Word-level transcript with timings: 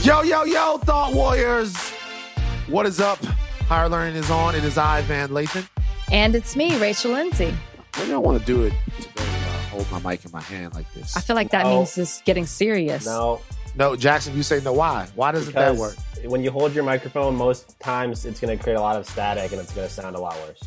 Yo, 0.00 0.22
yo, 0.22 0.44
yo, 0.44 0.78
Thought 0.78 1.12
Warriors. 1.14 1.76
What 2.68 2.86
is 2.86 2.98
up? 2.98 3.22
Higher 3.68 3.88
Learning 3.88 4.16
is 4.16 4.30
on. 4.30 4.54
It 4.54 4.64
is 4.64 4.78
I, 4.78 5.02
Van 5.02 5.28
Lathan. 5.28 5.68
And 6.10 6.34
it's 6.34 6.56
me, 6.56 6.76
Rachel 6.78 7.12
Lindsay. 7.12 7.54
Maybe 7.98 8.12
I 8.12 8.16
want 8.16 8.40
to 8.40 8.44
do 8.46 8.64
it 8.64 8.72
today. 8.96 9.10
Uh, 9.18 9.58
hold 9.68 9.90
my 9.92 10.10
mic 10.10 10.24
in 10.24 10.30
my 10.32 10.40
hand 10.40 10.74
like 10.74 10.92
this. 10.94 11.16
I 11.16 11.20
feel 11.20 11.36
like 11.36 11.50
that 11.50 11.64
No. 11.64 11.76
means 11.76 11.96
it's 11.98 12.22
getting 12.22 12.46
serious. 12.46 13.04
No, 13.04 13.40
no, 13.76 13.94
Jackson, 13.94 14.34
you 14.34 14.42
say 14.42 14.60
no. 14.62 14.72
Why? 14.72 15.06
Why 15.14 15.30
doesn't 15.30 15.52
that 15.54 15.72
because 15.72 15.96
work? 16.24 16.30
when 16.30 16.42
you 16.42 16.50
hold 16.50 16.74
your 16.74 16.84
microphone, 16.84 17.36
most 17.36 17.78
times 17.78 18.24
it's 18.24 18.40
going 18.40 18.56
to 18.56 18.62
create 18.62 18.76
a 18.76 18.80
lot 18.80 18.96
of 18.96 19.06
static 19.06 19.52
and 19.52 19.60
it's 19.60 19.74
going 19.74 19.86
to 19.86 19.92
sound 19.92 20.16
a 20.16 20.20
lot 20.20 20.34
worse. 20.48 20.62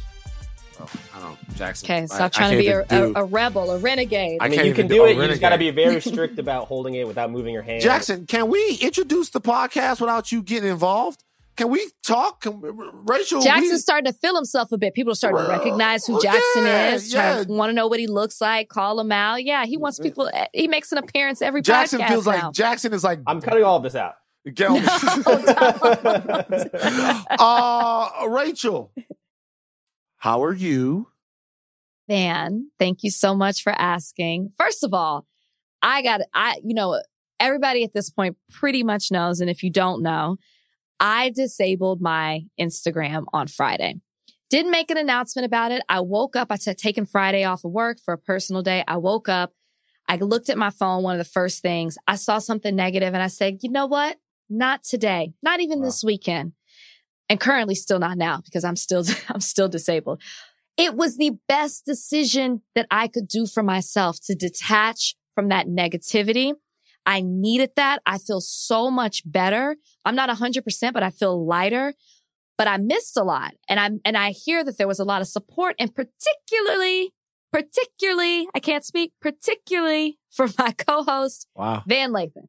Oh, 0.79 0.89
I 1.15 1.19
don't, 1.19 1.55
Jackson. 1.55 1.85
Okay, 1.85 2.05
stop 2.07 2.21
I 2.21 2.29
trying 2.29 2.51
to 2.51 2.57
be 2.57 2.67
a, 2.67 2.85
do- 2.85 3.13
a, 3.15 3.21
a 3.21 3.25
rebel, 3.25 3.71
a 3.71 3.77
renegade. 3.77 4.39
I 4.41 4.45
I 4.45 4.49
mean, 4.49 4.65
you 4.65 4.73
can 4.73 4.87
do 4.87 4.95
do 4.95 5.05
it. 5.05 5.15
You 5.15 5.27
just 5.27 5.41
got 5.41 5.49
to 5.49 5.57
be 5.57 5.71
very 5.71 6.01
strict 6.11 6.39
about 6.39 6.67
holding 6.67 6.95
it 6.95 7.07
without 7.07 7.31
moving 7.31 7.53
your 7.53 7.63
hand. 7.63 7.81
Jackson, 7.81 8.25
can 8.25 8.49
we 8.49 8.77
introduce 8.81 9.29
the 9.29 9.41
podcast 9.41 10.01
without 10.01 10.31
you 10.31 10.41
getting 10.41 10.69
involved? 10.69 11.23
Can 11.55 11.69
we 11.69 11.87
talk? 12.03 12.41
Can, 12.41 12.59
Rachel, 12.61 13.41
Jackson's 13.41 13.71
we, 13.71 13.77
starting 13.77 14.11
to 14.11 14.17
feel 14.17 14.35
himself 14.35 14.73
a 14.73 14.77
bit. 14.77 14.93
People 14.93 15.13
are 15.13 15.15
starting 15.15 15.45
to 15.45 15.49
recognize 15.49 16.05
who 16.05 16.21
Jackson 16.21 16.65
yeah, 16.65 16.93
is, 16.93 17.13
yeah. 17.13 17.43
want 17.47 17.69
to 17.69 17.73
know 17.73 17.87
what 17.87 17.99
he 17.99 18.07
looks 18.07 18.41
like, 18.41 18.67
call 18.67 18.99
him 18.99 19.11
out. 19.11 19.43
Yeah, 19.43 19.65
he 19.65 19.77
wants 19.77 19.97
people. 19.97 20.29
He 20.53 20.67
makes 20.67 20.91
an 20.91 20.97
appearance 20.97 21.41
every 21.41 21.61
Jackson 21.61 22.01
podcast 22.01 22.09
feels 22.09 22.25
now. 22.25 22.31
like 22.31 22.53
Jackson 22.53 22.93
is 22.93 23.05
like 23.05 23.19
I'm 23.25 23.39
cutting 23.39 23.63
all 23.63 23.77
of 23.77 23.83
this 23.83 23.95
out. 23.95 24.15
Get 24.53 24.69
on 24.69 24.77
uh, 27.39 28.09
Rachel, 28.27 28.91
how 30.25 30.43
are 30.43 30.55
you? 30.55 31.07
Van, 32.09 32.71
thank 32.79 33.03
you 33.03 33.11
so 33.11 33.35
much 33.35 33.61
for 33.61 33.71
asking. 33.73 34.49
First 34.57 34.83
of 34.83 34.91
all, 34.91 35.27
I 35.83 36.01
got, 36.01 36.21
I, 36.33 36.55
you 36.63 36.73
know, 36.73 36.99
everybody 37.39 37.83
at 37.83 37.93
this 37.93 38.09
point 38.09 38.35
pretty 38.49 38.81
much 38.81 39.11
knows. 39.11 39.39
And 39.39 39.51
if 39.51 39.61
you 39.61 39.69
don't 39.69 40.01
know, 40.01 40.37
I 40.99 41.29
disabled 41.29 42.01
my 42.01 42.45
Instagram 42.59 43.25
on 43.33 43.45
Friday. 43.45 44.01
Didn't 44.49 44.71
make 44.71 44.89
an 44.89 44.97
announcement 44.97 45.45
about 45.45 45.71
it. 45.71 45.83
I 45.89 45.99
woke 45.99 46.35
up, 46.35 46.47
I 46.49 46.57
had 46.65 46.79
taken 46.79 47.05
Friday 47.05 47.43
off 47.43 47.63
of 47.63 47.71
work 47.71 47.99
for 48.03 48.15
a 48.15 48.17
personal 48.17 48.63
day. 48.63 48.83
I 48.87 48.97
woke 48.97 49.29
up, 49.29 49.51
I 50.07 50.15
looked 50.15 50.49
at 50.49 50.57
my 50.57 50.71
phone, 50.71 51.03
one 51.03 51.13
of 51.13 51.19
the 51.19 51.31
first 51.31 51.61
things, 51.61 51.99
I 52.07 52.15
saw 52.15 52.39
something 52.39 52.75
negative 52.75 53.13
and 53.13 53.21
I 53.21 53.27
said, 53.27 53.59
you 53.61 53.69
know 53.69 53.85
what? 53.85 54.17
Not 54.49 54.83
today, 54.83 55.33
not 55.43 55.59
even 55.59 55.81
Wow. 55.81 55.85
this 55.85 56.03
weekend. 56.03 56.53
And 57.29 57.39
currently 57.39 57.75
still 57.75 57.99
not 57.99 58.17
now 58.17 58.41
because 58.43 58.63
I'm 58.63 58.75
still, 58.75 59.03
I'm 59.29 59.41
still 59.41 59.67
disabled. 59.67 60.21
It 60.77 60.95
was 60.95 61.17
the 61.17 61.37
best 61.47 61.85
decision 61.85 62.61
that 62.75 62.87
I 62.91 63.07
could 63.07 63.27
do 63.27 63.47
for 63.47 63.63
myself 63.63 64.19
to 64.25 64.35
detach 64.35 65.15
from 65.33 65.49
that 65.49 65.67
negativity. 65.67 66.53
I 67.05 67.21
needed 67.21 67.71
that. 67.75 68.01
I 68.05 68.17
feel 68.17 68.41
so 68.41 68.89
much 68.89 69.21
better. 69.25 69.77
I'm 70.03 70.15
not 70.15 70.29
100%, 70.29 70.93
but 70.93 71.03
I 71.03 71.11
feel 71.11 71.45
lighter. 71.45 71.93
But 72.57 72.67
I 72.67 72.77
missed 72.77 73.17
a 73.17 73.23
lot. 73.23 73.53
And 73.67 73.79
I 73.79 73.89
and 74.05 74.15
I 74.17 74.31
hear 74.31 74.63
that 74.63 74.77
there 74.77 74.87
was 74.87 74.99
a 74.99 75.03
lot 75.03 75.21
of 75.21 75.27
support 75.27 75.75
and 75.77 75.93
particularly 75.93 77.13
particularly, 77.55 78.47
I 78.53 78.59
can't 78.59 78.83
speak, 78.83 79.13
particularly 79.21 80.17
for 80.29 80.47
my 80.57 80.71
co-host 80.71 81.47
Wow. 81.55 81.83
Van 81.87 82.11
Lathan. 82.11 82.47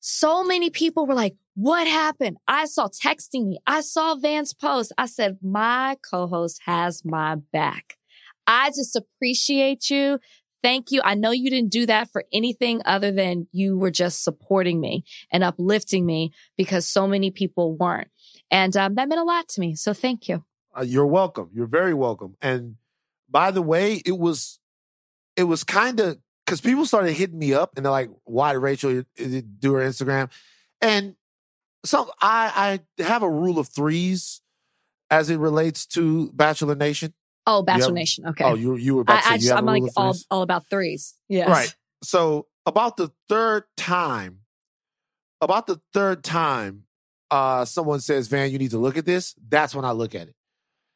So 0.00 0.44
many 0.44 0.70
people 0.70 1.06
were 1.06 1.14
like, 1.14 1.36
what 1.60 1.86
happened? 1.86 2.38
I 2.48 2.64
saw 2.64 2.88
texting 2.88 3.48
me. 3.48 3.58
I 3.66 3.82
saw 3.82 4.14
Van's 4.14 4.54
post. 4.54 4.92
I 4.96 5.04
said, 5.04 5.36
my 5.42 5.98
co-host 6.10 6.62
has 6.64 7.04
my 7.04 7.36
back. 7.52 7.98
I 8.46 8.70
just 8.70 8.96
appreciate 8.96 9.90
you. 9.90 10.18
Thank 10.62 10.90
you. 10.90 11.02
I 11.04 11.14
know 11.14 11.32
you 11.32 11.50
didn't 11.50 11.70
do 11.70 11.84
that 11.84 12.10
for 12.10 12.24
anything 12.32 12.80
other 12.86 13.12
than 13.12 13.46
you 13.52 13.76
were 13.76 13.90
just 13.90 14.24
supporting 14.24 14.80
me 14.80 15.04
and 15.30 15.44
uplifting 15.44 16.06
me 16.06 16.32
because 16.56 16.88
so 16.88 17.06
many 17.06 17.30
people 17.30 17.76
weren't. 17.76 18.08
And 18.50 18.74
um, 18.78 18.94
that 18.94 19.10
meant 19.10 19.20
a 19.20 19.24
lot 19.24 19.46
to 19.50 19.60
me. 19.60 19.74
So 19.74 19.92
thank 19.92 20.28
you. 20.28 20.42
Uh, 20.74 20.82
you're 20.82 21.06
welcome. 21.06 21.50
You're 21.52 21.66
very 21.66 21.92
welcome. 21.92 22.36
And 22.40 22.76
by 23.28 23.50
the 23.50 23.62
way, 23.62 24.00
it 24.06 24.18
was 24.18 24.60
it 25.36 25.44
was 25.44 25.62
kind 25.62 26.00
of 26.00 26.18
because 26.46 26.62
people 26.62 26.86
started 26.86 27.12
hitting 27.12 27.38
me 27.38 27.52
up 27.52 27.72
and 27.76 27.84
they're 27.84 27.92
like, 27.92 28.10
"Why 28.24 28.52
did 28.52 28.60
Rachel 28.60 29.02
do 29.16 29.74
her 29.74 29.82
Instagram?" 29.82 30.30
And 30.80 31.16
some 31.84 32.08
I 32.20 32.80
I 32.98 33.02
have 33.02 33.22
a 33.22 33.30
rule 33.30 33.58
of 33.58 33.68
threes 33.68 34.40
as 35.10 35.30
it 35.30 35.38
relates 35.38 35.86
to 35.86 36.30
Bachelor 36.32 36.74
Nation. 36.74 37.14
Oh, 37.46 37.62
Bachelor 37.62 37.86
have- 37.86 37.94
Nation. 37.94 38.26
Okay. 38.28 38.44
Oh, 38.44 38.54
you 38.54 38.76
you 38.76 38.94
were 38.96 39.02
about 39.02 39.14
to 39.14 39.18
I, 39.18 39.22
say 39.22 39.30
I 39.30 39.34
you 39.34 39.38
just, 39.40 39.50
have 39.50 39.58
I'm 39.58 39.68
a 39.68 39.72
rule 39.72 39.82
like 39.82 39.92
all, 39.96 40.16
all 40.30 40.42
about 40.42 40.68
threes. 40.68 41.14
Yes. 41.28 41.48
Right. 41.48 41.74
So 42.02 42.46
about 42.66 42.96
the 42.96 43.10
third 43.28 43.64
time, 43.76 44.40
about 45.40 45.66
the 45.66 45.80
third 45.92 46.22
time, 46.22 46.84
uh, 47.30 47.64
someone 47.64 48.00
says, 48.00 48.28
Van, 48.28 48.50
you 48.50 48.58
need 48.58 48.70
to 48.72 48.78
look 48.78 48.96
at 48.96 49.06
this. 49.06 49.34
That's 49.48 49.74
when 49.74 49.84
I 49.84 49.92
look 49.92 50.14
at 50.14 50.28
it. 50.28 50.34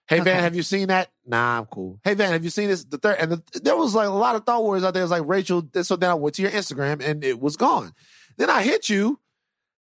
Hey 0.06 0.20
Van, 0.20 0.42
have 0.42 0.54
you 0.54 0.62
seen 0.62 0.88
that? 0.88 1.10
Nah, 1.24 1.58
I'm 1.58 1.64
cool. 1.64 1.98
Hey 2.04 2.12
Van, 2.12 2.32
have 2.32 2.44
you 2.44 2.50
seen 2.50 2.68
this? 2.68 2.84
The 2.84 2.98
third, 2.98 3.16
and 3.18 3.32
the, 3.32 3.60
there 3.60 3.74
was 3.74 3.94
like 3.94 4.06
a 4.06 4.12
lot 4.12 4.36
of 4.36 4.44
thought 4.44 4.62
words 4.62 4.84
out 4.84 4.92
there. 4.92 5.00
It 5.00 5.04
was 5.04 5.10
like 5.10 5.26
Rachel. 5.26 5.66
So 5.82 5.96
then 5.96 6.10
I 6.10 6.14
went 6.14 6.34
to 6.34 6.42
your 6.42 6.50
Instagram 6.50 7.02
and 7.02 7.24
it 7.24 7.40
was 7.40 7.56
gone. 7.56 7.94
Then 8.36 8.50
I 8.50 8.62
hit 8.62 8.90
you, 8.90 9.18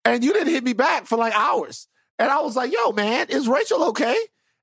and 0.06 0.25
you 0.25 0.33
didn't 0.33 0.53
hit 0.53 0.65
me 0.65 0.72
back 0.72 1.06
for 1.06 1.17
like 1.19 1.34
hours. 1.34 1.89
And 2.19 2.31
I 2.31 2.41
was 2.41 2.56
like, 2.56 2.72
Yo, 2.72 2.93
man, 2.93 3.27
is 3.28 3.49
Rachel 3.49 3.84
okay? 3.89 4.17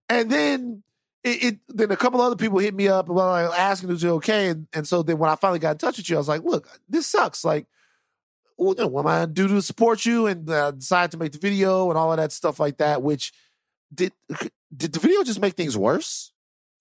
And 0.10 0.30
then 0.30 0.84
it, 1.24 1.44
it 1.44 1.60
then 1.70 1.92
a 1.92 1.98
couple 1.98 2.22
other 2.22 2.36
people 2.36 2.60
hit 2.60 2.74
me 2.74 2.88
up 2.88 3.08
and 3.08 3.18
like 3.18 3.50
asking 3.58 3.92
if 3.92 4.02
you 4.02 4.12
okay. 4.16 4.50
And, 4.50 4.68
and 4.74 4.88
so 4.88 5.04
then 5.04 5.18
when 5.18 5.30
I 5.30 5.36
finally 5.36 5.60
got 5.60 5.72
in 5.72 5.78
touch 5.78 5.98
with 5.98 6.10
you, 6.10 6.16
I 6.16 6.20
was 6.20 6.28
like, 6.28 6.44
look, 6.44 6.68
this 6.90 7.08
sucks. 7.08 7.46
Like, 7.46 7.68
what 8.56 8.80
am 8.80 8.96
I 9.08 9.20
gonna 9.20 9.28
do 9.28 9.48
to 9.48 9.62
support 9.62 10.06
you? 10.06 10.28
And 10.28 10.50
uh, 10.50 10.72
decide 10.72 11.12
to 11.12 11.18
make 11.18 11.32
the 11.32 11.40
video 11.40 11.90
and 11.90 11.98
all 11.98 12.12
of 12.12 12.18
that 12.18 12.32
stuff 12.32 12.60
like 12.60 12.78
that. 12.78 13.02
Which 13.02 13.34
did 13.94 14.14
did 14.76 14.94
the 14.94 15.00
video 15.00 15.24
just 15.24 15.42
make 15.42 15.54
things 15.54 15.78
worse? 15.78 16.32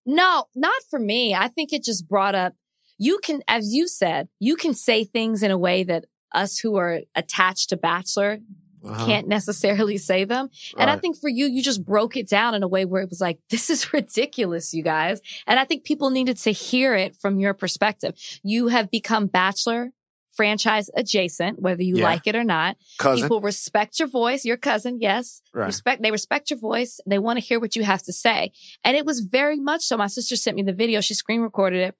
No, 0.05 0.45
not 0.55 0.81
for 0.89 0.99
me. 0.99 1.33
I 1.33 1.47
think 1.47 1.71
it 1.71 1.83
just 1.83 2.07
brought 2.09 2.35
up, 2.35 2.53
you 2.97 3.19
can, 3.19 3.41
as 3.47 3.73
you 3.73 3.87
said, 3.87 4.27
you 4.39 4.55
can 4.55 4.73
say 4.73 5.05
things 5.05 5.43
in 5.43 5.51
a 5.51 5.57
way 5.57 5.83
that 5.83 6.05
us 6.33 6.59
who 6.59 6.75
are 6.77 7.01
attached 7.15 7.69
to 7.69 7.77
Bachelor 7.77 8.39
Uh-huh. 8.85 9.05
can't 9.05 9.27
necessarily 9.29 9.97
say 9.97 10.25
them. 10.25 10.49
And 10.77 10.89
I 10.89 10.97
think 10.97 11.15
for 11.17 11.29
you, 11.29 11.45
you 11.45 11.63
just 11.63 11.85
broke 11.85 12.17
it 12.17 12.27
down 12.27 12.53
in 12.53 12.63
a 12.63 12.67
way 12.67 12.83
where 12.83 13.01
it 13.01 13.09
was 13.09 13.21
like, 13.21 13.39
this 13.49 13.69
is 13.69 13.93
ridiculous, 13.99 14.73
you 14.73 14.83
guys. 14.83 15.21
And 15.47 15.57
I 15.57 15.63
think 15.63 15.85
people 15.85 16.09
needed 16.09 16.35
to 16.39 16.51
hear 16.51 16.93
it 16.95 17.15
from 17.15 17.39
your 17.39 17.53
perspective. 17.53 18.13
You 18.43 18.67
have 18.67 18.91
become 18.91 19.27
Bachelor 19.27 19.91
franchise 20.35 20.89
adjacent, 20.97 21.61
whether 21.61 21.83
you 21.83 21.95
Yeah. 21.97 22.05
like 22.05 22.25
it 22.27 22.35
or 22.35 22.43
not. 22.43 22.75
cousin. 22.97 23.23
People 23.23 23.39
respect 23.39 23.99
your 23.99 24.07
voice, 24.09 24.43
your 24.43 24.57
cousin, 24.57 24.97
yes. 24.99 25.41
Right. 25.53 25.67
Respect 25.67 26.01
they 26.01 26.09
respect 26.11 26.49
your 26.49 26.59
voice. 26.59 26.99
They 27.05 27.19
want 27.19 27.37
to 27.39 27.45
hear 27.45 27.59
what 27.59 27.75
you 27.75 27.83
have 27.83 28.01
to 28.03 28.11
say. 28.13 28.51
And 28.83 28.97
it 28.97 29.05
was 29.05 29.19
very 29.19 29.59
much 29.59 29.83
so. 29.83 29.95
My 29.95 30.07
sister 30.07 30.35
sent 30.35 30.57
me 30.57 30.63
the 30.63 30.73
video, 30.73 31.01
she 31.01 31.13
screen 31.13 31.41
recorded 31.41 31.81
it. 31.87 31.95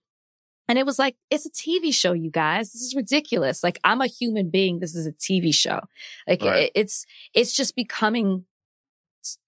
And 0.69 0.78
it 0.79 0.85
was 0.85 0.97
like, 0.97 1.16
it's 1.29 1.46
a 1.46 1.50
TV 1.51 1.94
show, 1.94 2.13
you 2.13 2.31
guys. 2.31 2.72
This 2.72 2.81
is 2.81 2.96
ridiculous. 2.96 3.63
Like 3.63 3.79
I'm 3.84 4.01
a 4.01 4.07
human 4.07 4.50
being. 4.50 4.79
This 4.79 4.96
is 4.96 5.06
a 5.06 5.12
TV 5.12 5.53
show. 5.53 5.81
Like 6.28 6.41
Right. 6.41 6.63
it, 6.63 6.72
it's 6.75 7.06
it's 7.34 7.53
just 7.53 7.75
becoming 7.75 8.46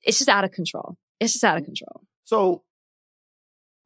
it's 0.03 0.17
just 0.19 0.29
out 0.29 0.43
of 0.43 0.51
control. 0.51 0.97
It's 1.19 1.33
just 1.33 1.43
out 1.45 1.57
of 1.57 1.63
control. 1.65 2.01
So, 2.25 2.63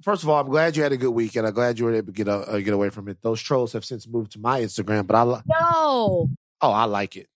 first 0.04 0.24
of 0.24 0.30
all, 0.30 0.40
I'm 0.40 0.48
glad 0.50 0.76
you 0.76 0.84
had 0.84 0.92
a 0.92 0.98
good 0.98 1.12
weekend. 1.12 1.46
I'm 1.46 1.54
glad 1.54 1.78
you 1.80 1.86
were 1.86 1.94
able 1.94 2.08
to 2.08 2.12
get 2.14 2.28
uh, 2.28 2.60
get 2.60 2.74
away 2.74 2.90
from 2.90 3.08
it. 3.08 3.22
Those 3.22 3.42
trolls 3.42 3.74
have 3.74 3.86
since 3.86 4.08
moved 4.08 4.32
to 4.34 4.40
my 4.40 4.62
Instagram, 4.62 5.06
but 5.08 5.16
I 5.16 5.24
li- 5.24 5.42
No. 5.48 6.30
oh, 6.62 6.72
I 6.72 6.86
like 6.86 7.16
it. 7.16 7.28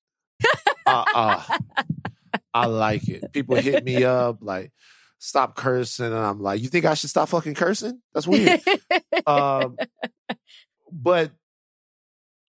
uh, 0.85 1.05
uh, 1.15 1.43
I 2.53 2.65
like 2.65 3.07
it. 3.09 3.31
People 3.31 3.55
hit 3.55 3.83
me 3.83 4.03
up 4.03 4.37
like, 4.41 4.71
"Stop 5.23 5.55
cursing," 5.55 6.07
and 6.07 6.15
I'm 6.15 6.41
like, 6.41 6.61
"You 6.61 6.67
think 6.67 6.85
I 6.85 6.95
should 6.95 7.09
stop 7.09 7.29
fucking 7.29 7.55
cursing? 7.55 8.01
That's 8.13 8.27
weird." 8.27 8.59
um, 9.25 9.77
but 10.91 11.31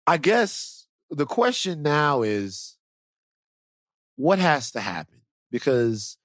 I 0.07 0.17
guess 0.17 0.87
the 1.11 1.25
question 1.25 1.83
now 1.83 2.23
is 2.23 2.77
what 4.15 4.39
has 4.39 4.71
to 4.71 4.79
happen? 4.79 5.21
Because 5.51 6.17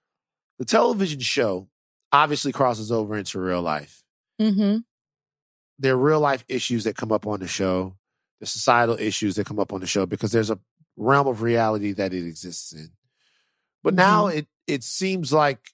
the 0.58 0.64
television 0.64 1.20
show 1.20 1.68
obviously 2.12 2.52
crosses 2.52 2.90
over 2.90 3.16
into 3.16 3.38
real 3.38 3.62
life. 3.62 4.02
mm-hmm. 4.40 4.78
There 5.78 5.94
are 5.94 5.98
real 5.98 6.20
life 6.20 6.44
issues 6.48 6.84
that 6.84 6.96
come 6.96 7.12
up 7.12 7.26
on 7.26 7.40
the 7.40 7.46
show, 7.46 7.96
the 8.40 8.46
societal 8.46 8.98
issues 8.98 9.36
that 9.36 9.46
come 9.46 9.60
up 9.60 9.72
on 9.72 9.80
the 9.80 9.86
show 9.86 10.06
because 10.06 10.32
there's 10.32 10.50
a 10.50 10.58
realm 10.96 11.28
of 11.28 11.42
reality 11.42 11.92
that 11.92 12.12
it 12.12 12.26
exists 12.26 12.72
in. 12.72 12.90
But 13.84 13.94
now 13.94 14.26
it 14.26 14.48
it 14.66 14.82
seems 14.82 15.32
like 15.32 15.70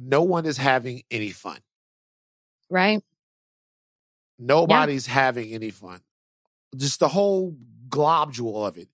no 0.00 0.22
one 0.22 0.46
is 0.46 0.56
having 0.56 1.02
any 1.10 1.30
fun. 1.30 1.58
Right? 2.68 3.02
Nobody's 4.38 5.06
having 5.06 5.52
any 5.52 5.70
fun. 5.70 6.00
Just 6.76 7.00
the 7.00 7.08
whole 7.08 7.56
globule 7.88 8.64
of 8.64 8.78
it. 8.78 8.88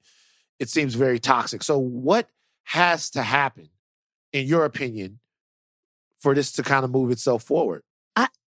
It 0.58 0.68
seems 0.68 0.94
very 0.94 1.18
toxic. 1.18 1.62
So, 1.62 1.78
what 1.78 2.28
has 2.64 3.10
to 3.10 3.22
happen, 3.22 3.68
in 4.32 4.46
your 4.46 4.64
opinion, 4.64 5.20
for 6.18 6.34
this 6.34 6.50
to 6.52 6.62
kind 6.62 6.84
of 6.84 6.90
move 6.90 7.10
itself 7.10 7.42
forward? 7.42 7.82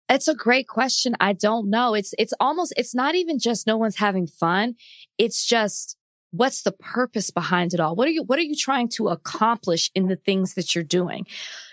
It's 0.07 0.27
a 0.27 0.35
great 0.35 0.67
question. 0.67 1.15
I 1.19 1.33
don't 1.33 1.69
know. 1.69 1.95
It's 1.95 2.13
it's 2.19 2.33
almost 2.39 2.73
it's 2.77 2.93
not 2.93 3.15
even 3.15 3.39
just 3.39 3.65
no 3.65 3.77
one's 3.77 3.97
having 3.97 4.27
fun. 4.27 4.75
It's 5.17 5.45
just 5.45 5.97
what's 6.37 6.63
the 6.63 6.71
purpose 6.71 7.31
behind 7.31 7.73
it 7.73 7.79
all? 7.79 7.95
What 7.95 8.07
are 8.07 8.11
you, 8.11 8.23
what 8.23 8.39
are 8.39 8.43
you 8.43 8.55
trying 8.55 8.89
to 8.89 9.09
accomplish 9.09 9.91
in 9.95 10.07
the 10.07 10.15
things 10.15 10.53
that 10.55 10.75
you're 10.75 10.83
doing? 10.83 11.25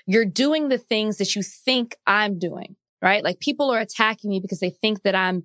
You're 0.07 0.25
doing 0.25 0.69
the 0.69 0.79
things 0.79 1.19
that 1.19 1.35
you 1.35 1.43
think 1.43 1.97
I'm 2.07 2.39
doing, 2.39 2.77
right? 3.01 3.25
Like 3.25 3.41
people 3.41 3.71
are 3.71 3.81
attacking 3.81 4.31
me 4.31 4.41
because 4.41 4.61
they 4.61 4.71
think 4.71 5.03
that 5.03 5.15
I'm 5.15 5.45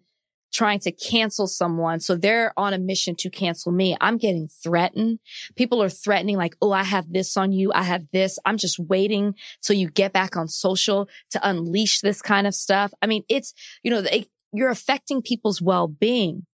trying 0.53 0.79
to 0.79 0.91
cancel 0.91 1.45
someone. 1.45 1.99
So 1.99 2.15
they're 2.15 2.53
on 2.57 2.73
a 2.73 2.79
mission 2.79 3.15
to 3.17 3.29
cancel 3.29 3.71
me. 3.71 3.97
I'm 3.99 4.17
getting 4.17 4.47
threatened. 4.47 5.19
People 5.55 5.83
are 5.83 5.89
threatening 5.89 6.37
like, 6.37 6.55
Oh, 6.61 6.71
I 6.71 6.83
have 6.83 7.11
this 7.11 7.35
on 7.37 7.51
you. 7.51 7.71
I 7.73 7.83
have 7.83 8.07
this. 8.11 8.39
I'm 8.45 8.57
just 8.57 8.79
waiting 8.79 9.35
till 9.61 9.75
you 9.75 9.89
get 9.89 10.13
back 10.13 10.35
on 10.35 10.47
social 10.47 11.09
to 11.31 11.47
unleash 11.47 12.01
this 12.01 12.21
kind 12.21 12.47
of 12.47 12.55
stuff. 12.55 12.93
I 13.01 13.07
mean, 13.07 13.23
it's, 13.29 13.53
you 13.83 13.91
know, 13.91 14.01
they, 14.01 14.25
you're 14.53 14.69
affecting 14.69 15.21
people's 15.21 15.61
well-being. 15.61 16.45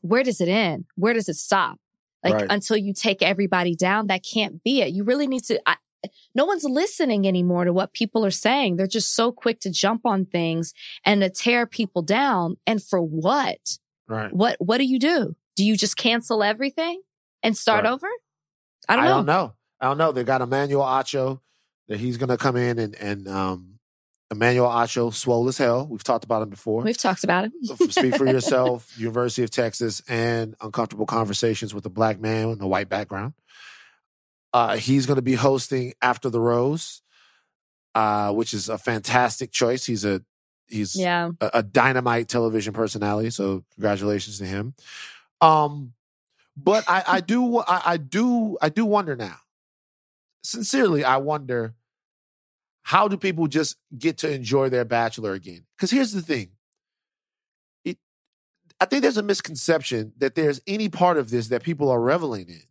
Where 0.00 0.22
does 0.22 0.40
it 0.40 0.48
end? 0.48 0.84
Where 0.94 1.12
does 1.12 1.28
it 1.28 1.34
stop? 1.34 1.78
Like 2.24 2.34
Right. 2.34 2.46
until 2.50 2.76
you 2.76 2.92
take 2.92 3.22
everybody 3.22 3.74
down, 3.74 4.08
that 4.08 4.24
can't 4.24 4.62
be 4.64 4.80
it. 4.82 4.92
You 4.92 5.04
really 5.04 5.26
need 5.26 5.44
to, 5.44 5.60
I, 5.68 5.76
no 6.34 6.44
one's 6.44 6.64
listening 6.64 7.26
anymore 7.26 7.64
to 7.64 7.72
what 7.72 7.92
people 7.92 8.24
are 8.24 8.30
saying. 8.30 8.76
They're 8.76 8.86
just 8.86 9.14
so 9.14 9.32
quick 9.32 9.60
to 9.60 9.70
jump 9.70 10.02
on 10.04 10.24
things 10.26 10.72
and 11.04 11.20
to 11.20 11.30
tear 11.30 11.66
people 11.66 12.02
down. 12.02 12.56
And 12.66 12.82
for 12.82 13.00
what? 13.00 13.78
Right. 14.08 14.32
What, 14.32 14.56
what 14.60 14.78
do 14.78 14.84
you 14.84 14.98
do? 14.98 15.36
Do 15.56 15.64
you 15.64 15.76
just 15.76 15.96
cancel 15.96 16.42
everything 16.42 17.00
and 17.42 17.56
start 17.56 17.84
Right. 17.84 17.92
over? 17.92 18.06
I 18.88 18.96
don't 18.96 19.04
I 19.04 19.08
know. 19.08 19.14
don't 19.16 19.26
know. 19.26 19.52
I 19.80 19.86
don't 19.86 19.98
know. 19.98 20.12
They 20.12 20.24
got 20.24 20.42
Emmanuel 20.42 20.84
Acho 20.84 21.40
that 21.88 21.98
he's 22.00 22.16
going 22.16 22.28
to 22.30 22.36
come 22.36 22.56
in 22.56 22.78
and 22.78 22.94
and 22.96 23.28
um, 23.28 23.75
Emmanuel 24.30 24.68
Acho, 24.68 25.14
swole 25.14 25.46
as 25.48 25.58
hell. 25.58 25.86
We've 25.86 26.02
talked 26.02 26.24
about 26.24 26.42
him 26.42 26.50
before. 26.50 26.82
We've 26.82 26.98
talked 26.98 27.22
about 27.22 27.44
him. 27.44 27.52
Speak 27.90 28.16
for 28.16 28.26
yourself. 28.30 28.92
University 28.98 29.44
of 29.44 29.50
Texas 29.50 30.02
and 30.08 30.56
uncomfortable 30.60 31.06
conversations 31.06 31.72
with 31.72 31.86
a 31.86 31.90
black 31.90 32.20
man 32.20 32.50
in 32.50 32.60
a 32.60 32.66
white 32.66 32.88
background. 32.88 33.34
Uh, 34.52 34.76
he's 34.76 35.06
going 35.06 35.16
to 35.16 35.22
be 35.22 35.34
hosting 35.34 35.92
After 36.02 36.28
the 36.28 36.40
Rose, 36.40 37.02
uh, 37.94 38.32
which 38.32 38.52
is 38.52 38.68
a 38.68 38.78
fantastic 38.78 39.52
choice. 39.52 39.84
He's 39.84 40.04
a 40.04 40.22
he's 40.68 40.96
yeah. 40.96 41.30
a, 41.40 41.50
a 41.54 41.62
dynamite 41.62 42.28
television 42.28 42.72
personality. 42.72 43.30
So 43.30 43.64
congratulations 43.74 44.38
to 44.38 44.44
him. 44.44 44.74
Um, 45.40 45.92
but 46.56 46.84
I, 46.88 47.04
I 47.06 47.20
do, 47.20 47.58
I, 47.58 47.82
I 47.84 47.96
do, 47.96 48.56
I 48.62 48.70
do 48.70 48.84
wonder 48.84 49.14
now. 49.14 49.36
Sincerely, 50.42 51.04
I 51.04 51.18
wonder 51.18 51.74
how 52.86 53.08
do 53.08 53.16
people 53.16 53.48
just 53.48 53.78
get 53.98 54.18
to 54.18 54.32
enjoy 54.32 54.68
their 54.68 54.84
bachelor 54.84 55.32
again? 55.32 55.66
Because 55.76 55.90
here's 55.90 56.12
the 56.12 56.22
thing. 56.22 56.50
It, 57.84 57.98
I 58.80 58.84
think 58.84 59.02
there's 59.02 59.16
a 59.16 59.24
misconception 59.24 60.12
that 60.18 60.36
there's 60.36 60.60
any 60.68 60.88
part 60.88 61.16
of 61.16 61.28
this 61.28 61.48
that 61.48 61.64
people 61.64 61.90
are 61.90 62.00
reveling 62.00 62.48
in. 62.48 62.62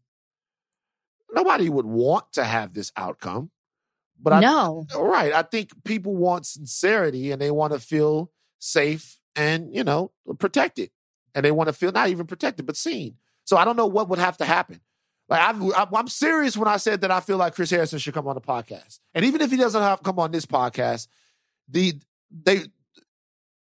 Nobody 1.34 1.68
would 1.68 1.86
want 1.86 2.32
to 2.32 2.46
have 2.46 2.72
this 2.72 2.94
outcome, 2.96 3.52
but 4.18 4.32
I, 4.32 4.40
no. 4.40 4.86
Right. 4.98 5.34
I 5.34 5.42
think 5.42 5.72
people 5.84 6.16
want 6.16 6.46
sincerity 6.46 7.34
and 7.34 7.42
they 7.42 7.52
want 7.52 7.74
to 7.74 7.80
feel 7.80 8.32
safe 8.58 9.20
and, 9.36 9.76
you 9.76 9.84
know, 9.84 10.14
protected. 10.40 10.92
And 11.34 11.44
they 11.44 11.52
want 11.52 11.68
to 11.68 11.74
feel 11.74 11.92
not 11.92 12.08
even 12.08 12.26
protected, 12.26 12.66
but 12.66 12.78
seen. 12.78 13.16
So 13.44 13.58
I 13.58 13.66
don't 13.66 13.76
know 13.76 13.86
what 13.86 14.08
would 14.08 14.20
have 14.20 14.38
to 14.38 14.46
happen. 14.46 14.80
Like 15.28 15.42
I've, 15.42 15.62
I'm 15.62 15.96
I'm 15.96 16.08
serious 16.08 16.56
when 16.56 16.68
I 16.68 16.78
said 16.78 17.02
that 17.02 17.12
I 17.12 17.20
feel 17.20 17.38
like 17.38 17.56
Chris 17.56 17.72
Harrison 17.72 18.00
should 18.00 18.14
come 18.14 18.28
on 18.28 18.36
the 18.36 18.42
podcast. 18.42 19.00
And 19.14 19.26
even 19.26 19.42
if 19.42 19.50
he 19.52 19.58
doesn't 19.58 19.82
have 19.82 20.04
come 20.04 20.20
on 20.20 20.32
this 20.32 20.46
podcast, 20.46 21.08
the 21.68 21.94
they 22.32 22.62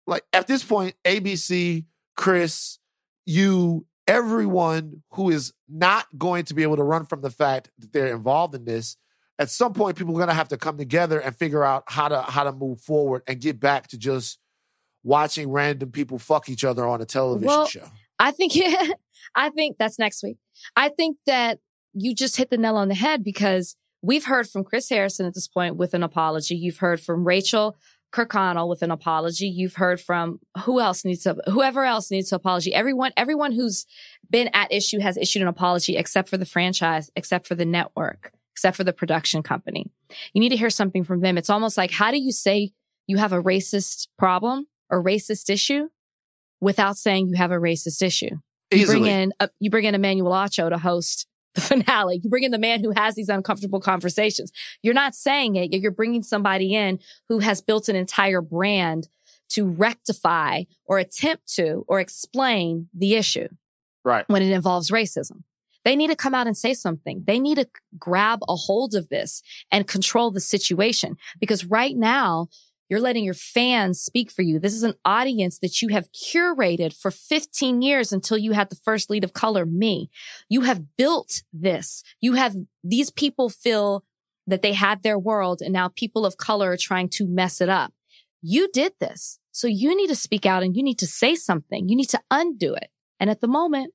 like 0.07 0.25
at 0.33 0.47
this 0.47 0.63
point, 0.63 0.95
ABC, 1.05 1.85
Chris, 2.17 2.79
you, 3.25 3.87
everyone 4.07 5.03
who 5.13 5.31
is 5.31 5.55
not 5.69 6.07
going 6.19 6.45
to 6.45 6.55
be 6.55 6.63
able 6.63 6.77
to 6.77 6.83
run 6.83 7.07
from 7.07 7.23
the 7.23 7.31
fact 7.31 7.71
that 7.79 7.93
they're 7.93 8.15
involved 8.15 8.55
in 8.55 8.65
this 8.67 8.97
at 9.39 9.51
some 9.51 9.73
point 9.73 9.97
people 9.97 10.15
are 10.15 10.19
going 10.19 10.29
to 10.29 10.35
have 10.35 10.49
to 10.49 10.57
come 10.57 10.77
together 10.77 11.19
and 11.19 11.35
figure 11.35 11.65
out 11.65 11.83
how 11.89 12.07
to 12.09 12.21
how 12.23 12.45
to 12.45 12.53
move 12.53 12.81
forward 12.81 13.23
and 13.27 13.41
get 13.41 13.59
back 13.59 13.89
to 13.89 13.99
just 13.99 14.39
watching 15.03 15.51
random 15.51 15.91
people 15.91 16.19
fuck 16.19 16.49
each 16.49 16.65
other 16.65 16.87
on 16.87 17.01
a 17.01 17.05
television 17.05 17.47
Well, 17.49 17.67
show. 17.67 17.89
I 18.19 18.31
think, 18.31 18.53
I 19.35 19.51
think 19.51 19.77
that's 19.79 19.99
next 19.99 20.23
week. 20.23 20.39
I 20.77 20.89
think 20.89 21.19
that 21.27 21.59
you 21.93 22.15
just 22.15 22.37
hit 22.37 22.51
the 22.51 22.59
nail 22.59 22.77
on 22.77 22.89
the 22.89 22.95
head 22.95 23.23
because 23.23 23.77
we've 24.03 24.25
heard 24.25 24.49
from 24.49 24.65
Chris 24.65 24.89
Harrison 24.89 25.27
at 25.27 25.35
this 25.35 25.49
point 25.49 25.77
with 25.77 25.95
an 25.95 26.03
apology. 26.03 26.57
You've 26.57 26.79
heard 26.79 27.01
from 27.01 27.25
Rachel 27.27 27.77
Kirkconnell 28.13 28.69
with 28.69 28.83
an 28.83 28.91
apology. 28.91 29.49
You've 29.49 29.75
heard 29.75 30.01
from 30.01 30.39
who 30.65 30.81
else 30.81 31.05
needs 31.05 31.25
to, 31.25 31.37
whoever 31.47 31.85
else 31.85 32.11
needs 32.11 32.31
to 32.31 32.37
apology. 32.37 32.73
Everyone, 32.73 33.13
everyone 33.17 33.53
who's 33.53 33.87
been 34.31 34.51
at 34.55 34.73
issue 34.73 35.01
has 35.01 35.17
issued 35.17 35.43
an 35.43 35.49
apology 35.49 35.97
except 35.97 36.29
for 36.29 36.37
the 36.37 36.47
franchise, 36.47 37.11
except 37.17 37.47
for 37.47 37.55
the 37.55 37.65
network, 37.65 38.33
except 38.53 38.77
for 38.77 38.85
the 38.85 38.93
production 38.93 39.43
company. 39.43 39.91
You 40.33 40.41
need 40.41 40.51
to 40.51 40.57
hear 40.57 40.71
something 40.71 41.03
from 41.03 41.21
them. 41.21 41.37
It's 41.37 41.51
almost 41.51 41.77
like, 41.77 41.91
how 41.91 42.11
do 42.11 42.21
you 42.21 42.31
say 42.31 42.73
you 43.07 43.17
have 43.17 43.33
a 43.33 43.43
racist 43.43 44.09
problem 44.17 44.69
or 44.91 45.03
racist 45.03 45.51
issue 45.51 45.89
without 46.65 46.97
saying 46.97 47.29
you 47.29 47.37
have 47.37 47.53
a 47.53 47.57
racist 47.57 48.03
issue? 48.03 48.39
You 48.73 48.87
bring 48.87 49.07
in, 49.07 49.33
uh, 49.39 49.49
you 49.61 49.71
bring 49.71 49.85
in 49.85 49.95
Emmanuel 49.95 50.33
Acho 50.33 50.69
to 50.69 50.79
host 50.79 51.27
the 51.55 51.61
finale. 51.61 52.21
You 52.23 52.31
bring 52.31 52.43
in 52.43 52.51
the 52.51 52.59
man 52.59 52.83
who 52.83 52.93
has 52.97 53.15
these 53.15 53.29
uncomfortable 53.29 53.81
conversations. 53.81 54.51
You're 54.83 54.95
not 54.95 55.15
saying 55.15 55.57
it. 55.57 55.73
You're 55.73 55.93
bringing 55.93 56.23
somebody 56.23 56.75
in 56.75 56.99
who 57.29 57.39
has 57.39 57.61
built 57.61 57.89
an 57.89 57.97
entire 57.97 58.41
brand 58.41 59.09
to 59.51 59.67
rectify 59.67 60.65
or 60.87 60.99
attempt 60.99 61.55
to 61.55 61.85
or 61.87 62.01
explain 62.01 62.89
the 62.95 63.15
issue 63.15 63.49
right. 64.05 64.29
when 64.29 64.43
it 64.43 64.51
involves 64.51 64.91
racism. 64.91 65.43
They 65.85 65.97
need 65.97 66.09
to 66.09 66.17
come 66.17 66.35
out 66.35 66.47
and 66.47 66.57
say 66.57 66.73
something. 66.73 67.25
They 67.27 67.39
need 67.39 67.57
to 67.57 67.69
grab 67.99 68.41
a 68.49 68.57
hold 68.57 68.95
of 68.95 69.11
this 69.11 69.43
and 69.71 69.87
control 69.87 70.31
the 70.31 70.41
situation 70.41 71.17
because 71.39 71.67
right 71.67 71.95
now 71.95 72.49
you're 72.89 73.01
letting 73.01 73.25
your 73.25 73.35
fans 73.35 74.01
speak 74.01 74.31
for 74.31 74.43
you. 74.43 74.59
This 74.59 74.75
is 74.75 74.83
an 74.83 74.95
audience 75.05 75.59
that 75.61 75.81
you 75.81 75.89
have 75.89 76.09
curated 76.13 76.95
for 76.95 77.11
15 77.11 77.81
years 77.83 78.13
until 78.13 78.37
you 78.37 78.53
had 78.53 78.69
the 78.71 78.77
first 78.77 79.09
lead 79.11 79.25
of 79.25 79.33
color, 79.33 79.65
me. 79.65 80.11
You 80.49 80.63
have 80.63 80.97
built 80.97 81.43
this. 81.53 82.03
You 82.21 82.35
have, 82.35 82.55
these 82.83 83.11
people 83.11 83.49
feel 83.49 84.05
that 84.47 84.61
they 84.63 84.75
had 84.75 85.03
their 85.03 85.19
world 85.19 85.63
and 85.63 85.73
now 85.73 85.89
people 85.89 86.27
of 86.27 86.37
color 86.37 86.73
are 86.73 86.77
trying 86.77 87.09
to 87.11 87.27
mess 87.27 87.61
it 87.61 87.69
up. 87.71 87.93
You 88.43 88.69
did 88.73 88.93
this. 89.01 89.39
So 89.53 89.67
you 89.67 89.97
need 89.97 90.09
to 90.09 90.17
speak 90.17 90.45
out 90.45 90.63
and 90.63 90.77
you 90.77 90.83
need 90.83 90.99
to 90.99 91.07
say 91.07 91.35
something. 91.37 91.89
You 91.89 91.97
need 91.97 92.11
to 92.11 92.21
undo 92.31 92.75
it. 92.75 92.91
And 93.19 93.31
at 93.31 93.41
the 93.41 93.49
moment, 93.49 93.95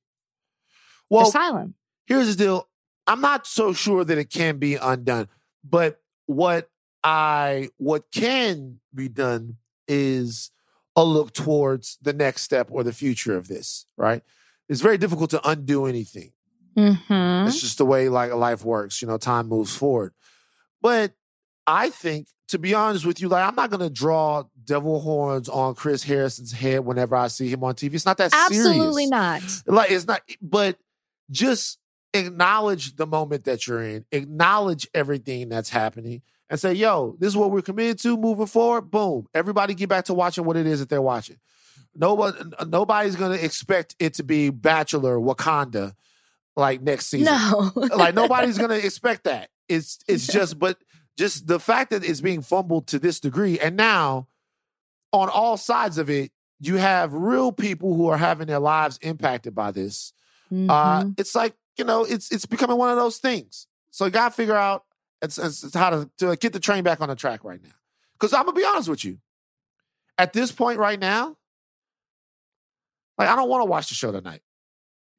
Well, 1.08 1.24
they're 1.24 1.32
silent. 1.32 1.74
here's 2.06 2.34
the 2.34 2.44
deal. 2.44 2.68
I'm 3.06 3.20
not 3.20 3.46
so 3.46 3.72
sure 3.72 4.04
that 4.04 4.18
it 4.18 4.30
can 4.30 4.58
be 4.58 4.74
undone, 4.74 5.28
but 5.62 6.00
what 6.26 6.68
I 7.02 7.70
what 7.78 8.10
can 8.12 8.80
be 8.94 9.08
done 9.08 9.56
is 9.88 10.50
a 10.96 11.04
look 11.04 11.32
towards 11.32 11.98
the 12.02 12.12
next 12.12 12.42
step 12.42 12.68
or 12.70 12.82
the 12.82 12.92
future 12.92 13.36
of 13.36 13.48
this, 13.48 13.86
right? 13.96 14.22
It's 14.68 14.80
very 14.80 14.98
difficult 14.98 15.30
to 15.30 15.48
undo 15.48 15.86
anything. 15.86 16.32
Mm-hmm. 16.76 17.48
It's 17.48 17.60
just 17.60 17.78
the 17.78 17.86
way 17.86 18.08
like 18.08 18.32
life 18.32 18.64
works. 18.64 19.00
You 19.02 19.08
know, 19.08 19.18
time 19.18 19.48
moves 19.48 19.74
forward. 19.74 20.12
But 20.82 21.12
I 21.66 21.90
think, 21.90 22.28
to 22.48 22.58
be 22.58 22.74
honest 22.74 23.06
with 23.06 23.20
you, 23.20 23.28
like 23.28 23.46
I'm 23.46 23.54
not 23.54 23.70
gonna 23.70 23.90
draw 23.90 24.44
devil 24.64 25.00
horns 25.00 25.48
on 25.48 25.74
Chris 25.74 26.04
Harrison's 26.04 26.52
head 26.52 26.80
whenever 26.80 27.16
I 27.16 27.28
see 27.28 27.48
him 27.48 27.64
on 27.64 27.74
TV. 27.74 27.94
It's 27.94 28.06
not 28.06 28.18
that 28.18 28.32
Absolutely 28.34 29.06
serious. 29.06 29.10
not. 29.10 29.42
Like 29.74 29.90
it's 29.90 30.06
not. 30.06 30.22
But 30.40 30.78
just 31.30 31.78
acknowledge 32.14 32.96
the 32.96 33.06
moment 33.06 33.44
that 33.44 33.66
you're 33.66 33.82
in. 33.82 34.04
Acknowledge 34.12 34.88
everything 34.94 35.48
that's 35.48 35.70
happening. 35.70 36.22
And 36.50 36.58
say, 36.60 36.72
yo, 36.74 37.14
this 37.20 37.28
is 37.28 37.36
what 37.36 37.50
we're 37.52 37.62
committed 37.62 37.98
to 38.00 38.16
moving 38.16 38.46
forward. 38.46 38.90
Boom. 38.90 39.26
Everybody 39.32 39.72
get 39.72 39.88
back 39.88 40.06
to 40.06 40.14
watching 40.14 40.44
what 40.44 40.56
it 40.56 40.66
is 40.66 40.80
that 40.80 40.88
they're 40.88 41.00
watching. 41.00 41.36
Nobody, 41.94 42.38
nobody's 42.66 43.16
gonna 43.16 43.34
expect 43.36 43.94
it 43.98 44.14
to 44.14 44.24
be 44.24 44.50
Bachelor 44.50 45.16
Wakanda 45.18 45.94
like 46.56 46.82
next 46.82 47.06
season 47.06 47.32
No. 47.32 47.72
like 47.96 48.14
nobody's 48.14 48.58
gonna 48.62 48.74
expect 48.74 49.24
that. 49.24 49.48
It's 49.68 49.98
it's 50.08 50.26
just 50.26 50.58
but 50.58 50.76
just 51.16 51.46
the 51.46 51.58
fact 51.60 51.90
that 51.90 52.04
it's 52.04 52.20
being 52.20 52.42
fumbled 52.42 52.86
to 52.88 52.98
this 52.98 53.20
degree, 53.20 53.58
and 53.58 53.76
now 53.76 54.26
on 55.12 55.28
all 55.28 55.56
sides 55.56 55.98
of 55.98 56.08
it, 56.10 56.30
you 56.60 56.76
have 56.76 57.12
real 57.12 57.52
people 57.52 57.94
who 57.94 58.08
are 58.08 58.18
having 58.18 58.46
their 58.46 58.58
lives 58.60 58.98
impacted 59.02 59.54
by 59.54 59.70
this. 59.70 60.12
Uh, 60.52 60.54
Mhm. 61.02 61.14
it's 61.18 61.34
like 61.34 61.54
you 61.76 61.84
know, 61.84 62.04
it's 62.04 62.30
it's 62.32 62.46
becoming 62.46 62.76
one 62.76 62.90
of 62.90 62.96
those 62.96 63.18
things. 63.18 63.66
So 63.90 64.04
you 64.04 64.10
gotta 64.10 64.34
figure 64.34 64.56
out 64.56 64.84
it's, 65.22 65.38
it's, 65.38 65.64
it's 65.64 65.74
how 65.74 65.90
to, 65.90 66.10
to 66.18 66.36
get 66.36 66.52
the 66.52 66.60
train 66.60 66.82
back 66.84 67.00
on 67.00 67.08
the 67.08 67.16
track 67.16 67.44
right 67.44 67.62
now. 67.62 67.70
Because 68.14 68.32
I'm 68.34 68.44
gonna 68.44 68.56
be 68.56 68.64
honest 68.64 68.88
with 68.88 69.04
you, 69.04 69.18
at 70.18 70.32
this 70.32 70.52
point 70.52 70.78
right 70.78 70.98
now, 71.00 71.36
like 73.18 73.28
I 73.28 73.36
don't 73.36 73.48
want 73.48 73.62
to 73.62 73.66
watch 73.70 73.88
the 73.88 73.94
show 73.94 74.12
tonight 74.12 74.42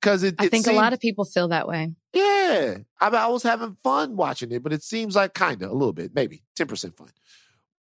because 0.02 0.24
it. 0.24 0.36
I 0.40 0.46
it 0.46 0.52
think 0.52 0.66
seemed- 0.66 0.78
a 0.78 0.80
lot 0.80 0.94
of 0.94 1.00
people 1.00 1.26
feel 1.26 1.48
that 1.50 1.68
way. 1.68 1.94
yeah, 2.14 2.78
I, 3.00 3.08
I 3.08 3.28
was 3.28 3.44
having 3.44 3.76
fun 3.84 4.16
watching 4.16 4.52
it, 4.52 4.64
but 4.64 4.74
it 4.74 4.84
seems 4.84 5.16
like 5.16 5.34
kind 5.34 5.62
of 5.62 5.70
a 5.70 5.74
little 5.74 5.94
bit, 5.94 6.14
maybe 6.14 6.44
ten 6.56 6.68
percent 6.68 6.98
fun. 6.98 7.10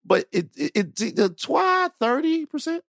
But 0.04 0.26
it 0.32 0.48
it, 0.56 0.72
it 0.96 1.16
the 1.16 1.28
twi 1.30 1.88
thirty 1.98 2.46
percent. 2.46 2.82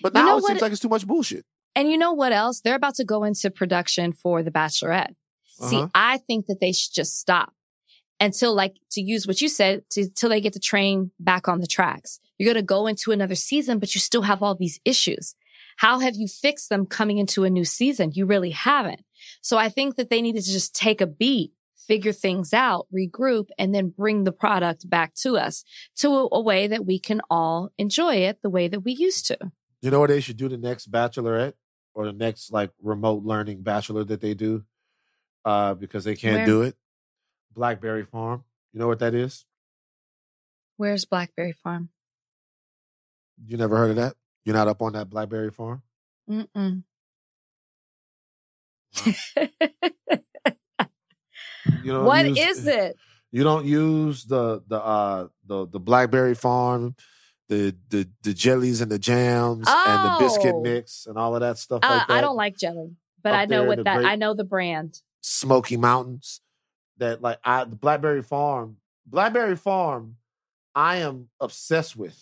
But 0.00 0.14
You 0.14 0.20
now 0.22 0.26
know 0.26 0.38
it 0.38 0.44
seems 0.44 0.58
it- 0.58 0.62
like 0.62 0.72
it's 0.72 0.80
too 0.80 0.88
much 0.88 1.06
bullshit. 1.06 1.44
And 1.74 1.90
you 1.90 1.96
know 1.96 2.12
what 2.12 2.32
else? 2.32 2.60
They're 2.60 2.74
about 2.76 2.96
to 2.96 3.04
go 3.04 3.24
into 3.24 3.50
production 3.50 4.12
for 4.12 4.42
The 4.42 4.50
Bachelorette. 4.50 5.14
See, 5.46 5.76
Uh-huh. 5.78 5.88
I 5.94 6.18
think 6.18 6.46
that 6.46 6.58
they 6.60 6.72
should 6.72 6.92
just 6.92 7.18
stop 7.18 7.54
until 8.22 8.54
like 8.54 8.76
to 8.92 9.02
use 9.02 9.26
what 9.26 9.40
you 9.40 9.48
said 9.48 9.82
to, 9.90 10.08
till 10.08 10.30
they 10.30 10.40
get 10.40 10.52
the 10.52 10.60
train 10.60 11.10
back 11.18 11.48
on 11.48 11.60
the 11.60 11.66
tracks. 11.66 12.20
You're 12.38 12.52
going 12.52 12.62
to 12.62 12.66
go 12.66 12.86
into 12.86 13.10
another 13.10 13.34
season, 13.34 13.78
but 13.78 13.94
you 13.94 14.00
still 14.00 14.22
have 14.22 14.42
all 14.42 14.54
these 14.54 14.80
issues. 14.84 15.34
How 15.78 15.98
have 15.98 16.14
you 16.14 16.28
fixed 16.28 16.68
them 16.68 16.86
coming 16.86 17.18
into 17.18 17.44
a 17.44 17.50
new 17.50 17.64
season? 17.64 18.12
You 18.14 18.26
really 18.26 18.50
haven't. 18.50 19.02
So 19.40 19.58
I 19.58 19.68
think 19.68 19.96
that 19.96 20.08
they 20.08 20.22
needed 20.22 20.44
to 20.44 20.52
just 20.52 20.74
take 20.74 21.00
a 21.00 21.06
beat, 21.06 21.52
figure 21.76 22.12
things 22.12 22.54
out, 22.54 22.86
regroup, 22.94 23.48
and 23.58 23.74
then 23.74 23.88
bring 23.88 24.22
the 24.22 24.32
product 24.32 24.88
back 24.88 25.14
to 25.14 25.36
us 25.36 25.64
to 25.96 26.08
a, 26.08 26.28
a 26.32 26.40
way 26.40 26.68
that 26.68 26.86
we 26.86 27.00
can 27.00 27.20
all 27.28 27.72
enjoy 27.76 28.16
it 28.16 28.40
the 28.42 28.50
way 28.50 28.68
that 28.68 28.80
we 28.80 28.92
used 28.92 29.26
to. 29.26 29.38
You 29.80 29.90
know 29.90 29.98
what 29.98 30.10
they 30.10 30.20
should 30.20 30.36
do 30.36 30.48
the 30.48 30.58
next 30.58 30.92
bachelorette 30.92 31.54
or 31.92 32.06
the 32.06 32.12
next 32.12 32.52
like 32.52 32.70
remote 32.80 33.24
learning 33.24 33.62
bachelor 33.62 34.04
that 34.04 34.20
they 34.20 34.34
do? 34.34 34.64
Uh, 35.44 35.74
because 35.74 36.04
they 36.04 36.14
can't 36.14 36.36
Where? 36.36 36.46
do 36.46 36.62
it. 36.62 36.76
Blackberry 37.54 38.04
Farm. 38.04 38.44
You 38.72 38.80
know 38.80 38.86
what 38.88 38.98
that 39.00 39.14
is? 39.14 39.44
Where's 40.76 41.04
Blackberry 41.04 41.52
Farm? 41.52 41.90
You 43.44 43.56
never 43.56 43.76
heard 43.76 43.90
of 43.90 43.96
that? 43.96 44.14
You're 44.44 44.54
not 44.56 44.68
up 44.68 44.82
on 44.82 44.92
that 44.94 45.08
Blackberry 45.10 45.50
Farm? 45.50 45.82
Mm-mm. 46.30 46.82
You 49.04 49.12
don't 51.92 52.04
what 52.04 52.26
use- 52.26 52.38
is 52.38 52.66
it? 52.66 52.96
You 53.34 53.44
don't 53.44 53.64
use 53.64 54.24
the 54.26 54.62
the 54.68 54.78
uh 54.78 55.28
the 55.46 55.66
the 55.66 55.80
Blackberry 55.80 56.34
Farm, 56.34 56.94
the 57.48 57.74
the 57.88 58.06
the 58.22 58.34
jellies 58.34 58.82
and 58.82 58.92
the 58.92 58.98
jams 58.98 59.66
and 59.66 60.04
the 60.04 60.16
biscuit 60.20 60.52
Oh. 60.54 60.60
mix 60.60 61.06
and 61.06 61.16
all 61.16 61.34
of 61.34 61.40
that 61.40 61.56
stuff 61.56 61.80
Uh, 61.82 61.88
like 61.88 62.08
that. 62.08 62.12
I 62.14 62.20
don't 62.20 62.36
like 62.36 62.58
jelly, 62.58 62.96
but 63.22 63.32
Up 63.32 63.38
I 63.40 63.44
know 63.46 63.64
what 63.64 63.82
that. 63.84 63.96
grape- 63.96 64.06
I 64.06 64.16
know 64.16 64.34
the 64.34 64.44
brand. 64.44 65.00
Smoky 65.22 65.78
Mountains. 65.78 66.42
That 67.02 67.20
like 67.20 67.38
I 67.44 67.64
the 67.64 67.74
Blackberry 67.74 68.22
Farm, 68.22 68.76
Blackberry 69.06 69.56
Farm, 69.56 70.16
I 70.72 70.98
am 70.98 71.28
obsessed 71.40 71.96
with. 71.96 72.16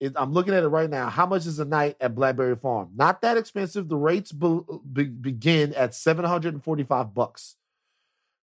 It, 0.00 0.14
I'm 0.16 0.32
looking 0.32 0.54
at 0.54 0.62
it 0.62 0.68
right 0.68 0.88
now. 0.88 1.10
How 1.10 1.26
much 1.26 1.44
is 1.44 1.58
a 1.58 1.66
night 1.66 1.96
at 2.00 2.14
Blackberry 2.14 2.56
Farm? 2.56 2.88
Not 2.96 3.20
that 3.20 3.36
expensive. 3.36 3.88
The 3.88 3.96
rates 3.96 4.32
be, 4.32 4.46
uh, 4.46 4.78
be, 4.90 5.04
begin 5.04 5.74
at 5.74 5.94
745 5.94 7.12
bucks 7.12 7.56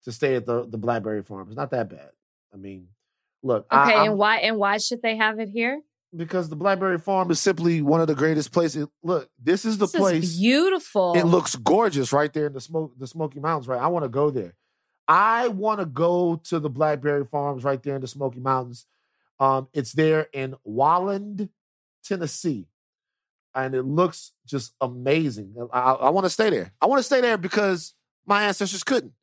to 0.05 0.12
stay 0.12 0.35
at 0.37 0.47
the 0.47 0.64
the 0.67 0.79
Blackberry 0.79 1.23
Farm. 1.23 1.49
It's 1.49 1.57
not 1.59 1.73
that 1.73 1.90
bad. 1.90 2.11
I 2.55 2.57
mean, 2.57 2.88
look, 3.43 3.67
Okay, 3.71 3.95
I'm- 3.95 4.11
and 4.11 4.19
why 4.19 4.38
and 4.38 4.57
why 4.57 4.79
should 4.79 5.02
they 5.02 5.17
have 5.17 5.38
it 5.40 5.50
here? 5.50 5.83
because 6.17 6.49
the 6.49 6.57
Blackberry 6.57 6.99
Farm 6.99 7.31
is 7.31 7.38
simply 7.38 7.83
one 7.83 8.00
of 8.00 8.07
the 8.07 8.14
greatest 8.17 8.50
places. 8.50 8.88
Look, 9.02 9.29
this 9.38 9.64
is 9.64 9.76
the 9.79 9.87
this 9.87 9.95
place. 9.95 10.25
is 10.25 10.38
beautiful. 10.38 11.12
It 11.17 11.25
looks 11.25 11.55
gorgeous 11.55 12.12
right 12.12 12.33
there 12.33 12.47
in 12.47 12.52
the 12.55 12.61
smoke, 12.61 12.95
the 12.99 13.07
Smoky 13.07 13.38
Mountains. 13.40 13.69
Right, 13.69 13.81
I 13.81 13.88
want 13.88 14.05
to 14.05 14.09
go 14.09 14.31
there. 14.31 14.55
I 15.11 15.49
want 15.49 15.81
to 15.81 15.87
go 15.87 16.37
to 16.45 16.61
the 16.61 16.71
Blackberry 16.71 17.25
Farms 17.25 17.64
right 17.64 17.83
there 17.83 17.97
in 17.97 18.00
the 18.00 18.07
Smoky 18.07 18.38
Mountains. 18.38 18.87
Um, 19.40 19.67
it's 19.73 19.93
there 19.93 20.29
in 20.33 20.55
Walland, 20.64 21.49
Tennessee, 22.05 22.69
and 23.52 23.75
it 23.75 23.83
looks 23.83 24.33
just 24.47 24.73
amazing. 24.81 25.57
I, 25.73 25.93
I 25.95 26.11
want 26.11 26.26
to 26.26 26.31
stay 26.31 26.49
there. 26.50 26.73
I 26.81 26.87
want 26.87 27.00
to 27.00 27.02
stay 27.02 27.21
there 27.21 27.37
because 27.37 27.95
my 28.25 28.45
ancestors 28.45 28.85
couldn't. 28.85 29.14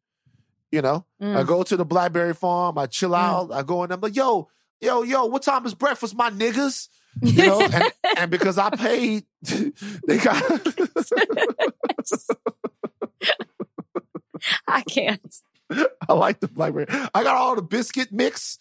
You 0.73 0.81
know, 0.81 1.05
I 1.21 1.23
Mm. 1.23 1.47
go 1.47 1.63
to 1.63 1.77
the 1.77 1.85
Blackberry 1.85 2.33
Farm. 2.33 2.77
I 2.77 2.87
chill 2.87 3.15
out. 3.15 3.53
I 3.53 3.63
go 3.63 3.83
in. 3.85 3.91
I'm 3.93 4.01
like, 4.01 4.17
yo, 4.17 4.49
yo, 4.81 5.03
yo. 5.03 5.25
What 5.27 5.43
time 5.43 5.65
is 5.65 5.73
breakfast, 5.73 6.13
my 6.17 6.29
niggas? 6.29 6.89
You 7.21 7.45
know, 7.45 7.61
and, 7.61 7.85
and 8.17 8.29
because 8.29 8.57
I 8.57 8.69
paid, 8.71 9.23
they 9.41 10.17
got. 10.17 10.43
I 14.67 14.81
can't. 14.81 15.35
I 16.09 16.13
like 16.13 16.39
the 16.39 16.47
Blackberry. 16.47 16.85
I 16.89 17.23
got 17.23 17.35
all 17.35 17.55
the 17.55 17.61
biscuit 17.61 18.11
mix 18.11 18.59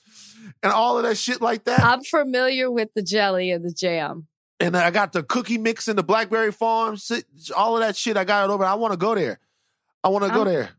and 0.63 0.73
all 0.73 0.97
of 0.99 1.05
that 1.05 1.17
shit 1.17 1.41
like 1.41 1.65
that. 1.65 1.81
I'm 1.85 2.03
familiar 2.03 2.71
with 2.71 2.93
the 2.95 3.03
jelly 3.03 3.51
and 3.51 3.65
the 3.65 3.73
jam. 3.73 4.27
and 4.61 4.77
I 4.77 4.91
got 4.91 5.13
the 5.13 5.23
cookie 5.23 5.59
mix 5.59 5.89
in 5.89 5.97
the 5.97 6.03
Blackberry 6.03 6.53
Farm. 6.53 6.97
All 7.57 7.77
of 7.77 7.83
that 7.83 7.97
shit. 7.97 8.17
I 8.17 8.25
got 8.25 8.49
it 8.49 8.53
over. 8.53 8.65
I 8.65 8.75
want 8.75 8.93
to 8.93 8.97
go 8.97 9.15
there. 9.15 9.39
I 10.03 10.09
want 10.09 10.25
to 10.25 10.31
go 10.31 10.45
there. 10.45 10.71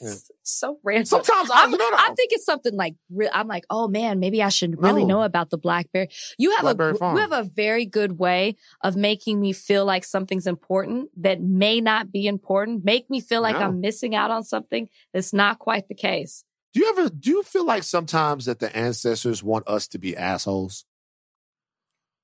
Yeah. 0.00 0.14
So 0.42 0.78
random. 0.84 1.04
Sometimes 1.06 1.50
I, 1.50 1.64
I'm, 1.64 1.74
I 1.74 2.12
think 2.16 2.32
it's 2.32 2.44
something 2.44 2.74
like 2.74 2.94
I'm 3.32 3.48
like, 3.48 3.64
oh 3.70 3.88
man, 3.88 4.18
maybe 4.20 4.42
I 4.42 4.48
should 4.48 4.80
really 4.82 5.02
No. 5.04 5.18
know 5.18 5.22
about 5.22 5.50
the 5.50 5.58
blackberry. 5.58 6.08
You 6.38 6.52
have 6.52 6.62
Blackberry 6.62 6.92
a 6.92 6.94
Farm. 6.94 7.16
you 7.16 7.20
have 7.20 7.32
a 7.32 7.42
very 7.44 7.84
good 7.86 8.18
way 8.18 8.56
of 8.82 8.96
making 8.96 9.40
me 9.40 9.52
feel 9.52 9.84
like 9.84 10.04
something's 10.04 10.46
important 10.46 11.10
that 11.16 11.40
may 11.40 11.80
not 11.80 12.12
be 12.12 12.26
important. 12.26 12.84
Make 12.84 13.10
me 13.10 13.20
feel 13.20 13.42
like 13.42 13.56
No. 13.58 13.66
I'm 13.66 13.80
missing 13.80 14.14
out 14.14 14.30
on 14.30 14.44
something 14.44 14.88
that's 15.12 15.32
not 15.32 15.58
quite 15.58 15.88
the 15.88 15.94
case. 15.94 16.44
do 16.74 16.80
you 16.80 16.88
ever 16.90 17.08
do 17.10 17.30
you 17.30 17.42
feel 17.42 17.64
like 17.66 17.82
sometimes 17.82 18.44
that 18.44 18.58
the 18.60 18.74
ancestors 18.76 19.42
want 19.42 19.66
us 19.68 19.88
to 19.88 19.98
be 19.98 20.16
assholes? 20.16 20.84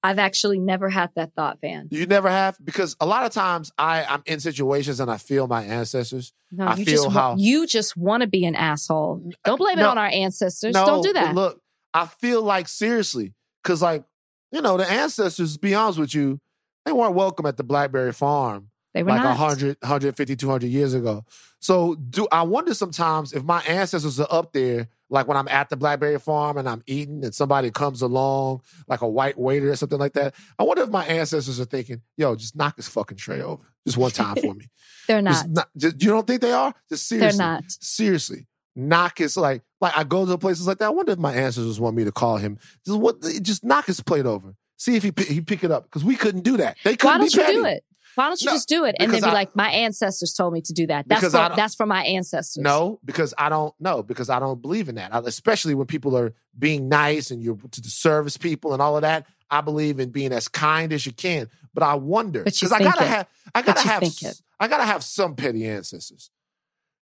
I've 0.05 0.19
actually 0.19 0.59
never 0.59 0.91
had 0.91 1.11
that 1.17 1.33
thought, 1.35 1.63
Van. 1.63 1.89
You 1.91 2.05
never 2.07 2.29
have 2.29 2.59
because 2.63 2.95
a 3.01 3.07
lot 3.07 3.25
of 3.25 3.33
times 3.33 3.73
I 3.79 4.05
I'm 4.05 4.23
in 4.27 4.39
situations 4.39 5.01
and 5.01 5.11
I 5.11 5.17
feel 5.17 5.47
my 5.49 5.63
ancestors. 5.65 6.35
No, 6.53 6.67
I 6.67 6.77
you 6.77 6.85
feel 6.85 7.05
just 7.05 7.17
how- 7.17 7.29
want, 7.31 7.41
you 7.41 7.67
just 7.67 7.97
want 7.97 8.21
to 8.21 8.27
be 8.27 8.45
an 8.45 8.55
asshole. 8.55 9.23
Uh, 9.27 9.49
Don't 9.49 9.59
blame 9.59 9.79
it 9.79 9.85
on 9.85 9.97
our 9.97 10.07
ancestors. 10.07 10.75
No, 10.75 10.85
Don't 10.85 11.03
do 11.03 11.13
that. 11.15 11.35
Look, 11.35 11.59
I 11.95 12.05
feel 12.07 12.43
like 12.43 12.69
seriously 12.69 13.33
because 13.63 13.81
like 13.81 14.05
you 14.53 14.61
know 14.61 14.77
the 14.77 14.89
ancestors. 14.89 15.55
To 15.55 15.59
be 15.59 15.75
honest 15.75 15.99
with 15.99 16.15
you, 16.15 16.39
they 16.85 16.93
weren't 16.93 17.15
welcome 17.15 17.47
at 17.47 17.57
the 17.57 17.65
Blackberry 17.65 18.13
Farm. 18.13 18.69
they 18.93 19.03
were 19.03 19.09
like 19.11 19.23
not. 19.23 19.39
100, 19.39 19.79
150, 19.81 20.37
200 20.37 20.67
years 20.67 20.93
ago. 20.93 21.25
So 21.61 21.95
do 21.95 22.29
I 22.31 22.43
wonder 22.43 22.75
sometimes 22.75 23.33
if 23.33 23.43
my 23.43 23.63
ancestors 23.63 24.21
are 24.21 24.29
up 24.31 24.53
there, 24.53 24.89
like 25.15 25.29
when 25.29 25.37
I'm 25.37 25.47
at 25.47 25.71
the 25.71 25.77
Blackberry 25.77 26.19
Farm 26.19 26.59
and 26.59 26.69
I'm 26.69 26.83
eating 26.87 27.25
and 27.25 27.33
somebody 27.33 27.71
comes 27.71 28.03
along, 28.03 28.63
like 28.89 29.01
a 29.01 29.09
white 29.09 29.39
waiter 29.39 29.71
or 29.71 29.77
something 29.77 29.99
like 29.99 30.15
that. 30.15 30.35
I 30.59 30.65
wonder 30.65 30.83
if 30.83 30.91
my 30.91 31.07
ancestors 31.07 31.61
are 31.61 31.65
thinking, 31.65 32.03
yo, 32.17 32.35
just 32.35 32.57
knock 32.57 32.75
this 32.77 32.89
fucking 32.89 33.17
tray 33.17 33.41
over. 33.41 33.63
Just 33.87 33.97
one 33.97 34.11
time 34.11 34.35
for 34.35 34.55
me. 34.57 34.69
They're 35.07 35.23
not. 35.23 35.31
Just 35.31 35.49
not 35.51 35.69
just, 35.77 36.03
you 36.03 36.11
don't 36.11 36.27
think 36.27 36.41
they 36.41 36.53
are? 36.53 36.75
Just 36.89 37.07
seriously. 37.07 37.39
They're 37.39 37.47
not. 37.47 37.65
Seriously. 37.69 38.49
Knock 38.75 39.19
his 39.19 39.37
like 39.37 39.63
like 39.81 39.97
I 39.97 40.03
go 40.03 40.27
to 40.27 40.37
places 40.37 40.67
like 40.67 40.79
that. 40.79 40.87
I 40.87 40.91
wonder 40.91 41.13
if 41.13 41.19
my 41.19 41.33
ancestors 41.33 41.79
want 41.79 41.95
me 41.95 42.03
to 42.03 42.13
call 42.13 42.39
him. 42.39 42.59
Just 42.85 42.99
what 42.99 43.23
just 43.41 43.63
knock 43.65 43.87
his 43.87 44.01
plate 44.01 44.27
over. 44.27 44.57
See 44.85 44.97
if 44.97 45.03
he 45.03 45.13
he 45.25 45.41
pick 45.41 45.65
it 45.65 45.71
up. 45.71 45.85
Because 45.85 46.05
we 46.05 46.15
couldn't 46.17 46.43
do 46.43 46.57
that. 46.59 46.77
They 46.85 46.91
Why 46.93 46.97
couldn't 46.97 47.19
don't 47.21 47.33
be 47.33 47.39
you 47.39 47.41
petty. 47.47 47.55
do 47.57 47.65
it? 47.65 47.85
Why 48.17 48.29
don't 48.29 48.41
you 48.41 48.47
No, 48.47 48.53
just 48.53 48.69
do 48.69 48.85
it 48.85 48.95
and 49.01 49.11
then 49.13 49.23
be 49.23 49.27
I- 49.29 49.33
like, 49.33 49.57
my 49.57 49.71
ancestors 49.71 50.35
told 50.35 50.53
me 50.53 50.61
to 50.63 50.73
do 50.73 50.87
that. 50.87 51.09
That's 51.09 51.25
for, 51.25 51.31
that's 51.31 51.75
for 51.75 51.85
my 51.87 52.05
ancestors. 52.05 52.63
No, 52.63 53.01
because 53.05 53.35
I 53.39 53.49
don't 53.49 53.75
know 53.81 54.03
because 54.05 54.31
I 54.31 54.39
don't 54.39 54.61
believe 54.63 54.89
in 54.89 54.95
that. 54.97 55.13
I- 55.15 55.19
especially 55.21 55.75
when 55.75 55.87
people 55.87 56.17
are 56.17 56.33
being 56.57 56.89
nice 56.89 57.31
and 57.33 57.43
you're 57.43 57.57
to 57.73 57.81
the 57.81 57.89
service 57.89 58.37
people 58.37 58.73
and 58.73 58.81
all 58.83 58.95
of 58.97 59.03
that. 59.03 59.27
I 59.51 59.63
believe 59.63 59.99
in 60.01 60.11
being 60.11 60.33
as 60.33 60.49
kind 60.49 60.93
as 60.93 61.07
you 61.07 61.13
can. 61.13 61.49
But 61.73 61.83
I 61.83 61.95
wonder 61.95 62.45
because 62.45 62.71
I 62.73 62.79
gotta 62.81 63.03
it. 63.05 63.09
have 63.09 63.27
I 63.55 63.63
gotta 63.63 63.81
have 63.89 64.01
think 64.01 64.23
it. 64.23 64.27
s- 64.27 64.43
I 64.61 64.69
gotta 64.69 64.85
have 64.85 65.03
some 65.03 65.35
petty 65.35 65.67
ancestors. 65.67 66.31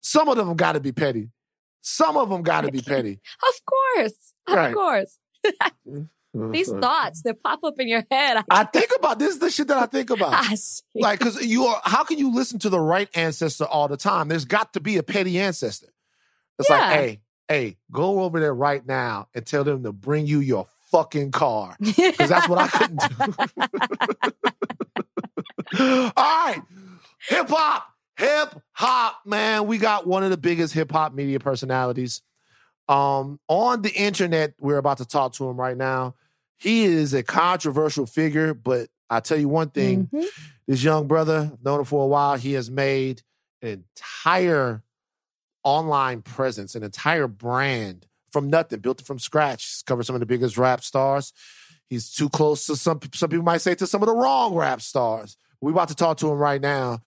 Some 0.01 0.29
of 0.29 0.37
them 0.37 0.55
got 0.55 0.73
to 0.73 0.79
be 0.79 0.91
petty. 0.93 1.29
Some 1.81 2.15
of 2.15 2.29
them 2.29 2.41
got 2.41 2.61
to 2.61 2.71
be 2.71 2.81
petty. 2.93 3.19
Of 3.47 3.55
course. 3.65 4.33
Of 4.47 4.53
Right. 4.55 4.73
course. 4.73 5.17
Mm. 5.87 6.07
Uh-huh. 6.33 6.49
These 6.51 6.71
thoughts 6.71 7.23
that 7.23 7.43
pop 7.43 7.63
up 7.63 7.79
in 7.79 7.89
your 7.89 8.05
head. 8.09 8.37
I, 8.37 8.43
I 8.49 8.63
think 8.63 8.89
about 8.97 9.19
this. 9.19 9.33
Is 9.33 9.39
the 9.39 9.51
shit 9.51 9.67
that 9.67 9.77
I 9.77 9.85
think 9.85 10.09
about. 10.09 10.33
I 10.33 10.55
like 10.95 11.19
because 11.19 11.45
you 11.45 11.65
are 11.65 11.81
how 11.83 12.03
can 12.03 12.17
you 12.17 12.33
listen 12.33 12.59
to 12.59 12.69
the 12.69 12.79
right 12.79 13.09
ancestor 13.15 13.65
all 13.65 13.87
the 13.87 13.97
time? 13.97 14.29
There's 14.29 14.45
got 14.45 14.73
to 14.73 14.79
be 14.79 14.97
a 14.97 15.03
petty 15.03 15.39
ancestor. 15.39 15.89
It's 16.57 16.69
like 16.69 16.93
hey 16.93 17.19
hey 17.47 17.77
go 17.91 18.21
over 18.21 18.39
there 18.39 18.53
right 18.53 18.85
now 18.85 19.27
and 19.33 19.45
tell 19.45 19.63
them 19.63 19.83
to 19.83 19.91
bring 19.91 20.25
you 20.25 20.39
your 20.39 20.67
fucking 20.91 21.31
car 21.31 21.75
because 21.79 22.29
that's 22.29 22.49
what 22.49 22.59
i 22.59 22.67
couldn't 22.67 22.99
do. 22.99 23.71
All 25.79 26.11
right. 26.17 26.61
Hip-hop 27.29 27.87
hip-hop 28.17 29.21
man. 29.25 29.67
We 29.67 29.77
got 29.77 30.05
one 30.05 30.23
of 30.23 30.29
the 30.29 30.37
biggest 30.37 30.73
hip-hop 30.73 31.13
media 31.13 31.39
personalities 31.39 32.21
um 32.91 33.39
on 33.47 33.81
the 33.81 33.91
internet 33.93 34.53
we're 34.59 34.77
about 34.77 34.97
to 34.97 35.05
talk 35.05 35.33
to 35.33 35.47
him 35.49 35.57
right 35.57 35.77
now 35.77 36.13
he 36.57 36.83
is 36.83 37.13
a 37.13 37.23
controversial 37.23 38.05
figure 38.05 38.53
but 38.53 38.89
i 39.09 39.19
tell 39.19 39.37
you 39.39 39.47
one 39.47 39.69
thing 39.69 40.09
Mhm. 40.13 40.25
this 40.67 40.83
young 40.83 41.07
brother, 41.07 41.51
known 41.63 41.79
him 41.79 41.85
for 41.85 42.03
a 42.03 42.07
while. 42.07 42.35
He 42.37 42.53
has 42.53 42.69
made 42.71 43.23
an 43.61 43.69
entire 43.69 44.83
online 45.63 46.21
presence, 46.21 46.75
an 46.75 46.83
entire 46.83 47.27
brand 47.27 48.07
from 48.31 48.49
nothing, 48.49 48.79
built 48.79 49.01
it 49.01 49.05
from 49.07 49.19
scratch. 49.19 49.63
He's 49.65 49.83
covered 49.83 50.05
some 50.05 50.15
of 50.15 50.21
the 50.21 50.25
biggest 50.25 50.57
rap 50.57 50.81
stars. 50.83 51.33
He's 51.89 52.09
too 52.13 52.29
close 52.29 52.65
to 52.67 52.75
some 52.77 52.99
some 53.13 53.29
people 53.29 53.43
might 53.43 53.61
say 53.61 53.75
to 53.75 53.85
some 53.87 54.01
of 54.01 54.07
the 54.07 54.15
wrong 54.15 54.53
rap 54.55 54.81
stars. 54.81 55.35
We're 55.59 55.71
about 55.71 55.89
to 55.89 55.95
talk 55.95 56.17
to 56.17 56.31
him 56.31 56.37
right 56.37 56.61
now. 56.61 57.01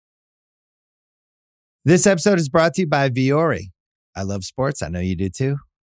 This 1.85 2.07
episode 2.07 2.39
is 2.39 2.49
brought 2.49 2.75
to 2.75 2.83
you 2.83 2.87
by 2.87 3.09
Vuori. 3.11 3.71
I 4.15 4.23
love 4.23 4.45
sports. 4.45 4.83
I 4.83 4.89
know 4.89 5.01
you 5.01 5.17
do 5.17 5.29
too. 5.31 5.57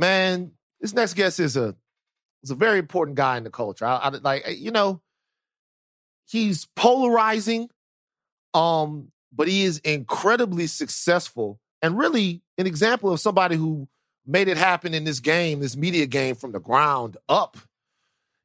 man, 0.00 0.52
this 0.80 0.94
next 0.94 1.14
guest 1.14 1.38
is 1.38 1.56
a 1.56 1.76
is 2.42 2.50
a 2.50 2.56
very 2.56 2.78
important 2.78 3.16
guy 3.16 3.36
in 3.36 3.44
the 3.44 3.50
culture. 3.50 3.84
I, 3.84 3.96
I 3.96 4.08
like 4.08 4.58
you 4.58 4.72
know, 4.72 5.00
he's 6.26 6.66
polarizing, 6.74 7.68
um, 8.54 9.12
but 9.32 9.46
he 9.46 9.62
is 9.62 9.78
incredibly 9.78 10.66
successful 10.66 11.60
and 11.82 11.96
really 11.96 12.42
an 12.58 12.66
example 12.66 13.12
of 13.12 13.20
somebody 13.20 13.56
who 13.56 13.88
made 14.26 14.48
it 14.48 14.56
happen 14.56 14.94
in 14.94 15.04
this 15.04 15.20
game, 15.20 15.60
this 15.60 15.76
media 15.76 16.06
game 16.06 16.34
from 16.34 16.52
the 16.52 16.60
ground 16.60 17.16
up. 17.28 17.56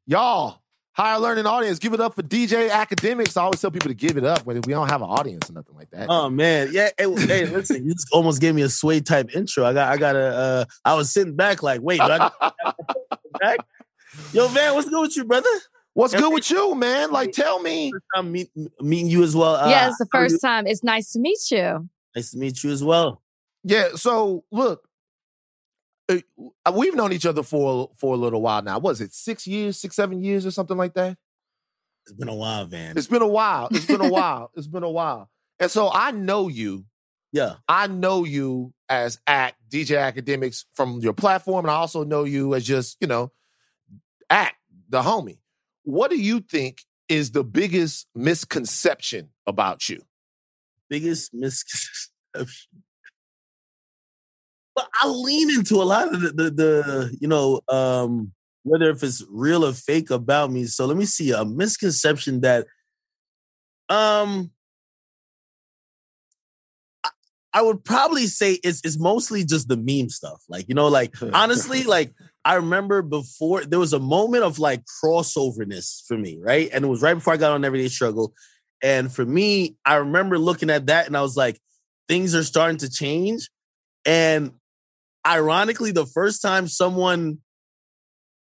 Y'all, 0.06 0.62
higher 0.96 1.20
learning 1.20 1.46
audience, 1.46 1.78
give 1.78 1.94
it 1.94 2.00
up 2.00 2.16
for 2.16 2.24
DJ 2.24 2.70
Akademiks. 2.70 3.38
I 3.38 3.44
always 3.44 3.62
tell 3.62 3.72
people 3.72 3.90
to 3.90 3.96
give 3.96 4.18
it 4.18 4.24
up 4.24 4.46
when 4.46 4.56
we 4.62 4.74
don't 4.74 4.90
have 4.90 5.02
an 5.02 5.10
audience 5.10 5.50
or 5.50 5.54
nothing 5.54 5.76
like 5.76 5.90
that. 5.92 6.08
Oh 6.10 6.30
man, 6.30 6.70
yeah. 6.72 6.90
Hey, 6.98 7.14
hey 7.26 7.46
listen, 7.46 7.86
you 7.86 7.94
just 7.94 8.08
almost 8.12 8.42
gave 8.42 8.56
me 8.56 8.62
a 8.62 8.70
sway 8.70 9.02
type 9.02 9.36
intro. 9.36 9.66
I 9.66 9.74
got, 9.74 9.92
I 9.92 9.98
got 9.98 10.16
a. 10.16 10.26
Uh, 10.26 10.66
I 10.84 10.94
was 10.96 11.12
sitting 11.12 11.36
back 11.36 11.62
like, 11.62 11.82
wait, 11.82 12.00
do 12.00 12.06
I 12.06 12.32
back? 13.40 13.60
Yo, 14.32 14.50
man, 14.50 14.74
what's 14.74 14.90
good 14.90 15.02
with 15.02 15.16
you, 15.18 15.26
brother? 15.26 15.50
What's 15.94 16.14
good 16.14 16.34
with 16.34 16.50
you, 16.50 16.76
man? 16.76 17.12
Like, 17.12 17.32
tell 17.32 17.62
me. 17.62 17.92
I'm 18.14 18.32
meet, 18.32 18.50
meeting 18.82 19.08
you 19.08 19.24
as 19.24 19.36
well. 19.36 19.56
Uh, 19.56 19.70
yeah, 19.70 19.88
it's 19.88 19.98
the 19.98 20.08
first 20.12 20.42
time. 20.42 20.68
It's 20.68 20.84
nice 20.84 21.12
to 21.14 21.20
meet 21.20 21.40
you. 21.52 21.90
Nice 22.16 22.32
to 22.32 22.38
meet 22.38 22.64
you 22.64 22.72
as 22.72 22.84
well. 22.84 23.22
Yeah. 23.64 23.90
So 23.96 24.44
look, 24.52 24.85
Uh, 26.08 26.18
uh, 26.66 26.72
we've 26.76 26.96
known 26.96 27.14
each 27.14 27.26
other 27.26 27.44
for 27.44 27.90
for 27.96 28.14
a 28.14 28.18
little 28.18 28.42
while 28.42 28.62
now. 28.62 28.80
Was 28.80 29.02
it 29.02 29.14
six 29.14 29.48
years, 29.48 29.78
six, 29.78 29.96
seven 29.96 30.24
years, 30.24 30.46
or 30.46 30.52
something 30.52 30.78
like 30.78 30.94
that? 30.94 31.18
It's 32.06 32.14
been 32.14 32.30
a 32.30 32.36
while, 32.36 32.68
man. 32.68 32.98
It's 32.98 33.08
been 33.08 33.24
a 33.24 33.28
while. 33.28 33.68
It's 33.72 33.86
been 33.86 34.02
a 34.02 34.10
while. 34.10 34.52
It's 34.56 34.68
been 34.68 34.84
a 34.84 34.90
while. 34.90 35.30
And 35.60 35.72
so 35.72 35.90
I 35.92 36.12
know 36.12 36.48
you. 36.48 36.86
Yeah. 37.32 37.56
I 37.68 37.88
know 37.88 38.24
you 38.24 38.74
as 38.88 39.20
act 39.26 39.58
DJ 39.70 39.98
Akademiks 39.98 40.66
from 40.74 41.00
your 41.00 41.14
platform, 41.14 41.66
and 41.66 41.72
I 41.72 41.76
also 41.76 42.04
know 42.04 42.24
you 42.24 42.54
as 42.54 42.64
just 42.64 42.98
you 43.02 43.08
know 43.08 43.32
act 44.30 44.56
the 44.90 45.02
homie. 45.02 45.40
What 45.84 46.12
do 46.12 46.22
you 46.22 46.40
think 46.40 46.84
is 47.10 47.32
the 47.32 47.44
biggest 47.44 48.08
misconception 48.16 49.30
about 49.48 49.90
you? 49.90 50.04
Biggest 50.90 51.34
misconception. 51.34 52.14
But 54.76 54.90
I 55.02 55.08
lean 55.08 55.50
into 55.52 55.76
a 55.76 55.84
lot 55.84 56.14
of 56.14 56.22
the, 56.22 56.30
the, 56.30 56.50
the 56.52 57.18
you 57.20 57.28
know, 57.28 57.62
um, 57.70 58.34
whether 58.64 58.90
if 58.90 59.04
it's 59.04 59.24
real 59.30 59.64
or 59.64 59.74
fake 59.74 60.10
about 60.10 60.52
me. 60.52 60.66
So 60.66 60.86
let 60.86 60.98
me 60.98 61.06
see 61.06 61.32
a 61.32 61.46
misconception 61.46 62.42
that, 62.42 62.68
um, 63.88 64.52
I, 67.04 67.10
I 67.54 67.62
would 67.62 67.86
probably 67.86 68.28
say 68.28 68.60
it's 68.64 68.82
it's 68.84 69.00
mostly 69.00 69.46
just 69.46 69.70
the 69.70 69.78
meme 69.78 70.10
stuff. 70.10 70.44
Like 70.50 70.68
you 70.68 70.76
know, 70.76 70.88
like 70.88 71.16
honestly, 71.34 71.84
like 71.84 72.14
I 72.44 72.56
remember 72.56 73.02
before 73.02 73.64
there 73.64 73.80
was 73.80 73.94
a 73.94 74.00
moment 74.00 74.44
of 74.44 74.60
like 74.60 74.84
crossoverness 75.04 76.06
for 76.06 76.18
me, 76.18 76.40
right? 76.42 76.70
And 76.74 76.84
it 76.84 76.88
was 76.88 77.02
right 77.02 77.14
before 77.14 77.34
I 77.34 77.38
got 77.38 77.54
on 77.54 77.64
Everyday 77.64 77.88
Struggle. 77.88 78.34
And 78.84 79.12
for 79.12 79.26
me, 79.26 79.78
I 79.86 79.96
remember 79.96 80.38
looking 80.38 80.70
at 80.70 80.88
that 80.88 81.08
and 81.08 81.18
I 81.18 81.22
was 81.22 81.36
like, 81.36 81.60
things 82.08 82.36
are 82.36 82.44
starting 82.44 82.78
to 82.78 82.90
change. 82.90 83.50
And 84.06 84.52
ironically, 85.26 85.92
the 85.92 86.06
first 86.06 86.42
time 86.42 86.68
someone 86.68 87.40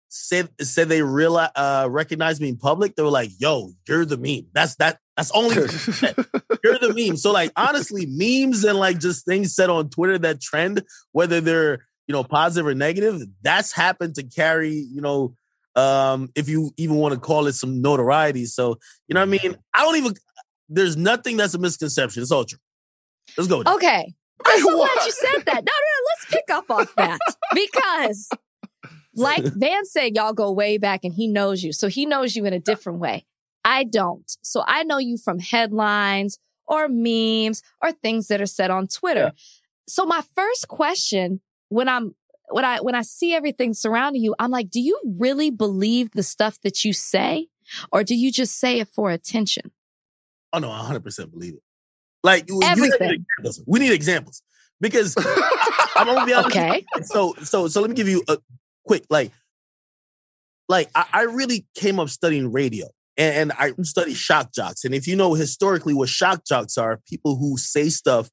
said 0.09 0.49
said 0.61 0.89
they 0.89 1.03
realize 1.03 1.51
uh 1.57 1.89
recognized 1.91 2.41
me 2.41 2.49
in 2.49 2.57
public, 2.57 2.95
they 2.95 3.03
were 3.03 3.11
like, 3.11 3.31
"Yo, 3.39 3.73
you're 3.89 4.05
the 4.05 4.17
meme." 4.17 4.47
That's 4.53 4.77
that. 4.77 4.99
That's 5.17 5.31
only 5.33 5.55
you're 6.65 6.79
the 6.79 6.93
meme. 6.97 7.17
So 7.17 7.33
like 7.33 7.53
honestly, 7.57 8.07
memes 8.07 8.65
and 8.65 8.79
like 8.79 8.99
just 8.99 9.25
things 9.25 9.55
said 9.55 9.71
on 9.71 9.91
Twitter 9.91 10.19
that 10.19 10.41
trend, 10.41 10.83
whether 11.13 11.41
they're 11.41 11.85
you 12.07 12.13
know 12.13 12.25
positive 12.25 12.67
or 12.67 12.75
negative, 12.75 13.23
that's 13.43 13.73
happened 13.73 14.15
to 14.17 14.23
carry 14.23 14.73
you 14.73 15.01
know 15.01 15.35
um 15.77 16.29
if 16.37 16.49
you 16.49 16.73
even 16.77 16.97
want 16.97 17.15
to 17.15 17.21
call 17.21 17.47
it 17.47 17.55
some 17.55 17.83
notoriety. 17.83 18.47
So 18.47 18.79
you 19.09 19.15
know 19.15 19.21
what 19.21 19.29
I 19.29 19.43
mean. 19.43 19.57
I 19.75 19.83
don't 19.85 19.97
even. 19.97 20.15
There's 20.69 20.97
nothing 20.97 21.37
that's 21.37 21.55
a 21.55 21.59
misconception. 21.59 22.23
It's 22.23 22.33
all 22.33 22.45
true. 22.45 22.59
Let's 23.37 23.49
go. 23.49 23.63
Okay. 23.67 24.15
I'm 24.45 24.61
so 24.61 24.77
glad 24.77 25.05
you 25.05 25.13
said 25.13 25.45
that. 25.47 25.55
No, 25.55 25.61
no, 25.61 25.61
no. 25.63 26.01
Let's 26.09 26.27
pick 26.31 26.51
up 26.51 26.71
off 26.71 26.95
that 26.97 27.19
because, 27.55 28.29
like 29.15 29.45
Van 29.57 29.85
said, 29.85 30.17
y'all 30.17 30.33
go 30.33 30.53
way 30.53 30.79
back 30.79 31.01
and 31.05 31.15
he 31.15 31.27
knows 31.27 31.63
you. 31.63 31.73
So 31.73 31.89
he 31.89 32.07
knows 32.07 32.37
you 32.37 32.45
in 32.45 32.53
a 32.53 32.59
different 32.59 32.99
way. 32.99 33.27
I 33.65 33.85
don't. 33.85 34.31
So 34.43 34.63
I 34.67 34.85
know 34.85 34.99
you 34.99 35.17
from 35.17 35.39
headlines 35.39 36.39
or 36.67 36.89
memes 36.89 37.63
or 37.83 37.93
things 37.93 38.29
that 38.29 38.41
are 38.41 38.47
said 38.47 38.71
on 38.71 38.87
Twitter. 38.89 39.33
Yeah. 39.35 39.43
So 39.89 40.05
my 40.05 40.23
first 40.35 40.69
question 40.69 41.41
when 41.69 41.89
I'm 41.89 42.15
when 42.51 42.65
I 42.65 42.81
when 42.81 42.95
I 42.95 43.03
see 43.03 43.35
everything 43.35 43.75
surrounding 43.75 44.23
you, 44.23 44.35
I'm 44.39 44.51
like, 44.51 44.71
do 44.71 44.81
you 44.81 45.01
really 45.19 45.51
believe 45.51 46.11
the 46.13 46.23
stuff 46.23 46.61
that 46.63 46.85
you 46.85 46.93
say? 46.93 47.49
Or 47.91 48.05
do 48.05 48.15
you 48.15 48.31
just 48.31 48.59
say 48.59 48.81
it 48.81 48.89
for 48.89 49.11
attention? 49.11 49.71
Oh 50.53 50.59
no, 50.59 50.71
I 50.71 50.81
100% 50.81 51.31
believe 51.31 51.55
it. 51.55 51.63
Like 52.25 52.49
everything. 52.65 53.25
Need 53.43 53.53
we 53.67 53.79
need 53.79 53.93
examples 53.93 54.43
because 54.81 55.15
I, 55.19 55.93
am 55.97 56.07
gonna 56.07 56.27
be 56.27 56.33
honest. 56.33 56.57
Okay. 56.57 56.85
So 57.03 57.35
so 57.43 57.69
so 57.69 57.81
let 57.81 57.91
me 57.91 57.95
give 57.95 58.09
you 58.09 58.25
a 58.27 58.39
quick 58.87 59.05
like 59.11 59.31
like 60.69 60.91
I, 60.95 61.07
I 61.13 61.23
really 61.25 61.67
came 61.77 62.01
up 62.01 62.09
studying 62.09 62.51
radio 62.51 62.87
and, 63.19 63.51
and 63.51 63.53
I 63.53 63.73
study 63.83 64.15
shock 64.15 64.53
jocks. 64.53 64.85
And 64.85 64.95
if 64.95 65.07
you 65.07 65.17
know 65.17 65.35
historically 65.35 65.93
what 65.93 66.09
shock 66.09 66.47
jocks 66.47 66.79
are, 66.79 67.01
people 67.07 67.37
who 67.37 67.59
say 67.59 67.91
stuff 67.91 68.31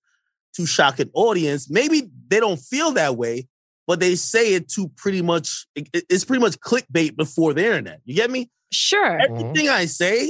to 0.56 0.66
shock 0.66 1.00
an 1.00 1.10
audience. 1.14 1.70
Maybe 1.70 2.10
they 2.30 2.40
don't 2.40 2.60
feel 2.60 2.92
that 2.92 3.18
way, 3.18 3.48
but 3.88 4.00
they 4.00 4.16
say 4.16 4.54
it 4.54 4.70
to 4.70 4.90
pretty 4.96 5.22
much 5.22 5.66
it, 5.76 5.90
it's 6.10 6.26
pretty 6.26 6.42
much 6.42 6.60
clickbait 6.60 7.16
before 7.16 7.54
the 7.54 7.66
internet. 7.66 8.00
You 8.06 8.16
get 8.16 8.32
me? 8.32 8.50
Sure. 8.72 9.20
Everything 9.20 9.66
mm-hmm. 9.66 9.76
I 9.76 9.86
say, 9.86 10.30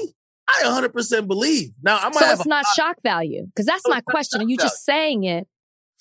I 0.60 0.64
100% 0.66 1.28
believe. 1.28 1.72
Now, 1.82 1.98
I 1.98 2.06
might 2.06 2.16
so 2.16 2.32
it's 2.32 2.46
not 2.46 2.66
shock 2.76 2.98
value 3.04 3.46
because 3.46 3.66
that's 3.66 3.88
my 3.88 4.02
question. 4.02 4.42
Are 4.42 4.48
you 4.48 4.58
just 4.58 4.84
saying 4.86 5.24
it 5.24 5.48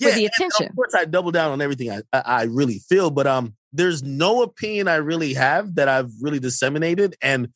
for 0.01 0.09
yeah, 0.09 0.15
the 0.15 0.27
attention? 0.27 0.67
Of 0.69 0.77
course, 0.77 0.95
I 0.95 1.05
double 1.05 1.31
down 1.31 1.53
on 1.53 1.61
everything 1.61 1.91
I, 1.91 2.03
I, 2.13 2.23
I 2.25 2.43
really 2.45 2.81
feel, 2.89 3.11
but 3.11 3.27
um, 3.27 3.55
there's 3.73 4.03
no 4.03 4.43
opinion 4.43 4.89
I 4.89 4.97
really 4.97 5.35
have 5.35 5.77
that 5.77 5.89
I've 5.89 6.11
really 6.21 6.41
disseminated 6.41 7.17
and 7.23 7.49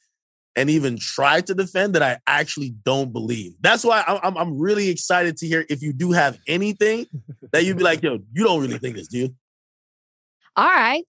and 0.56 0.70
even 0.70 0.96
tried 0.96 1.48
to 1.48 1.54
defend 1.54 1.96
that 1.96 2.02
I 2.02 2.18
actually 2.28 2.70
don't 2.84 3.12
believe. 3.12 3.54
That's 3.60 3.84
why 3.84 4.04
I'm 4.06 4.36
I'm 4.36 4.58
really 4.58 4.88
excited 4.88 5.36
to 5.38 5.46
hear 5.46 5.64
if 5.68 5.82
you 5.82 5.92
do 5.92 6.12
have 6.12 6.38
anything 6.46 7.06
that 7.52 7.64
you'd 7.64 7.78
be 7.78 7.84
like, 7.84 8.02
yo, 8.02 8.20
you 8.32 8.44
don't 8.44 8.60
really 8.60 8.78
think 8.78 8.96
this, 8.96 9.08
do 9.08 9.18
you? 9.18 9.34
All 10.56 10.64
right. 10.64 11.04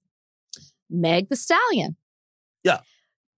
Meg 0.89 1.29
Thee 1.29 1.35
Stallion. 1.35 1.95
Yeah. 2.63 2.79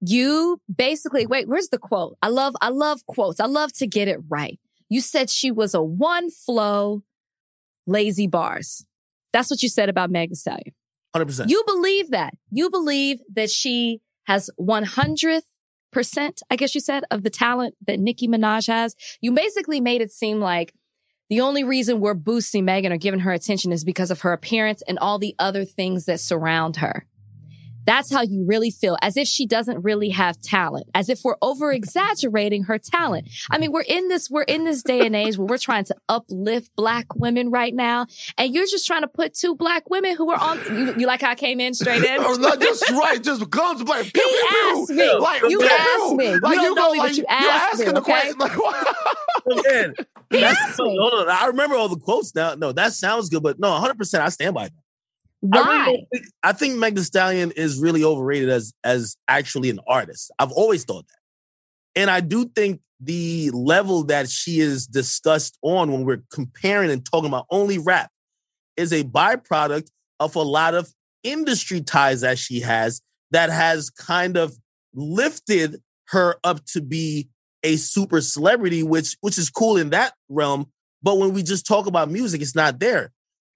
You 0.01 0.61
basically, 0.73 1.25
wait, 1.25 1.47
where's 1.47 1.69
the 1.69 1.77
quote? 1.77 2.17
I 2.21 2.29
love, 2.29 2.55
I 2.61 2.69
love 2.69 3.05
quotes. 3.05 3.39
I 3.39 3.45
love 3.45 3.73
to 3.73 3.87
get 3.87 4.07
it 4.07 4.19
right. 4.29 4.59
You 4.89 5.01
said 5.01 5.29
she 5.29 5.51
was 5.51 5.73
a 5.73 5.81
one 5.81 6.29
flow, 6.29 7.03
lazy 7.85 8.27
bars. 8.27 8.85
That's 9.33 9.49
what 9.49 9.63
you 9.63 9.69
said 9.69 9.89
about 9.89 10.09
Meg 10.11 10.29
Thee 10.29 10.35
Stallion. 10.35 10.73
100%. 11.15 11.49
You 11.49 11.63
believe 11.65 12.11
that. 12.11 12.35
You 12.51 12.69
believe 12.69 13.19
that 13.33 13.49
she 13.49 14.01
has 14.25 14.49
100th 14.59 15.41
percent, 15.91 16.41
I 16.49 16.55
guess 16.57 16.75
you 16.75 16.81
said, 16.81 17.03
of 17.09 17.23
the 17.23 17.29
talent 17.29 17.75
that 17.87 17.99
Nicki 17.99 18.27
Minaj 18.27 18.67
has. 18.67 18.95
You 19.21 19.31
basically 19.31 19.81
made 19.81 20.01
it 20.01 20.11
seem 20.11 20.39
like 20.39 20.73
the 21.29 21.41
only 21.41 21.63
reason 21.63 21.99
we're 21.99 22.13
boosting 22.13 22.65
Megan 22.65 22.93
or 22.93 22.97
giving 22.97 23.21
her 23.21 23.33
attention 23.33 23.71
is 23.71 23.83
because 23.83 24.11
of 24.11 24.21
her 24.21 24.31
appearance 24.31 24.81
and 24.87 24.99
all 24.99 25.19
the 25.19 25.35
other 25.39 25.65
things 25.65 26.05
that 26.05 26.19
surround 26.19 26.77
her. 26.77 27.05
That's 27.87 28.11
how 28.13 28.21
you 28.21 28.45
really 28.45 28.69
feel, 28.69 28.97
as 29.01 29.15
if 29.17 29.27
she 29.27 29.47
doesn't 29.47 29.81
really 29.81 30.09
have 30.09 30.39
talent, 30.41 30.87
as 30.93 31.07
if 31.09 31.21
we're 31.23 31.37
over 31.41 31.71
exaggerating 31.71 32.63
her 32.65 32.77
talent. 32.77 33.29
I 33.49 33.57
mean, 33.57 33.71
we're 33.71 33.81
in 33.87 34.09
this, 34.09 34.29
we're 34.29 34.43
in 34.43 34.65
this 34.65 34.83
day 34.83 35.05
and 35.05 35.15
age 35.15 35.37
where 35.37 35.47
we're 35.47 35.57
trying 35.57 35.85
to 35.85 35.95
uplift 36.09 36.69
black 36.75 37.15
women 37.15 37.49
right 37.49 37.73
now. 37.73 38.05
And 38.37 38.53
you're 38.53 38.65
just 38.67 38.85
trying 38.85 39.01
to 39.03 39.07
put 39.07 39.33
two 39.33 39.55
black 39.55 39.89
women 39.89 40.15
who 40.17 40.29
are 40.31 40.39
on, 40.39 40.59
you, 40.77 40.93
you 40.97 41.07
like 41.07 41.21
how 41.21 41.31
I 41.31 41.35
came 41.35 41.59
in 41.61 41.73
straight 41.73 42.03
in? 42.03 42.17
Oh, 42.19 42.33
not 42.33 42.59
just 42.59 42.87
right, 42.91 43.23
just 43.23 43.49
guns 43.49 43.81
like 43.83 44.11
pew, 44.13 44.21
He 44.21 44.29
pew, 44.29 44.47
pew. 44.49 44.81
asked 44.81 44.89
me. 44.91 45.13
Like, 45.17 45.41
You 45.43 45.59
pew, 45.59 45.67
asked 45.69 46.15
me. 46.15 46.35
Like 46.39 46.55
don't 46.57 46.75
go 46.75 46.91
me, 46.91 46.99
like 46.99 47.11
you 47.17 47.23
you're 47.29 47.31
asked 47.31 47.79
me, 47.79 47.85
asking 47.85 47.93
the 47.93 48.01
okay? 48.01 48.11
question. 48.11 48.37
Like, 48.37 48.57
what? 49.45 49.65
Man, 49.65 49.95
He 50.29 50.43
asked 50.43 50.79
me. 50.79 50.97
Hold 50.99 51.13
on. 51.13 51.29
I 51.29 51.45
remember 51.47 51.77
all 51.77 51.87
the 51.87 51.97
quotes 51.97 52.35
now. 52.35 52.55
No, 52.55 52.73
that 52.73 52.91
sounds 52.91 53.29
good, 53.29 53.41
but 53.43 53.59
no, 53.59 53.69
100% 53.69 54.19
I 54.19 54.27
stand 54.29 54.53
by 54.55 54.65
that. 54.65 54.73
I, 55.53 55.85
really 55.85 56.07
think, 56.11 56.25
I 56.43 56.51
think 56.51 56.77
Meg 56.77 56.95
Thee 56.95 57.03
Stallion 57.03 57.51
is 57.51 57.79
really 57.79 58.03
overrated 58.03 58.49
as 58.49 58.73
as 58.83 59.17
actually 59.27 59.69
an 59.69 59.79
artist. 59.87 60.31
I've 60.39 60.51
always 60.51 60.83
thought 60.83 61.05
that, 61.07 62.01
and 62.01 62.09
I 62.09 62.21
do 62.21 62.45
think 62.45 62.81
the 62.99 63.51
level 63.51 64.03
that 64.05 64.29
she 64.29 64.59
is 64.59 64.87
discussed 64.87 65.57
on 65.61 65.91
when 65.91 66.05
we're 66.05 66.23
comparing 66.31 66.89
and 66.89 67.05
talking 67.05 67.27
about 67.27 67.45
only 67.51 67.77
rap 67.77 68.09
is 68.75 68.91
a 68.91 69.03
byproduct 69.03 69.89
of 70.19 70.35
a 70.35 70.41
lot 70.41 70.73
of 70.73 70.91
industry 71.23 71.81
ties 71.81 72.21
that 72.21 72.39
she 72.39 72.61
has 72.61 73.01
that 73.31 73.49
has 73.49 73.89
kind 73.89 74.37
of 74.37 74.57
lifted 74.93 75.81
her 76.09 76.37
up 76.43 76.65
to 76.65 76.81
be 76.81 77.27
a 77.63 77.75
super 77.75 78.21
celebrity, 78.21 78.83
which 78.83 79.17
which 79.21 79.37
is 79.37 79.49
cool 79.49 79.77
in 79.77 79.89
that 79.91 80.13
realm. 80.29 80.67
But 81.03 81.17
when 81.19 81.33
we 81.33 81.43
just 81.43 81.67
talk 81.67 81.85
about 81.85 82.09
music, 82.09 82.41
it's 82.41 82.55
not 82.55 82.79
there. 82.79 83.11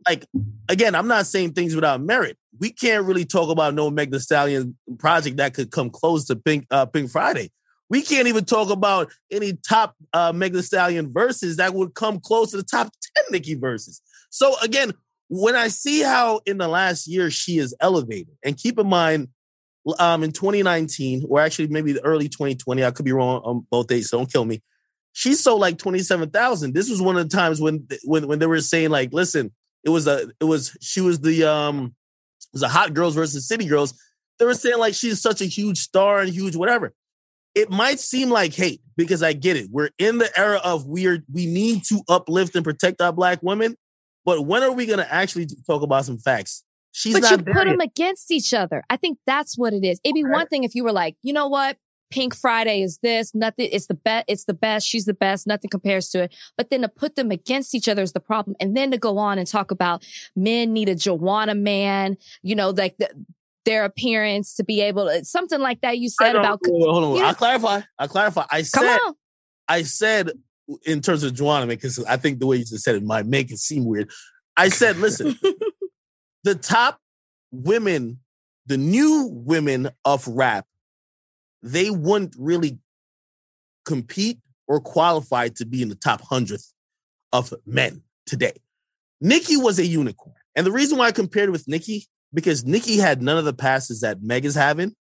Like 0.07 0.25
again, 0.69 0.95
I'm 0.95 1.07
not 1.07 1.27
saying 1.27 1.53
things 1.53 1.75
without 1.75 2.01
merit. 2.01 2.37
We 2.59 2.71
can't 2.71 3.05
really 3.05 3.25
talk 3.25 3.49
about 3.49 3.73
no 3.73 3.89
Meg 3.89 4.13
Stallion 4.15 4.77
project 4.99 5.37
that 5.37 5.53
could 5.53 5.71
come 5.71 5.89
close 5.89 6.25
to 6.27 6.35
Pink 6.35 6.65
uh, 6.71 6.85
Pink 6.85 7.09
Friday. 7.09 7.51
We 7.89 8.01
can't 8.01 8.27
even 8.27 8.45
talk 8.45 8.69
about 8.69 9.11
any 9.31 9.53
top 9.53 9.95
uh, 10.13 10.31
Meg 10.31 10.55
Stallion 10.57 11.11
verses 11.11 11.57
that 11.57 11.73
would 11.73 11.93
come 11.93 12.19
close 12.19 12.51
to 12.51 12.57
the 12.57 12.63
top 12.63 12.91
ten 13.15 13.25
Nicki 13.31 13.55
verses. 13.55 14.01
So 14.29 14.55
again, 14.61 14.93
when 15.27 15.55
I 15.55 15.69
see 15.69 16.01
how 16.01 16.41
in 16.45 16.57
the 16.57 16.67
last 16.67 17.07
year 17.07 17.29
she 17.29 17.57
is 17.57 17.75
elevated, 17.79 18.35
and 18.43 18.57
keep 18.57 18.79
in 18.79 18.87
mind, 18.87 19.29
um, 19.99 20.23
in 20.23 20.31
2019 20.31 21.25
or 21.27 21.39
actually 21.39 21.67
maybe 21.67 21.93
the 21.93 22.03
early 22.03 22.29
2020, 22.29 22.83
I 22.83 22.91
could 22.91 23.05
be 23.05 23.11
wrong 23.11 23.41
on 23.43 23.67
both 23.69 23.87
dates, 23.87 24.09
so 24.09 24.17
don't 24.17 24.31
kill 24.31 24.45
me. 24.45 24.61
She 25.13 25.33
sold 25.33 25.59
like 25.59 25.77
27,000. 25.77 26.73
This 26.73 26.89
was 26.89 27.01
one 27.01 27.17
of 27.17 27.29
the 27.29 27.35
times 27.35 27.59
when 27.59 27.87
when 28.03 28.27
when 28.27 28.39
they 28.39 28.45
were 28.45 28.61
saying 28.61 28.91
like, 28.91 29.11
listen, 29.11 29.51
it 29.83 29.89
was 29.89 30.07
a 30.07 30.29
it 30.39 30.45
was 30.45 30.77
she 30.81 31.01
was 31.01 31.19
the 31.19 31.43
um 31.43 31.95
it 32.39 32.53
was 32.53 32.63
a 32.63 32.67
hot 32.67 32.93
girls 32.93 33.15
versus 33.15 33.47
city 33.47 33.65
girls. 33.65 33.93
They 34.39 34.45
were 34.45 34.53
saying 34.53 34.79
like 34.79 34.93
she's 34.93 35.21
such 35.21 35.41
a 35.41 35.45
huge 35.45 35.79
star 35.79 36.19
and 36.19 36.31
huge 36.31 36.55
whatever. 36.55 36.93
It 37.53 37.69
might 37.69 37.99
seem 37.99 38.29
like 38.29 38.53
hate 38.53 38.81
because 38.95 39.21
I 39.21 39.33
get 39.33 39.57
it. 39.57 39.67
We're 39.69 39.89
in 39.97 40.17
the 40.19 40.39
era 40.39 40.59
of 40.63 40.87
weird. 40.87 41.25
We 41.31 41.45
need 41.45 41.83
to 41.85 42.01
uplift 42.07 42.55
and 42.55 42.63
protect 42.63 43.01
our 43.01 43.11
black 43.11 43.39
women. 43.43 43.75
But 44.23 44.45
when 44.45 44.63
are 44.63 44.71
we 44.71 44.85
going 44.85 44.99
to 44.99 45.13
actually 45.13 45.47
talk 45.67 45.81
about 45.81 46.05
some 46.05 46.17
facts? 46.17 46.63
She's 46.93 47.19
but 47.19 47.29
you 47.29 47.37
put 47.37 47.55
yet. 47.55 47.65
them 47.65 47.79
against 47.79 48.31
each 48.31 48.53
other. 48.53 48.83
I 48.89 48.97
think 48.97 49.17
that's 49.25 49.57
what 49.57 49.73
it 49.73 49.83
is. 49.83 49.99
It'd 50.03 50.13
be 50.13 50.23
one 50.23 50.47
thing 50.47 50.63
if 50.63 50.75
you 50.75 50.83
were 50.83 50.91
like, 50.91 51.15
you 51.23 51.33
know 51.33 51.47
what? 51.47 51.77
Pink 52.11 52.35
Friday 52.35 52.81
is 52.81 52.99
this, 53.01 53.33
nothing, 53.33 53.69
it's 53.71 53.87
the 53.87 53.93
best, 53.93 54.25
it's 54.27 54.45
the 54.45 54.53
best, 54.53 54.87
she's 54.87 55.05
the 55.05 55.13
best, 55.13 55.47
nothing 55.47 55.69
compares 55.69 56.09
to 56.09 56.23
it. 56.23 56.35
But 56.57 56.69
then 56.69 56.81
to 56.81 56.89
put 56.89 57.15
them 57.15 57.31
against 57.31 57.73
each 57.73 57.87
other 57.87 58.01
is 58.01 58.13
the 58.13 58.19
problem. 58.19 58.55
And 58.59 58.77
then 58.77 58.91
to 58.91 58.97
go 58.97 59.17
on 59.17 59.39
and 59.39 59.47
talk 59.47 59.71
about 59.71 60.05
men 60.35 60.73
need 60.73 60.89
a 60.89 60.95
Joanna 60.95 61.55
man, 61.55 62.17
you 62.43 62.55
know, 62.55 62.69
like 62.69 62.97
the, 62.97 63.09
their 63.65 63.85
appearance 63.85 64.55
to 64.55 64.63
be 64.63 64.81
able 64.81 65.07
to, 65.07 65.25
something 65.25 65.59
like 65.59 65.81
that 65.81 65.97
you 65.97 66.09
said 66.09 66.35
about, 66.35 66.59
Hold 66.65 66.83
on, 66.83 67.03
hold 67.03 67.17
on. 67.17 67.25
I'll 67.25 67.33
clarify. 67.33 67.81
I'll 67.97 68.07
clarify. 68.07 68.45
I 68.51 68.61
said. 68.61 68.99
I 69.67 69.83
said 69.83 70.31
in 70.85 71.01
terms 71.01 71.23
of 71.23 71.33
Joanna, 71.33 71.67
because 71.67 72.03
I 72.05 72.17
think 72.17 72.39
the 72.39 72.47
way 72.47 72.57
you 72.57 72.65
just 72.65 72.83
said 72.83 72.95
it 72.95 73.03
might 73.03 73.25
make 73.25 73.51
it 73.51 73.57
seem 73.57 73.85
weird. 73.85 74.09
I 74.57 74.69
said, 74.69 74.97
listen, 74.97 75.39
the 76.43 76.55
top 76.55 76.99
women, 77.51 78.19
the 78.65 78.77
new 78.77 79.29
women 79.31 79.89
of 80.05 80.27
rap, 80.27 80.65
they 81.63 81.89
wouldn't 81.89 82.35
really 82.37 82.79
compete 83.85 84.39
or 84.67 84.79
qualify 84.79 85.49
to 85.49 85.65
be 85.65 85.81
in 85.81 85.89
the 85.89 85.95
top 85.95 86.21
hundredth 86.21 86.71
of 87.33 87.53
men 87.65 88.03
today. 88.25 88.53
Nicki 89.19 89.57
was 89.57 89.79
a 89.79 89.85
unicorn. 89.85 90.35
And 90.55 90.65
the 90.65 90.71
reason 90.71 90.97
why 90.97 91.07
I 91.07 91.11
compared 91.11 91.49
with 91.49 91.67
Nicki, 91.67 92.07
because 92.33 92.65
Nicki 92.65 92.97
had 92.97 93.21
none 93.21 93.37
of 93.37 93.45
the 93.45 93.53
passes 93.53 94.01
that 94.01 94.21
Meg 94.21 94.45
is 94.45 94.55
having. 94.55 94.95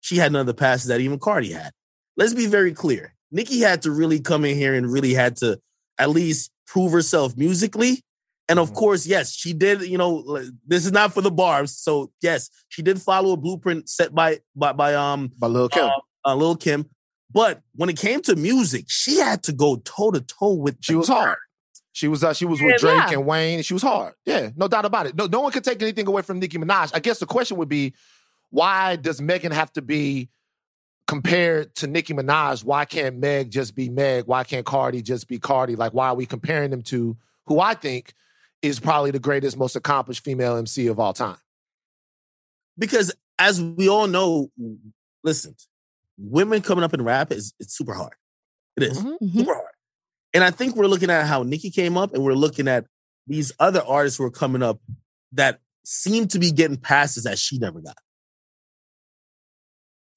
She 0.00 0.16
had 0.16 0.32
none 0.32 0.40
of 0.40 0.46
the 0.46 0.54
passes 0.54 0.88
that 0.88 1.00
even 1.00 1.18
Cardi 1.18 1.52
had. 1.52 1.72
Let's 2.16 2.34
be 2.34 2.46
very 2.46 2.72
clear. 2.72 3.14
Nikki 3.30 3.60
had 3.60 3.82
to 3.82 3.90
really 3.90 4.20
come 4.20 4.44
in 4.44 4.56
here 4.56 4.74
and 4.74 4.92
really 4.92 5.14
had 5.14 5.36
to 5.36 5.58
at 5.98 6.10
least 6.10 6.50
prove 6.66 6.92
herself 6.92 7.36
musically. 7.36 8.02
And 8.48 8.58
of 8.58 8.74
course, 8.74 9.06
yes, 9.06 9.32
she 9.32 9.52
did, 9.52 9.82
you 9.82 9.96
know, 9.96 10.40
this 10.66 10.84
is 10.84 10.92
not 10.92 11.12
for 11.14 11.20
the 11.22 11.30
barbs. 11.30 11.76
So 11.78 12.12
yes, 12.20 12.50
she 12.68 12.82
did 12.82 13.00
follow 13.00 13.32
a 13.32 13.36
blueprint 13.36 13.88
set 13.88 14.14
by 14.14 14.40
by, 14.54 14.72
by 14.72 14.94
um 14.94 15.30
By 15.38 15.46
Lil 15.46 15.68
Kim. 15.68 15.84
uh, 15.84 15.90
uh, 16.24 16.34
Lil 16.34 16.56
Kim. 16.56 16.86
But 17.30 17.62
when 17.76 17.88
it 17.88 17.96
came 17.96 18.20
to 18.22 18.36
music, 18.36 18.86
she 18.88 19.18
had 19.18 19.42
to 19.44 19.52
go 19.52 19.76
toe 19.76 20.10
to 20.10 20.20
toe 20.20 20.52
with 20.54 20.76
She 20.80 20.92
the 20.92 20.98
was 20.98 21.08
hard. 21.08 21.38
She 21.92 22.08
was 22.08 22.24
uh, 22.24 22.34
she 22.34 22.44
was 22.44 22.60
with 22.60 22.72
Yeah. 22.72 22.76
Drake 22.78 23.10
Yeah. 23.10 23.18
and 23.18 23.26
Wayne. 23.26 23.62
She 23.62 23.74
was 23.74 23.82
hard. 23.82 24.14
Yeah, 24.26 24.50
no 24.56 24.66
doubt 24.68 24.84
about 24.84 25.06
it. 25.06 25.14
No, 25.14 25.26
no 25.26 25.40
one 25.40 25.52
could 25.52 25.64
take 25.64 25.80
anything 25.80 26.06
away 26.06 26.22
from 26.22 26.38
Nicki 26.38 26.58
Minaj. 26.58 26.90
I 26.94 26.98
guess 27.00 27.20
the 27.20 27.26
question 27.26 27.56
would 27.58 27.68
be, 27.68 27.94
why 28.50 28.96
does 28.96 29.20
Megan 29.20 29.52
have 29.52 29.72
to 29.74 29.82
be 29.82 30.28
compared 31.06 31.74
to 31.76 31.86
Nicki 31.86 32.14
Minaj? 32.14 32.64
Why 32.64 32.84
can't 32.84 33.18
Meg 33.18 33.50
just 33.50 33.74
be 33.74 33.88
Meg? 33.88 34.24
Why 34.26 34.44
can't 34.44 34.66
Cardi 34.66 35.02
just 35.02 35.28
be 35.28 35.38
Cardi? 35.38 35.76
Like, 35.76 35.92
why 35.92 36.08
are 36.08 36.14
we 36.14 36.26
comparing 36.26 36.70
them 36.70 36.82
to 36.82 37.16
who 37.46 37.60
I 37.60 37.74
think 37.74 38.14
is 38.62 38.78
probably 38.80 39.10
the 39.10 39.18
greatest, 39.18 39.56
most 39.58 39.76
accomplished 39.76 40.24
female 40.24 40.56
MC 40.56 40.86
of 40.86 40.98
all 40.98 41.12
time? 41.12 41.36
because 42.78 43.12
as 43.38 43.60
we 43.60 43.86
all 43.88 44.06
know, 44.06 44.50
listen, 45.22 45.54
women 46.16 46.62
coming 46.62 46.82
up 46.82 46.94
in 46.94 47.02
rap 47.02 47.30
is 47.30 47.52
it's 47.60 47.76
super 47.76 47.92
hard. 47.92 48.14
It 48.76 48.84
is. 48.84 48.98
Mhm. 48.98 49.18
Mhm. 49.20 49.38
super 49.38 49.54
hard. 49.54 49.66
And 50.32 50.42
I 50.42 50.50
think 50.50 50.74
we're 50.74 50.86
looking 50.86 51.10
at 51.10 51.26
how 51.26 51.42
Nicki 51.42 51.70
came 51.70 51.98
up, 51.98 52.14
and 52.14 52.24
we're 52.24 52.32
looking 52.34 52.68
at 52.68 52.86
these 53.26 53.52
other 53.60 53.82
artists 53.82 54.16
who 54.16 54.24
are 54.24 54.30
coming 54.30 54.62
up 54.62 54.80
that 55.32 55.60
seem 55.84 56.28
to 56.28 56.38
be 56.38 56.50
getting 56.50 56.78
passes 56.78 57.24
that 57.24 57.38
she 57.38 57.58
never 57.58 57.80
got. 57.80 57.98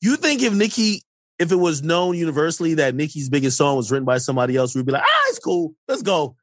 You 0.02 0.16
think 0.16 0.42
if 0.42 0.54
Nicki, 0.54 1.04
if 1.40 1.52
it 1.52 1.56
was 1.58 1.82
known 1.84 2.16
universally 2.18 2.76
that 2.76 2.96
Nicki's 2.96 3.30
biggest 3.30 3.58
song 3.58 3.76
was 3.76 3.92
written 3.92 4.06
by 4.06 4.18
somebody 4.20 4.56
else, 4.56 4.76
we'd 4.76 4.86
be 4.86 4.92
like, 4.94 5.04
ah, 5.06 5.26
it's 5.30 5.40
cool, 5.40 5.76
let's 5.88 6.02
go. 6.02 6.36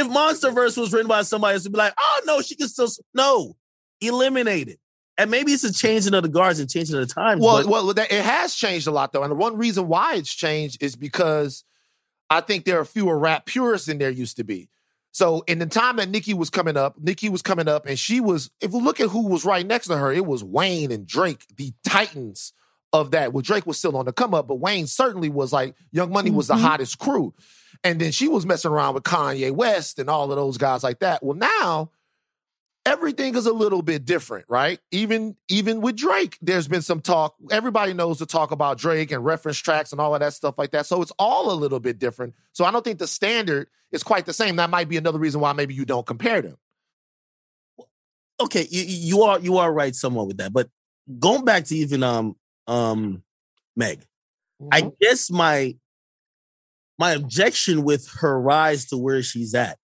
If 0.00 0.08
Monster 0.10 0.50
Verse 0.50 0.76
was 0.76 0.92
written 0.92 1.08
by 1.08 1.22
somebody 1.22 1.54
else, 1.54 1.64
we'd 1.64 1.72
be 1.72 1.78
like, 1.78 1.94
oh 1.98 2.20
no, 2.26 2.40
she 2.40 2.56
can 2.56 2.68
still 2.68 2.88
no, 3.14 3.56
eliminate 4.00 4.68
it. 4.68 4.80
And 5.18 5.30
maybe 5.30 5.52
it's 5.52 5.64
a 5.64 5.72
changing 5.72 6.14
of 6.14 6.22
the 6.22 6.28
guards 6.30 6.58
and 6.60 6.70
changing 6.70 6.96
of 6.96 7.06
the 7.06 7.14
times. 7.14 7.42
Well, 7.42 7.58
but- 7.58 7.66
well, 7.66 7.94
that, 7.94 8.10
it 8.10 8.24
has 8.24 8.54
changed 8.54 8.86
a 8.86 8.90
lot 8.90 9.12
though, 9.12 9.22
and 9.22 9.30
the 9.30 9.36
one 9.36 9.56
reason 9.56 9.88
why 9.88 10.14
it's 10.14 10.32
changed 10.32 10.82
is 10.82 10.96
because 10.96 11.64
I 12.30 12.40
think 12.40 12.64
there 12.64 12.80
are 12.80 12.84
fewer 12.84 13.18
rap 13.18 13.44
purists 13.44 13.88
than 13.88 13.98
there 13.98 14.10
used 14.10 14.36
to 14.38 14.44
be. 14.44 14.70
So 15.12 15.42
in 15.48 15.58
the 15.58 15.66
time 15.66 15.96
that 15.96 16.08
Nicki 16.08 16.34
was 16.34 16.50
coming 16.50 16.76
up, 16.76 16.96
Nicki 16.98 17.28
was 17.28 17.42
coming 17.42 17.68
up, 17.68 17.84
and 17.86 17.98
she 17.98 18.20
was. 18.20 18.50
If 18.60 18.72
you 18.72 18.80
look 18.80 19.00
at 19.00 19.08
who 19.08 19.26
was 19.26 19.44
right 19.44 19.66
next 19.66 19.88
to 19.88 19.96
her, 19.96 20.12
it 20.12 20.24
was 20.24 20.44
Wayne 20.44 20.92
and 20.92 21.06
Drake, 21.06 21.44
the 21.56 21.72
titans 21.86 22.52
of 22.92 23.12
that. 23.12 23.32
Well, 23.32 23.42
Drake 23.42 23.66
was 23.66 23.78
still 23.78 23.96
on 23.96 24.04
the 24.06 24.12
come 24.12 24.34
up, 24.34 24.48
but 24.48 24.56
Wayne 24.56 24.86
certainly 24.86 25.28
was 25.30 25.52
like 25.52 25.74
Young 25.92 26.10
Money 26.10 26.30
was 26.30 26.48
the 26.48 26.54
Mhm. 26.54 26.60
hottest 26.60 26.98
crew, 26.98 27.34
and 27.84 28.00
then 28.00 28.12
she 28.12 28.28
was 28.28 28.44
messing 28.46 28.70
around 28.70 28.94
with 28.94 29.04
Kanye 29.04 29.52
West 29.52 29.98
and 29.98 30.10
all 30.10 30.30
of 30.30 30.36
those 30.36 30.58
guys 30.58 30.82
like 30.82 30.98
that. 31.00 31.22
Well, 31.22 31.36
now 31.36 31.90
everything 32.86 33.34
is 33.36 33.46
a 33.46 33.52
little 33.52 33.82
bit 33.82 34.04
different, 34.04 34.46
right? 34.48 34.80
Even 34.90 35.36
even 35.48 35.80
with 35.80 35.96
Drake, 35.96 36.38
there's 36.42 36.66
been 36.66 36.82
some 36.82 37.00
talk. 37.00 37.34
Everybody 37.50 37.92
knows 37.92 38.18
to 38.18 38.26
talk 38.26 38.50
about 38.50 38.78
Drake 38.78 39.12
and 39.12 39.24
reference 39.24 39.58
tracks 39.58 39.92
and 39.92 40.00
all 40.00 40.14
of 40.14 40.20
that 40.20 40.32
stuff 40.34 40.58
like 40.58 40.72
that. 40.72 40.86
So 40.86 41.00
it's 41.02 41.12
all 41.18 41.52
a 41.52 41.54
little 41.54 41.78
bit 41.80 41.98
different. 41.98 42.34
So 42.52 42.64
I 42.64 42.70
don't 42.70 42.82
think 42.84 42.98
the 42.98 43.06
standard 43.06 43.68
is 43.92 44.02
quite 44.02 44.26
the 44.26 44.32
same. 44.32 44.56
That 44.56 44.70
might 44.70 44.88
be 44.88 44.96
another 44.96 45.18
reason 45.18 45.40
why 45.40 45.52
maybe 45.52 45.74
you 45.74 45.84
don't 45.84 46.06
compare 46.06 46.40
them. 46.42 46.56
Okay, 48.40 48.66
you, 48.70 48.82
you 48.82 49.22
are 49.22 49.38
you 49.38 49.58
are 49.58 49.72
right 49.72 49.94
somewhat 49.94 50.26
with 50.26 50.38
that, 50.38 50.52
but 50.52 50.70
going 51.18 51.44
back 51.44 51.64
to 51.66 51.76
even 51.76 52.02
um 52.02 52.36
um 52.70 53.22
Meg, 53.76 54.04
I 54.72 54.82
Mhm. 54.82 54.98
guess 55.00 55.30
my 55.30 55.76
my 56.98 57.12
objection 57.12 57.82
with 57.82 58.08
her 58.20 58.40
rise 58.40 58.86
to 58.86 58.96
where 58.98 59.22
she's 59.22 59.54
at 59.54 59.78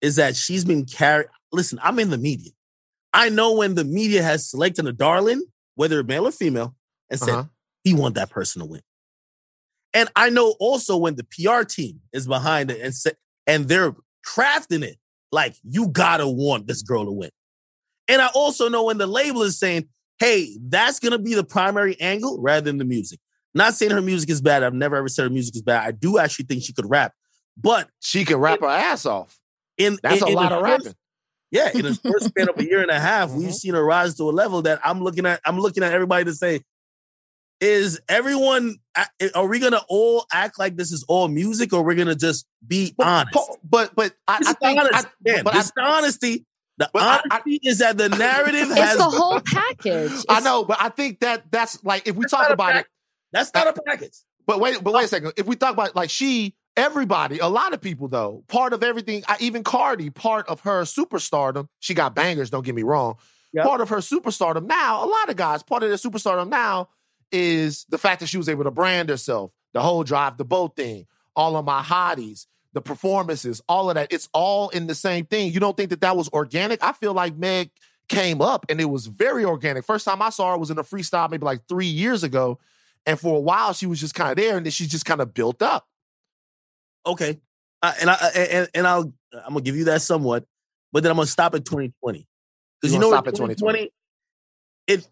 is 0.00 0.16
that 0.16 0.36
she's 0.36 0.64
been 0.64 0.84
carried. 0.84 1.28
Listen, 1.52 1.78
I'm 1.82 1.98
in 1.98 2.10
the 2.10 2.18
media. 2.18 2.52
I 3.12 3.28
know 3.28 3.52
when 3.52 3.74
the 3.74 3.84
media 3.84 4.22
has 4.22 4.48
selected 4.48 4.86
a 4.86 4.92
darling, 4.92 5.42
whether 5.74 6.02
male 6.02 6.26
or 6.26 6.32
female, 6.32 6.74
and 7.10 7.20
said 7.20 7.28
Uh-huh. 7.34 7.44
we 7.84 7.92
want 7.94 8.14
that 8.14 8.30
person 8.30 8.60
to 8.60 8.66
win. 8.66 8.82
And 9.92 10.08
I 10.16 10.30
know 10.30 10.54
also 10.58 10.96
when 10.96 11.16
the 11.16 11.24
PR 11.24 11.64
team 11.64 12.00
is 12.12 12.26
behind 12.26 12.70
it 12.70 12.80
and 12.80 12.94
say, 12.94 13.12
and 13.46 13.68
they're 13.68 13.94
crafting 14.26 14.82
it 14.82 14.96
like 15.30 15.54
you 15.62 15.88
gotta 15.88 16.26
want 16.26 16.66
this 16.66 16.80
girl 16.82 17.04
to 17.04 17.12
win. 17.12 17.30
And 18.08 18.22
I 18.22 18.28
also 18.28 18.68
know 18.70 18.84
when 18.84 18.96
the 18.98 19.06
label 19.06 19.42
is 19.42 19.58
saying, 19.58 19.88
hey, 20.22 20.56
that's 20.68 20.98
gonna 21.00 21.18
be 21.18 21.34
the 21.34 21.44
primary 21.44 22.00
angle 22.00 22.40
rather 22.40 22.64
than 22.64 22.78
the 22.78 22.84
music. 22.84 23.18
Not 23.54 23.74
saying 23.74 23.90
her 23.92 24.00
music 24.00 24.30
is 24.30 24.40
bad. 24.40 24.62
I've 24.62 24.72
never 24.74 24.96
ever 24.96 25.08
said 25.08 25.24
her 25.24 25.30
music 25.30 25.56
is 25.56 25.62
bad. 25.62 25.86
I 25.86 25.90
do 25.92 26.18
actually 26.18 26.46
think 26.46 26.62
she 26.62 26.72
could 26.72 26.88
rap. 26.88 27.12
But 27.56 27.88
She 28.00 28.24
can 28.24 28.36
rap 28.38 28.60
her 28.60 28.66
ass 28.66 29.04
off. 29.04 29.38
in 29.76 29.98
That's 30.02 30.22
in- 30.22 30.28
a 30.28 30.30
in 30.30 30.34
lot 30.34 30.52
of 30.52 30.60
first- 30.62 30.84
rapping. 30.86 30.96
Yeah, 31.50 31.70
in 31.74 31.82
the 31.82 31.94
first 31.94 32.26
span 32.28 32.48
of 32.48 32.58
a 32.58 32.64
year 32.64 32.80
and 32.80 32.90
a 32.90 32.98
half, 32.98 33.30
we've 33.32 33.48
Mhm. 33.50 33.54
seen 33.54 33.74
her 33.74 33.84
rise 33.84 34.14
to 34.14 34.22
a 34.22 34.32
level 34.32 34.62
that 34.62 34.80
I'm 34.82 35.02
looking 35.02 35.26
at. 35.26 35.40
I'm 35.44 35.58
looking 35.58 35.82
at 35.82 35.92
everybody 35.92 36.24
to 36.24 36.32
say, 36.34 36.62
is 37.60 38.00
everyone? 38.08 38.76
Are 39.34 39.46
we 39.46 39.58
gonna 39.58 39.82
all 39.88 40.24
act 40.32 40.58
like 40.58 40.76
this 40.76 40.92
is 40.92 41.04
all 41.08 41.28
music, 41.28 41.72
or 41.72 41.82
we're 41.84 41.94
gonna 41.94 42.14
just 42.14 42.46
be 42.66 42.94
But, 42.96 43.06
honest? 43.06 43.58
But 43.62 43.94
but 43.94 44.14
I, 44.26 44.38
I 44.46 44.52
think 44.54 44.80
honest. 44.80 45.06
I, 45.06 45.10
Man, 45.30 45.44
but 45.44 45.54
I, 45.54 45.58
is 45.58 45.72
the 46.92 46.98
honesty. 46.98 47.28
I- 47.30 47.36
I- 47.46 47.58
is 47.62 47.78
that 47.78 47.98
the 47.98 48.08
narrative 48.08 48.70
It's 48.70 48.78
has. 48.80 48.96
the 48.98 49.04
whole 49.04 49.40
package. 49.40 50.24
I 50.28 50.40
know, 50.40 50.64
but 50.64 50.78
I 50.80 50.88
think 50.88 51.20
that 51.20 51.50
that's 51.50 51.82
like 51.84 52.06
if 52.08 52.16
we 52.16 52.24
talk 52.26 52.50
about 52.50 52.76
it. 52.76 52.86
That's 53.32 53.52
not 53.54 53.66
a 53.68 53.82
package. 53.82 54.14
But 54.46 54.60
wait, 54.60 54.82
but 54.82 54.92
wait 54.92 55.04
a 55.04 55.08
second. 55.08 55.32
If 55.36 55.46
we 55.46 55.56
talk 55.56 55.72
about 55.72 55.94
like 55.96 56.10
she, 56.10 56.54
everybody, 56.76 57.38
a 57.38 57.46
lot 57.48 57.72
of 57.72 57.80
people 57.80 58.08
though, 58.08 58.44
part 58.48 58.72
of 58.72 58.82
everything, 58.82 59.22
I, 59.28 59.36
even 59.40 59.62
Cardi, 59.64 60.10
part 60.10 60.48
of 60.48 60.60
her 60.60 60.82
superstardom, 60.82 61.68
she 61.80 61.94
got 61.94 62.14
bangers. 62.14 62.50
Don't 62.50 62.64
get 62.64 62.74
me 62.74 62.82
wrong. 62.82 63.16
Yep. 63.54 63.64
Part 63.66 63.80
of 63.80 63.88
her 63.90 63.98
superstardom 63.98 64.66
now, 64.66 65.04
a 65.04 65.06
lot 65.06 65.28
of 65.28 65.36
guys, 65.36 65.62
part 65.62 65.82
of 65.82 65.88
their 65.90 65.98
superstardom 65.98 66.48
now 66.48 66.88
is 67.30 67.86
the 67.88 67.98
fact 67.98 68.20
that 68.20 68.26
she 68.26 68.36
was 68.38 68.48
able 68.48 68.64
to 68.64 68.70
brand 68.70 69.08
herself, 69.08 69.52
the 69.72 69.80
whole 69.80 70.04
drive 70.04 70.36
the 70.36 70.44
boat 70.44 70.76
thing, 70.76 71.06
all 71.36 71.56
of 71.56 71.64
my 71.64 71.82
hotties, 71.82 72.46
the 72.72 72.80
performances, 72.80 73.62
all 73.68 73.90
of 73.90 73.96
that. 73.96 74.12
It's 74.12 74.28
all 74.32 74.68
in 74.70 74.86
the 74.86 74.94
same 74.94 75.26
thing. 75.26 75.52
You 75.52 75.60
don't 75.60 75.76
think 75.76 75.90
that 75.90 76.00
that 76.00 76.16
was 76.16 76.28
organic? 76.30 76.82
I 76.82 76.92
feel 76.92 77.12
like 77.12 77.36
Meg 77.36 77.70
came 78.08 78.40
up 78.40 78.66
and 78.68 78.80
it 78.80 78.86
was 78.86 79.06
very 79.06 79.44
organic. 79.44 79.84
First 79.84 80.04
time 80.04 80.22
I 80.22 80.30
saw 80.30 80.52
her 80.52 80.58
was 80.58 80.70
in 80.70 80.78
a 80.78 80.82
freestyle 80.82 81.30
maybe 81.30 81.44
like 81.44 81.66
three 81.68 81.86
years 81.86 82.22
ago. 82.22 82.58
And 83.06 83.18
for 83.18 83.36
a 83.36 83.40
while, 83.40 83.72
she 83.72 83.86
was 83.86 84.00
just 84.00 84.14
kind 84.14 84.30
of 84.30 84.36
there, 84.36 84.56
and 84.56 84.64
then 84.64 84.70
she 84.70 84.86
just 84.86 85.04
kind 85.04 85.20
of 85.20 85.34
built 85.34 85.60
up. 85.60 85.86
Okay, 87.04 87.40
uh, 87.82 87.92
and 88.00 88.10
I 88.10 88.14
and, 88.14 88.68
and 88.74 88.86
I'll 88.86 89.12
I'm 89.34 89.54
gonna 89.54 89.62
give 89.62 89.76
you 89.76 89.84
that 89.84 90.02
somewhat, 90.02 90.46
but 90.92 91.02
then 91.02 91.10
I'm 91.10 91.16
gonna 91.16 91.26
stop 91.26 91.54
at 91.54 91.64
2020 91.64 92.26
because 92.80 92.92
You 92.92 93.00
know 93.00 93.10
gonna 93.10 93.16
what 93.16 93.24
stop 93.24 93.28
at 93.28 93.34
2020? 93.34 93.90
It 94.86 95.08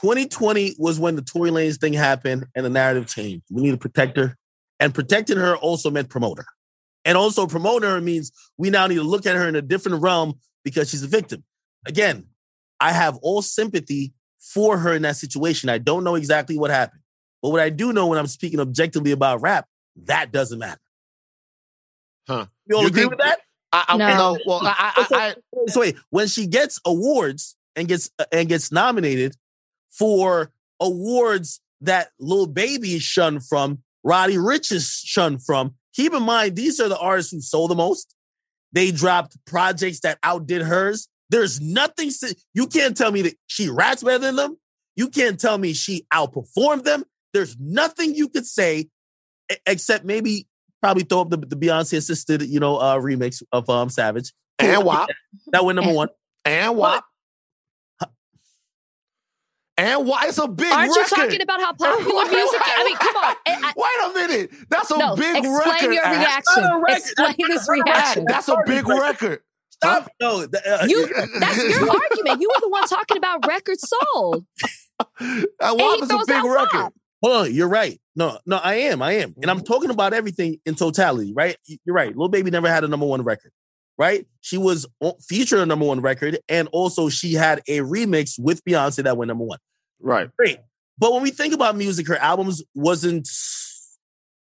2020 0.00 0.76
was 0.78 0.98
when 0.98 1.14
the 1.14 1.22
Tory 1.22 1.50
Lanez 1.50 1.78
thing 1.78 1.92
happened 1.92 2.46
and 2.56 2.66
the 2.66 2.70
narrative 2.70 3.06
changed. 3.06 3.44
We 3.50 3.62
need 3.62 3.70
to 3.70 3.76
protect 3.76 4.16
her, 4.16 4.36
and 4.80 4.92
protecting 4.92 5.36
her 5.36 5.56
also 5.56 5.92
meant 5.92 6.08
promote 6.08 6.38
her, 6.38 6.46
and 7.04 7.16
also 7.18 7.46
promoting 7.46 7.88
her 7.90 8.00
means 8.00 8.32
we 8.58 8.70
now 8.70 8.86
need 8.86 8.96
to 8.96 9.02
look 9.02 9.26
at 9.26 9.36
her 9.36 9.48
in 9.48 9.56
a 9.56 9.62
different 9.62 10.02
realm 10.02 10.34
because 10.64 10.90
she's 10.90 11.02
a 11.02 11.08
victim. 11.08 11.44
Again, 11.86 12.26
I 12.80 12.92
have 12.92 13.16
all 13.22 13.42
sympathy 13.42 14.12
for 14.40 14.78
her 14.78 14.92
in 14.94 15.02
that 15.02 15.16
situation. 15.16 15.68
I 15.68 15.78
don't 15.78 16.04
know 16.04 16.14
exactly 16.14 16.56
what 16.58 16.70
happened, 16.70 17.00
but 17.42 17.50
what 17.50 17.60
I 17.60 17.70
do 17.70 17.92
know 17.92 18.06
when 18.08 18.18
I'm 18.18 18.26
speaking 18.26 18.60
objectively 18.60 19.10
about 19.12 19.40
rap, 19.40 19.66
that 20.04 20.32
doesn't 20.32 20.58
matter. 20.58 20.80
Huh. 22.28 22.46
You 22.66 22.76
all 22.76 22.82
You 22.82 22.88
agree 22.88 23.02
think- 23.02 23.10
with 23.12 23.20
that? 23.20 23.40
I, 23.74 23.84
I 23.88 23.96
No. 23.96 24.08
no. 24.34 24.38
Well, 24.46 24.60
I, 24.62 25.06
I, 25.10 25.34
I, 25.56 25.68
So 25.68 25.80
wait, 25.80 25.96
when 26.10 26.28
she 26.28 26.46
gets 26.46 26.78
awards 26.84 27.56
and 27.74 27.88
gets 27.88 28.10
and 28.30 28.46
gets 28.48 28.70
nominated 28.70 29.34
for 29.90 30.52
awards 30.78 31.60
that 31.80 32.10
Lil 32.20 32.46
Baby 32.46 32.94
is 32.96 33.02
shunned 33.02 33.46
from, 33.46 33.82
Roddy 34.04 34.36
Ricch 34.36 34.72
is 34.72 34.88
shunned 35.04 35.42
from. 35.44 35.74
Keep 35.94 36.14
in 36.14 36.22
mind, 36.22 36.56
these 36.56 36.80
are 36.80 36.88
the 36.88 36.98
artists 36.98 37.32
who 37.32 37.40
sold 37.40 37.70
the 37.70 37.74
most. 37.74 38.14
They 38.72 38.90
dropped 38.90 39.36
projects 39.44 40.00
that 40.00 40.18
outdid 40.22 40.62
hers. 40.62 41.08
There's 41.30 41.60
nothing 41.60 42.10
you 42.54 42.66
can't 42.66 42.96
tell 42.96 43.10
me 43.12 43.22
that 43.22 43.34
she 43.46 43.68
raps 43.68 44.02
better 44.02 44.18
than 44.18 44.36
them. 44.36 44.56
You 44.96 45.08
can't 45.08 45.38
tell 45.40 45.56
me 45.58 45.72
she 45.72 46.06
outperformed 46.12 46.84
them. 46.84 47.04
There's 47.32 47.56
nothing 47.58 48.14
you 48.14 48.28
could 48.28 48.46
say 48.46 48.88
except 49.66 50.04
maybe 50.04 50.46
probably 50.82 51.04
throw 51.04 51.20
up 51.22 51.30
the, 51.30 51.36
the 51.38 51.56
Beyonce 51.56 51.96
assisted, 51.96 52.42
you 52.42 52.60
know, 52.60 52.76
uh, 52.76 52.96
remix 52.98 53.42
of 53.52 53.68
um 53.70 53.88
Savage. 53.88 54.32
and 54.58 54.84
WAP, 54.84 55.08
That 55.52 55.64
went 55.64 55.76
number 55.76 55.92
one. 55.92 56.08
and 56.44 56.76
WAP, 56.76 57.04
and 59.78 60.06
why 60.06 60.26
It's 60.26 60.38
a 60.38 60.46
big 60.48 60.66
record. 60.66 60.78
Aren't 60.78 60.94
you 60.96 61.04
talking 61.06 61.42
about 61.42 61.60
how 61.60 61.72
popular 61.72 62.14
Wait, 62.24 62.30
music? 62.30 62.60
wait, 62.60 62.72
I 62.76 62.84
mean, 62.84 62.96
come 62.96 63.16
on. 63.16 63.22
I- 63.46 63.72
I- 63.72 63.72
Wait 63.76 64.26
a 64.26 64.28
minute. 64.28 64.50
That's 64.68 64.90
a 64.90 64.98
no, 64.98 65.16
big 65.16 65.36
explain 65.36 65.58
record. 65.58 65.94
your 65.94 66.04
Ash. 66.04 66.18
reaction. 66.18 66.64
record. 66.80 66.96
Explain 66.96 67.34
That's 67.38 67.48
this 67.48 67.68
not 67.68 67.78
a 67.78 67.82
reaction. 67.82 68.24
That's 68.28 68.48
a 68.48 68.56
big 68.66 68.88
record. 68.88 69.40
Stop. 69.70 70.10
No, 70.20 70.46
th- 70.46 70.62
uh, 70.64 70.86
You, 70.88 71.08
that's 71.40 71.58
your 71.80 71.90
argument. 71.90 72.40
You 72.40 72.48
were 72.54 72.60
the 72.60 72.68
one 72.68 72.86
talking 72.86 73.16
about 73.16 73.46
records 73.46 73.88
sold. 74.14 74.44
Uh, 75.00 75.04
And 75.60 75.78
WAP 75.80 75.96
he 75.96 76.02
is 76.04 76.10
a 76.10 76.18
big 76.26 76.44
record. 76.44 76.72
WAP. 76.74 76.94
Hold 77.24 77.46
on, 77.46 77.54
you're 77.54 77.68
right. 77.68 78.00
No, 78.14 78.38
no, 78.46 78.56
I 78.58 78.74
am, 78.74 79.00
I 79.00 79.12
am, 79.12 79.34
and 79.40 79.50
I'm 79.50 79.58
Mm-hmm. 79.58 79.64
talking 79.72 79.90
about 79.90 80.12
everything 80.12 80.58
in 80.66 80.74
totality, 80.74 81.32
right? 81.34 81.56
You're 81.84 81.94
right. 81.96 82.08
Little 82.08 82.28
Baby 82.28 82.50
never 82.50 82.68
had 82.68 82.84
a 82.84 82.88
number 82.88 83.06
one 83.06 83.22
record, 83.22 83.52
right? 84.02 84.26
She 84.40 84.58
was 84.58 84.84
featured 85.20 85.60
on 85.60 85.68
number 85.68 85.86
one 85.86 86.00
record, 86.00 86.38
and 86.48 86.66
also 86.72 87.08
she 87.08 87.34
had 87.34 87.60
a 87.68 87.78
remix 87.78 88.36
with 88.36 88.64
Beyonce 88.64 89.04
that 89.04 89.16
went 89.16 89.28
number 89.28 89.44
one. 89.44 89.58
Right. 90.00 90.28
Great, 90.36 90.58
but 90.98 91.12
when 91.12 91.22
we 91.22 91.30
think 91.30 91.54
about 91.54 91.76
music, 91.76 92.08
her 92.08 92.16
albums 92.16 92.64
wasn't 92.74 93.28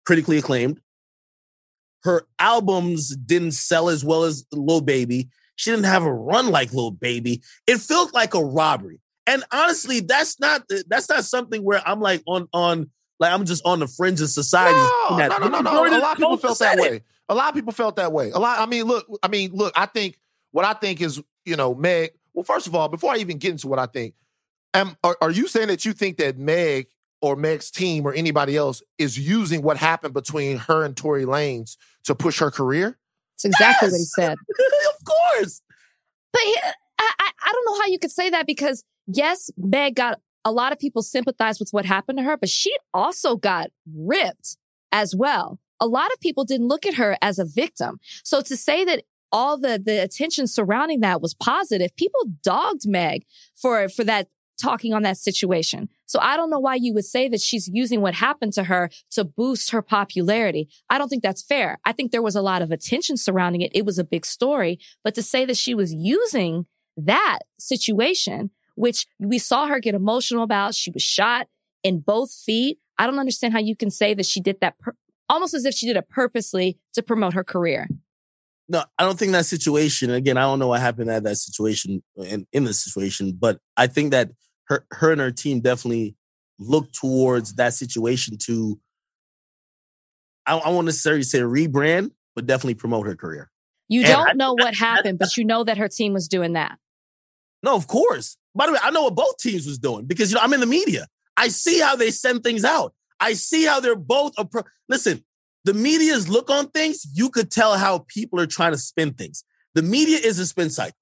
critically 0.06 0.38
acclaimed. 0.38 0.80
Her 2.04 2.28
albums 2.38 3.16
didn't 3.16 3.54
sell 3.54 3.90
as 3.90 4.06
well 4.06 4.24
as 4.26 4.46
Lil 4.52 4.82
Baby. 4.82 5.30
She 5.56 5.72
didn't 5.72 5.86
have 5.86 6.04
a 6.04 6.14
run 6.14 6.52
like 6.52 6.72
Lil 6.72 6.92
Baby. 6.92 7.42
It 7.66 7.80
felt 7.80 8.14
like 8.14 8.36
a 8.36 8.44
robbery. 8.44 9.02
And 9.26 9.44
honestly, 9.52 10.02
that's 10.02 10.40
not 10.40 10.62
that's 10.88 11.10
not 11.10 11.26
something 11.26 11.64
where 11.64 11.82
I'm 11.86 12.00
like 12.00 12.22
on 12.28 12.48
on 12.54 12.92
like 13.20 13.34
I'm 13.34 13.46
just 13.46 13.66
on 13.66 13.80
the 13.80 13.88
fringe 13.88 14.22
of 14.22 14.30
society. 14.30 14.78
No, 14.78 15.18
That- 15.18 15.32
no, 15.42 15.48
no, 15.48 15.60
no, 15.60 15.62
no. 15.62 15.98
A 15.98 16.00
lot 16.00 16.12
of 16.12 16.18
people 16.18 16.38
felt 16.38 16.60
that 16.60 16.78
said 16.78 16.94
it. 16.94 17.04
A 17.30 17.36
lot 17.36 17.50
of 17.50 17.56
people 17.56 17.74
felt 17.74 17.98
that 17.98 18.12
way. 18.12 18.32
A 18.32 18.40
lot. 18.40 18.60
I 18.60 18.66
mean, 18.66 18.86
look. 18.86 19.06
I 19.22 19.28
mean, 19.28 19.52
look. 19.54 19.74
I 19.76 19.86
think 19.86 20.20
what 20.52 20.66
I 20.66 20.74
think 20.74 21.02
is, 21.02 21.22
you 21.46 21.56
know, 21.56 21.76
Meg. 21.76 22.12
Well, 22.34 22.44
first 22.44 22.68
of 22.68 22.76
all, 22.76 22.88
before 22.88 23.14
I 23.14 23.18
even 23.18 23.38
get 23.38 23.52
into 23.52 23.68
what 23.68 23.80
I 23.80 23.88
think, 23.88 24.14
am 24.74 24.96
are, 25.04 25.18
are 25.22 25.32
you 25.32 25.48
saying 25.48 25.68
that 25.70 25.86
you 25.86 25.94
think 25.94 26.18
that 26.18 26.38
Meg 26.38 26.88
or 27.22 27.36
Meg's 27.36 27.72
team 27.72 28.06
or 28.06 28.14
anybody 28.14 28.56
else 28.56 28.82
is 28.98 29.18
using 29.18 29.62
what 29.62 29.78
happened 29.78 30.14
between 30.14 30.58
her 30.58 30.84
and 30.84 30.96
Tory 30.96 31.26
Lanez 31.26 31.78
to 32.04 32.16
push 32.16 32.40
her 32.40 32.52
career? 32.52 32.98
That's 33.36 33.46
exactly 33.46 33.90
what 33.90 33.98
he 33.98 34.06
said. 34.06 34.34
of 35.00 35.06
course. 35.06 35.62
But 36.32 36.42
he- 36.44 36.60
I, 37.00 37.12
I, 37.20 37.32
I 37.46 37.52
don't 37.52 37.66
know 37.66 37.82
how 37.82 37.88
you 37.88 38.00
could 38.00 38.12
say 38.12 38.30
that 38.30 38.48
because 38.48 38.84
yes, 39.08 39.52
Meg 39.58 39.96
got 39.96 40.20
a 40.46 40.52
lot 40.52 40.72
of 40.72 40.80
people 40.80 41.02
sympathize 41.02 41.60
with 41.60 41.70
what 41.72 41.86
happened 41.86 42.18
to 42.20 42.24
her, 42.24 42.38
but 42.38 42.50
she 42.50 42.76
also 42.94 43.36
got 43.36 43.70
ripped 43.94 44.58
as 44.92 45.16
well. 45.16 45.60
A 45.80 45.88
lot 45.88 46.12
of 46.12 46.20
people 46.20 46.46
didn't 46.46 46.68
look 46.68 46.86
at 46.86 46.96
her 46.96 47.18
as 47.22 47.40
a 47.40 47.46
victim. 47.46 48.00
So 48.24 48.42
to 48.42 48.58
say 48.58 48.84
that 48.86 49.04
all 49.32 49.58
the, 49.58 49.82
the 49.84 50.02
attention 50.02 50.48
surrounding 50.48 51.02
that 51.02 51.22
was 51.22 51.34
positive, 51.34 51.96
people 51.96 52.22
dogged 52.44 52.88
Meg 52.88 53.26
for, 53.56 53.90
for 53.90 54.04
that 54.06 54.28
talking 54.58 54.94
on 54.94 55.04
that 55.04 55.18
situation. 55.18 55.90
So 56.06 56.20
I 56.20 56.36
don't 56.36 56.50
know 56.50 56.60
why 56.60 56.76
you 56.76 56.94
would 56.94 57.06
say 57.06 57.30
that 57.30 57.42
she's 57.42 57.68
using 57.68 58.02
what 58.02 58.16
happened 58.16 58.54
to 58.54 58.64
her 58.64 58.90
to 59.12 59.24
boost 59.24 59.72
her 59.72 59.82
popularity. 59.82 60.70
I 60.90 60.98
don't 60.98 61.10
think 61.10 61.24
that's 61.24 61.44
fair. 61.44 61.78
I 61.86 61.92
think 61.92 62.12
there 62.12 62.22
was 62.22 62.36
a 62.36 62.42
lot 62.42 62.62
of 62.62 62.72
attention 62.72 63.18
surrounding 63.18 63.62
it. 63.62 63.72
It 63.76 63.86
was 63.86 64.00
a 64.00 64.04
big 64.04 64.26
story, 64.26 64.80
but 65.04 65.14
to 65.16 65.22
say 65.22 65.46
that 65.46 65.58
she 65.58 65.76
was 65.76 65.94
using 65.94 66.66
that 66.96 67.40
situation, 67.60 68.50
which 68.76 69.06
we 69.20 69.38
saw 69.38 69.68
her 69.68 69.80
get 69.80 69.96
emotional 69.96 70.44
about, 70.44 70.74
she 70.74 70.92
was 70.92 71.04
shot 71.04 71.48
in 71.84 72.00
both 72.00 72.32
feet. 72.32 72.80
I 72.98 73.06
don't 73.06 73.20
understand 73.20 73.54
how 73.54 73.60
you 73.60 73.76
can 73.76 73.92
say 73.92 74.16
that 74.16 74.26
she 74.26 74.42
did 74.42 74.60
that 74.62 74.80
pur- 74.80 74.96
almost 75.30 75.54
as 75.54 75.66
if 75.66 75.74
she 75.74 75.86
did 75.88 75.98
it 75.98 76.10
purposely 76.10 76.78
to 76.94 77.04
promote 77.04 77.34
her 77.34 77.44
career. 77.44 77.88
No, 78.70 78.84
I 78.98 79.04
don't 79.04 79.18
think 79.18 79.32
that 79.32 79.46
situation. 79.46 80.10
Again, 80.12 80.38
I 80.38 80.42
don't 80.42 80.60
know 80.60 80.68
what 80.68 80.82
happened 80.82 81.10
at 81.10 81.24
that 81.24 81.38
situation 81.38 82.04
in 82.18 82.46
in 82.52 82.64
this 82.66 82.84
situation, 82.84 83.32
but 83.40 83.60
I 83.78 83.88
think 83.88 84.12
that 84.12 84.32
her 84.66 84.86
her 84.92 85.12
and 85.12 85.22
her 85.22 85.32
team 85.32 85.62
definitely 85.62 86.16
look 86.60 86.92
towards 86.92 87.54
that 87.56 87.74
situation 87.74 88.38
to. 88.40 88.80
I, 90.46 90.58
I 90.58 90.70
won't 90.70 90.86
necessarily 90.86 91.24
say 91.24 91.40
rebrand, 91.40 92.12
but 92.36 92.46
definitely 92.46 92.76
promote 92.76 93.06
her 93.08 93.16
career. 93.16 93.50
You 93.90 94.02
And 94.02 94.10
don't 94.10 94.30
I- 94.30 94.34
know 94.34 94.54
what 94.54 94.76
happened, 94.76 95.20
but 95.20 95.38
you 95.38 95.46
know 95.46 95.64
that 95.64 95.78
her 95.78 95.88
team 95.88 96.14
was 96.14 96.28
doing 96.28 96.54
that. 96.54 96.78
No, 97.64 97.76
of 97.76 97.88
course. 97.88 98.38
By 98.54 98.66
the 98.68 98.74
way, 98.74 98.80
I 98.82 98.92
know 98.92 99.04
what 99.04 99.16
both 99.16 99.38
teams 99.38 99.66
was 99.66 99.78
doing 99.80 100.06
because 100.06 100.30
you 100.30 100.36
know 100.36 100.42
I'm 100.42 100.54
in 100.54 100.60
the 100.60 100.66
media. 100.66 101.08
I 101.38 101.48
see 101.50 101.80
how 101.80 101.96
they 101.96 102.12
send 102.12 102.44
things 102.44 102.66
out. 102.66 102.94
I 103.20 103.34
see 103.34 103.66
how 103.66 103.80
they're 103.80 103.96
both. 103.96 104.36
Appro- 104.36 104.66
Listen, 104.90 105.24
the 105.66 105.74
media's 105.74 106.30
look 106.30 106.50
on 106.50 106.70
things. 106.70 107.06
You 107.14 107.30
could 107.30 107.52
tell 107.52 107.78
how 107.78 108.06
people 108.08 108.40
are 108.40 108.48
trying 108.48 108.72
to 108.72 108.78
spin 108.78 109.14
things. 109.14 109.44
The 109.76 109.82
media 109.82 110.18
is 110.18 110.40
a 110.40 110.46
spin 110.46 110.70
cycle. 110.70 110.98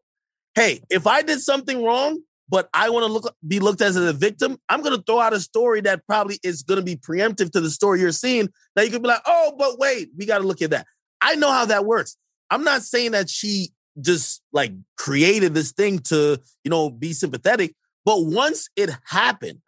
Hey, 0.56 0.82
if 0.89 1.06
I 1.08 1.21
did 1.21 1.41
something 1.41 1.84
wrong, 1.84 2.19
but 2.47 2.69
I 2.73 2.89
want 2.89 3.06
to 3.06 3.12
look 3.12 3.36
be 3.45 3.60
looked 3.60 3.82
as 3.82 3.95
a 3.95 4.13
victim, 4.13 4.58
I'm 4.69 4.82
going 4.82 4.95
to 4.95 5.04
throw 5.04 5.19
out 5.19 5.34
a 5.34 5.39
story 5.39 5.82
that 5.82 6.06
probably 6.06 6.39
is 6.43 6.63
going 6.63 6.80
to 6.80 6.86
be 6.86 6.95
preemptive 6.95 7.51
to 7.51 7.62
the 7.62 7.69
story 7.69 7.99
you're 7.99 8.12
seeing. 8.12 8.49
That 8.75 8.86
you 8.86 8.91
could 8.91 9.01
be 9.01 9.08
like, 9.08 9.21
oh, 9.25 9.54
but 9.58 9.80
wait, 9.80 10.10
we 10.17 10.25
got 10.25 10.39
to 10.39 10.47
look 10.47 10.62
at 10.62 10.69
that. 10.71 10.86
I 11.21 11.36
know 11.36 11.51
how 11.51 11.65
that 11.65 11.86
works. 11.86 12.17
I'm 12.49 12.63
not 12.63 12.84
saying 12.84 13.12
that 13.12 13.30
she 13.30 13.71
just 13.99 14.41
like 14.51 14.71
created 14.97 15.54
this 15.54 15.71
thing 15.71 15.99
to, 15.99 16.39
you 16.63 16.69
know, 16.69 16.89
be 16.89 17.13
sympathetic. 17.13 17.75
But 18.04 18.25
once 18.25 18.69
it 18.75 18.91
happened, 19.06 19.62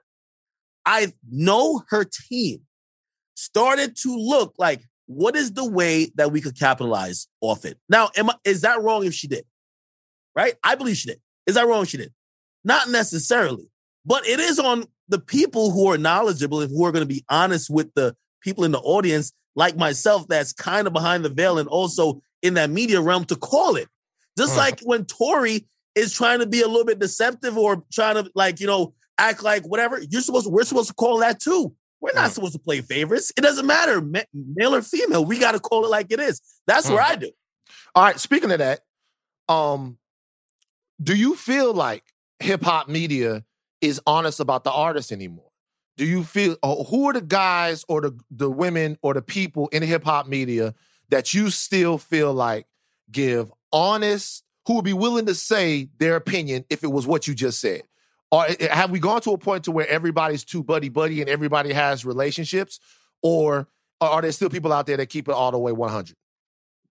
I 0.87 1.13
know 1.29 1.83
her 1.89 2.05
team 2.05 2.61
started 3.35 3.95
to 3.97 4.15
look 4.15 4.55
like 4.57 4.81
what 5.05 5.35
is 5.35 5.51
the 5.53 5.69
way 5.69 6.11
that 6.15 6.31
we 6.31 6.41
could 6.41 6.57
capitalize 6.57 7.27
off 7.41 7.65
it. 7.65 7.77
Now, 7.89 8.09
am 8.15 8.29
I, 8.29 8.35
is 8.45 8.61
that 8.61 8.81
wrong 8.81 9.05
if 9.05 9.13
she 9.13 9.27
did? 9.27 9.45
Right? 10.35 10.55
I 10.63 10.75
believe 10.75 10.97
she 10.97 11.09
did. 11.09 11.21
Is 11.45 11.55
that 11.55 11.67
wrong 11.67 11.83
if 11.83 11.89
she 11.89 11.97
did? 11.97 12.13
Not 12.63 12.89
necessarily. 12.89 13.69
But 14.05 14.25
it 14.27 14.39
is 14.39 14.59
on 14.59 14.85
the 15.09 15.19
people 15.19 15.71
who 15.71 15.91
are 15.91 15.97
knowledgeable 15.97 16.61
and 16.61 16.71
who 16.71 16.85
are 16.85 16.91
going 16.91 17.07
to 17.07 17.13
be 17.13 17.23
honest 17.29 17.69
with 17.69 17.93
the 17.93 18.15
people 18.41 18.63
in 18.63 18.71
the 18.71 18.79
audience, 18.79 19.33
like 19.55 19.75
myself, 19.77 20.27
that's 20.27 20.53
kind 20.53 20.87
of 20.87 20.93
behind 20.93 21.25
the 21.25 21.29
veil 21.29 21.57
and 21.57 21.67
also 21.67 22.21
in 22.41 22.53
that 22.55 22.69
media 22.69 23.01
realm 23.01 23.25
to 23.25 23.35
call 23.35 23.75
it. 23.75 23.87
Just 24.37 24.53
Mm. 24.53 24.57
like 24.57 24.79
when 24.81 25.05
Tory 25.05 25.67
is 25.95 26.13
trying 26.13 26.39
to 26.39 26.45
be 26.45 26.61
a 26.61 26.67
little 26.67 26.85
bit 26.85 26.99
deceptive 26.99 27.57
or 27.57 27.83
trying 27.91 28.15
to 28.15 28.31
like, 28.35 28.59
you 28.59 28.67
know, 28.67 28.93
act 29.17 29.43
like 29.43 29.63
whatever, 29.67 29.99
you're 30.09 30.21
supposed 30.21 30.45
to, 30.45 30.51
we're 30.51 30.63
supposed 30.63 30.89
to 30.89 30.93
call 30.93 31.19
that 31.19 31.39
too. 31.39 31.73
We're 31.99 32.13
not 32.13 32.29
Mm. 32.29 32.33
supposed 32.33 32.53
to 32.53 32.59
play 32.59 32.81
favorites. 32.81 33.31
It 33.35 33.41
doesn't 33.41 33.65
matter, 33.65 34.01
ma- 34.01 34.21
male 34.33 34.75
or 34.75 34.81
female. 34.81 35.25
We 35.25 35.39
got 35.39 35.53
to 35.53 35.59
call 35.59 35.83
it 35.85 35.89
like 35.89 36.11
it 36.11 36.19
is. 36.19 36.41
That's 36.67 36.89
where 36.89 36.99
Mm. 37.01 37.09
I 37.11 37.15
do. 37.15 37.31
All 37.95 38.03
right. 38.03 38.19
Speaking 38.19 38.51
of 38.51 38.59
that, 38.59 38.81
um, 39.49 39.97
do 41.01 41.15
you 41.15 41.35
feel 41.35 41.73
like 41.73 42.03
hip 42.39 42.63
hop 42.63 42.87
media 42.87 43.43
is 43.81 43.99
honest 44.05 44.39
about 44.39 44.63
the 44.63 44.71
artist 44.71 45.11
anymore? 45.11 45.49
Do 45.97 46.05
you 46.05 46.23
feel 46.23 46.57
uh, 46.61 46.83
who 46.83 47.09
are 47.09 47.13
the 47.13 47.21
guys 47.21 47.83
or 47.87 48.01
the 48.01 48.19
the 48.29 48.49
women 48.51 48.97
or 49.01 49.13
the 49.15 49.21
people 49.23 49.67
in 49.69 49.81
hip 49.81 50.03
hop 50.03 50.27
media 50.27 50.75
that 51.09 51.33
you 51.33 51.49
still 51.49 51.97
feel 51.97 52.33
like 52.33 52.67
give 53.11 53.51
honest, 53.73 54.43
who 54.67 54.75
would 54.75 54.85
be 54.85 54.93
willing 54.93 55.25
to 55.25 55.33
say 55.33 55.89
their 55.97 56.15
opinion 56.15 56.65
if 56.69 56.83
it 56.83 56.91
was 56.91 57.07
what 57.07 57.27
you 57.27 57.33
just 57.33 57.59
said? 57.59 57.81
Or 58.31 58.45
uh, 58.45 58.53
have 58.69 58.91
we 58.91 58.99
gone 58.99 59.21
to 59.21 59.31
a 59.31 59.37
point 59.37 59.63
to 59.65 59.71
where 59.71 59.87
everybody's 59.87 60.43
too 60.43 60.63
buddy 60.63 60.89
buddy 60.89 61.21
and 61.21 61.29
everybody 61.29 61.73
has 61.73 62.03
relationships, 62.05 62.79
or 63.21 63.67
are 64.01 64.21
there 64.21 64.31
still 64.31 64.49
people 64.49 64.73
out 64.73 64.85
there 64.85 64.97
that 64.97 65.07
keep 65.07 65.27
it 65.27 65.31
all 65.33 65.51
the 65.51 65.57
way 65.57 65.71
one 65.71 65.89
hundred? 65.91 66.15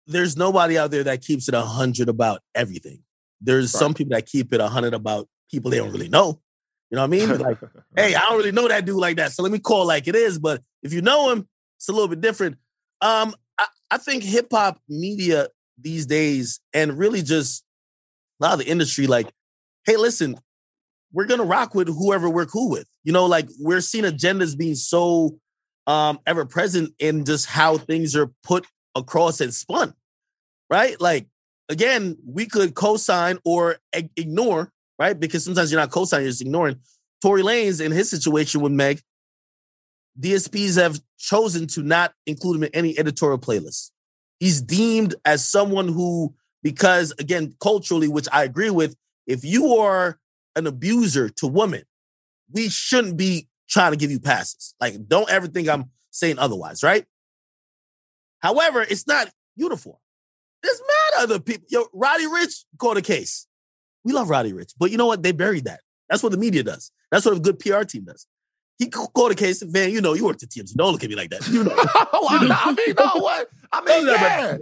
There's 0.08 0.36
nobody 0.36 0.78
out 0.78 0.90
there 0.92 1.04
that 1.04 1.22
keeps 1.22 1.48
it 1.48 1.54
100 1.54 2.10
about 2.10 2.42
everything. 2.56 3.04
There's 3.42 3.72
Right. 3.74 3.80
some 3.80 3.94
people 3.94 4.16
that 4.16 4.26
keep 4.26 4.52
it 4.52 4.60
100 4.60 4.94
about 4.96 5.28
people 5.52 5.70
they 5.70 5.78
don't 5.78 5.92
really 5.92 6.10
know. 6.10 6.42
You 6.90 6.96
know 6.96 7.02
what 7.02 7.08
I 7.08 7.08
mean? 7.08 7.38
Like, 7.38 7.58
hey, 7.96 8.16
I 8.16 8.22
don't 8.22 8.38
really 8.38 8.52
know 8.52 8.68
that 8.68 8.86
dude 8.86 8.96
like 8.96 9.18
that. 9.18 9.34
So 9.34 9.44
let 9.44 9.52
me 9.52 9.60
call 9.60 9.86
like 9.86 10.08
it 10.08 10.16
is. 10.16 10.40
But 10.40 10.64
if 10.82 10.94
you 10.94 11.04
know 11.04 11.30
him, 11.30 11.48
it's 11.78 11.90
a 11.90 11.92
little 11.92 12.08
bit 12.08 12.22
different. 12.22 12.58
Um, 13.02 13.36
I, 13.60 13.68
I 13.92 13.98
think 14.00 14.24
hip 14.24 14.48
hop 14.52 14.80
media 14.90 15.50
these 15.78 16.08
days, 16.08 16.60
and 16.74 16.98
really 16.98 17.22
just 17.22 17.64
a 18.42 18.46
lot 18.46 18.54
of 18.54 18.60
the 18.60 18.68
industry, 18.68 19.06
like, 19.06 19.32
hey, 19.86 19.96
listen, 19.96 20.40
we're 21.12 21.26
gonna 21.26 21.44
rock 21.44 21.76
with 21.76 21.88
whoever 21.88 22.30
we're 22.30 22.46
cool 22.46 22.70
with. 22.70 22.88
You 23.04 23.14
know, 23.14 23.26
like 23.26 23.48
we're 23.60 23.82
seeing 23.82 24.06
agendas 24.06 24.58
being 24.58 24.76
so 24.76 25.38
um 25.88 26.20
ever 26.26 26.46
present 26.46 26.94
in 27.00 27.26
just 27.26 27.48
how 27.48 27.78
things 27.78 28.16
are 28.16 28.32
put 28.44 28.66
across 28.96 29.42
and 29.42 29.54
spun. 29.54 29.94
Right? 30.70 31.00
Like 31.00 31.28
again, 31.70 32.18
we 32.26 32.46
could 32.46 32.76
co-sign 32.76 33.40
or 33.46 33.78
ig- 33.94 34.12
ignore 34.16 34.72
right? 35.00 35.20
Because 35.20 35.44
sometimes 35.44 35.72
you're 35.72 35.80
not 35.80 35.90
co-signing, 35.90 36.26
you're 36.26 36.32
just 36.32 36.42
ignoring. 36.42 36.76
Tory 37.24 37.42
Lanez 37.42 37.84
in 37.84 37.92
his 37.92 38.10
situation 38.10 38.62
with 38.62 38.74
Meg, 38.74 39.02
DSPs 40.20 40.80
have 40.80 41.00
chosen 41.18 41.66
to 41.68 41.82
not 41.82 42.14
include 42.28 42.58
him 42.58 42.64
in 42.66 42.70
any 42.74 43.00
editorial 43.00 43.40
playlist. 43.40 43.92
He's 44.40 44.62
deemed 44.62 45.16
as 45.26 45.48
someone 45.48 45.88
who, 45.88 46.36
because 46.62 47.14
again, 47.18 47.56
culturally, 47.62 48.08
which 48.08 48.28
I 48.32 48.44
agree 48.44 48.70
with, 48.70 48.96
if 49.26 49.44
you 49.44 49.76
are 49.76 50.20
an 50.56 50.68
abuser 50.68 51.30
to 51.30 51.48
women, 51.48 51.84
we 52.52 52.70
shouldn't 52.70 53.18
be 53.18 53.48
trying 53.70 53.92
to 53.92 53.98
give 53.98 54.12
you 54.12 54.20
passes. 54.20 54.74
Like, 54.82 55.08
don't 55.08 55.30
ever 55.30 55.48
think 55.48 55.70
I'm 55.70 55.92
saying 56.12 56.40
otherwise, 56.40 56.84
right? 56.84 57.06
However, 58.40 58.82
it's 58.82 59.08
not 59.08 59.30
uniform. 59.56 59.98
There's 60.64 60.82
mad 60.82 61.24
other 61.24 61.40
people. 61.40 61.66
Yo, 61.70 61.86
Roddy 61.94 62.26
Ricch 62.26 62.66
caught 62.78 62.98
a 62.98 63.02
case. 63.02 63.48
We 64.04 64.14
love 64.14 64.30
Roddy 64.30 64.54
Ricch, 64.54 64.74
but 64.78 64.92
you 64.92 64.98
know 64.98 65.06
what? 65.06 65.24
They 65.24 65.32
buried 65.32 65.66
that. 65.66 65.82
That's 66.10 66.24
what 66.24 66.32
the 66.32 66.38
media 66.38 66.64
does. 66.64 66.92
That's 67.12 67.26
what 67.26 67.38
a 67.38 67.40
good 67.40 67.60
PR 67.60 67.84
team 67.84 68.06
does. 68.06 68.26
He 68.80 68.88
called 68.88 69.32
a 69.32 69.36
case, 69.36 69.62
Van. 69.62 69.92
You 69.92 70.00
know, 70.02 70.14
you 70.14 70.26
worked 70.26 70.42
at 70.42 70.50
TMZ. 70.50 70.74
Don't 70.74 70.94
look 70.94 71.04
at 71.04 71.10
me 71.10 71.16
like 71.16 71.30
that. 71.32 71.48
You 71.50 71.66
know. 71.66 71.76
Oh, 72.12 72.28
I, 72.30 72.38
I 72.66 72.72
mean, 72.74 72.96
no, 72.98 73.22
what? 73.22 73.50
I 73.72 73.82
mean, 73.82 74.08
yeah. 74.08 74.58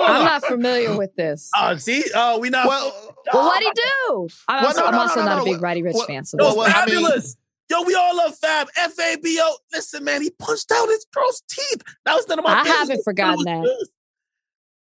I'm 0.00 0.24
not 0.24 0.44
familiar 0.44 0.96
with 0.96 1.14
this. 1.16 1.50
Oh, 1.56 1.76
see, 1.76 2.04
oh, 2.14 2.38
we 2.38 2.50
not. 2.50 2.68
well, 2.68 2.92
Well, 3.32 3.46
what'd 3.46 3.66
oh 3.66 3.72
he 4.18 4.26
do? 4.28 4.34
I'm, 4.48 4.62
Well, 4.62 4.66
also, 4.68 4.80
no, 4.80 4.86
I'm 4.86 4.94
also 4.94 5.20
no, 5.20 5.26
not 5.26 5.36
no, 5.36 5.42
a 5.42 5.44
big 5.44 5.52
well, 5.54 5.60
Roddy 5.60 5.82
Ricch 5.82 5.94
well, 5.94 6.06
fan. 6.06 6.24
So 6.24 6.36
Yo, 6.38 6.44
well, 6.46 6.56
well, 6.58 6.72
I 6.74 6.86
mean- 6.86 7.04
Fabolous. 7.04 7.36
Yo, 7.68 7.82
we 7.82 7.94
all 7.96 8.16
love 8.16 8.36
Fab. 8.38 8.68
F 8.76 8.96
A 9.00 9.16
B 9.16 9.38
O. 9.42 9.56
Listen, 9.72 10.04
man, 10.04 10.22
he 10.22 10.30
punched 10.38 10.70
out 10.72 10.88
his 10.88 11.04
girl's 11.12 11.42
teeth. 11.48 11.82
That 12.04 12.14
was 12.14 12.28
none 12.28 12.38
of 12.38 12.44
my. 12.44 12.52
I 12.60 12.62
business. 12.62 12.78
haven't 12.78 13.02
forgotten 13.04 13.44
that. 13.44 13.64
good. 13.64 13.86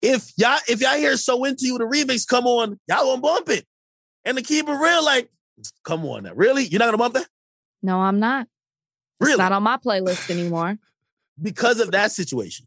If 0.02 0.32
y'all, 0.36 0.58
if 0.68 0.80
y'all 0.80 0.96
hear 0.96 1.16
"So 1.16 1.42
Into 1.44 1.66
You" 1.66 1.78
the 1.78 1.84
remix 1.84 2.26
come 2.28 2.46
on, 2.46 2.78
y'all 2.88 3.06
gonna 3.06 3.20
bump 3.20 3.48
it. 3.48 3.66
And 4.24 4.36
to 4.36 4.42
keep 4.44 4.68
it 4.68 4.72
real, 4.72 5.04
like, 5.04 5.30
come 5.84 6.04
on 6.06 6.22
now, 6.22 6.32
really? 6.34 6.64
You're 6.64 6.78
not 6.78 6.86
gonna 6.86 6.98
bump 6.98 7.14
that? 7.14 7.26
No, 7.82 7.98
I'm 8.00 8.18
not. 8.20 8.46
It's 9.20 9.28
Really? 9.28 9.38
not 9.38 9.52
on 9.52 9.62
my 9.62 9.76
playlist 9.76 10.30
anymore. 10.30 10.78
Because 11.42 11.80
of 11.80 11.92
that 11.92 12.12
situation. 12.12 12.66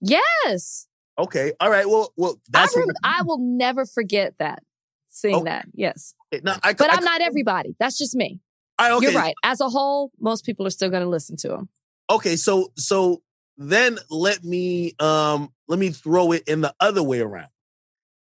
Yes, 0.00 0.86
Okay, 1.18 1.52
all 1.60 1.70
right. 1.70 1.86
Well, 1.88 2.12
well, 2.16 2.38
I, 2.54 2.66
I 3.04 3.22
will 3.22 3.38
never 3.38 3.84
forget 3.86 4.34
that. 4.38 4.62
Seeing 5.08 5.34
Okay. 5.36 5.44
that, 5.44 5.66
yes. 5.74 6.14
No, 6.42 6.54
I, 6.62 6.72
but 6.74 6.90
I, 6.90 6.96
I'm 6.96 7.04
not 7.04 7.20
everybody. 7.22 7.74
That's 7.78 7.96
just 7.98 8.14
me. 8.14 8.40
I, 8.78 8.92
okay, 8.92 9.06
You're 9.06 9.14
right. 9.20 9.34
As 9.42 9.60
a 9.60 9.68
whole, 9.68 10.12
most 10.20 10.44
people 10.44 10.66
are 10.66 10.70
still 10.70 10.90
going 10.90 11.02
to 11.02 11.08
listen 11.08 11.36
to 11.38 11.54
him. 11.54 11.68
okay 12.10 12.36
so 12.36 12.70
so 12.76 13.22
then 13.58 13.98
let 14.10 14.44
me 14.44 14.94
um 14.98 15.50
let 15.68 15.78
me 15.78 15.90
throw 15.90 16.32
it 16.32 16.42
in 16.46 16.60
the 16.60 16.74
other 16.80 17.02
way 17.02 17.20
around 17.20 17.48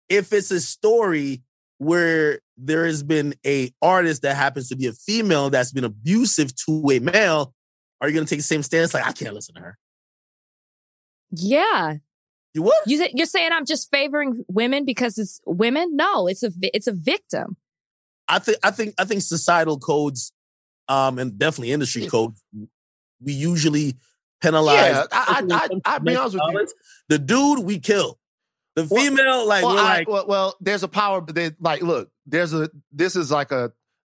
if 0.08 0.32
it's 0.32 0.50
a 0.50 0.60
story 0.60 1.42
where 1.78 2.40
there 2.56 2.86
has 2.86 3.02
been 3.02 3.34
a 3.44 3.72
artist 3.82 4.22
that 4.22 4.36
happens 4.36 4.68
to 4.68 4.76
be 4.76 4.86
a 4.86 4.92
female 4.92 5.50
that's 5.50 5.72
been 5.72 5.84
abusive 5.84 6.54
to 6.54 6.82
a 6.92 6.98
male 7.00 7.52
are 8.00 8.08
you 8.08 8.14
going 8.14 8.24
to 8.26 8.30
take 8.30 8.38
the 8.38 8.44
same 8.44 8.62
stance 8.62 8.94
like 8.94 9.06
i 9.06 9.12
can't 9.12 9.34
listen 9.34 9.54
to 9.54 9.60
her 9.60 9.78
Yeah, 11.30 11.96
you 12.54 12.62
would 12.62 12.72
you 12.86 12.98
th- 12.98 13.12
you're 13.14 13.26
saying 13.26 13.50
I'm 13.52 13.66
just 13.66 13.90
favoring 13.90 14.44
women 14.46 14.84
because 14.84 15.18
it's 15.18 15.40
women? 15.44 15.96
No, 15.96 16.28
it's 16.28 16.42
a 16.44 16.50
vi- 16.50 16.70
it's 16.72 16.86
a 16.86 16.92
victim. 16.92 17.56
i 18.28 18.38
think 18.38 18.58
i 18.62 18.70
think 18.70 18.94
i 18.98 19.04
think 19.04 19.20
societal 19.22 19.78
codes 19.78 20.32
um 20.88 21.18
and 21.18 21.36
definitely 21.38 21.72
industry 21.72 22.06
codes 22.06 22.42
we 23.20 23.32
usually 23.32 23.94
penalize 24.40 24.76
Yeah, 24.92 25.04
I- 25.12 25.42
I- 25.50 25.56
I- 25.56 25.68
I'll 25.94 26.00
be 26.00 26.14
honest 26.16 26.36
with 26.36 26.54
you. 26.54 26.66
the 27.08 27.18
dude 27.18 27.60
we 27.60 27.78
kill 27.80 28.18
the 28.76 28.84
Well- 28.90 29.02
female 29.04 29.46
like 29.46 29.64
well, 29.64 29.74
we're 29.74 29.80
I- 29.80 29.98
like 29.98 30.08
well, 30.08 30.26
well, 30.26 30.56
there's 30.60 30.82
a 30.82 30.88
power. 30.88 31.20
They, 31.24 31.52
like, 31.60 31.82
look, 31.82 32.10
there's 32.26 32.52
a. 32.52 32.70
This 32.92 33.16
is 33.16 33.30
like 33.30 33.52
a 33.52 33.72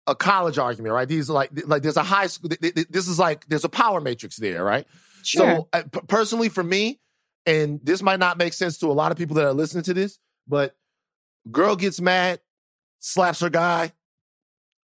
a 0.08 0.16
college 0.16 0.58
argument, 0.58 0.94
right? 0.94 1.08
These 1.08 1.30
are 1.30 1.34
like 1.34 1.52
like 1.68 1.82
there's 1.84 1.98
a 1.98 2.04
high 2.04 2.28
school. 2.28 2.50
th- 2.50 2.74
th- 2.76 2.88
This 2.90 3.08
is 3.08 3.20
like 3.20 3.46
there's 3.48 3.64
a 3.64 3.70
power 3.70 4.02
matrix 4.02 4.38
there, 4.38 4.64
right? 4.64 4.86
Sure. 5.24 5.56
So 5.58 5.70
uh, 5.74 5.84
p- 5.92 6.00
personally, 6.08 6.50
for 6.50 6.64
me, 6.64 7.00
and 7.46 7.80
this 7.84 8.02
might 8.02 8.20
not 8.20 8.38
make 8.38 8.54
sense 8.54 8.78
to 8.80 8.88
a 8.88 8.94
lot 8.94 9.12
of 9.12 9.18
people 9.18 9.36
that 9.36 9.46
are 9.46 9.54
listening 9.54 9.84
to 9.84 9.94
this, 9.94 10.18
but 10.48 10.76
girl 11.52 11.76
gets 11.76 12.02
mad, 12.02 12.40
slaps 13.00 13.40
her 13.42 13.50
guy. 13.50 13.94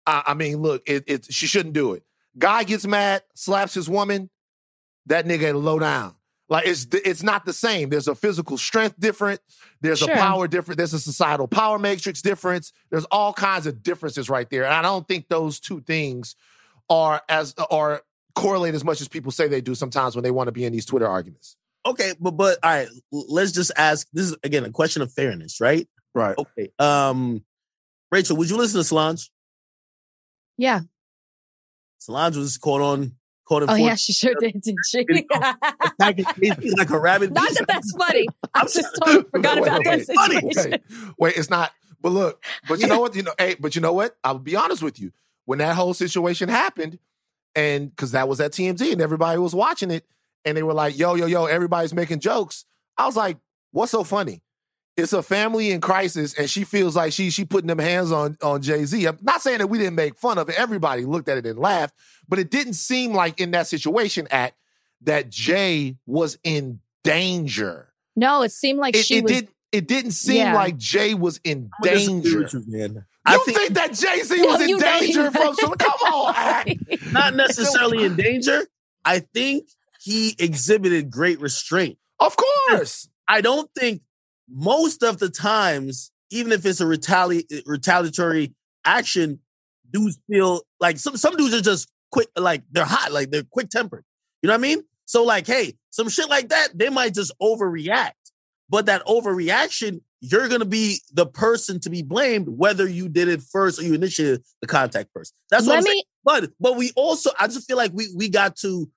I, 0.07 0.23
I 0.27 0.33
mean, 0.33 0.57
look, 0.57 0.83
it, 0.87 1.03
it 1.07 1.33
she 1.33 1.47
shouldn't 1.47 1.73
do 1.73 1.93
it. 1.93 2.03
Guy 2.37 2.63
gets 2.63 2.85
mad, 2.85 3.23
slaps 3.35 3.73
his 3.73 3.89
woman. 3.89 4.29
That 5.07 5.25
nigga 5.25 5.53
low 5.61 5.77
down. 5.79 6.14
Like 6.47 6.67
it's 6.67 6.85
it's 6.91 7.23
not 7.23 7.45
the 7.45 7.53
same. 7.53 7.89
There's 7.89 8.07
a 8.07 8.13
physical 8.13 8.57
strength 8.57 8.99
different. 8.99 9.41
There's 9.81 9.99
Sure. 9.99 10.11
a 10.11 10.15
power 10.15 10.47
different. 10.47 10.77
There's 10.77 10.93
a 10.93 10.99
societal 10.99 11.47
power 11.47 11.79
matrix 11.79 12.21
difference. 12.21 12.71
There's 12.91 13.05
all 13.05 13.33
kinds 13.33 13.65
of 13.65 13.81
differences 13.81 14.29
right 14.29 14.47
there. 14.49 14.65
And 14.65 14.73
I 14.73 14.81
don't 14.83 15.07
think 15.07 15.27
those 15.27 15.59
two 15.59 15.81
things 15.81 16.35
are 16.89 17.21
as 17.27 17.55
are 17.71 18.01
correlate 18.35 18.75
as 18.75 18.83
much 18.83 19.01
as 19.01 19.07
people 19.07 19.31
say 19.31 19.47
they 19.47 19.61
do 19.61 19.73
sometimes 19.73 20.15
when 20.15 20.21
they 20.23 20.29
want 20.29 20.47
to 20.47 20.51
be 20.51 20.65
in 20.65 20.71
these 20.73 20.85
Twitter 20.85 21.07
arguments. 21.07 21.57
Okay, 21.83 22.13
but 22.19 22.31
but 22.31 22.59
all 22.63 22.69
right, 22.71 22.87
let's 23.11 23.51
just 23.51 23.71
ask. 23.75 24.07
This 24.13 24.27
is 24.27 24.37
again 24.43 24.65
a 24.65 24.71
question 24.71 25.01
of 25.01 25.11
fairness, 25.11 25.59
right? 25.59 25.87
Right. 26.13 26.37
Okay. 26.37 26.69
Um, 26.77 27.43
Rachel, 28.11 28.37
would 28.37 28.49
you 28.51 28.57
listen 28.57 28.79
to 28.79 28.83
Solange? 28.83 29.29
Yeah. 30.57 30.81
Solange 31.99 32.37
was 32.37 32.57
caught 32.57 32.81
on 32.81 33.13
caught 33.45 33.63
in 33.63 33.69
Oh, 33.69 33.75
four- 33.77 33.85
yeah, 33.87 33.95
she 33.95 34.13
sure 34.13 34.33
did, 34.39 34.61
didn't 34.61 34.85
she? 34.87 35.05
like 35.99 36.89
a 36.89 36.99
rabbit. 36.99 37.31
Not 37.31 37.49
that 37.53 37.65
that's 37.67 37.91
funny. 37.95 38.27
I 38.53 38.61
just 38.63 38.97
totally 39.03 39.23
forgot 39.29 39.59
Wait, 39.61 39.67
about 39.67 39.81
wait, 39.85 40.05
that 40.07 40.15
funny. 40.15 40.35
situation. 40.41 40.71
Wait, 40.71 41.13
wait, 41.17 41.37
it's 41.37 41.49
not. 41.49 41.71
But 42.01 42.09
look, 42.11 42.43
but 42.67 42.79
you 42.79 42.87
know 42.87 42.99
what? 42.99 43.15
You 43.15 43.23
know, 43.23 43.33
hey, 43.37 43.55
but 43.59 43.75
you 43.75 43.81
know 43.81 43.93
what? 43.93 44.15
I'll 44.23 44.37
be 44.39 44.55
honest 44.55 44.83
with 44.83 44.99
you. 44.99 45.11
When 45.45 45.59
that 45.59 45.75
whole 45.75 45.93
situation 45.93 46.49
happened, 46.49 46.99
and 47.55 47.89
because 47.89 48.11
that 48.11 48.27
was 48.27 48.39
at 48.41 48.51
TMZ 48.51 48.91
and 48.91 49.01
everybody 49.01 49.39
was 49.39 49.55
watching 49.55 49.91
it, 49.91 50.05
and 50.43 50.57
they 50.57 50.63
were 50.63 50.73
like, 50.73 50.97
"Yo, 50.97 51.15
yo, 51.15 51.25
yo," 51.27 51.45
everybody's 51.45 51.93
making 51.93 52.19
jokes. 52.19 52.65
I 52.97 53.05
was 53.05 53.15
like, 53.15 53.37
"What's 53.71 53.91
so 53.91 54.03
funny?" 54.03 54.41
It's 54.97 55.11
a 55.13 55.21
family 55.21 55.71
in 55.71 55.81
crisis, 55.81 56.33
and 56.35 56.49
she 56.49 56.63
feels 56.63 56.95
like 56.95 57.11
she 57.11 57.29
she 57.29 57.43
putting 57.43 57.67
them 57.67 57.79
hands 57.79 58.11
on 58.13 58.37
on 58.41 58.61
Jay 58.61 58.85
Z. 58.85 59.05
I'm 59.05 59.17
not 59.21 59.41
saying 59.41 59.57
that 59.59 59.67
we 59.67 59.77
didn't 59.77 59.95
make 59.95 60.15
fun 60.17 60.37
of 60.37 60.47
it. 60.47 60.55
Everybody 60.57 61.03
looked 61.05 61.27
at 61.27 61.37
it 61.37 61.45
and 61.45 61.59
laughed, 61.59 61.93
but 62.29 62.39
it 62.39 62.49
didn't 62.49 62.73
seem 62.73 63.13
like 63.13 63.41
in 63.41 63.51
that 63.51 63.67
situation 63.67 64.27
at 64.31 64.53
that 65.01 65.29
Jay 65.29 65.97
was 66.05 66.37
in 66.43 66.79
danger. 67.03 67.91
No, 68.15 68.41
it 68.43 68.51
seemed 68.53 68.79
like 68.79 68.95
It, 68.95 69.05
she 69.05 69.17
it 69.17 69.23
was. 69.23 69.31
did. 69.33 69.49
It 69.73 69.87
didn't 69.89 70.11
seem 70.11 70.37
Yeah. 70.37 70.53
like 70.55 70.77
Jay 70.77 71.13
was 71.13 71.41
in 71.43 71.69
I'm 71.83 71.83
danger. 71.83 72.39
with 72.43 72.53
you, 72.53 72.63
man. 72.67 72.93
You 72.93 73.03
I 73.25 73.37
think, 73.39 73.57
think, 73.57 73.73
that 73.73 73.93
Jay 73.93 74.21
Z 74.23 74.37
No, 74.41 74.47
was 74.47 74.61
in 74.61 74.69
you 74.69 74.77
know 74.77 74.87
he 74.99 75.07
danger 75.07 75.31
from 75.31 75.55
some? 75.55 75.71
Come 75.73 75.91
on, 76.13 76.33
act. 76.37 76.71
not 77.11 77.35
necessarily 77.35 78.05
in 78.05 78.15
danger. 78.15 78.65
I 79.03 79.19
think 79.19 79.65
he 80.01 80.35
exhibited 80.39 81.09
great 81.11 81.41
restraint. 81.41 81.97
Of 82.19 82.37
course. 82.37 83.09
I 83.27 83.41
don't 83.41 83.69
think 83.77 84.01
most 84.49 85.03
of 85.03 85.19
the 85.19 85.29
times, 85.29 86.11
even 86.29 86.51
if 86.51 86.65
it's 86.65 86.81
a 86.81 86.85
retali- 86.85 87.45
eh, 87.51 87.61
retaliatory 87.65 88.53
action, 88.83 89.39
dudes 89.89 90.19
feel 90.29 90.61
like 90.79 90.97
some 90.97 91.17
some 91.17 91.35
dudes 91.35 91.53
are 91.53 91.61
just 91.61 91.89
quick, 92.11 92.27
like 92.35 92.63
they're 92.71 92.85
hot, 92.85 93.11
like 93.11 93.31
they're 93.31 93.43
quick 93.43 93.69
tempered. 93.69 94.03
You 94.41 94.47
know 94.47 94.53
what 94.53 94.59
I 94.59 94.61
mean? 94.61 94.83
So 95.05 95.23
like, 95.23 95.47
hey, 95.47 95.75
some 95.89 96.09
shit 96.09 96.29
like 96.29 96.49
that, 96.49 96.69
they 96.73 96.89
might 96.89 97.13
just 97.13 97.31
overreact. 97.41 98.11
But 98.69 98.87
that 98.87 99.05
overreaction, 99.05 100.01
you're 100.21 100.47
gonna 100.47 100.65
be 100.65 100.99
the 101.13 101.25
person 101.25 101.79
to 101.81 101.89
be 101.89 102.01
blamed, 102.01 102.49
whether 102.49 102.87
you 102.87 103.09
did 103.09 103.27
it 103.27 103.41
first 103.41 103.79
or 103.79 103.83
you 103.83 103.93
initiated 103.93 104.43
the 104.61 104.67
contact 104.67 105.09
first. 105.13 105.33
That's 105.49 105.65
what 105.65 105.73
Let 105.73 105.79
I'm 105.79 105.83
saying. 105.83 106.03
But 106.23 106.51
but 106.59 106.75
we 106.75 106.91
also, 106.95 107.29
I 107.39 107.47
just 107.47 107.67
feel 107.67 107.77
like 107.77 107.91
we 107.93 108.07
we 108.15 108.29
got 108.29 108.55
to, 108.57 108.89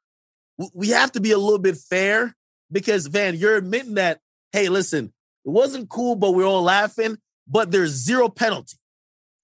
we 0.75 0.89
have 0.89 1.13
to 1.13 1.21
be 1.21 1.33
a 1.33 1.39
little 1.39 1.59
bit 1.59 1.77
fair 1.77 2.35
because 2.73 3.07
Van, 3.07 3.37
you're 3.37 3.57
admitting 3.57 3.95
that, 3.95 4.21
hey, 4.53 4.69
listen, 4.71 5.13
it 5.45 5.51
wasn't 5.51 5.89
cool, 5.89 6.15
but 6.17 6.33
we're 6.35 6.45
all 6.47 6.63
laughing. 6.63 7.19
But 7.47 7.71
there's 7.71 7.91
zero 7.93 8.29
penalty. 8.29 8.77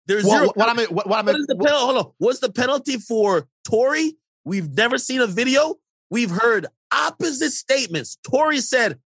There's 0.07 0.25
Well, 0.25 0.39
zero. 0.41 0.53
what, 0.55 0.69
I 0.69 0.75
mean, 0.75 0.87
what, 0.89 1.07
what 1.09 1.17
I 1.21 1.23
what 1.23 1.27
mean, 1.35 1.37
is 1.41 1.47
the 1.47 1.57
penalty? 1.57 1.85
Hold 1.85 1.97
on. 1.97 2.13
What's 2.19 2.41
the 2.41 2.53
penalty 2.53 2.99
for 2.99 3.49
Tory? 3.67 4.17
We've 4.45 4.71
never 4.71 4.99
seen 4.99 5.21
a 5.23 5.27
video. 5.27 5.77
We've 6.11 6.31
heard 6.31 6.67
opposite 6.93 7.53
statements. 7.53 8.19
Tory 8.31 8.61
said, 8.61 8.99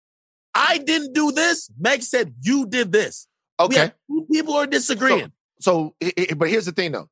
"I 0.55 0.79
didn't 0.79 1.13
do 1.13 1.31
this." 1.31 1.69
Meg 1.79 2.01
said, 2.01 2.33
"You 2.41 2.65
did 2.65 2.91
this." 2.91 3.27
Okay. 3.59 3.91
people 4.31 4.55
are 4.55 4.65
disagreeing. 4.67 5.31
So, 5.59 5.95
i- 6.03 6.13
i- 6.17 6.33
but 6.35 6.49
here's 6.49 6.65
the 6.65 6.71
thing, 6.71 6.91
though. 6.91 7.09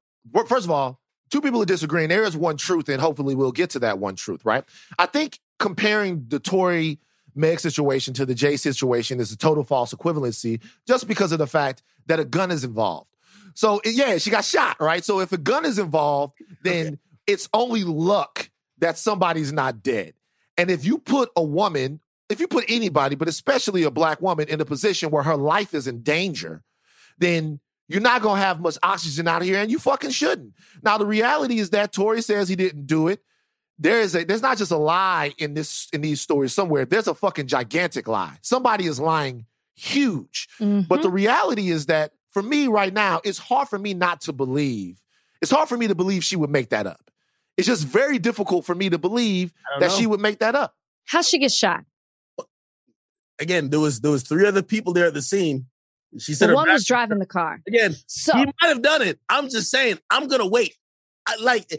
First 0.47 0.65
of 0.65 0.71
all, 0.71 0.99
two 1.31 1.41
people 1.41 1.61
are 1.61 1.65
disagreeing. 1.65 2.09
There 2.09 2.23
is 2.23 2.35
one 2.37 2.57
truth, 2.57 2.89
and 2.89 2.99
hopefully 3.01 3.33
we'll 3.35 3.51
get 3.51 3.71
to 3.71 3.79
that 3.79 3.99
one 3.99 4.15
truth, 4.15 4.43
right? 4.45 4.63
I 4.99 5.05
think 5.07 5.39
comparing 5.59 6.25
the 6.27 6.39
Tory 6.39 6.99
Meg 7.35 7.59
situation 7.59 8.13
to 8.15 8.25
the 8.25 8.35
Jay 8.35 8.57
situation 8.57 9.19
is 9.19 9.31
a 9.31 9.37
total 9.37 9.63
false 9.63 9.93
equivalency 9.93 10.61
just 10.87 11.07
because 11.07 11.31
of 11.31 11.39
the 11.39 11.47
fact 11.47 11.83
that 12.07 12.19
a 12.19 12.25
gun 12.25 12.51
is 12.51 12.63
involved. 12.63 13.11
So, 13.53 13.81
yeah, 13.85 14.17
she 14.17 14.29
got 14.29 14.45
shot, 14.45 14.77
right? 14.79 15.03
So, 15.03 15.19
if 15.19 15.31
a 15.31 15.37
gun 15.37 15.65
is 15.65 15.79
involved, 15.79 16.33
then 16.63 16.99
it's 17.27 17.49
only 17.53 17.83
luck 17.83 18.49
that 18.79 18.97
somebody's 18.97 19.53
not 19.53 19.81
dead. 19.81 20.13
And 20.57 20.69
if 20.69 20.85
you 20.85 20.97
put 20.97 21.29
a 21.35 21.43
woman, 21.43 21.99
if 22.29 22.39
you 22.39 22.47
put 22.47 22.65
anybody, 22.67 23.15
but 23.15 23.27
especially 23.27 23.83
a 23.83 23.91
black 23.91 24.21
woman, 24.21 24.47
in 24.47 24.61
a 24.61 24.65
position 24.65 25.11
where 25.11 25.23
her 25.23 25.35
life 25.35 25.73
is 25.73 25.87
in 25.87 26.01
danger, 26.01 26.63
then 27.17 27.59
you're 27.87 28.01
not 28.01 28.21
gonna 28.21 28.41
have 28.41 28.59
much 28.59 28.77
oxygen 28.81 29.27
out 29.27 29.41
here, 29.41 29.57
and 29.59 29.71
you 29.71 29.79
fucking 29.79 30.09
shouldn't. 30.09 30.53
Now, 30.83 30.97
the 30.97 31.05
reality 31.05 31.59
is 31.59 31.69
that 31.71 31.93
Tory 31.93 32.21
says 32.21 32.49
he 32.49 32.55
didn't 32.55 32.87
do 32.87 33.07
it. 33.07 33.21
There 33.77 33.99
is 33.99 34.15
a 34.15 34.23
there's 34.23 34.41
not 34.41 34.57
just 34.57 34.71
a 34.71 34.77
lie 34.77 35.33
in 35.37 35.53
this 35.53 35.87
in 35.91 36.01
these 36.01 36.21
stories 36.21 36.53
somewhere. 36.53 36.85
There's 36.85 37.07
a 37.07 37.13
fucking 37.15 37.47
gigantic 37.47 38.07
lie. 38.07 38.37
Somebody 38.41 38.85
is 38.85 38.99
lying 38.99 39.45
huge. 39.75 40.47
Mhm. 40.59 40.87
But 40.87 41.01
the 41.01 41.09
reality 41.09 41.69
is 41.69 41.87
that 41.87 42.11
for 42.29 42.41
me 42.41 42.67
right 42.67 42.93
now, 42.93 43.19
it's 43.25 43.37
hard 43.37 43.67
for 43.67 43.77
me 43.77 43.93
not 43.93 44.21
to 44.21 44.33
believe. 44.33 45.01
It's 45.41 45.51
hard 45.51 45.67
for 45.67 45.77
me 45.77 45.87
to 45.87 45.95
believe 45.95 46.23
she 46.23 46.35
would 46.37 46.49
make 46.49 46.69
that 46.69 46.87
up. 46.87 47.11
It's 47.57 47.67
just 47.67 47.83
very 47.85 48.17
difficult 48.19 48.65
for 48.65 48.75
me 48.75 48.89
to 48.89 48.97
believe 48.97 49.53
that 49.79 49.89
know. 49.89 49.95
she 49.97 50.07
would 50.07 50.19
make 50.21 50.39
that 50.39 50.55
up. 50.55 50.75
How'd 51.05 51.25
she 51.25 51.37
get 51.39 51.51
shot? 51.51 51.83
Again, 53.39 53.69
there 53.69 53.79
was 53.81 53.99
there 53.99 54.11
was 54.11 54.23
three 54.23 54.45
other 54.45 54.61
people 54.63 54.93
there 54.93 55.07
at 55.07 55.13
the 55.13 55.21
scene. 55.21 55.67
She 56.17 56.33
said 56.33 56.49
The 56.49 56.55
one 56.55 56.69
was 56.71 56.85
driving 56.85 57.19
the 57.19 57.25
car. 57.25 57.61
again. 57.67 57.95
So 58.07 58.31
he 58.37 58.45
might 58.45 58.53
have 58.69 58.81
done 58.81 59.01
it. 59.01 59.19
I'm 59.27 59.49
just 59.49 59.69
saying. 59.69 59.99
I'm 60.09 60.27
gonna 60.27 60.47
wait. 60.47 60.75
I, 61.27 61.35
like 61.41 61.69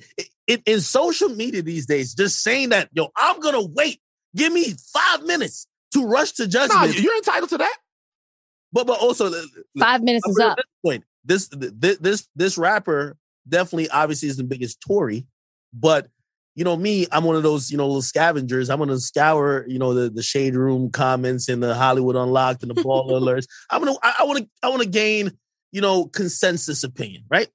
in, 0.46 0.62
in 0.66 0.80
social 0.80 1.28
media 1.28 1.62
these 1.62 1.86
days, 1.86 2.14
just 2.14 2.42
saying 2.42 2.70
that 2.70 2.88
yo, 2.92 3.08
I'm 3.16 3.40
gonna 3.40 3.64
wait. 3.64 4.00
Give 4.34 4.52
me 4.52 4.74
five 4.92 5.22
minutes 5.24 5.66
to 5.94 6.04
rush 6.06 6.32
to 6.32 6.42
No, 6.44 6.48
judgment. 6.48 6.98
you're 7.00 7.16
entitled 7.16 7.50
to 7.50 7.58
that. 7.58 7.76
but 8.72 8.86
but 8.86 8.98
also 9.00 9.30
five 9.78 10.02
minutes 10.02 10.26
is 10.28 10.38
Up 10.38 10.52
up. 10.52 10.56
This 10.58 10.66
point, 10.84 11.04
this 11.24 11.48
this 11.52 11.98
this 11.98 12.28
this 12.36 12.58
rapper 12.58 13.16
definitely 13.48 13.88
obviously 13.88 14.28
is 14.28 14.36
the 14.36 14.44
biggest 14.44 14.80
Tory, 14.86 15.26
but 15.72 16.08
you 16.54 16.64
know 16.64 16.76
me, 16.76 17.06
I'm 17.12 17.24
one 17.24 17.36
of 17.36 17.42
those 17.42 17.70
you 17.70 17.76
know 17.76 17.86
little 17.86 18.02
scavengers. 18.02 18.68
I'm 18.70 18.78
gonna 18.78 18.98
scour 18.98 19.64
you 19.68 19.78
know 19.78 19.94
the 19.94 20.10
the 20.10 20.22
shade 20.22 20.54
room 20.54 20.90
comments 20.90 21.48
and 21.48 21.62
the 21.62 21.74
Hollywood 21.74 22.16
Unlocked 22.16 22.62
and 22.62 22.74
the 22.74 22.82
ball 22.82 23.10
alerts. 23.20 23.46
I'm 23.70 23.82
gonna 23.82 23.96
I 24.02 24.24
want 24.24 24.38
to 24.40 24.48
I 24.62 24.68
want 24.68 24.82
to 24.82 24.88
gain 24.88 25.32
you 25.72 25.80
know 25.80 26.06
consensus 26.06 26.84
opinion, 26.84 27.24
right? 27.30 27.48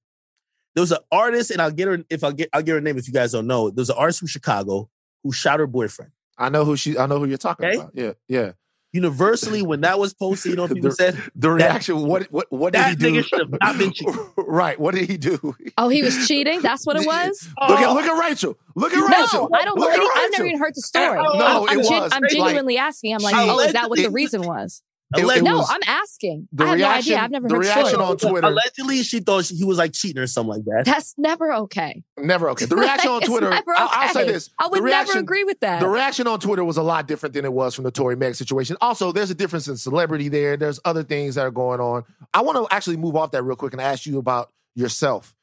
There 0.76 0.82
was 0.82 0.92
an 0.92 1.00
artist, 1.12 1.52
and 1.52 1.62
I'll 1.62 1.72
get 1.72 1.88
her 1.88 2.04
if 2.10 2.24
I'll 2.24 2.32
get 2.32 2.50
I'll 2.54 2.62
get 2.62 2.74
her 2.74 2.82
name 2.82 2.98
if 2.98 3.08
you 3.08 3.14
guys 3.14 3.32
don't 3.34 3.48
know. 3.48 3.70
There's 3.70 3.90
an 3.90 3.98
artist 3.98 4.20
from 4.20 4.28
Chicago 4.30 4.90
who 5.24 5.32
shot 5.32 5.60
her 5.60 5.68
boyfriend. 5.68 6.12
I 6.38 6.50
know 6.50 6.66
who 6.66 6.76
she. 6.78 6.98
I 6.98 7.06
know 7.08 7.20
who 7.20 7.26
you're 7.26 7.38
talking 7.38 7.66
Okay. 7.68 7.78
about. 7.78 7.92
Yeah, 7.94 8.14
yeah. 8.28 8.52
Universally, 8.94 9.62
when 9.62 9.82
that 9.82 10.00
was 10.00 10.14
posted, 10.14 10.50
you 10.52 10.56
know, 10.58 10.68
people 10.68 10.90
The- 10.90 10.96
said 10.96 11.18
The 11.36 11.50
reaction. 11.50 12.06
what? 12.06 12.24
What? 12.32 12.48
What 12.52 12.74
did 12.74 12.86
he 12.88 12.96
do? 12.96 13.12
nigga 13.14 13.24
should 13.26 13.40
have 13.40 13.56
not 13.62 13.78
been 13.78 13.94
cheating. 13.94 14.18
right. 14.38 14.78
What 14.80 14.96
did 14.96 15.10
he 15.10 15.18
do? 15.18 15.56
Oh, 15.78 15.88
he 15.90 16.02
was 16.04 16.28
cheating. 16.28 16.62
That's 16.62 16.86
what 16.86 16.98
it 16.98 17.06
was. 17.08 17.48
Look 17.70 17.80
at 17.80 17.92
look 17.94 18.04
at 18.06 18.30
Rachel. 18.30 18.58
Look 18.76 18.92
at 18.94 19.00
No, 19.00 19.08
Rachel. 19.08 19.50
I 19.54 19.64
don't 19.64 19.80
Look 19.80 19.94
believe. 19.94 20.10
at 20.10 20.18
I've 20.18 20.32
never 20.32 20.46
even 20.46 20.60
heard 20.60 20.76
the 20.76 20.82
story. 20.82 21.22
No, 21.24 21.68
I'm, 21.70 21.80
it 21.80 21.88
gen- 21.88 22.02
was. 22.02 22.12
I'm 22.14 22.22
Like, 22.22 22.32
genuinely 22.32 22.78
asking. 22.78 23.14
I'm 23.14 23.22
like, 23.22 23.36
oh, 23.38 23.60
is 23.60 23.74
that 23.74 23.90
what 23.90 23.98
the 24.00 24.10
reason 24.10 24.42
was? 24.42 24.82
It- 25.18 25.26
Alleg- 25.26 25.38
it 25.38 25.44
no, 25.44 25.58
was- 25.58 25.70
I'm 25.70 25.82
asking. 25.86 26.48
the 26.54 26.64
I 26.64 26.68
have 26.68 26.76
reaction- 26.78 27.12
no 27.12 27.16
idea. 27.18 27.24
I've 27.26 27.32
never 27.32 27.48
the 27.50 27.56
heard 27.56 27.62
reaction 27.62 27.86
story. 27.88 28.04
on 28.06 28.18
Twitter. 28.18 28.48
Allegedly, 28.48 29.04
she 29.04 29.20
thought 29.20 29.46
she, 29.46 29.56
he 29.56 29.66
was 29.66 29.78
like 29.78 29.94
cheating 29.94 30.22
or 30.22 30.28
something 30.28 30.54
like 30.56 30.66
that. 30.66 30.84
That's 30.86 31.14
never 31.18 31.54
okay. 31.54 32.04
Never 32.18 32.50
okay. 32.52 32.66
The 32.66 32.76
reaction 32.78 33.12
on 33.12 33.22
Twitter. 33.22 33.50
never 33.50 33.72
I'll, 33.78 33.90
I'll 33.92 34.14
say 34.14 34.26
this. 34.26 34.50
I 34.60 34.68
would 34.68 34.84
reaction, 34.84 35.16
never 35.16 35.20
agree 35.24 35.44
with 35.44 35.60
that. 35.62 35.80
The 35.82 35.88
reaction 35.90 36.28
on 36.28 36.40
Twitter 36.40 36.64
was 36.64 36.78
a 36.78 36.84
lot 36.84 37.08
different 37.08 37.34
than 37.34 37.46
it 37.46 37.54
was 37.54 37.76
from 37.76 37.84
the 37.84 37.92
Tory 37.92 38.16
Meg 38.16 38.36
situation. 38.36 38.78
Also, 38.82 39.12
there's 39.12 39.30
a 39.32 39.36
difference 39.36 39.68
in 39.68 39.76
celebrity 39.78 40.30
there. 40.30 40.56
There's 40.58 40.80
other 40.86 41.04
things 41.04 41.36
that 41.36 41.42
are 41.46 41.52
going 41.52 41.80
on. 41.80 42.04
I 42.34 42.42
want 42.42 42.58
to 42.58 42.74
actually 42.74 42.98
move 42.98 43.16
off 43.16 43.32
that 43.32 43.44
real 43.44 43.56
quick 43.56 43.74
and 43.74 43.82
ask 43.82 44.06
you 44.06 44.18
about 44.20 44.52
yourself. 44.76 45.36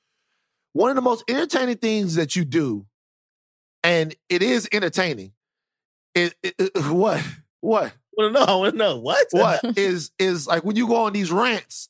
One 0.72 0.90
of 0.90 0.96
the 0.96 1.02
most 1.02 1.24
entertaining 1.28 1.76
things 1.78 2.14
that 2.14 2.36
you 2.36 2.44
do, 2.44 2.86
and 3.82 4.14
it 4.28 4.42
is 4.42 4.68
entertaining. 4.72 5.32
It, 6.14 6.34
it- 6.42 6.54
it- 6.58 6.76
what 6.90 7.22
what 7.60 7.84
I 7.84 7.92
want 8.18 8.34
to 8.34 8.40
know. 8.40 8.46
I 8.46 8.54
want 8.56 8.72
to 8.74 8.78
know 8.78 8.98
what. 8.98 9.26
what 9.30 9.78
is 9.78 10.10
is 10.18 10.46
like 10.46 10.64
when 10.64 10.76
you 10.76 10.86
go 10.86 10.96
on 11.04 11.12
these 11.12 11.30
rants. 11.32 11.88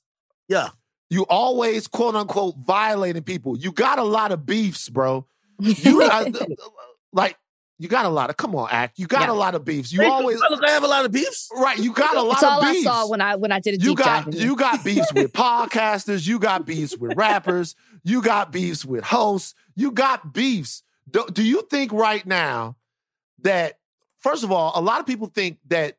Yeah. 0.49 0.69
You 1.11 1.23
always 1.29 1.87
quote 1.89 2.15
unquote 2.15 2.57
violating 2.59 3.23
people. 3.23 3.57
You 3.59 3.73
got 3.73 3.99
a 3.99 4.05
lot 4.05 4.31
of 4.33 4.45
beefs, 4.47 4.89
bro. 4.89 5.27
You 5.61 6.03
I- 6.05 6.33
like 7.13 7.37
you 7.81 7.87
got 7.89 8.07
a 8.07 8.09
lot 8.09 8.29
of 8.29 8.37
come 8.37 8.55
on, 8.57 8.69
act. 8.73 8.99
You 8.99 9.07
got 9.07 9.29
Yeah. 9.29 9.33
a 9.33 9.35
lot 9.35 9.55
of 9.55 9.65
beefs. 9.65 9.93
You 9.93 10.01
Hey, 10.03 10.09
always 10.09 10.41
fellas, 10.41 10.61
I 10.67 10.71
have 10.71 10.83
a 10.83 10.89
lot 10.89 11.05
of 11.05 11.13
beefs. 11.13 11.49
right. 11.57 11.79
You 11.79 11.93
got 11.93 12.17
a 12.17 12.23
lot 12.23 12.41
That's 12.41 12.43
of 12.43 12.49
all 12.51 12.63
I 12.65 12.81
saw 12.83 13.09
when 13.09 13.21
I 13.21 13.37
when 13.37 13.53
I 13.53 13.61
did 13.61 13.75
a 13.75 13.77
you 13.79 13.91
deep 13.91 13.99
got 13.99 14.25
dive. 14.27 14.35
in 14.35 14.41
you 14.41 14.57
got 14.57 14.85
beefs 14.85 15.13
with 15.13 15.33
podcasters. 15.35 16.27
You 16.27 16.39
got 16.39 16.67
beefs 16.67 16.97
with 16.97 17.17
rappers. 17.17 17.75
You 18.05 18.21
got 18.23 18.51
beefs 18.53 18.85
with 18.85 19.05
hosts. 19.05 19.55
You 19.77 19.93
got 19.93 20.33
beefs. 20.33 20.83
Do, 21.11 21.25
do 21.33 21.43
you 21.43 21.63
think 21.71 21.93
right 21.93 22.27
now 22.27 22.77
that 23.43 23.79
first 24.19 24.43
of 24.45 24.51
all, 24.51 24.73
a 24.75 24.81
lot 24.83 25.01
of 25.01 25.07
people 25.07 25.29
think 25.29 25.59
that 25.69 25.97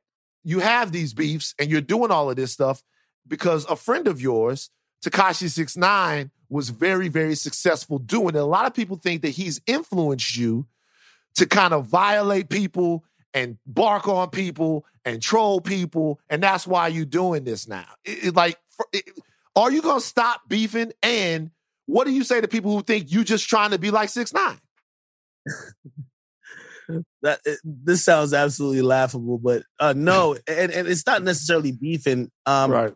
you 0.50 0.60
have 0.60 0.92
these 0.92 1.14
beefs 1.14 1.54
and 1.60 1.70
you're 1.70 1.82
doing 1.82 2.12
all 2.12 2.30
of 2.30 2.36
this 2.36 2.52
stuff 2.52 2.84
because 3.28 3.66
a 3.66 3.76
friend 3.76 4.08
of 4.08 4.20
yours, 4.20 4.70
Tekashi 5.04 5.50
Six 5.50 5.78
Nine, 5.78 6.32
was 6.50 6.70
very, 6.70 7.08
very 7.08 7.36
successful 7.36 8.00
doing 8.00 8.36
it. 8.36 8.40
A 8.40 8.46
lot 8.46 8.66
of 8.66 8.74
people 8.74 8.98
think 8.98 9.22
that 9.22 9.30
he's 9.30 9.62
influenced 9.68 10.36
you 10.36 10.66
to 11.36 11.46
kind 11.46 11.74
of 11.74 11.86
violate 11.86 12.50
people 12.50 13.06
and 13.34 13.60
bark 13.68 14.08
on 14.08 14.32
people 14.32 14.86
and 15.06 15.22
troll 15.22 15.62
people, 15.62 16.20
and 16.30 16.42
that's 16.42 16.66
why 16.66 16.88
you're 16.88 17.06
doing 17.06 17.44
this 17.44 17.68
now. 17.68 17.86
It, 18.04 18.26
it, 18.26 18.36
like, 18.36 18.58
it, 18.92 19.06
are 19.56 19.72
you 19.72 19.84
gonna 19.84 20.02
stop 20.02 20.42
beefing? 20.50 20.92
And 21.04 21.52
what 21.86 22.06
do 22.06 22.12
you 22.12 22.24
say 22.24 22.42
to 22.42 22.48
people 22.48 22.76
who 22.76 22.82
think 22.82 23.12
you 23.12 23.24
just 23.24 23.48
trying 23.48 23.72
to 23.72 23.78
be 23.78 23.92
like 23.92 24.10
Six 24.10 24.34
Nine? 24.34 24.60
that 27.22 27.40
this 27.64 28.04
sounds 28.04 28.34
absolutely 28.34 28.82
laughable, 28.82 29.38
but 29.38 29.64
uh, 29.80 29.94
no, 29.96 30.36
and, 30.48 30.72
and 30.72 30.88
it's 30.88 31.06
not 31.06 31.24
necessarily 31.24 31.72
beefing. 31.72 32.32
Um, 32.46 32.72
right. 32.72 32.94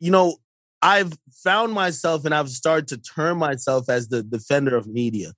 You 0.00 0.10
know, 0.12 0.36
I've 0.80 1.12
found 1.32 1.72
myself 1.72 2.24
and 2.24 2.34
I've 2.34 2.50
started 2.50 2.88
to 2.88 2.98
turn 2.98 3.38
myself 3.38 3.88
as 3.88 4.08
the 4.08 4.22
defender 4.22 4.76
of 4.76 4.86
media. 4.86 5.32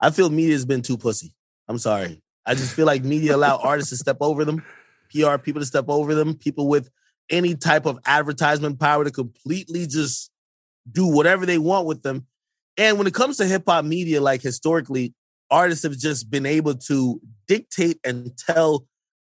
I 0.00 0.10
feel 0.10 0.28
media 0.30 0.52
has 0.52 0.66
been 0.66 0.82
too 0.82 0.98
pussy. 0.98 1.34
I'm 1.68 1.78
sorry. 1.78 2.20
I 2.44 2.54
just 2.54 2.74
feel 2.74 2.86
like 2.86 3.04
media 3.04 3.36
allow 3.36 3.56
artists 3.62 3.90
to 3.90 3.96
step 3.96 4.18
over 4.20 4.44
them, 4.44 4.62
PR 5.10 5.38
people 5.38 5.60
to 5.60 5.66
step 5.66 5.86
over 5.88 6.14
them, 6.14 6.34
people 6.34 6.68
with 6.68 6.90
any 7.30 7.54
type 7.54 7.86
of 7.86 7.98
advertisement 8.04 8.80
power 8.80 9.04
to 9.04 9.10
completely 9.10 9.86
just 9.86 10.30
do 10.90 11.06
whatever 11.06 11.46
they 11.46 11.58
want 11.58 11.86
with 11.86 12.02
them. 12.02 12.26
And 12.76 12.98
when 12.98 13.06
it 13.06 13.14
comes 13.14 13.36
to 13.36 13.46
hip 13.46 13.64
hop 13.66 13.84
media, 13.84 14.20
like 14.20 14.42
historically, 14.42 15.14
artists 15.52 15.84
have 15.84 15.96
just 15.96 16.30
been 16.30 16.46
able 16.46 16.74
to 16.74 17.20
dictate 17.46 18.00
and 18.02 18.36
tell 18.36 18.86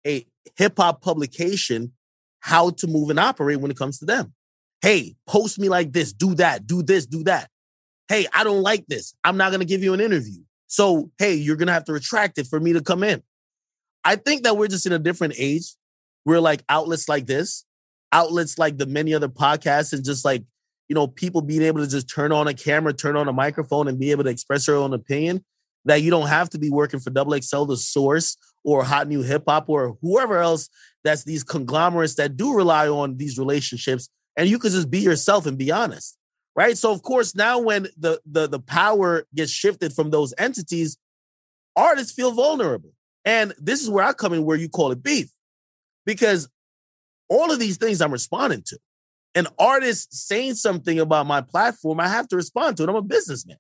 a 0.06 0.26
hip 0.56 0.74
hop 0.76 1.02
publication 1.02 1.92
how 2.40 2.70
to 2.70 2.86
move 2.86 3.10
and 3.10 3.18
operate 3.18 3.60
when 3.60 3.70
it 3.70 3.76
comes 3.76 3.98
to 3.98 4.04
them. 4.04 4.34
Hey, 4.82 5.16
post 5.26 5.58
me 5.58 5.68
like 5.68 5.92
this, 5.92 6.12
do 6.12 6.34
that, 6.36 6.66
do 6.66 6.82
this, 6.82 7.06
do 7.06 7.24
that. 7.24 7.50
Hey, 8.08 8.26
I 8.32 8.44
don't 8.44 8.62
like 8.62 8.86
this. 8.86 9.14
I'm 9.24 9.36
not 9.36 9.50
going 9.50 9.60
to 9.60 9.66
give 9.66 9.82
you 9.82 9.94
an 9.94 10.00
interview. 10.00 10.42
So, 10.66 11.10
hey, 11.18 11.34
you're 11.34 11.56
going 11.56 11.68
to 11.68 11.72
have 11.72 11.84
to 11.86 11.92
retract 11.92 12.38
it 12.38 12.46
for 12.46 12.60
me 12.60 12.72
to 12.72 12.80
come 12.80 13.02
in. 13.02 13.22
I 14.04 14.16
think 14.16 14.44
that 14.44 14.56
we're 14.56 14.68
just 14.68 14.86
in 14.86 14.92
a 14.92 14.98
different 14.98 15.34
age. 15.36 15.74
We're 16.24 16.40
like 16.40 16.62
outlets 16.68 17.08
like 17.08 17.26
this, 17.26 17.64
outlets 18.12 18.58
like 18.58 18.78
the 18.78 18.86
many 18.86 19.14
other 19.14 19.28
podcasts, 19.28 19.92
and 19.92 20.04
just 20.04 20.24
like, 20.24 20.44
you 20.88 20.94
know, 20.94 21.06
people 21.06 21.40
being 21.40 21.62
able 21.62 21.80
to 21.80 21.88
just 21.88 22.08
turn 22.08 22.32
on 22.32 22.48
a 22.48 22.54
camera, 22.54 22.92
turn 22.92 23.16
on 23.16 23.28
a 23.28 23.32
microphone, 23.32 23.88
and 23.88 23.98
be 23.98 24.10
able 24.10 24.24
to 24.24 24.30
express 24.30 24.66
their 24.66 24.76
own 24.76 24.92
opinion. 24.92 25.44
That 25.86 26.02
you 26.02 26.10
don't 26.10 26.28
have 26.28 26.50
to 26.50 26.58
be 26.58 26.70
working 26.70 27.00
for 27.00 27.10
Double 27.10 27.40
XL, 27.40 27.64
the 27.64 27.76
source, 27.76 28.36
or 28.64 28.84
Hot 28.84 29.08
New 29.08 29.22
Hip 29.22 29.44
Hop, 29.48 29.68
or 29.68 29.96
whoever 30.02 30.38
else 30.38 30.68
that's 31.04 31.24
these 31.24 31.42
conglomerates 31.42 32.16
that 32.16 32.36
do 32.36 32.54
rely 32.54 32.88
on 32.88 33.16
these 33.16 33.38
relationships 33.38 34.08
and 34.36 34.48
you 34.48 34.58
could 34.58 34.72
just 34.72 34.90
be 34.90 34.98
yourself 34.98 35.46
and 35.46 35.56
be 35.56 35.72
honest 35.72 36.18
right? 36.56 36.76
So 36.76 36.92
of 36.92 37.02
course 37.02 37.34
now 37.34 37.58
when 37.58 37.88
the 37.96 38.20
the 38.26 38.48
the 38.48 38.60
power 38.60 39.24
gets 39.34 39.50
shifted 39.50 39.92
from 39.92 40.10
those 40.10 40.34
entities 40.38 40.96
artists 41.76 42.12
feel 42.12 42.32
vulnerable. 42.32 42.90
And 43.24 43.54
this 43.58 43.82
is 43.82 43.90
where 43.90 44.04
i 44.04 44.12
come 44.12 44.32
in 44.32 44.44
where 44.44 44.56
you 44.56 44.68
call 44.68 44.92
it 44.92 45.02
beef 45.02 45.30
because 46.06 46.48
all 47.28 47.50
of 47.50 47.58
these 47.58 47.76
things 47.76 48.00
i'm 48.00 48.12
responding 48.12 48.62
to. 48.66 48.78
An 49.36 49.46
artist 49.58 50.12
saying 50.12 50.54
something 50.54 50.98
about 50.98 51.26
my 51.26 51.40
platform 51.40 52.00
i 52.00 52.08
have 52.08 52.28
to 52.28 52.36
respond 52.36 52.76
to 52.76 52.82
it. 52.82 52.88
I'm 52.88 52.96
a 52.96 53.02
businessman 53.02 53.58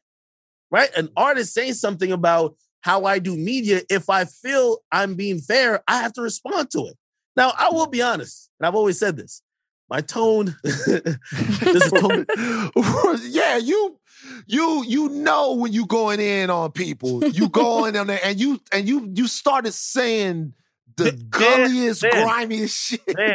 right 0.70 0.90
an 0.96 1.08
artist 1.16 1.54
saying 1.54 1.74
something 1.74 2.12
about 2.12 2.56
how 2.82 3.04
i 3.04 3.18
do 3.18 3.36
media 3.36 3.80
if 3.90 4.08
i 4.08 4.24
feel 4.24 4.78
i'm 4.92 5.14
being 5.14 5.38
fair 5.38 5.82
i 5.88 6.02
have 6.02 6.12
to 6.12 6.22
respond 6.22 6.70
to 6.70 6.86
it 6.86 6.96
now 7.36 7.52
i 7.58 7.68
will 7.70 7.86
be 7.86 8.02
honest 8.02 8.50
and 8.58 8.66
i've 8.66 8.74
always 8.74 8.98
said 8.98 9.16
this 9.16 9.42
my 9.90 10.00
tone. 10.00 10.56
tone. 10.64 12.26
yeah, 13.28 13.56
you 13.56 13.98
you 14.46 14.84
you 14.86 15.08
know 15.08 15.54
when 15.54 15.72
you 15.72 15.84
going 15.84 16.20
in 16.20 16.48
on 16.48 16.70
people. 16.70 17.24
You 17.26 17.48
going 17.48 17.96
in 17.96 18.06
there 18.06 18.20
and 18.24 18.40
you 18.40 18.60
and 18.72 18.88
you 18.88 19.10
you 19.12 19.26
started 19.26 19.74
saying 19.74 20.54
the 20.96 21.04
man, 21.04 21.26
gulliest, 21.28 22.04
man, 22.04 22.12
grimiest 22.12 22.76
shit. 22.76 23.16
Man, 23.16 23.34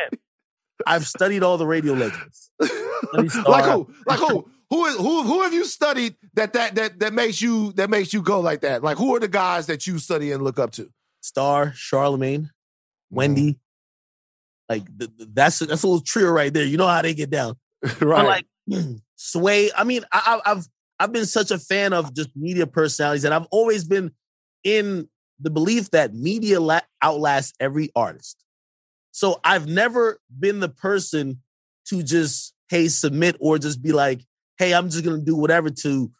I've 0.88 1.06
studied 1.06 1.44
all 1.44 1.58
the 1.58 1.68
radio 1.68 1.94
legends. 1.94 2.52
like 2.60 3.66
who? 3.66 3.94
Like 4.08 4.20
who? 4.20 4.50
Who 4.76 4.86
is 4.88 4.98
who? 4.98 5.24
Who 5.24 5.42
have 5.44 5.54
you 5.54 5.64
studied 5.64 6.16
that 6.34 6.52
that 6.52 6.76
that 6.76 7.00
that 7.00 7.14
makes 7.14 7.42
you 7.42 7.72
that 7.74 7.90
makes 7.90 8.12
you 8.12 8.22
go 8.22 8.42
like 8.42 8.60
that? 8.62 8.84
Like 8.84 8.98
who 8.98 9.16
are 9.16 9.22
the 9.22 9.30
guys 9.30 9.68
that 9.68 9.88
you 9.88 10.00
study 10.00 10.34
and 10.34 10.44
look 10.44 10.60
up 10.60 10.72
to? 10.72 10.90
Star, 11.22 11.72
Charlemagne, 11.74 12.42
mm-hmm. 12.42 13.16
Wendy, 13.16 13.60
like 14.68 14.86
the, 14.86 15.08
the, 15.08 15.30
that's 15.34 15.60
that's 15.60 15.84
a 15.84 15.88
little 15.88 16.02
trio 16.02 16.30
right 16.30 16.54
there. 16.54 16.66
You 16.66 16.76
know 16.76 16.88
how 16.88 17.02
they 17.02 17.14
get 17.14 17.30
down, 17.30 17.56
right? 18.02 18.44
like 18.70 18.86
Sway. 19.16 19.72
I 19.78 19.86
mean, 19.86 20.04
I, 20.12 20.42
I've 20.46 20.68
I've 21.00 21.14
been 21.14 21.26
such 21.26 21.52
a 21.52 21.58
fan 21.58 21.94
of 21.94 22.14
just 22.14 22.36
media 22.36 22.68
personalities, 22.68 23.24
and 23.24 23.34
I've 23.34 23.48
always 23.52 23.86
been 23.86 24.12
in 24.66 25.08
the 25.40 25.52
belief 25.52 25.92
that 25.92 26.14
media 26.14 26.60
la- 26.60 26.82
outlasts 27.02 27.54
every 27.62 27.92
artist. 27.96 28.44
So 29.12 29.40
I've 29.42 29.68
never 29.68 30.20
been 30.38 30.60
the 30.60 30.68
person 30.68 31.42
to 31.86 32.04
just 32.04 32.54
hey 32.68 32.90
submit 32.90 33.38
or 33.40 33.58
just 33.58 33.82
be 33.82 33.94
like, 33.94 34.26
hey, 34.58 34.74
I'm 34.74 34.90
just 34.90 35.04
gonna 35.04 35.20
do 35.20 35.36
whatever 35.36 35.70
to 35.70 36.12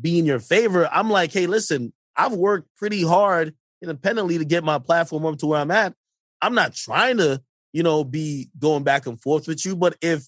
be 0.00 0.18
in 0.18 0.26
your 0.26 0.40
favor. 0.40 0.88
I'm 0.92 1.10
like, 1.10 1.32
hey, 1.32 1.46
listen, 1.46 1.92
I've 2.16 2.32
worked 2.32 2.68
pretty 2.76 3.02
hard 3.02 3.54
independently 3.82 4.38
to 4.38 4.44
get 4.44 4.64
my 4.64 4.78
platform 4.78 5.26
up 5.26 5.38
to 5.38 5.46
where 5.46 5.60
I'm 5.60 5.70
at. 5.70 5.94
I'm 6.40 6.54
not 6.54 6.74
trying 6.74 7.18
to 7.18 7.42
you 7.74 7.82
know, 7.82 8.04
be 8.04 8.48
going 8.58 8.84
back 8.84 9.06
and 9.06 9.20
forth 9.20 9.48
with 9.48 9.66
you. 9.66 9.74
But 9.76 9.96
if 10.00 10.24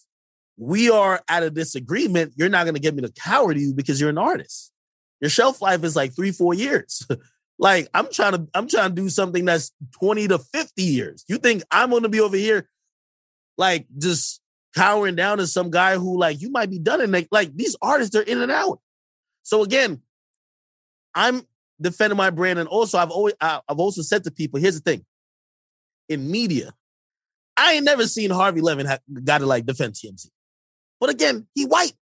we 0.58 0.90
are 0.90 1.22
at 1.28 1.44
a 1.44 1.50
disagreement, 1.50 2.34
you're 2.36 2.48
not 2.48 2.64
to 2.74 2.80
get 2.80 2.94
me 2.94 3.02
to 3.02 3.12
cower 3.12 3.54
to 3.54 3.60
you 3.60 3.72
because 3.72 4.00
you're 4.00 4.10
an 4.10 4.18
artist. 4.18 4.72
Your 5.20 5.30
shelf 5.30 5.62
life 5.62 5.84
is 5.84 5.94
like 5.94 6.14
three, 6.14 6.32
four 6.32 6.54
years. 6.54 7.06
like 7.58 7.88
I'm 7.94 8.10
trying 8.12 8.32
to, 8.32 8.48
I'm 8.52 8.68
trying 8.68 8.90
to 8.90 8.94
do 8.96 9.08
something 9.08 9.44
that's 9.44 9.70
20 10.00 10.28
to 10.28 10.38
50 10.40 10.82
years. 10.82 11.24
You 11.28 11.38
think 11.38 11.62
I'm 11.70 11.90
to 11.90 12.08
be 12.08 12.20
over 12.20 12.36
here, 12.36 12.68
like 13.56 13.86
just 13.96 14.40
cowering 14.76 15.16
down 15.16 15.38
to 15.38 15.46
some 15.46 15.70
guy 15.70 15.96
who 15.96 16.18
like 16.18 16.40
you 16.40 16.50
might 16.50 16.70
be 16.70 16.78
done 16.78 17.00
in 17.00 17.10
like, 17.10 17.28
like 17.32 17.56
these 17.56 17.76
artists 17.80 18.14
are 18.14 18.22
in 18.22 18.40
and 18.40 18.52
out. 18.52 18.80
So 19.42 19.62
again, 19.62 20.02
I'm 21.14 21.42
defending 21.80 22.16
my 22.16 22.30
brand, 22.30 22.58
and 22.58 22.68
also 22.68 22.98
I've 22.98 23.10
always 23.10 23.34
I've 23.40 23.62
also 23.68 24.02
said 24.02 24.24
to 24.24 24.30
people, 24.30 24.60
here's 24.60 24.80
the 24.80 24.90
thing: 24.90 25.04
in 26.08 26.30
media, 26.30 26.74
I 27.56 27.74
ain't 27.74 27.84
never 27.84 28.06
seen 28.06 28.30
Harvey 28.30 28.60
Levin 28.60 28.86
ha- 28.86 28.98
got 29.24 29.38
to 29.38 29.46
like 29.46 29.66
defend 29.66 29.94
TMZ. 29.94 30.26
But 31.00 31.10
again, 31.10 31.46
he 31.54 31.64
white. 31.64 31.94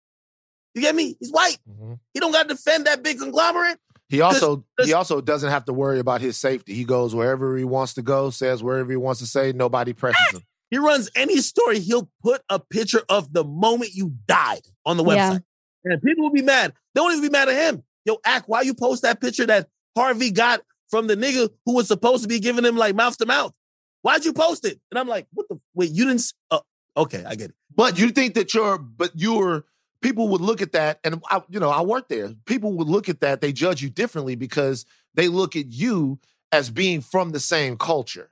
You 0.73 0.81
get 0.81 0.95
me? 0.95 1.15
He's 1.19 1.31
white. 1.31 1.57
Mm-hmm. 1.69 1.93
He 2.13 2.19
don't 2.19 2.31
got 2.31 2.47
to 2.47 2.55
defend 2.55 2.87
that 2.87 3.03
big 3.03 3.19
conglomerate. 3.19 3.77
He 4.09 4.21
also 4.21 4.65
he 4.83 4.93
also 4.93 5.21
doesn't 5.21 5.49
have 5.49 5.65
to 5.65 5.73
worry 5.73 5.99
about 5.99 6.21
his 6.21 6.37
safety. 6.37 6.73
He 6.73 6.83
goes 6.85 7.15
wherever 7.15 7.57
he 7.57 7.63
wants 7.63 7.95
to 7.95 8.01
go, 8.01 8.29
says 8.29 8.61
wherever 8.63 8.89
he 8.89 8.97
wants 8.97 9.21
to 9.21 9.27
say. 9.27 9.51
Nobody 9.53 9.93
presses 9.93 10.33
him. 10.33 10.41
He 10.73 10.79
runs 10.79 11.11
any 11.15 11.37
story. 11.37 11.79
He'll 11.79 12.09
put 12.23 12.41
a 12.49 12.57
picture 12.57 13.03
of 13.07 13.31
the 13.31 13.43
moment 13.43 13.91
you 13.93 14.15
died 14.25 14.63
on 14.87 14.97
the 14.97 15.03
website, 15.03 15.43
yeah. 15.85 15.91
and 15.93 16.01
people 16.01 16.23
will 16.23 16.31
be 16.31 16.41
mad. 16.41 16.73
They 16.95 17.01
won't 17.01 17.13
even 17.13 17.29
be 17.29 17.31
mad 17.31 17.47
at 17.47 17.53
him. 17.55 17.83
Yo, 18.05 18.17
act 18.25 18.49
why 18.49 18.61
you 18.61 18.73
post 18.73 19.03
that 19.03 19.21
picture 19.21 19.45
that 19.45 19.67
Harvey 19.95 20.31
got 20.31 20.61
from 20.89 21.05
the 21.05 21.15
nigga 21.15 21.51
who 21.67 21.75
was 21.75 21.87
supposed 21.87 22.23
to 22.23 22.27
be 22.27 22.39
giving 22.39 22.65
him 22.65 22.75
like 22.75 22.95
mouth 22.95 23.15
to 23.19 23.27
mouth. 23.27 23.53
Why'd 24.01 24.25
you 24.25 24.33
post 24.33 24.65
it? 24.65 24.79
And 24.89 24.97
I'm 24.97 25.07
like, 25.07 25.27
what 25.31 25.47
the 25.47 25.59
wait, 25.75 25.91
you 25.91 26.05
didn't 26.05 26.33
uh, 26.49 26.61
okay, 26.97 27.23
I 27.23 27.35
get 27.35 27.51
it. 27.51 27.55
But 27.75 27.99
you 27.99 28.09
think 28.09 28.33
that 28.33 28.55
you're 28.55 28.79
but 28.79 29.11
you're 29.13 29.65
people 30.01 30.29
would 30.29 30.41
look 30.41 30.63
at 30.63 30.71
that 30.71 30.99
and 31.03 31.21
I, 31.29 31.43
you 31.49 31.59
know, 31.59 31.69
I 31.69 31.81
work 31.81 32.09
there. 32.09 32.29
People 32.47 32.73
would 32.77 32.89
look 32.89 33.09
at 33.09 33.19
that, 33.19 33.41
they 33.41 33.53
judge 33.53 33.83
you 33.83 33.91
differently 33.91 34.33
because 34.33 34.87
they 35.13 35.27
look 35.27 35.55
at 35.55 35.71
you 35.71 36.17
as 36.51 36.71
being 36.71 37.01
from 37.01 37.29
the 37.29 37.39
same 37.39 37.77
culture. 37.77 38.31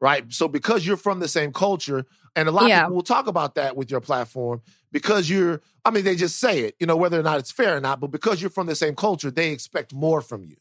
Right? 0.00 0.30
So 0.32 0.46
because 0.46 0.86
you're 0.86 0.96
from 0.96 1.20
the 1.20 1.28
same 1.28 1.52
culture, 1.52 2.04
and 2.34 2.48
a 2.48 2.52
lot 2.52 2.68
yeah. 2.68 2.80
of 2.80 2.84
people 2.84 2.96
will 2.96 3.02
talk 3.02 3.26
about 3.26 3.54
that 3.54 3.76
with 3.76 3.90
your 3.90 4.00
platform 4.00 4.60
because 4.92 5.30
you're 5.30 5.62
I 5.84 5.90
mean, 5.90 6.04
they 6.04 6.16
just 6.16 6.38
say 6.38 6.60
it, 6.60 6.74
you 6.78 6.86
know, 6.86 6.96
whether 6.96 7.18
or 7.18 7.22
not 7.22 7.38
it's 7.38 7.52
fair 7.52 7.76
or 7.76 7.80
not, 7.80 8.00
but 8.00 8.10
because 8.10 8.40
you're 8.40 8.50
from 8.50 8.66
the 8.66 8.74
same 8.74 8.94
culture, 8.94 9.30
they 9.30 9.52
expect 9.52 9.94
more 9.94 10.20
from 10.20 10.44
you. 10.44 10.56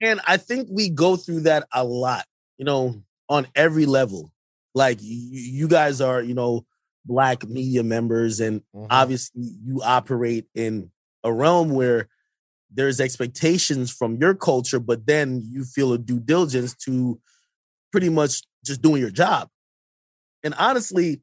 And 0.00 0.20
I 0.26 0.36
think 0.36 0.68
we 0.70 0.88
go 0.88 1.16
through 1.16 1.40
that 1.40 1.66
a 1.72 1.84
lot. 1.84 2.26
You 2.58 2.66
know, 2.66 3.02
on 3.32 3.46
every 3.54 3.86
level. 3.86 4.30
Like 4.74 4.98
you, 5.00 5.18
you 5.30 5.68
guys 5.68 6.00
are, 6.00 6.22
you 6.22 6.34
know, 6.34 6.66
black 7.04 7.48
media 7.48 7.82
members, 7.82 8.40
and 8.40 8.60
mm-hmm. 8.74 8.86
obviously 8.90 9.42
you 9.64 9.82
operate 9.82 10.46
in 10.54 10.90
a 11.24 11.32
realm 11.32 11.70
where 11.70 12.08
there's 12.70 13.00
expectations 13.00 13.90
from 13.90 14.16
your 14.16 14.34
culture, 14.34 14.78
but 14.78 15.06
then 15.06 15.42
you 15.44 15.64
feel 15.64 15.92
a 15.92 15.98
due 15.98 16.20
diligence 16.20 16.74
to 16.74 17.20
pretty 17.92 18.08
much 18.08 18.42
just 18.64 18.82
doing 18.82 19.00
your 19.00 19.10
job. 19.10 19.48
And 20.42 20.54
honestly, 20.54 21.22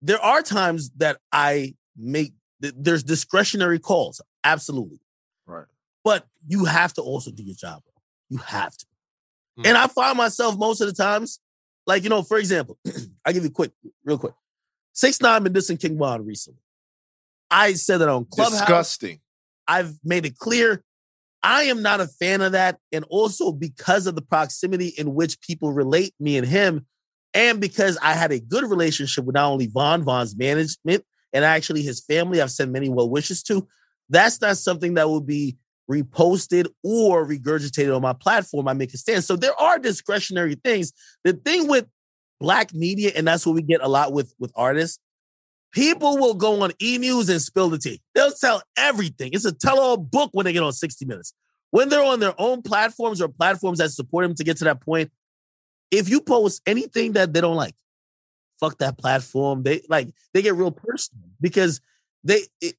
there 0.00 0.20
are 0.20 0.42
times 0.42 0.90
that 0.96 1.18
I 1.32 1.74
make 1.96 2.32
there's 2.60 3.02
discretionary 3.02 3.78
calls, 3.78 4.20
absolutely. 4.42 5.00
Right. 5.46 5.66
But 6.04 6.26
you 6.46 6.64
have 6.64 6.94
to 6.94 7.02
also 7.02 7.30
do 7.30 7.42
your 7.42 7.54
job, 7.54 7.82
bro. 7.82 7.92
You 8.30 8.38
have 8.38 8.74
to. 8.76 8.86
Mm. 9.58 9.66
And 9.66 9.76
I 9.76 9.86
find 9.88 10.16
myself 10.16 10.56
most 10.56 10.80
of 10.80 10.86
the 10.86 10.94
times, 10.94 11.38
like, 11.86 12.02
you 12.02 12.08
know, 12.08 12.22
for 12.22 12.38
example, 12.38 12.78
I 13.24 13.32
give 13.32 13.42
you 13.42 13.50
a 13.50 13.52
quick, 13.52 13.72
real 14.04 14.18
quick. 14.18 14.34
Six 14.92 15.20
nine 15.20 15.42
been 15.42 15.52
dissing 15.52 15.78
King 15.80 15.98
Von 15.98 16.24
recently. 16.24 16.60
I 17.50 17.74
said 17.74 17.98
that 17.98 18.08
on 18.08 18.24
Clubhouse. 18.24 18.60
Disgusting. 18.60 19.20
I've 19.68 19.94
made 20.02 20.24
it 20.24 20.38
clear 20.38 20.82
I 21.46 21.62
am 21.64 21.80
not 21.80 22.00
a 22.00 22.08
fan 22.08 22.40
of 22.42 22.52
that. 22.52 22.78
And 22.90 23.04
also 23.08 23.52
because 23.52 24.08
of 24.08 24.16
the 24.16 24.22
proximity 24.22 24.88
in 24.98 25.14
which 25.14 25.40
people 25.40 25.72
relate 25.72 26.12
me 26.18 26.36
and 26.36 26.46
him, 26.46 26.86
and 27.34 27.60
because 27.60 27.96
I 28.02 28.14
had 28.14 28.32
a 28.32 28.40
good 28.40 28.68
relationship 28.68 29.24
with 29.24 29.34
not 29.34 29.52
only 29.52 29.68
Von 29.68 30.02
Von's 30.02 30.36
management 30.36 31.04
and 31.32 31.44
actually 31.44 31.82
his 31.82 32.00
family, 32.00 32.42
I've 32.42 32.50
sent 32.50 32.72
many 32.72 32.88
well 32.88 33.08
wishes 33.08 33.44
to. 33.44 33.68
That's 34.08 34.40
not 34.40 34.56
something 34.56 34.94
that 34.94 35.08
will 35.08 35.20
be 35.20 35.56
reposted 35.88 36.66
or 36.82 37.24
regurgitated 37.24 37.94
on 37.94 38.02
my 38.02 38.12
platform. 38.12 38.66
I 38.66 38.72
make 38.72 38.92
a 38.92 38.98
stand. 38.98 39.22
So 39.22 39.36
there 39.36 39.58
are 39.60 39.78
discretionary 39.78 40.56
things. 40.64 40.92
The 41.22 41.34
thing 41.34 41.68
with 41.68 41.86
black 42.40 42.74
media, 42.74 43.12
and 43.14 43.24
that's 43.24 43.46
what 43.46 43.54
we 43.54 43.62
get 43.62 43.82
a 43.82 43.88
lot 43.88 44.12
with 44.12 44.34
with 44.40 44.50
artists, 44.56 44.98
People 45.72 46.16
will 46.18 46.34
go 46.34 46.62
on 46.62 46.72
E 46.80 46.98
News 46.98 47.28
and 47.28 47.40
spill 47.40 47.68
the 47.68 47.78
tea. 47.78 48.00
They'll 48.14 48.32
tell 48.32 48.62
everything. 48.76 49.30
It's 49.32 49.44
a 49.44 49.52
tell 49.52 49.78
all 49.78 49.96
book 49.96 50.30
when 50.32 50.44
they 50.44 50.52
get 50.52 50.62
on 50.62 50.72
60 50.72 51.04
Minutes. 51.04 51.34
When 51.70 51.88
they're 51.88 52.04
on 52.04 52.20
their 52.20 52.34
own 52.38 52.62
platforms 52.62 53.20
or 53.20 53.28
platforms 53.28 53.78
that 53.78 53.90
support 53.90 54.24
them 54.24 54.34
to 54.36 54.44
get 54.44 54.56
to 54.58 54.64
that 54.64 54.80
point, 54.80 55.10
if 55.90 56.08
you 56.08 56.20
post 56.20 56.62
anything 56.66 57.12
that 57.12 57.32
they 57.32 57.40
don't 57.40 57.56
like, 57.56 57.74
fuck 58.58 58.78
that 58.78 58.98
platform. 58.98 59.62
They 59.62 59.82
like 59.88 60.08
they 60.32 60.42
get 60.42 60.54
real 60.54 60.70
personal 60.70 61.28
because 61.40 61.80
they 62.24 62.42
it, 62.60 62.74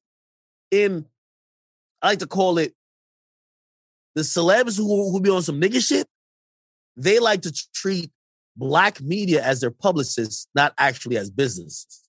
in 0.70 1.06
I 2.02 2.08
like 2.08 2.18
to 2.20 2.26
call 2.26 2.58
it 2.58 2.74
the 4.14 4.22
celebs 4.22 4.76
who 4.76 5.10
who 5.10 5.20
be 5.20 5.30
on 5.30 5.42
some 5.42 5.60
nigga 5.60 5.86
shit. 5.86 6.06
They 6.96 7.18
like 7.18 7.42
to 7.42 7.52
treat 7.74 8.10
black 8.56 9.00
media 9.00 9.42
as 9.42 9.60
their 9.60 9.70
publicists, 9.70 10.48
not 10.54 10.74
actually 10.78 11.16
as 11.16 11.30
businesses. 11.30 12.07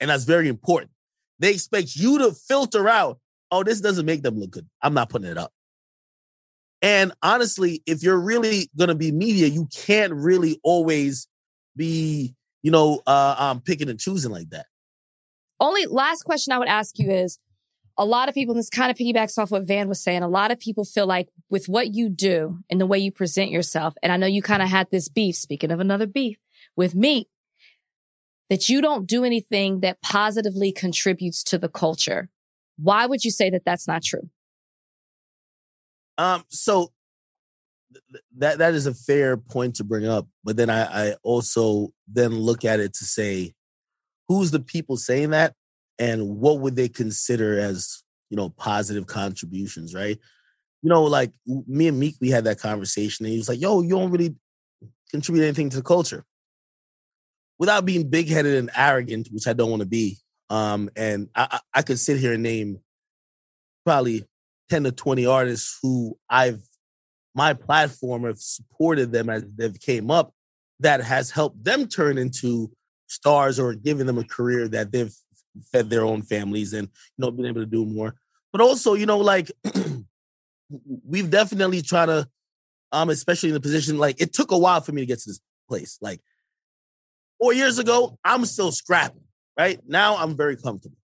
And 0.00 0.10
that's 0.10 0.24
very 0.24 0.48
important. 0.48 0.90
They 1.38 1.52
expect 1.52 1.96
you 1.96 2.18
to 2.18 2.32
filter 2.32 2.88
out, 2.88 3.18
oh, 3.50 3.62
this 3.62 3.80
doesn't 3.80 4.06
make 4.06 4.22
them 4.22 4.38
look 4.38 4.50
good. 4.50 4.68
I'm 4.82 4.94
not 4.94 5.08
putting 5.08 5.30
it 5.30 5.38
up. 5.38 5.52
And 6.82 7.12
honestly, 7.22 7.82
if 7.86 8.02
you're 8.02 8.18
really 8.18 8.68
going 8.76 8.88
to 8.88 8.94
be 8.94 9.10
media, 9.10 9.46
you 9.46 9.68
can't 9.74 10.12
really 10.12 10.60
always 10.62 11.28
be, 11.76 12.34
you 12.62 12.70
know, 12.70 13.00
uh, 13.06 13.34
um, 13.38 13.60
picking 13.60 13.88
and 13.88 13.98
choosing 13.98 14.30
like 14.30 14.50
that. 14.50 14.66
Only 15.60 15.86
last 15.86 16.24
question 16.24 16.52
I 16.52 16.58
would 16.58 16.68
ask 16.68 16.98
you 16.98 17.10
is 17.10 17.38
a 17.96 18.04
lot 18.04 18.28
of 18.28 18.34
people, 18.34 18.52
and 18.52 18.58
this 18.58 18.68
kind 18.68 18.90
of 18.90 18.96
piggybacks 18.96 19.38
off 19.38 19.50
what 19.50 19.66
Van 19.66 19.88
was 19.88 20.02
saying, 20.02 20.22
a 20.22 20.28
lot 20.28 20.50
of 20.50 20.58
people 20.58 20.84
feel 20.84 21.06
like 21.06 21.28
with 21.48 21.68
what 21.68 21.94
you 21.94 22.08
do 22.08 22.58
and 22.68 22.80
the 22.80 22.86
way 22.86 22.98
you 22.98 23.12
present 23.12 23.50
yourself, 23.50 23.94
and 24.02 24.12
I 24.12 24.16
know 24.16 24.26
you 24.26 24.42
kind 24.42 24.62
of 24.62 24.68
had 24.68 24.88
this 24.90 25.08
beef, 25.08 25.36
speaking 25.36 25.70
of 25.70 25.80
another 25.80 26.06
beef, 26.06 26.36
with 26.76 26.94
me, 26.94 27.28
that 28.50 28.68
you 28.68 28.80
don't 28.80 29.06
do 29.06 29.24
anything 29.24 29.80
that 29.80 30.00
positively 30.02 30.72
contributes 30.72 31.42
to 31.44 31.58
the 31.58 31.68
culture. 31.68 32.28
Why 32.76 33.06
would 33.06 33.24
you 33.24 33.30
say 33.30 33.50
that 33.50 33.62
that's 33.64 33.88
not 33.88 34.02
true? 34.02 34.28
Um, 36.18 36.44
so 36.48 36.92
th- 37.92 38.24
that 38.38 38.58
that 38.58 38.74
is 38.74 38.86
a 38.86 38.94
fair 38.94 39.36
point 39.36 39.76
to 39.76 39.84
bring 39.84 40.06
up, 40.06 40.26
but 40.44 40.56
then 40.56 40.70
I, 40.70 41.10
I 41.10 41.14
also 41.22 41.92
then 42.06 42.34
look 42.34 42.64
at 42.64 42.80
it 42.80 42.94
to 42.94 43.04
say, 43.04 43.54
who's 44.28 44.50
the 44.50 44.60
people 44.60 44.96
saying 44.96 45.30
that, 45.30 45.54
and 45.98 46.38
what 46.38 46.60
would 46.60 46.76
they 46.76 46.88
consider 46.88 47.58
as 47.58 48.02
you 48.30 48.36
know 48.36 48.50
positive 48.50 49.06
contributions, 49.06 49.94
right? 49.94 50.18
You 50.82 50.90
know, 50.90 51.04
like 51.04 51.32
me 51.46 51.88
and 51.88 51.98
Meek, 51.98 52.16
we 52.20 52.30
had 52.30 52.44
that 52.44 52.60
conversation, 52.60 53.24
and 53.24 53.32
he 53.32 53.38
was 53.38 53.48
like, 53.48 53.60
"Yo, 53.60 53.80
you 53.82 53.90
don't 53.90 54.10
really 54.10 54.34
contribute 55.10 55.44
anything 55.44 55.70
to 55.70 55.76
the 55.78 55.82
culture." 55.82 56.24
Without 57.58 57.84
being 57.84 58.10
big 58.10 58.28
headed 58.28 58.54
and 58.56 58.70
arrogant, 58.76 59.28
which 59.30 59.46
I 59.46 59.52
don't 59.52 59.70
want 59.70 59.80
to 59.80 59.86
be, 59.86 60.18
um, 60.50 60.90
and 60.96 61.28
I, 61.34 61.60
I 61.72 61.82
could 61.82 61.98
sit 61.98 62.18
here 62.18 62.34
and 62.34 62.42
name 62.42 62.80
probably 63.84 64.24
10 64.70 64.84
to 64.84 64.92
20 64.92 65.26
artists 65.26 65.78
who 65.82 66.18
I've 66.28 66.62
my 67.34 67.52
platform 67.52 68.24
have 68.24 68.38
supported 68.38 69.10
them 69.10 69.28
as 69.28 69.44
they've 69.56 69.80
came 69.80 70.10
up 70.10 70.32
that 70.80 71.00
has 71.00 71.30
helped 71.30 71.62
them 71.64 71.88
turn 71.88 72.16
into 72.16 72.70
stars 73.08 73.58
or 73.58 73.74
given 73.74 74.06
them 74.06 74.18
a 74.18 74.24
career 74.24 74.68
that 74.68 74.92
they've 74.92 75.14
fed 75.72 75.90
their 75.90 76.04
own 76.04 76.22
families 76.22 76.72
and 76.72 76.88
you 76.88 77.22
know 77.22 77.30
been 77.30 77.46
able 77.46 77.60
to 77.60 77.66
do 77.66 77.84
more. 77.84 78.14
But 78.52 78.60
also, 78.60 78.94
you 78.94 79.06
know, 79.06 79.18
like 79.18 79.50
we've 81.04 81.30
definitely 81.30 81.82
tried 81.82 82.06
to 82.06 82.28
um 82.92 83.10
especially 83.10 83.48
in 83.48 83.54
the 83.54 83.60
position 83.60 83.98
like 83.98 84.20
it 84.20 84.32
took 84.32 84.52
a 84.52 84.58
while 84.58 84.80
for 84.80 84.92
me 84.92 85.02
to 85.02 85.06
get 85.06 85.18
to 85.20 85.30
this 85.30 85.40
place. 85.68 85.98
Like 86.00 86.20
4 87.40 87.52
years 87.54 87.78
ago, 87.78 88.18
I'm 88.24 88.44
still 88.44 88.72
scrapping, 88.72 89.24
right? 89.58 89.80
Now 89.86 90.16
I'm 90.16 90.36
very 90.36 90.56
comfortable. 90.56 90.98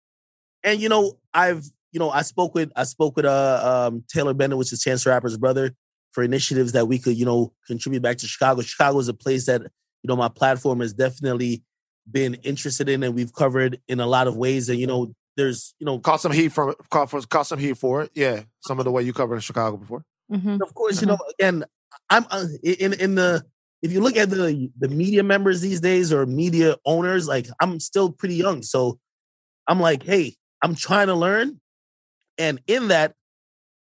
And 0.64 0.80
you 0.80 0.90
know, 0.90 1.18
I've 1.34 1.66
you 1.92 2.00
know, 2.00 2.10
I 2.10 2.22
spoke 2.22 2.54
with 2.54 2.72
I 2.76 2.84
spoke 2.84 3.16
with 3.16 3.26
uh 3.26 3.88
um 3.88 4.04
Taylor 4.12 4.34
Bennett, 4.34 4.58
which 4.58 4.74
is 4.74 4.82
Chance 4.82 5.06
Rapper's 5.06 5.38
brother, 5.38 5.74
for 6.12 6.24
initiatives 6.24 6.72
that 6.74 6.88
we 6.88 7.00
could, 7.00 7.18
you 7.18 7.26
know, 7.26 7.54
contribute 7.68 8.02
back 8.02 8.18
to 8.18 8.28
Chicago. 8.28 8.62
Chicago 8.62 9.00
is 9.00 9.08
a 9.08 9.14
place 9.14 9.46
that, 9.46 9.62
you 9.62 10.08
know, 10.08 10.16
my 10.16 10.30
platform 10.30 10.80
has 10.82 10.94
definitely 10.94 11.64
been 12.10 12.36
interested 12.36 12.90
in 12.90 13.04
and 13.04 13.14
we've 13.16 13.34
covered 13.34 13.80
in 13.88 14.00
a 14.00 14.08
lot 14.08 14.28
of 14.28 14.36
ways. 14.36 14.70
And, 14.70 14.80
you 14.80 14.88
know, 14.88 15.14
there's, 15.38 15.74
you 15.80 15.86
know, 15.86 16.00
Caught 16.00 16.22
some 16.22 16.32
heat 16.32 16.50
from 16.50 16.74
caught, 16.90 17.10
for, 17.10 17.22
caught 17.22 17.48
some 17.48 17.60
heat 17.60 17.78
for 17.78 18.02
it. 18.02 18.12
Yeah, 18.14 18.44
some 18.62 18.80
of 18.80 18.86
the 18.86 18.92
way 18.92 19.04
you 19.04 19.14
covered 19.14 19.36
in 19.36 19.42
Chicago 19.42 19.78
before. 19.78 20.04
Mm-hmm. 20.32 20.62
of 20.62 20.74
course, 20.76 21.02
you 21.02 21.08
know, 21.08 21.18
again, 21.40 21.64
I'm 22.10 22.26
uh, 22.30 22.46
in 22.64 22.94
in 22.94 23.16
the 23.16 23.44
if 23.82 23.92
you 23.94 24.02
look 24.02 24.18
at 24.18 24.30
the 24.30 24.70
the 24.80 24.90
media 24.90 25.24
members 25.24 25.62
these 25.62 25.82
days 25.82 26.12
or 26.14 26.26
media 26.26 26.76
owners, 26.86 27.28
like 27.28 27.48
I'm 27.62 27.80
still 27.80 28.12
pretty 28.12 28.36
young, 28.36 28.64
so 28.64 29.00
I'm 29.68 29.80
like, 29.80 30.04
hey, 30.04 30.36
I'm 30.62 30.76
trying 30.76 31.08
to 31.08 31.16
learn, 31.16 31.60
and 32.38 32.62
in 32.68 32.90
that, 32.90 33.14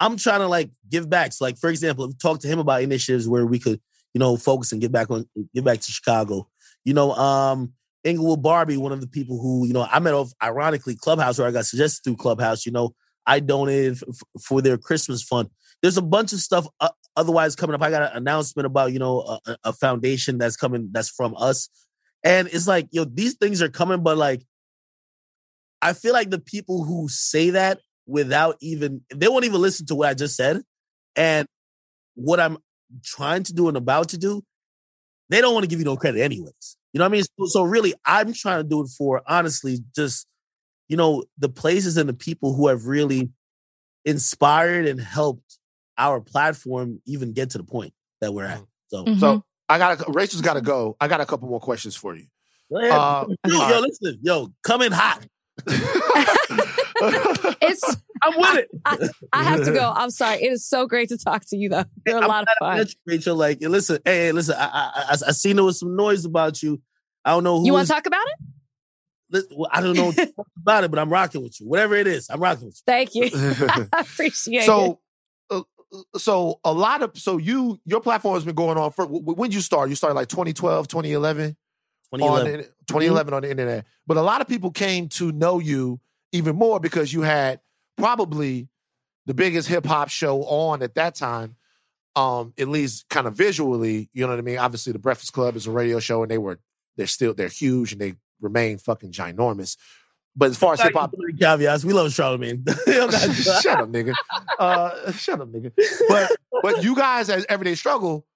I'm 0.01 0.17
trying 0.17 0.41
to 0.41 0.49
like 0.49 0.71
give 0.89 1.09
back. 1.09 1.33
So, 1.33 1.45
like 1.45 1.59
for 1.59 1.71
example, 1.71 2.13
talk 2.21 2.41
to 2.41 2.49
him 2.49 2.59
about 2.59 2.83
initiatives 2.83 3.29
where 3.29 3.47
we 3.47 3.59
could, 3.59 3.81
you 4.15 4.19
know, 4.19 4.37
focus 4.37 4.73
and 4.73 4.81
get 4.81 4.93
back 4.93 5.11
on, 5.11 5.29
get 5.55 5.65
back 5.65 5.81
to 5.81 5.93
Chicago. 5.93 6.49
You 6.85 6.95
know, 6.95 7.13
um, 7.13 7.73
Englewood 8.05 8.43
Barbie, 8.43 8.77
one 8.77 8.93
of 8.93 9.01
the 9.01 9.07
people 9.07 9.41
who, 9.41 9.67
you 9.67 9.73
know, 9.73 9.87
I 9.91 9.99
met 10.01 10.15
off 10.15 10.33
ironically 10.43 10.97
Clubhouse, 10.97 11.39
where 11.39 11.49
I 11.49 11.53
got 11.53 11.67
suggested 11.67 12.03
through 12.05 12.17
Clubhouse. 12.17 12.67
You 12.67 12.73
know, 12.73 12.95
I 13.27 13.41
donated 13.41 14.03
f- 14.09 14.43
for 14.43 14.63
their 14.63 14.79
Christmas 14.79 15.23
fund. 15.23 15.49
There's 15.83 15.99
a 15.99 16.03
bunch 16.03 16.33
of 16.33 16.41
stuff 16.41 16.67
uh, 16.81 16.91
otherwise 17.21 17.55
coming 17.55 17.75
up. 17.75 17.83
I 17.83 17.91
got 17.91 18.11
an 18.11 18.17
announcement 18.17 18.67
about, 18.67 18.93
you 18.93 18.99
know, 18.99 19.39
a, 19.47 19.57
a 19.65 19.73
foundation 19.73 20.39
that's 20.39 20.57
coming 20.57 20.89
that's 20.91 21.11
from 21.11 21.35
us. 21.37 21.69
And 22.25 22.49
it's 22.49 22.67
like, 22.67 22.89
yo, 22.91 23.05
these 23.05 23.35
things 23.35 23.63
are 23.63 23.69
coming, 23.69 24.03
but 24.03 24.17
like, 24.17 24.43
I 25.83 25.93
feel 25.93 26.13
like 26.13 26.31
the 26.31 26.41
people 26.41 26.85
who 26.85 27.09
say 27.09 27.51
that 27.51 27.81
without 28.07 28.57
even, 28.61 29.03
they 29.15 29.29
won't 29.29 29.45
even 29.45 29.61
listen 29.61 29.87
to 29.87 29.95
what 29.95 30.09
I 30.09 30.15
just 30.15 30.37
said. 30.37 30.63
And 31.17 31.47
what 32.15 32.41
I'm 32.41 32.59
trying 33.05 33.43
to 33.45 33.53
do 33.53 33.69
and 33.69 33.77
about 33.77 34.09
to 34.11 34.19
do, 34.19 34.43
they 35.29 35.41
don't 35.41 35.55
want 35.55 35.65
to 35.65 35.69
give 35.69 35.79
you 35.79 35.85
no 35.85 35.97
credit 35.97 36.21
anyways. 36.21 36.77
You 36.93 36.99
know 36.99 37.05
what 37.05 37.11
I 37.11 37.13
mean? 37.13 37.23
So, 37.23 37.47
so 37.47 37.63
really, 37.63 37.95
I'm 38.05 38.33
trying 38.33 38.63
to 38.63 38.69
do 38.69 38.83
it 38.83 38.89
for 38.99 39.23
honestly, 39.27 39.79
just, 39.95 40.27
you 40.89 40.97
know, 40.97 41.25
the 41.39 41.49
places 41.49 41.97
and 41.97 42.09
the 42.09 42.15
people 42.15 42.55
who 42.55 42.69
have 42.69 42.87
really 42.87 43.31
inspired 44.05 44.87
and 44.87 45.01
helped 45.01 45.60
our 46.01 46.21
platform 46.21 47.01
even 47.07 47.33
get 47.33 47.51
to 47.51 47.59
the 47.59 47.65
point 47.65 47.93
that 48.21 48.33
we're 48.35 48.47
at. 48.47 48.63
So, 48.89 49.05
Mm-hmm. 49.05 49.19
So 49.21 49.45
I 49.69 49.79
got 49.79 50.01
a, 50.01 50.11
Rachel's 50.11 50.43
got 50.43 50.55
to 50.55 50.61
go. 50.61 50.97
I 51.01 51.07
got 51.07 51.21
a 51.21 51.27
couple 51.27 51.49
more 51.49 51.61
questions 51.61 51.95
for 51.95 52.17
you. 52.17 52.25
go 52.73 52.79
ahead. 52.79 52.91
Uh, 52.91 53.27
yo, 53.47 53.61
all 53.61 53.69
yo, 53.69 53.75
right. 53.75 53.83
listen, 53.83 54.19
yo, 54.23 54.53
come 54.65 54.83
in 54.83 54.91
hot. 54.93 55.25
It's 57.03 57.97
I'm 58.23 58.37
with 58.39 58.67
it. 58.85 59.11
I 59.33 59.43
have 59.43 59.65
to 59.65 59.73
go. 59.73 59.93
I'm 59.95 60.11
sorry. 60.11 60.43
It 60.43 60.53
is 60.53 60.67
so 60.67 60.87
great 60.87 61.09
to 61.09 61.17
talk 61.17 61.43
to 61.49 61.57
you 61.57 61.69
though. 61.71 61.85
You're 62.07 62.19
a 62.19 62.23
I'm 62.23 62.29
lot 62.29 62.43
of 62.43 62.49
fun. 62.59 62.79
you, 62.79 62.85
Rachel, 63.07 63.37
like, 63.37 63.61
listen, 63.63 63.99
hey, 64.05 64.27
hey, 64.27 64.33
listen, 64.33 64.57
I, 64.59 64.65
I, 64.67 64.91
I, 64.97 65.13
I 65.29 65.33
seen 65.33 65.57
there 65.57 65.65
was 65.65 65.79
some 65.81 65.97
noise 65.97 66.25
about 66.25 66.63
you. 66.63 66.81
I 67.25 67.31
don't 67.31 67.45
know 67.45 67.61
who 67.61 67.67
You 67.67 67.73
want 67.73 67.87
to 67.87 67.93
talk 67.93 68.07
about 68.07 68.25
it? 69.33 69.47
I 69.71 69.81
don't 69.81 69.97
know 69.97 70.13
about 70.59 70.85
it, 70.85 70.91
but 70.91 70.99
I'm 70.99 71.09
rocking 71.11 71.43
with 71.43 71.61
you. 71.61 71.69
Whatever 71.69 71.95
it 71.95 72.07
is, 72.07 72.29
I'm 72.29 72.41
rocking 72.43 72.67
with 72.67 72.75
you. 72.77 72.83
Thank 72.85 73.15
you. 73.15 73.31
I 73.33 74.01
appreciate 74.01 74.63
it. 74.63 74.67
so, 74.67 75.01
so 76.17 76.61
a 76.65 76.73
lot 76.73 77.03
of 77.03 77.17
so 77.17 77.39
you 77.39 77.81
your 77.85 78.01
platform 78.01 78.35
has 78.35 78.45
been 78.45 78.55
going 78.55 78.79
on 78.79 78.93
for 78.93 79.07
when 79.07 79.51
you 79.51 79.61
start? 79.61 79.89
You 79.89 79.97
started 79.97 80.15
like 80.15 80.29
2012, 80.29 80.89
2011. 80.89 81.57
on 82.13 82.19
2011. 82.19 82.59
the, 82.59 82.65
2011 82.87 83.35
on 83.35 83.43
the 83.43 83.51
internet. 83.51 83.87
But 84.07 84.17
a 84.17 84.23
lot 84.23 84.41
of 84.41 84.49
people 84.49 84.71
came 84.71 85.09
to 85.11 85.33
know 85.33 85.59
you 85.59 86.01
even 86.33 86.57
more 86.57 86.81
because 86.81 87.13
you 87.13 87.23
had 87.23 87.61
probably 87.97 88.69
the 89.27 89.35
biggest 89.35 89.69
hip 89.69 89.87
hop 89.87 90.09
show 90.09 90.43
on 90.45 90.83
at 90.83 90.95
that 90.95 91.15
time. 91.15 91.57
Um, 92.17 92.53
at 92.59 92.67
least 92.67 93.09
kind 93.09 93.29
of 93.29 93.35
visually, 93.35 94.11
you 94.13 94.23
know 94.27 94.33
what 94.33 94.41
I 94.41 94.43
mean. 94.43 94.59
Obviously, 94.59 94.93
the 94.93 94.99
Breakfast 94.99 95.33
Club 95.33 95.55
is 95.55 95.69
a 95.69 95.71
radio 95.71 96.01
show, 96.01 96.23
and 96.23 96.31
they 96.31 96.39
were 96.39 96.59
they're 96.97 97.07
still 97.07 97.33
they're 97.33 97.49
huge 97.49 97.93
and 97.93 98.01
they 98.01 98.15
remain 98.41 98.79
fucking 98.79 99.13
ginormous. 99.13 99.77
But 100.37 100.51
as 100.51 100.57
far 100.57 100.75
as 100.75 100.81
hip 100.81 100.95
hop, 100.95 101.15
caveats, 101.39 101.85
we 101.85 101.93
love 101.93 102.13
Charlemagne. 102.13 102.65
Shut 102.87 103.81
up, 103.81 103.89
nigga. 103.91 104.15
Uh, 104.59 105.11
shut 105.13 105.41
up, 105.41 105.49
nigga. 105.49 105.73
But 106.07 106.31
but 106.63 106.83
you 106.85 106.95
guys 106.95 107.31
as 107.31 107.47
Everyday 107.49 107.75
Struggle, 107.75 108.27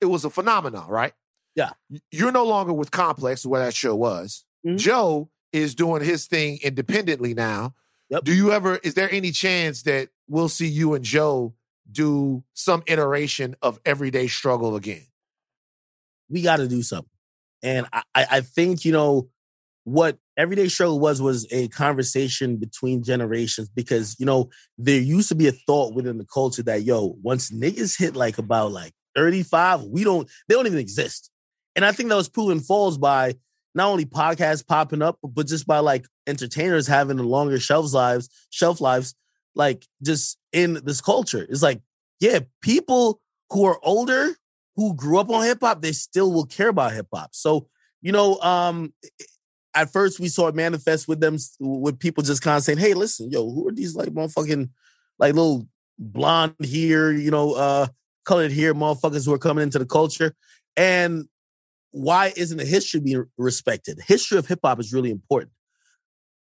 it 0.00 0.06
was 0.06 0.24
a 0.24 0.30
phenomenon, 0.30 0.88
right? 0.88 1.12
Yeah. 1.54 1.70
You're 2.10 2.32
no 2.32 2.44
longer 2.46 2.72
with 2.72 2.90
Complex, 2.90 3.44
where 3.44 3.62
that 3.62 3.74
show 3.74 3.94
was. 3.94 4.46
Mhm. 4.66 4.78
Joe 4.78 5.28
is 5.52 5.74
doing 5.74 6.02
his 6.02 6.26
thing 6.26 6.58
independently 6.62 7.34
now. 7.34 7.74
Yep. 8.08 8.24
Do 8.24 8.32
you 8.34 8.52
ever, 8.52 8.76
is 8.76 8.94
there 8.94 9.10
any 9.12 9.32
chance 9.32 9.82
that 9.82 10.08
we'll 10.28 10.48
see 10.48 10.66
you 10.66 10.94
and 10.94 11.04
Joe 11.04 11.54
do 11.90 12.42
some 12.54 12.82
iteration 12.86 13.54
of 13.60 13.78
everyday 13.84 14.26
struggle 14.28 14.76
again? 14.76 15.06
we 16.28 16.42
got 16.42 16.56
to 16.56 16.68
do 16.68 16.82
something. 16.82 17.10
And 17.62 17.86
I 17.92 18.02
I 18.14 18.40
think, 18.40 18.84
you 18.84 18.92
know, 18.92 19.28
what 19.86 20.18
Everyday 20.36 20.66
Struggle 20.66 20.98
was, 20.98 21.22
was 21.22 21.46
a 21.52 21.68
conversation 21.68 22.56
between 22.56 23.04
generations 23.04 23.68
because, 23.68 24.16
you 24.18 24.26
know, 24.26 24.50
there 24.76 24.98
used 24.98 25.28
to 25.28 25.36
be 25.36 25.46
a 25.46 25.52
thought 25.52 25.94
within 25.94 26.18
the 26.18 26.24
culture 26.24 26.64
that, 26.64 26.82
yo, 26.82 27.16
once 27.22 27.52
niggas 27.52 27.96
hit 27.96 28.16
like 28.16 28.36
about 28.36 28.72
like 28.72 28.92
35, 29.14 29.84
we 29.84 30.02
don't, 30.02 30.28
they 30.48 30.56
don't 30.56 30.66
even 30.66 30.80
exist. 30.80 31.30
And 31.76 31.84
I 31.84 31.92
think 31.92 32.08
that 32.08 32.16
was 32.16 32.28
proven 32.28 32.58
false 32.58 32.98
by 32.98 33.36
not 33.76 33.86
only 33.86 34.06
podcasts 34.06 34.66
popping 34.66 35.02
up, 35.02 35.20
but 35.22 35.46
just 35.46 35.68
by 35.68 35.78
like 35.78 36.04
entertainers 36.26 36.88
having 36.88 37.20
a 37.20 37.22
longer 37.22 37.60
shelf 37.60 37.92
lives, 37.92 38.28
shelf 38.50 38.80
lives, 38.80 39.14
like 39.54 39.86
just 40.02 40.36
in 40.52 40.80
this 40.84 41.00
culture. 41.00 41.46
It's 41.48 41.62
like, 41.62 41.80
yeah, 42.18 42.40
people 42.60 43.20
who 43.50 43.66
are 43.66 43.78
older 43.84 44.34
who 44.74 44.96
grew 44.96 45.20
up 45.20 45.30
on 45.30 45.44
hip 45.44 45.58
hop, 45.60 45.80
they 45.80 45.92
still 45.92 46.32
will 46.32 46.46
care 46.46 46.70
about 46.70 46.92
hip 46.92 47.06
hop. 47.14 47.30
So, 47.34 47.68
you 48.02 48.10
know, 48.10 48.40
um, 48.40 48.92
at 49.76 49.92
first 49.92 50.18
we 50.18 50.28
saw 50.28 50.48
it 50.48 50.54
manifest 50.54 51.06
with 51.06 51.20
them, 51.20 51.36
with 51.60 51.98
people 51.98 52.24
just 52.24 52.42
kind 52.42 52.56
of 52.56 52.64
saying, 52.64 52.78
"Hey, 52.78 52.94
listen, 52.94 53.30
yo, 53.30 53.48
who 53.48 53.68
are 53.68 53.72
these 53.72 53.94
like 53.94 54.08
motherfucking 54.08 54.70
like 55.18 55.34
little 55.34 55.68
blonde 55.98 56.54
here, 56.64 57.12
you 57.12 57.30
know, 57.30 57.52
uh, 57.52 57.86
colored 58.24 58.50
here 58.50 58.74
motherfuckers 58.74 59.26
who 59.26 59.34
are 59.34 59.38
coming 59.38 59.62
into 59.62 59.78
the 59.78 59.86
culture?" 59.86 60.34
And 60.76 61.28
why 61.90 62.32
isn't 62.36 62.56
the 62.56 62.64
history 62.64 63.00
being 63.00 63.26
respected? 63.36 64.00
History 64.06 64.38
of 64.38 64.46
hip 64.46 64.60
hop 64.64 64.80
is 64.80 64.92
really 64.92 65.10
important. 65.10 65.52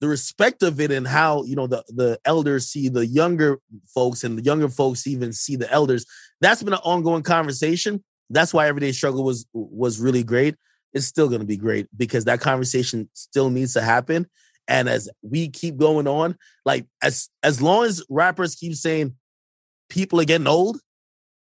The 0.01 0.09
respect 0.09 0.63
of 0.63 0.81
it 0.81 0.93
and 0.93 1.07
how 1.07 1.43
you 1.45 1.57
know 1.57 1.67
the 1.67 1.85
the 1.89 2.21
elders 2.25 2.69
see 2.69 2.89
the 2.89 3.07
younger 3.07 3.59
folks 3.93 4.23
and 4.23 4.39
the 4.39 4.43
younger 4.43 4.69
folks 4.69 5.07
even 5.07 5.33
see 5.33 5.57
the 5.57 5.71
elders. 5.73 6.07
That's 6.41 6.63
been 6.63 6.75
an 6.75 6.81
ongoing 6.85 7.23
conversation. 7.23 8.05
That's 8.31 8.55
why 8.55 8.69
Everyday 8.69 8.93
Struggle 8.93 9.25
was 9.25 9.47
was 9.53 10.01
really 10.01 10.23
great. 10.23 10.55
It's 10.93 11.07
still 11.07 11.29
going 11.29 11.41
to 11.41 11.47
be 11.47 11.57
great 11.57 11.89
because 11.97 12.25
that 12.25 12.41
conversation 12.41 13.09
still 13.13 13.51
needs 13.51 13.75
to 13.75 13.83
happen. 13.83 14.27
And 14.69 14.89
as 14.89 15.09
we 15.23 15.49
keep 15.49 15.77
going 15.77 16.09
on, 16.09 16.37
like 16.65 16.87
as 17.03 17.29
as 17.43 17.63
long 17.63 17.85
as 17.85 18.05
rappers 18.09 18.55
keep 18.55 18.75
saying 18.75 19.15
people 19.89 20.21
are 20.21 20.25
getting 20.25 20.47
old, 20.47 20.81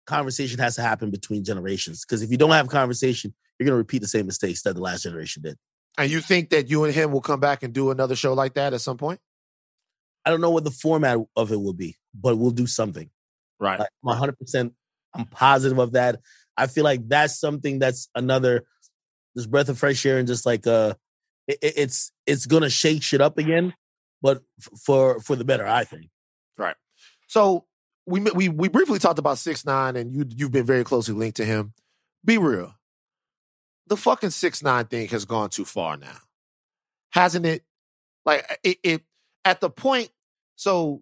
conversation 0.08 0.60
has 0.60 0.76
to 0.76 0.82
happen 0.82 1.12
between 1.12 1.44
generations. 1.44 2.04
Because 2.06 2.22
if 2.22 2.32
you 2.32 2.38
don't 2.38 2.52
have 2.52 2.68
conversation, 2.68 3.34
you're 3.60 3.66
going 3.66 3.74
to 3.74 3.78
repeat 3.78 4.02
the 4.02 4.08
same 4.08 4.26
mistakes 4.26 4.64
that 4.64 4.76
the 4.76 4.82
last 4.82 5.04
generation 5.04 5.44
did. 5.44 5.58
And 5.98 6.10
you 6.10 6.22
think 6.22 6.50
that 6.50 6.70
you 6.70 6.84
and 6.84 6.94
him 6.94 7.12
will 7.12 7.22
come 7.22 7.39
back 7.39 7.64
and 7.64 7.74
do 7.74 7.92
another 7.92 8.16
show 8.16 8.34
like 8.34 8.54
that 8.56 8.74
at 8.74 8.82
some 8.82 8.98
point? 8.98 9.20
I 10.26 10.30
don't 10.30 10.42
know 10.42 10.52
what 10.52 10.64
the 10.64 10.72
format 10.72 11.20
of 11.36 11.52
it 11.52 11.62
will 11.62 11.74
be, 11.74 11.98
but 12.14 12.38
we'll 12.38 12.52
do 12.52 12.68
something. 12.68 13.10
Right. 13.60 13.80
Like, 13.80 13.89
I'm 14.04 14.08
100. 14.08 14.38
percent 14.39 14.74
I'm 15.14 15.26
positive 15.26 15.78
of 15.78 15.94
that. 15.94 16.20
I 16.58 16.68
feel 16.68 16.84
like 16.84 17.08
that's 17.08 17.39
something 17.39 17.80
that's 17.80 18.10
another 18.16 18.64
this 19.36 19.46
breath 19.46 19.70
of 19.70 19.78
fresh 19.80 20.06
air 20.06 20.18
and 20.18 20.28
just 20.28 20.46
like 20.46 20.66
uh, 20.68 20.94
it, 21.48 21.58
it- 21.62 21.74
it's 21.78 22.12
it's 22.26 22.46
gonna 22.46 22.70
shake 22.70 23.04
shit 23.04 23.22
up 23.22 23.38
again, 23.38 23.74
but 24.22 24.42
for 24.86 25.20
for 25.22 25.36
the 25.36 25.46
better, 25.46 25.66
I 25.68 25.84
think. 25.84 26.10
Right. 26.58 26.76
So 27.28 27.66
we 28.06 28.20
we 28.20 28.50
we 28.50 28.68
briefly 28.68 29.00
talked 29.00 29.20
about 29.20 29.38
six 29.38 29.66
nine, 29.66 29.96
and 29.96 30.14
you 30.14 30.26
you've 30.30 30.52
been 30.52 30.66
very 30.66 30.84
closely 30.84 31.14
linked 31.16 31.38
to 31.38 31.46
him. 31.46 31.74
Be 32.26 32.38
real. 32.38 32.76
The 33.88 33.98
fucking 33.98 34.30
six 34.30 34.62
nine 34.64 34.86
thing 34.86 35.08
has 35.10 35.26
gone 35.26 35.50
too 35.50 35.66
far 35.66 35.98
now, 35.98 36.18
hasn't 37.12 37.46
it? 37.46 37.64
Like 38.26 38.60
it, 38.64 38.78
it 38.84 39.02
at 39.44 39.60
the 39.62 39.70
point. 39.70 40.10
So 40.56 41.02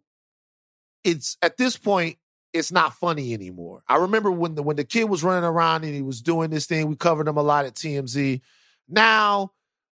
it's 1.04 1.38
at 1.42 1.58
this 1.58 1.78
point, 1.78 2.18
it's 2.54 2.72
not 2.72 2.94
funny 2.94 3.34
anymore. 3.34 3.84
I 3.88 3.98
remember 3.98 4.32
when 4.32 4.56
the 4.56 4.64
when 4.64 4.76
the 4.76 4.84
kid 4.84 5.06
was 5.06 5.24
running 5.24 5.44
around 5.44 5.84
and 5.84 5.94
he 5.94 6.02
was 6.02 6.22
doing 6.22 6.50
this 6.50 6.66
thing. 6.66 6.88
We 6.88 6.96
covered 6.96 7.28
him 7.28 7.38
a 7.38 7.44
lot 7.44 7.66
at 7.66 7.76
TMZ. 7.76 8.42
Now, 8.88 9.52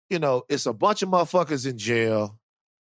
you 0.08 0.18
know, 0.18 0.44
it's 0.48 0.66
a 0.66 0.72
bunch 0.72 1.02
of 1.02 1.08
motherfuckers 1.08 1.68
in 1.68 1.78
jail. 1.78 2.38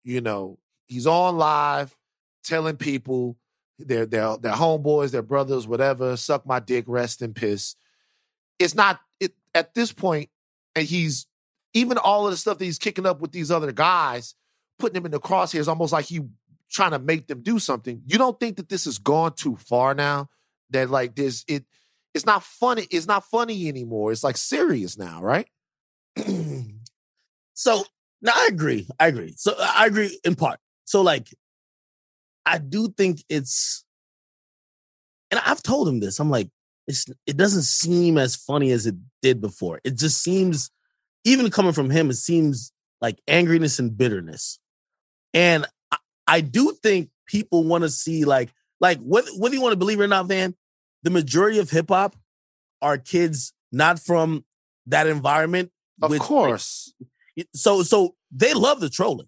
You 0.04 0.22
know, 0.22 0.60
he's 0.88 1.08
on 1.08 1.38
live 1.38 1.96
telling 2.44 2.78
people 2.78 3.38
their 3.80 4.06
their 4.06 4.38
their 4.38 4.54
homeboys, 4.54 5.12
their 5.12 5.24
brothers, 5.24 5.68
whatever, 5.68 6.16
suck 6.16 6.46
my 6.46 6.60
dick, 6.60 6.86
rest 6.88 7.22
in 7.22 7.34
piss. 7.34 7.76
It's 8.60 8.76
not 8.76 9.00
it 9.20 9.34
at 9.54 9.74
this 9.74 9.92
point, 9.92 10.30
and 10.76 10.86
he's 10.86 11.28
even 11.74 11.98
all 11.98 12.26
of 12.26 12.32
the 12.32 12.38
stuff 12.38 12.58
that 12.58 12.66
he's 12.66 12.80
kicking 12.80 13.06
up 13.06 13.20
with 13.20 13.32
these 13.32 13.52
other 13.52 13.72
guys, 13.72 14.36
putting 14.80 14.94
them 14.94 15.06
in 15.06 15.12
the 15.12 15.20
crosshairs, 15.20 15.68
almost 15.68 15.92
like 15.92 16.06
he 16.06 16.22
trying 16.70 16.92
to 16.92 17.00
make 17.00 17.28
them 17.28 17.42
do 17.42 17.60
something. 17.60 18.02
You 18.06 18.18
don't 18.18 18.40
think 18.40 18.58
that 18.58 18.70
this 18.70 18.86
has 18.86 18.98
gone 18.98 19.34
too 19.34 19.56
far 19.56 19.94
now? 19.94 20.30
That 20.72 20.90
like 20.90 21.16
this 21.16 21.44
it 21.48 21.66
it's 22.16 22.26
not 22.26 22.44
funny, 22.44 22.88
it's 22.90 23.08
not 23.08 23.26
funny 23.26 23.68
anymore. 23.68 24.12
It's 24.12 24.24
like 24.24 24.38
serious 24.38 24.98
now, 24.98 25.22
right? 25.22 25.48
so 27.54 27.84
now 28.22 28.32
I 28.34 28.48
agree. 28.50 28.88
I 29.00 29.08
agree. 29.08 29.34
So 29.38 29.54
I 29.60 29.86
agree 29.86 30.18
in 30.24 30.36
part. 30.36 30.60
So 30.86 31.02
like, 31.02 31.28
I 32.46 32.58
do 32.58 32.90
think 32.90 33.24
it's, 33.28 33.84
and 35.30 35.42
I've 35.46 35.62
told 35.62 35.90
him 35.90 36.00
this. 36.00 36.20
I'm 36.20 36.30
like, 36.30 36.50
it's 36.88 37.06
it 37.26 37.36
doesn't 37.36 37.64
seem 37.64 38.18
as 38.18 38.36
funny 38.36 38.72
as 38.72 38.86
it 38.86 38.96
did 39.22 39.42
before. 39.42 39.82
It 39.84 39.98
just 39.98 40.24
seems, 40.24 40.72
even 41.26 41.50
coming 41.50 41.74
from 41.74 41.90
him, 41.90 42.10
it 42.12 42.16
seems 42.16 42.72
like 43.02 43.20
angriness 43.28 43.80
and 43.80 43.98
bitterness. 43.98 44.60
And 45.34 45.66
I, 46.28 46.42
do 46.42 46.72
think 46.82 47.10
people 47.28 47.64
want 47.64 47.84
to 47.84 47.90
see 47.90 48.26
like 48.26 48.54
like 48.80 49.00
whether 49.00 49.30
whether 49.38 49.56
you 49.56 49.62
want 49.62 49.74
to 49.74 49.78
believe 49.78 50.00
it 50.00 50.04
or 50.04 50.08
not, 50.08 50.28
Van, 50.28 50.56
the 51.04 51.10
majority 51.10 51.60
of 51.60 51.70
hip 51.70 51.90
hop 51.90 52.16
are 52.82 52.98
kids 52.98 53.54
not 53.72 54.00
from 54.00 54.46
that 54.88 55.08
environment. 55.08 55.72
Of 56.02 56.10
with, 56.12 56.20
like, 56.20 56.28
course. 56.28 56.94
so 57.54 57.84
so 57.84 58.16
they 58.32 58.54
love 58.54 58.80
the 58.80 58.90
trolling. 58.90 59.28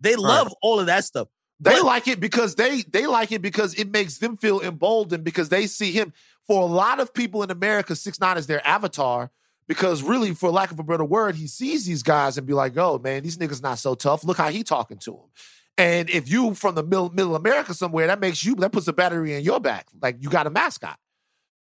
They 0.00 0.16
love 0.16 0.52
all 0.62 0.80
of 0.80 0.86
that 0.86 1.04
stuff. 1.04 1.28
They 1.60 1.72
But- 1.72 1.84
like 1.84 2.08
it 2.08 2.20
because 2.20 2.54
they 2.54 2.82
they 2.82 3.06
like 3.06 3.32
it 3.32 3.42
because 3.42 3.74
it 3.74 3.90
makes 3.90 4.18
them 4.18 4.36
feel 4.36 4.60
emboldened 4.60 5.24
because 5.24 5.48
they 5.48 5.66
see 5.66 5.92
him. 5.92 6.12
For 6.46 6.62
a 6.62 6.66
lot 6.66 7.00
of 7.00 7.12
people 7.12 7.42
in 7.42 7.50
America, 7.50 7.96
six 7.96 8.20
nine 8.20 8.36
is 8.38 8.46
their 8.46 8.64
avatar 8.66 9.30
because 9.66 10.02
really, 10.02 10.32
for 10.32 10.50
lack 10.50 10.70
of 10.70 10.78
a 10.78 10.84
better 10.84 11.04
word, 11.04 11.34
he 11.34 11.48
sees 11.48 11.86
these 11.86 12.02
guys 12.04 12.38
and 12.38 12.46
be 12.46 12.52
like, 12.52 12.76
"Oh 12.76 12.98
man, 12.98 13.24
these 13.24 13.36
niggas 13.36 13.62
not 13.62 13.78
so 13.78 13.94
tough. 13.94 14.22
Look 14.22 14.36
how 14.36 14.50
he 14.50 14.62
talking 14.62 14.98
to 14.98 15.12
him." 15.12 15.30
And 15.78 16.08
if 16.08 16.30
you 16.30 16.54
from 16.54 16.74
the 16.74 16.82
middle 16.82 17.10
middle 17.10 17.36
America 17.36 17.74
somewhere, 17.74 18.06
that 18.06 18.20
makes 18.20 18.44
you 18.44 18.54
that 18.56 18.72
puts 18.72 18.88
a 18.88 18.92
battery 18.92 19.34
in 19.34 19.44
your 19.44 19.60
back. 19.60 19.86
Like 20.00 20.16
you 20.20 20.30
got 20.30 20.46
a 20.46 20.50
mascot. 20.50 20.98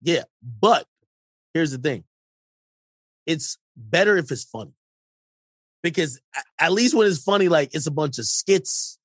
Yeah, 0.02 0.24
but 0.42 0.88
here's 1.54 1.72
the 1.72 1.78
thing. 1.78 2.04
It's 3.26 3.58
better 3.76 4.18
if 4.18 4.32
it's 4.32 4.44
funny. 4.44 4.74
Because 5.84 6.20
at 6.60 6.72
least 6.72 6.96
when 6.96 7.08
it's 7.08 7.22
funny, 7.22 7.50
like 7.50 7.76
it's 7.76 7.88
a 7.88 7.92
bunch 7.92 8.18
of 8.18 8.26
skits. 8.26 8.98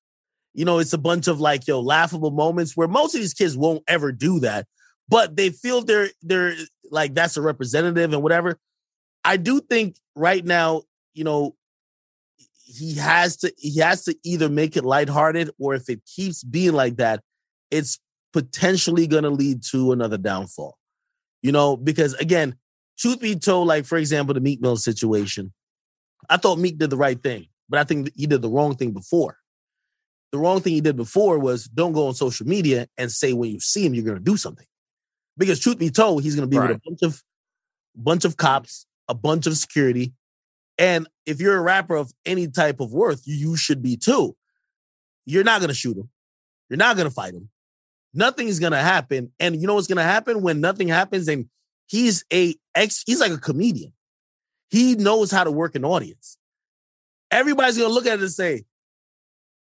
You 0.53 0.65
know, 0.65 0.79
it's 0.79 0.93
a 0.93 0.97
bunch 0.97 1.27
of 1.27 1.39
like, 1.39 1.67
yo, 1.67 1.79
laughable 1.79 2.31
moments 2.31 2.75
where 2.75 2.87
most 2.87 3.15
of 3.15 3.21
these 3.21 3.33
kids 3.33 3.55
won't 3.55 3.83
ever 3.87 4.11
do 4.11 4.41
that, 4.41 4.67
but 5.07 5.35
they 5.35 5.49
feel 5.49 5.81
they're 5.81 6.09
they're 6.21 6.55
like 6.89 7.13
that's 7.13 7.37
a 7.37 7.41
representative 7.41 8.13
and 8.13 8.23
whatever. 8.23 8.57
I 9.23 9.37
do 9.37 9.59
think 9.61 9.97
right 10.15 10.43
now, 10.43 10.83
you 11.13 11.23
know, 11.23 11.55
he 12.71 12.95
has 12.95 13.37
to 13.37 13.53
he 13.57 13.79
has 13.79 14.03
to 14.05 14.15
either 14.23 14.49
make 14.49 14.77
it 14.77 14.85
lighthearted 14.85 15.51
or 15.59 15.75
if 15.75 15.89
it 15.89 16.01
keeps 16.05 16.43
being 16.43 16.73
like 16.73 16.97
that, 16.97 17.21
it's 17.69 17.99
potentially 18.33 19.07
gonna 19.07 19.29
lead 19.29 19.63
to 19.71 19.91
another 19.91 20.17
downfall. 20.17 20.77
You 21.41 21.51
know, 21.51 21.75
because 21.75 22.13
again, 22.15 22.55
truth 22.97 23.19
be 23.19 23.35
told, 23.35 23.67
like 23.67 23.85
for 23.85 23.97
example, 23.97 24.33
the 24.33 24.39
Meek 24.39 24.61
Mill 24.61 24.77
situation, 24.77 25.53
I 26.29 26.37
thought 26.37 26.59
Meek 26.59 26.77
did 26.77 26.89
the 26.89 26.97
right 26.97 27.21
thing, 27.21 27.47
but 27.67 27.79
I 27.79 27.83
think 27.83 28.11
he 28.15 28.27
did 28.27 28.41
the 28.41 28.49
wrong 28.49 28.75
thing 28.75 28.91
before. 28.91 29.37
The 30.31 30.37
wrong 30.37 30.61
thing 30.61 30.73
he 30.73 30.81
did 30.81 30.95
before 30.95 31.39
was 31.39 31.65
don't 31.65 31.91
go 31.91 32.07
on 32.07 32.13
social 32.13 32.47
media 32.47 32.87
and 32.97 33.11
say 33.11 33.33
when 33.33 33.49
you 33.49 33.59
see 33.59 33.85
him 33.85 33.93
you're 33.93 34.05
going 34.05 34.17
to 34.17 34.23
do 34.23 34.37
something, 34.37 34.67
because 35.37 35.59
truth 35.59 35.77
be 35.77 35.89
told, 35.89 36.23
he's 36.23 36.35
going 36.35 36.49
to 36.49 36.49
be 36.49 36.59
with 36.59 36.71
a 36.71 36.81
bunch 36.85 37.01
of 37.01 37.21
bunch 37.95 38.23
of 38.23 38.37
cops, 38.37 38.85
a 39.09 39.13
bunch 39.13 39.45
of 39.45 39.57
security, 39.57 40.13
and 40.81 41.07
if 41.27 41.39
you're 41.39 41.57
a 41.57 41.61
rapper 41.61 41.95
of 41.95 42.11
any 42.25 42.47
type 42.47 42.79
of 42.79 42.91
worth, 42.91 43.21
you 43.25 43.55
should 43.55 43.83
be 43.83 43.97
too. 43.97 44.35
You're 45.27 45.43
not 45.43 45.61
going 45.61 45.69
to 45.69 45.75
shoot 45.75 45.95
him. 45.95 46.09
You're 46.69 46.77
not 46.77 46.95
going 46.95 47.07
to 47.07 47.13
fight 47.13 47.35
him. 47.35 47.49
Nothing 48.15 48.47
is 48.47 48.59
going 48.59 48.71
to 48.71 48.79
happen. 48.79 49.31
And 49.39 49.61
you 49.61 49.67
know 49.67 49.75
what's 49.75 49.85
going 49.85 49.97
to 49.97 50.03
happen 50.03 50.41
when 50.41 50.59
nothing 50.59 50.87
happens? 50.87 51.27
And 51.27 51.49
he's 51.85 52.25
a 52.33 52.55
ex, 52.73 53.03
he's 53.05 53.19
like 53.19 53.31
a 53.31 53.37
comedian. 53.37 53.93
He 54.71 54.95
knows 54.95 55.29
how 55.29 55.43
to 55.43 55.51
work 55.51 55.75
an 55.75 55.85
audience. 55.85 56.39
Everybody's 57.29 57.77
going 57.77 57.89
to 57.89 57.93
look 57.93 58.07
at 58.07 58.17
it 58.17 58.21
and 58.21 58.31
say, 58.31 58.65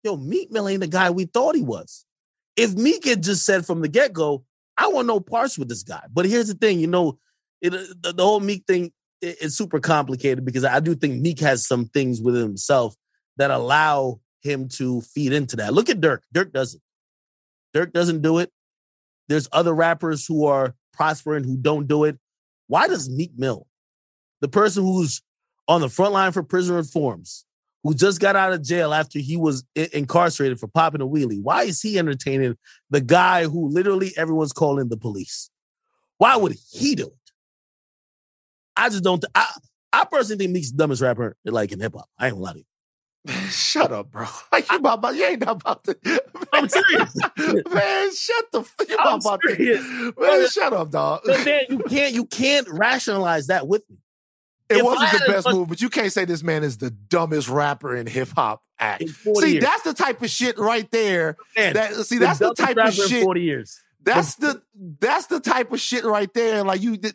yo, 0.04 0.16
Meek 0.16 0.52
Mill 0.52 0.68
ain't 0.68 0.82
the 0.82 0.86
guy 0.86 1.10
we 1.10 1.24
thought 1.24 1.56
he 1.56 1.62
was. 1.62 2.06
If 2.54 2.74
Meek 2.74 3.04
had 3.04 3.24
just 3.24 3.44
said 3.44 3.66
from 3.66 3.80
the 3.80 3.88
get 3.88 4.12
go, 4.12 4.44
I 4.76 4.86
want 4.86 5.08
no 5.08 5.18
parts 5.18 5.58
with 5.58 5.68
this 5.68 5.82
guy. 5.82 6.04
But 6.12 6.26
here's 6.26 6.46
the 6.46 6.54
thing, 6.54 6.78
you 6.78 6.86
know, 6.86 7.18
it, 7.60 7.74
uh, 7.74 7.78
the, 8.02 8.12
the 8.12 8.22
whole 8.22 8.38
Meek 8.38 8.66
thing 8.68 8.92
i- 9.22 9.36
is 9.40 9.56
super 9.56 9.80
complicated 9.80 10.44
because 10.44 10.64
I 10.64 10.80
do 10.80 10.94
think 10.94 11.20
Meek 11.20 11.40
has 11.40 11.66
some 11.66 11.86
things 11.86 12.20
within 12.20 12.42
himself 12.42 12.94
that 13.36 13.50
allow 13.50 14.20
him 14.42 14.68
to 14.68 15.00
feed 15.00 15.32
into 15.32 15.56
that. 15.56 15.74
Look 15.74 15.90
at 15.90 16.00
Durk. 16.00 16.20
Durk 16.34 16.52
doesn't. 16.52 16.82
Durk 17.74 17.92
doesn't 17.92 18.22
do 18.22 18.38
it. 18.38 18.52
There's 19.28 19.48
other 19.52 19.74
rappers 19.74 20.26
who 20.26 20.46
are 20.46 20.74
prospering 20.92 21.44
who 21.44 21.56
don't 21.56 21.86
do 21.86 22.04
it. 22.04 22.18
Why 22.66 22.88
does 22.88 23.08
Meek 23.10 23.32
Mill, 23.36 23.66
the 24.40 24.48
person 24.48 24.82
who's 24.84 25.22
on 25.66 25.80
the 25.80 25.88
front 25.88 26.12
line 26.14 26.32
for 26.32 26.42
prison 26.42 26.76
reforms, 26.76 27.44
who 27.84 27.94
just 27.94 28.20
got 28.20 28.36
out 28.36 28.52
of 28.52 28.62
jail 28.62 28.92
after 28.94 29.18
he 29.18 29.36
was 29.36 29.64
i- 29.76 29.88
incarcerated 29.92 30.58
for 30.58 30.66
popping 30.66 31.00
a 31.00 31.06
wheelie, 31.06 31.42
why 31.42 31.64
is 31.64 31.80
he 31.80 31.98
entertaining 31.98 32.56
the 32.90 33.00
guy 33.00 33.44
who 33.44 33.68
literally 33.68 34.12
everyone's 34.16 34.52
calling 34.52 34.88
the 34.88 34.96
police? 34.96 35.50
Why 36.16 36.36
would 36.36 36.56
he 36.72 36.94
do 36.94 37.06
it? 37.06 37.28
I 38.79 38.89
just 38.89 39.05
don't. 39.05 39.24
I 39.35 39.47
I 39.93 40.05
personally 40.05 40.39
think 40.45 40.53
Meek's 40.53 40.70
the 40.70 40.79
dumbest 40.79 41.03
rapper 41.03 41.37
like 41.45 41.72
in 41.72 41.81
hip 41.81 41.95
hop. 41.95 42.09
I 42.18 42.26
ain't 42.26 42.35
gonna 42.35 42.45
lie 42.45 42.53
to 42.53 42.59
you. 42.59 42.64
Shut 43.51 43.93
up, 43.93 44.11
bro. 44.11 44.26
Like 44.53 44.70
you 44.70 44.79
about 44.79 45.14
you 45.14 45.24
ain't 45.24 45.43
about 45.43 45.85
to. 45.85 45.99
I'm 46.53 46.68
serious. 46.68 47.16
man. 47.70 48.14
Shut 48.14 48.53
the. 48.53 48.64
You 48.89 48.97
I'm 48.99 49.18
not 49.18 49.24
about 49.24 49.41
to. 49.43 49.59
Man, 49.59 50.11
Brother. 50.12 50.49
shut 50.49 50.72
up, 50.72 50.91
dog. 50.91 51.22
But 51.24 51.45
man, 51.45 51.62
you 51.68 51.79
can't 51.81 52.14
you 52.14 52.24
can't 52.26 52.68
rationalize 52.68 53.49
that 53.49 53.66
with 53.66 53.83
me. 53.91 53.99
It 54.70 54.79
if 54.79 54.85
wasn't 54.85 55.11
the 55.12 55.33
best 55.33 55.49
move, 55.51 55.68
but 55.68 55.81
you 55.81 55.89
can't 55.89 56.12
say 56.12 56.26
this 56.26 56.43
man 56.43 56.62
is 56.62 56.76
the 56.76 56.91
dumbest 56.91 57.49
rapper 57.49 57.97
in 57.97 58.07
hip 58.07 58.29
hop 58.37 58.62
act. 58.79 59.09
See, 59.09 59.53
years. 59.53 59.64
that's 59.64 59.83
the 59.83 59.95
type 59.95 60.22
of 60.22 60.29
shit 60.29 60.59
right 60.59 60.89
there. 60.91 61.37
Man, 61.57 61.72
That 61.72 61.95
see, 62.05 62.18
that's 62.18 62.39
the 62.39 62.53
dumbest 62.53 62.76
type 62.76 62.76
of 62.76 62.95
shit. 62.95 63.24
40 63.24 63.41
years. 63.41 63.81
That's 64.03 64.37
the 64.37 64.62
that's 65.01 65.26
the 65.26 65.41
type 65.41 65.72
of 65.72 65.81
shit 65.81 66.05
right 66.05 66.33
there. 66.35 66.64
Like 66.64 66.83
you 66.83 66.97
did. 66.99 67.14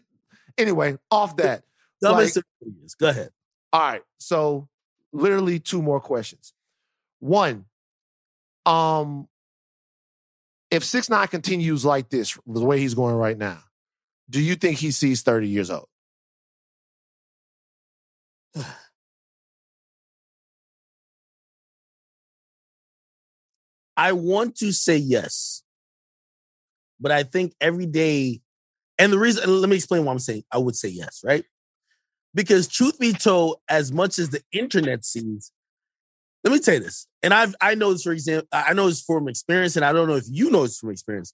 Anyway, 0.57 0.97
off 1.09 1.35
that. 1.37 1.63
Dumbest 2.01 2.35
Like- 2.35 2.45
in 2.61 2.67
40 2.67 2.79
years. 2.79 2.95
Go 2.95 3.09
ahead. 3.09 3.29
All 3.71 3.81
right. 3.81 4.01
So 4.19 4.67
literally 5.11 5.59
two 5.59 5.81
more 5.81 5.99
questions. 5.99 6.53
One, 7.19 7.65
um, 8.65 9.27
if 10.69 10.83
six 10.83 11.09
nine 11.09 11.27
continues 11.27 11.85
like 11.85 12.09
this, 12.09 12.37
the 12.45 12.63
way 12.65 12.79
he's 12.79 12.93
going 12.93 13.15
right 13.15 13.37
now, 13.37 13.63
do 14.29 14.41
you 14.41 14.55
think 14.55 14.79
he 14.79 14.91
sees 14.91 15.21
30 15.21 15.47
years 15.47 15.69
old? 15.69 15.87
I 23.95 24.13
want 24.13 24.55
to 24.57 24.71
say 24.71 24.97
yes, 24.97 25.63
but 26.99 27.11
I 27.11 27.23
think 27.23 27.53
every 27.61 27.85
day, 27.85 28.41
and 28.97 29.11
the 29.11 29.19
reason, 29.19 29.61
let 29.61 29.69
me 29.69 29.75
explain 29.75 30.05
why 30.05 30.11
I'm 30.11 30.19
saying 30.19 30.43
I 30.51 30.57
would 30.57 30.75
say 30.75 30.89
yes, 30.89 31.21
right? 31.23 31.45
Because 32.35 32.67
truth 32.67 32.99
be 32.99 33.13
told, 33.13 33.57
as 33.69 33.91
much 33.91 34.19
as 34.19 34.29
the 34.29 34.41
internet 34.51 35.05
sees, 35.05 35.51
let 36.43 36.51
me 36.51 36.59
tell 36.59 36.73
you 36.73 36.81
this, 36.81 37.07
and 37.21 37.33
I've 37.33 37.55
I 37.61 37.75
know 37.75 37.93
this 37.93 38.03
for 38.03 38.11
example, 38.11 38.47
I 38.51 38.73
know 38.73 38.87
this 38.87 39.01
from 39.01 39.27
experience, 39.27 39.75
and 39.75 39.85
I 39.85 39.93
don't 39.93 40.07
know 40.07 40.15
if 40.15 40.25
you 40.27 40.51
know 40.51 40.63
this 40.63 40.79
from 40.79 40.91
experience. 40.91 41.33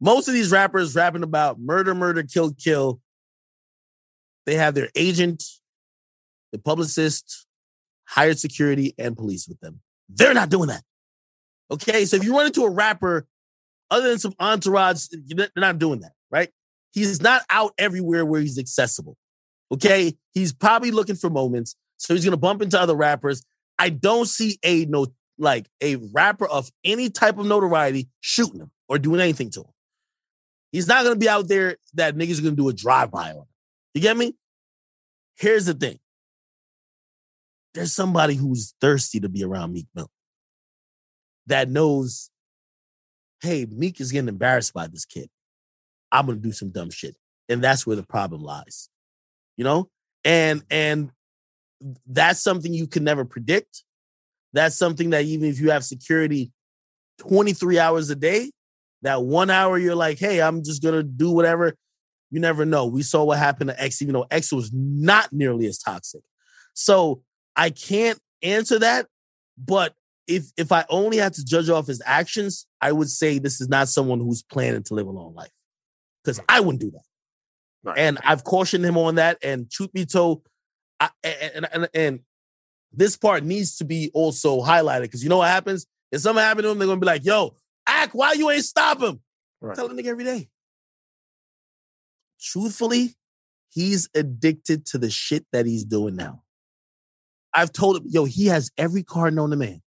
Most 0.00 0.28
of 0.28 0.34
these 0.34 0.50
rappers 0.50 0.94
rapping 0.94 1.22
about 1.22 1.60
murder, 1.60 1.94
murder, 1.94 2.22
kill, 2.22 2.52
kill. 2.52 3.00
They 4.46 4.54
have 4.54 4.74
their 4.74 4.88
agent, 4.94 5.44
the 6.52 6.58
publicist, 6.58 7.46
hired 8.06 8.38
security, 8.38 8.94
and 8.96 9.16
police 9.16 9.46
with 9.48 9.60
them. 9.60 9.80
They're 10.08 10.34
not 10.34 10.48
doing 10.48 10.68
that. 10.68 10.82
Okay, 11.70 12.06
so 12.06 12.16
if 12.16 12.24
you 12.24 12.34
run 12.34 12.46
into 12.46 12.62
a 12.62 12.70
rapper, 12.70 13.26
other 13.90 14.08
than 14.08 14.18
some 14.18 14.34
entourage, 14.40 15.08
they're 15.10 15.50
not 15.56 15.78
doing 15.78 16.00
that, 16.00 16.12
right? 16.30 16.48
He's 16.98 17.22
not 17.22 17.42
out 17.50 17.72
everywhere 17.78 18.24
where 18.24 18.40
he's 18.40 18.58
accessible. 18.58 19.16
Okay, 19.72 20.14
he's 20.32 20.52
probably 20.52 20.90
looking 20.90 21.16
for 21.16 21.30
moments, 21.30 21.76
so 21.96 22.14
he's 22.14 22.24
gonna 22.24 22.36
bump 22.36 22.62
into 22.62 22.80
other 22.80 22.96
rappers. 22.96 23.44
I 23.78 23.90
don't 23.90 24.26
see 24.26 24.58
a 24.62 24.86
no 24.86 25.06
like 25.38 25.68
a 25.80 25.96
rapper 25.96 26.46
of 26.46 26.70
any 26.84 27.10
type 27.10 27.38
of 27.38 27.46
notoriety 27.46 28.08
shooting 28.20 28.60
him 28.60 28.70
or 28.88 28.98
doing 28.98 29.20
anything 29.20 29.50
to 29.50 29.60
him. 29.60 29.72
He's 30.72 30.88
not 30.88 31.04
gonna 31.04 31.16
be 31.16 31.28
out 31.28 31.48
there 31.48 31.76
that 31.94 32.16
niggas 32.16 32.38
are 32.38 32.42
gonna 32.42 32.56
do 32.56 32.68
a 32.68 32.72
drive 32.72 33.10
by 33.10 33.30
on 33.30 33.36
him. 33.36 33.44
You 33.94 34.00
get 34.00 34.16
me? 34.16 34.34
Here's 35.36 35.66
the 35.66 35.74
thing. 35.74 35.98
There's 37.74 37.94
somebody 37.94 38.34
who's 38.34 38.74
thirsty 38.80 39.20
to 39.20 39.28
be 39.28 39.44
around 39.44 39.72
Meek 39.72 39.86
Mill 39.94 40.10
that 41.46 41.68
knows, 41.68 42.30
hey, 43.42 43.66
Meek 43.66 44.00
is 44.00 44.12
getting 44.12 44.28
embarrassed 44.28 44.74
by 44.74 44.86
this 44.86 45.04
kid. 45.04 45.28
I'm 46.12 46.26
gonna 46.26 46.38
do 46.38 46.52
some 46.52 46.70
dumb 46.70 46.90
shit. 46.90 47.16
And 47.48 47.62
that's 47.62 47.86
where 47.86 47.96
the 47.96 48.02
problem 48.02 48.42
lies. 48.42 48.88
You 49.56 49.64
know? 49.64 49.90
And 50.24 50.62
and 50.70 51.10
that's 52.06 52.42
something 52.42 52.72
you 52.72 52.86
can 52.86 53.04
never 53.04 53.24
predict. 53.24 53.84
That's 54.52 54.76
something 54.76 55.10
that 55.10 55.24
even 55.24 55.48
if 55.48 55.60
you 55.60 55.70
have 55.70 55.84
security 55.84 56.52
23 57.18 57.78
hours 57.78 58.10
a 58.10 58.16
day, 58.16 58.50
that 59.02 59.22
one 59.22 59.50
hour 59.50 59.78
you're 59.78 59.94
like, 59.94 60.18
hey, 60.18 60.40
I'm 60.40 60.62
just 60.62 60.82
gonna 60.82 61.02
do 61.02 61.30
whatever. 61.30 61.74
You 62.30 62.40
never 62.40 62.64
know. 62.64 62.86
We 62.86 63.02
saw 63.02 63.24
what 63.24 63.38
happened 63.38 63.70
to 63.70 63.82
X, 63.82 64.02
even 64.02 64.14
though 64.14 64.26
X 64.30 64.52
was 64.52 64.70
not 64.72 65.32
nearly 65.32 65.66
as 65.66 65.78
toxic. 65.78 66.22
So 66.74 67.22
I 67.56 67.70
can't 67.70 68.18
answer 68.42 68.78
that, 68.78 69.06
but 69.56 69.94
if 70.26 70.52
if 70.56 70.70
I 70.70 70.84
only 70.90 71.16
had 71.16 71.32
to 71.34 71.44
judge 71.44 71.70
off 71.70 71.86
his 71.86 72.02
actions, 72.04 72.66
I 72.80 72.92
would 72.92 73.10
say 73.10 73.38
this 73.38 73.60
is 73.60 73.68
not 73.68 73.88
someone 73.88 74.20
who's 74.20 74.42
planning 74.42 74.82
to 74.84 74.94
live 74.94 75.06
a 75.06 75.10
long 75.10 75.34
life. 75.34 75.50
Because 76.28 76.44
I 76.48 76.60
wouldn't 76.60 76.80
do 76.80 76.90
that. 76.90 77.02
Right. 77.82 77.98
And 77.98 78.18
I've 78.22 78.44
cautioned 78.44 78.84
him 78.84 78.98
on 78.98 79.14
that. 79.14 79.38
And 79.42 79.70
truth 79.70 79.92
be 79.92 80.04
told, 80.04 80.42
I, 81.00 81.08
and, 81.24 81.66
and 81.72 81.88
and 81.94 82.20
this 82.92 83.16
part 83.16 83.44
needs 83.44 83.76
to 83.78 83.84
be 83.84 84.10
also 84.12 84.60
highlighted 84.60 85.02
because 85.02 85.22
you 85.22 85.30
know 85.30 85.38
what 85.38 85.48
happens? 85.48 85.86
If 86.12 86.20
something 86.20 86.42
happened 86.42 86.64
to 86.64 86.70
him, 86.70 86.78
they're 86.78 86.88
gonna 86.88 87.00
be 87.00 87.06
like, 87.06 87.24
"Yo, 87.24 87.54
act 87.86 88.14
why 88.14 88.32
you 88.32 88.50
ain't 88.50 88.64
stop 88.64 89.00
him." 89.00 89.20
Right. 89.60 89.74
Tell 89.74 89.88
the 89.88 89.94
nigga 89.94 90.08
every 90.08 90.24
day. 90.24 90.48
Truthfully, 92.40 93.16
he's 93.70 94.08
addicted 94.14 94.84
to 94.86 94.98
the 94.98 95.10
shit 95.10 95.46
that 95.52 95.66
he's 95.66 95.84
doing 95.84 96.14
now. 96.14 96.42
I've 97.54 97.72
told 97.72 97.96
him, 97.96 98.04
yo, 98.06 98.24
he 98.24 98.46
has 98.46 98.70
every 98.76 99.02
car 99.02 99.30
known 99.30 99.50
to 99.50 99.56
man, 99.56 99.82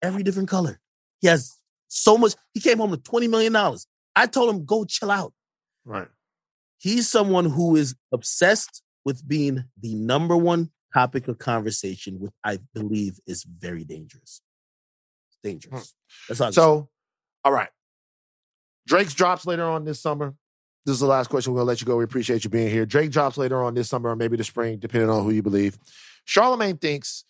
every 0.00 0.22
different 0.22 0.48
color. 0.48 0.80
He 1.20 1.28
has 1.28 1.58
so 1.88 2.16
much. 2.16 2.34
He 2.54 2.60
came 2.60 2.78
home 2.78 2.90
with 2.90 3.02
$20 3.02 3.28
million. 3.28 3.54
I 4.16 4.26
told 4.26 4.54
him, 4.54 4.64
go 4.64 4.84
chill 4.84 5.10
out. 5.10 5.32
Right. 5.90 6.06
He's 6.78 7.08
someone 7.08 7.46
who 7.46 7.74
is 7.74 7.96
obsessed 8.12 8.82
with 9.04 9.26
being 9.26 9.64
the 9.80 9.96
number 9.96 10.36
one 10.36 10.70
topic 10.94 11.26
of 11.26 11.38
conversation, 11.38 12.20
which 12.20 12.30
I 12.44 12.60
believe 12.72 13.18
is 13.26 13.42
very 13.42 13.82
dangerous. 13.82 14.40
It's 15.30 15.38
dangerous. 15.42 15.94
That's 16.28 16.40
all. 16.40 16.52
So, 16.52 16.88
all 17.44 17.52
right. 17.52 17.70
Drake's 18.86 19.14
drops 19.14 19.46
later 19.46 19.64
on 19.64 19.84
this 19.84 20.00
summer. 20.00 20.36
This 20.86 20.94
is 20.94 21.00
the 21.00 21.06
last 21.06 21.28
question. 21.28 21.52
We're 21.52 21.58
gonna 21.58 21.68
let 21.68 21.80
you 21.80 21.88
go. 21.88 21.96
We 21.96 22.04
appreciate 22.04 22.44
you 22.44 22.50
being 22.50 22.70
here. 22.70 22.86
Drake 22.86 23.10
drops 23.10 23.36
later 23.36 23.60
on 23.60 23.74
this 23.74 23.88
summer 23.88 24.10
or 24.10 24.16
maybe 24.16 24.36
the 24.36 24.44
spring, 24.44 24.78
depending 24.78 25.10
on 25.10 25.24
who 25.24 25.30
you 25.30 25.42
believe. 25.42 25.76
Charlemagne 26.24 26.76
thinks 26.76 27.24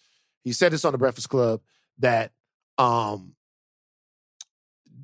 he 0.45 0.53
said 0.53 0.71
this 0.73 0.85
on 0.85 0.93
the 0.93 0.99
Breakfast 0.99 1.31
Club 1.31 1.63
that 1.99 2.33
um 2.77 3.33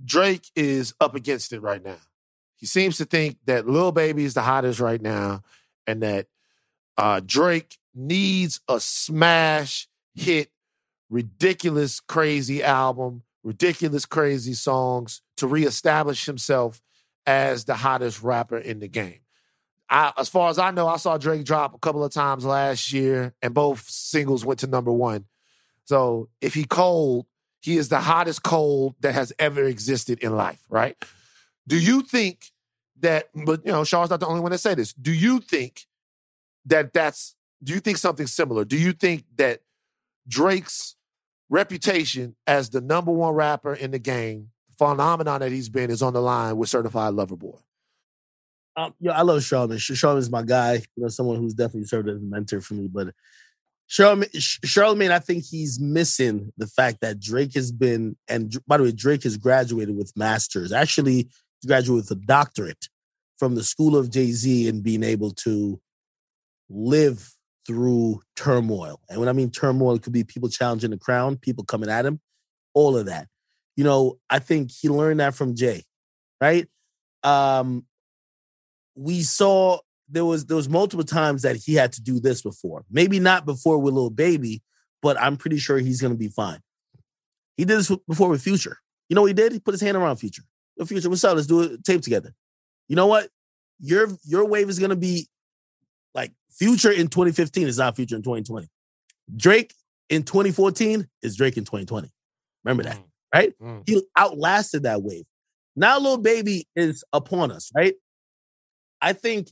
Drake 0.05 0.45
is 0.55 0.93
up 1.01 1.15
against 1.15 1.55
it 1.55 1.61
right 1.61 1.83
now. 1.83 1.97
He 2.57 2.67
seems 2.67 2.97
to 2.99 3.05
think 3.05 3.39
that 3.47 3.69
Lil 3.69 3.93
Baby 3.93 4.25
is 4.25 4.35
the 4.35 4.43
hottest 4.43 4.81
right 4.81 5.01
now, 5.01 5.43
and 5.87 6.03
that 6.03 6.27
uh 6.97 7.21
Drake 7.25 7.79
needs 7.95 8.61
a 8.69 8.81
smash 8.81 9.89
hit, 10.15 10.51
ridiculous, 11.09 12.01
crazy 12.01 12.63
album, 12.63 13.23
ridiculous, 13.43 14.05
crazy 14.05 14.55
songs 14.55 15.23
to 15.37 15.47
reestablish 15.47 16.27
himself 16.27 16.83
as 17.27 17.65
the 17.65 17.77
hottest 17.77 18.23
rapper 18.23 18.59
in 18.59 18.81
the 18.81 18.89
game. 18.89 19.21
I, 19.89 20.13
as 20.19 20.29
far 20.29 20.51
as 20.51 20.59
I 20.59 20.71
know, 20.73 20.89
I 20.89 20.97
saw 20.97 21.17
Drake 21.17 21.45
drop 21.45 21.75
a 21.75 21.79
couple 21.79 22.05
of 22.05 22.13
times 22.13 22.45
last 22.45 22.93
year, 22.93 23.35
and 23.41 23.55
both 23.55 23.89
singles 23.89 24.45
went 24.45 24.61
to 24.61 24.67
number 24.67 24.93
one. 24.93 25.27
So 25.85 26.29
if 26.41 26.55
he 26.55 26.65
cold, 26.65 27.27
he 27.61 27.77
is 27.77 27.89
the 27.89 28.01
hottest 28.01 28.43
cold 28.43 28.97
that 29.01 29.15
has 29.15 29.33
ever 29.39 29.65
existed 29.65 30.19
in 30.21 30.37
life, 30.37 30.61
right? 30.69 30.97
Do 31.67 31.79
you 31.79 32.03
think 32.03 32.53
that? 33.01 33.29
But 33.35 33.65
you 33.65 33.73
know, 33.73 33.85
Shaw's 33.85 34.11
not 34.11 34.21
the 34.21 34.27
only 34.27 34.41
one 34.41 34.53
that 34.53 34.59
say 34.59 34.75
this. 34.75 34.93
Do 34.93 35.13
you 35.13 35.41
think 35.41 35.87
that 36.67 36.93
that's? 36.93 37.35
Do 37.63 37.73
you 37.73 37.81
think 37.81 37.97
something 37.97 38.27
similar? 38.27 38.65
Do 38.65 38.77
you 38.77 38.93
think 38.93 39.25
that 39.37 39.61
Drake's 40.29 40.97
reputation 41.49 42.37
as 42.47 42.71
the 42.71 42.81
number 42.81 43.13
one 43.13 43.35
rapper 43.35 43.75
in 43.75 43.91
the 43.91 43.99
game, 43.99 44.51
phenomenon 44.79 45.41
that 45.41 45.53
he's 45.53 45.69
been, 45.69 45.91
is 45.91 46.03
on 46.03 46.13
the 46.13 46.21
line 46.21 46.57
with 46.57 46.69
Certified 46.69 47.15
Lover 47.15 47.37
Boy? 47.37 47.59
Um, 48.77 48.95
yo, 49.01 49.13
I 49.13 49.23
love 49.23 49.43
Charlemagne. 49.43 49.79
Sh- 49.79 49.93
Charlemagne's 49.95 50.31
my 50.31 50.43
guy. 50.43 50.75
You 50.75 51.03
know, 51.03 51.09
someone 51.09 51.39
who's 51.39 51.55
definitely 51.55 51.87
served 51.87 52.09
as 52.09 52.17
a 52.17 52.21
mentor 52.21 52.61
for 52.61 52.75
me. 52.75 52.89
But 52.89 53.15
Charlemagne, 53.87 54.29
Sh- 54.35 54.59
Charlemagne, 54.65 55.13
I 55.13 55.19
think 55.19 55.45
he's 55.45 55.81
missing 55.81 56.53
the 56.59 56.67
fact 56.67 57.01
that 57.01 57.19
Drake 57.19 57.55
has 57.55 57.73
been, 57.73 58.17
and 58.29 58.55
by 58.67 58.77
the 58.77 58.83
way, 58.83 58.93
Drake 58.93 59.23
has 59.23 59.39
graduated 59.39 59.97
with 59.97 60.13
masters. 60.15 60.73
Actually, 60.73 61.31
he 61.61 61.69
graduated 61.69 62.09
with 62.09 62.11
a 62.11 62.27
doctorate 62.27 62.89
from 63.39 63.55
the 63.55 63.65
school 63.65 63.97
of 63.97 64.11
Jay 64.11 64.33
Z 64.33 64.69
and 64.69 64.83
being 64.83 65.03
able 65.03 65.31
to 65.31 65.81
live 66.69 67.33
through 67.67 68.23
turmoil. 68.37 69.01
And 69.09 69.19
when 69.19 69.29
I 69.29 69.33
mean 69.33 69.51
turmoil, 69.51 69.97
it 69.97 70.03
could 70.03 70.13
be 70.13 70.25
people 70.25 70.49
challenging 70.49 70.91
the 70.91 70.99
crown, 70.99 71.37
people 71.37 71.65
coming 71.65 71.91
at 71.91 72.07
him, 72.07 72.21
all 72.75 72.97
of 72.97 73.07
that. 73.07 73.29
You 73.77 73.85
know, 73.85 74.19
I 74.31 74.39
think 74.39 74.71
he 74.71 74.89
learned 74.89 75.21
that 75.21 75.35
from 75.35 75.55
Jay, 75.55 75.85
right? 76.41 76.67
Um, 77.23 77.85
we 78.95 79.23
saw 79.23 79.81
there 80.09 80.25
was 80.25 80.47
there 80.47 80.57
was 80.57 80.69
multiple 80.69 81.05
times 81.05 81.43
that 81.43 81.57
he 81.57 81.75
had 81.75 81.93
to 81.95 82.03
do 82.03 82.21
this 82.21 82.43
before. 82.43 82.85
Maybe 82.91 83.19
not 83.19 83.45
before 83.45 83.79
with 83.79 83.95
Lil 83.95 84.11
Baby, 84.11 84.63
but 85.03 85.21
I'm 85.21 85.37
pretty 85.37 85.59
sure 85.59 85.79
he's 85.79 86.01
gonna 86.01 86.15
be 86.15 86.29
fine. 86.29 86.61
He 87.57 87.65
did 87.65 87.79
this 87.79 87.93
before 88.09 88.29
with 88.29 88.43
Future. 88.43 88.79
You 89.09 89.17
know 89.17 89.25
he 89.25 89.35
did? 89.35 89.53
He 89.53 89.61
put 89.61 89.75
his 89.75 89.81
hand 89.81 89.97
around 89.97 90.17
Future. 90.17 90.43
Yo, 90.77 90.85
Future, 90.85 91.09
what's 91.09 91.25
up? 91.25 91.37
Let's 91.37 91.47
do 91.47 91.63
a 91.63 91.79
tape 91.79 92.03
together. 92.03 92.35
You 92.89 92.97
know 92.97 93.07
what? 93.07 93.29
Your 93.81 94.09
your 94.25 94.45
wave 94.45 94.69
is 94.69 94.79
gonna 94.79 94.97
be 94.97 95.29
like 96.15 96.33
Future 96.51 96.91
in 96.91 97.09
2015 97.09 97.67
is 97.67 97.79
not 97.79 97.97
Future 97.97 98.17
in 98.17 98.23
2020. 98.23 98.69
Drake 99.37 99.75
in 100.09 100.23
2014 100.23 101.09
is 101.23 101.37
Drake 101.37 101.57
in 101.57 101.65
2020. 101.65 102.11
Remember 102.65 102.83
that, 102.85 102.99
right? 103.35 103.53
Mm. 103.61 103.83
He 103.87 104.03
outlasted 104.17 104.85
that 104.85 105.03
wave. 105.03 105.25
Now, 105.75 105.99
Lil 105.99 106.19
Baby 106.19 106.67
is 106.75 107.05
upon 107.13 107.51
us, 107.51 107.71
right? 107.75 107.95
I 109.01 109.13
think 109.13 109.49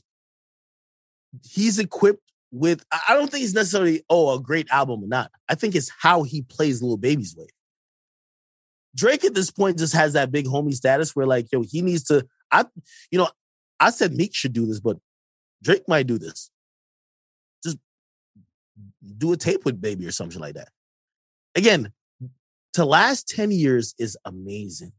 he's 1.43 1.77
equipped 1.79 2.23
with. 2.51 2.83
I 2.91 2.99
I 3.09 3.13
don't 3.13 3.29
think 3.29 3.41
he's 3.41 3.53
necessarily 3.53 4.03
oh 4.09 4.35
a 4.35 4.41
great 4.41 4.67
album 4.71 5.03
or 5.03 5.07
not. 5.07 5.31
I 5.49 5.55
think 5.55 5.75
it's 5.75 5.91
how 5.99 6.23
he 6.23 6.41
plays 6.43 6.81
Lil 6.81 6.97
Baby's 6.97 7.35
wave. 7.37 7.49
Drake 8.95 9.25
at 9.25 9.35
this 9.35 9.51
point 9.51 9.77
just 9.77 9.93
has 9.93 10.13
that 10.13 10.31
big 10.31 10.45
homie 10.45 10.73
status 10.73 11.15
where 11.15 11.25
like 11.25 11.51
yo 11.51 11.61
he 11.61 11.81
needs 11.81 12.03
to. 12.05 12.25
I 12.51 12.65
you 13.11 13.19
know 13.19 13.29
I 13.79 13.89
said 13.91 14.13
Meek 14.13 14.33
should 14.33 14.53
do 14.53 14.65
this, 14.65 14.79
but 14.79 14.97
Drake 15.61 15.87
might 15.87 16.07
do 16.07 16.17
this. 16.17 16.49
Just 17.63 17.77
do 19.17 19.33
a 19.33 19.37
tape 19.37 19.65
with 19.65 19.81
baby 19.81 20.05
or 20.07 20.11
something 20.11 20.39
like 20.39 20.55
that. 20.55 20.69
Again, 21.55 21.91
to 22.73 22.85
last 22.85 23.29
10 23.29 23.51
years 23.51 23.95
is 23.97 24.17
amazing. 24.25 24.91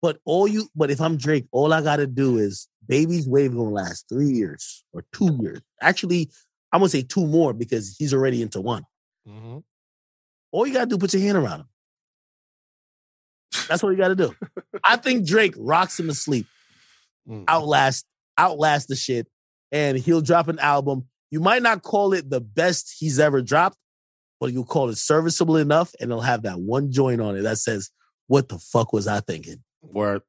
But 0.00 0.18
all 0.24 0.48
you, 0.48 0.68
but 0.74 0.90
if 0.90 1.00
I'm 1.00 1.16
Drake, 1.16 1.46
all 1.52 1.72
I 1.72 1.80
gotta 1.80 2.08
do 2.08 2.38
is 2.38 2.68
baby's 2.88 3.28
wave 3.28 3.52
gonna 3.52 3.70
last 3.70 4.08
three 4.08 4.30
years 4.30 4.84
or 4.92 5.04
two 5.12 5.38
years. 5.40 5.60
Actually, 5.80 6.30
I'm 6.72 6.80
gonna 6.80 6.88
say 6.88 7.02
two 7.02 7.26
more 7.26 7.52
because 7.52 7.96
he's 7.96 8.12
already 8.12 8.42
into 8.42 8.60
one. 8.60 8.84
Mm-hmm. 9.28 9.58
All 10.52 10.66
you 10.66 10.72
gotta 10.74 10.86
do, 10.86 10.98
put 10.98 11.12
your 11.12 11.22
hand 11.22 11.36
around 11.38 11.60
him. 11.60 11.66
That's 13.68 13.82
what 13.82 13.90
you 13.90 13.96
gotta 13.96 14.14
do. 14.16 14.34
I 14.84 14.96
think 14.96 15.26
Drake 15.26 15.54
rocks 15.58 15.98
him 15.98 16.08
to 16.08 16.14
sleep, 16.14 16.46
Mm. 17.28 17.44
outlast, 17.46 18.04
outlast 18.36 18.88
the 18.88 18.96
shit, 18.96 19.28
and 19.70 19.96
he'll 19.96 20.20
drop 20.22 20.48
an 20.48 20.58
album. 20.58 21.06
You 21.30 21.38
might 21.40 21.62
not 21.62 21.82
call 21.82 22.12
it 22.14 22.28
the 22.28 22.40
best 22.40 22.94
he's 22.98 23.20
ever 23.20 23.40
dropped, 23.40 23.78
but 24.40 24.52
you'll 24.52 24.64
call 24.64 24.88
it 24.88 24.98
serviceable 24.98 25.56
enough, 25.56 25.94
and 26.00 26.10
it'll 26.10 26.20
have 26.22 26.42
that 26.42 26.58
one 26.60 26.90
joint 26.90 27.20
on 27.20 27.36
it 27.36 27.42
that 27.42 27.58
says, 27.58 27.90
What 28.26 28.48
the 28.48 28.58
fuck 28.58 28.92
was 28.92 29.06
I 29.06 29.20
thinking? 29.20 29.62
Word. 29.82 30.22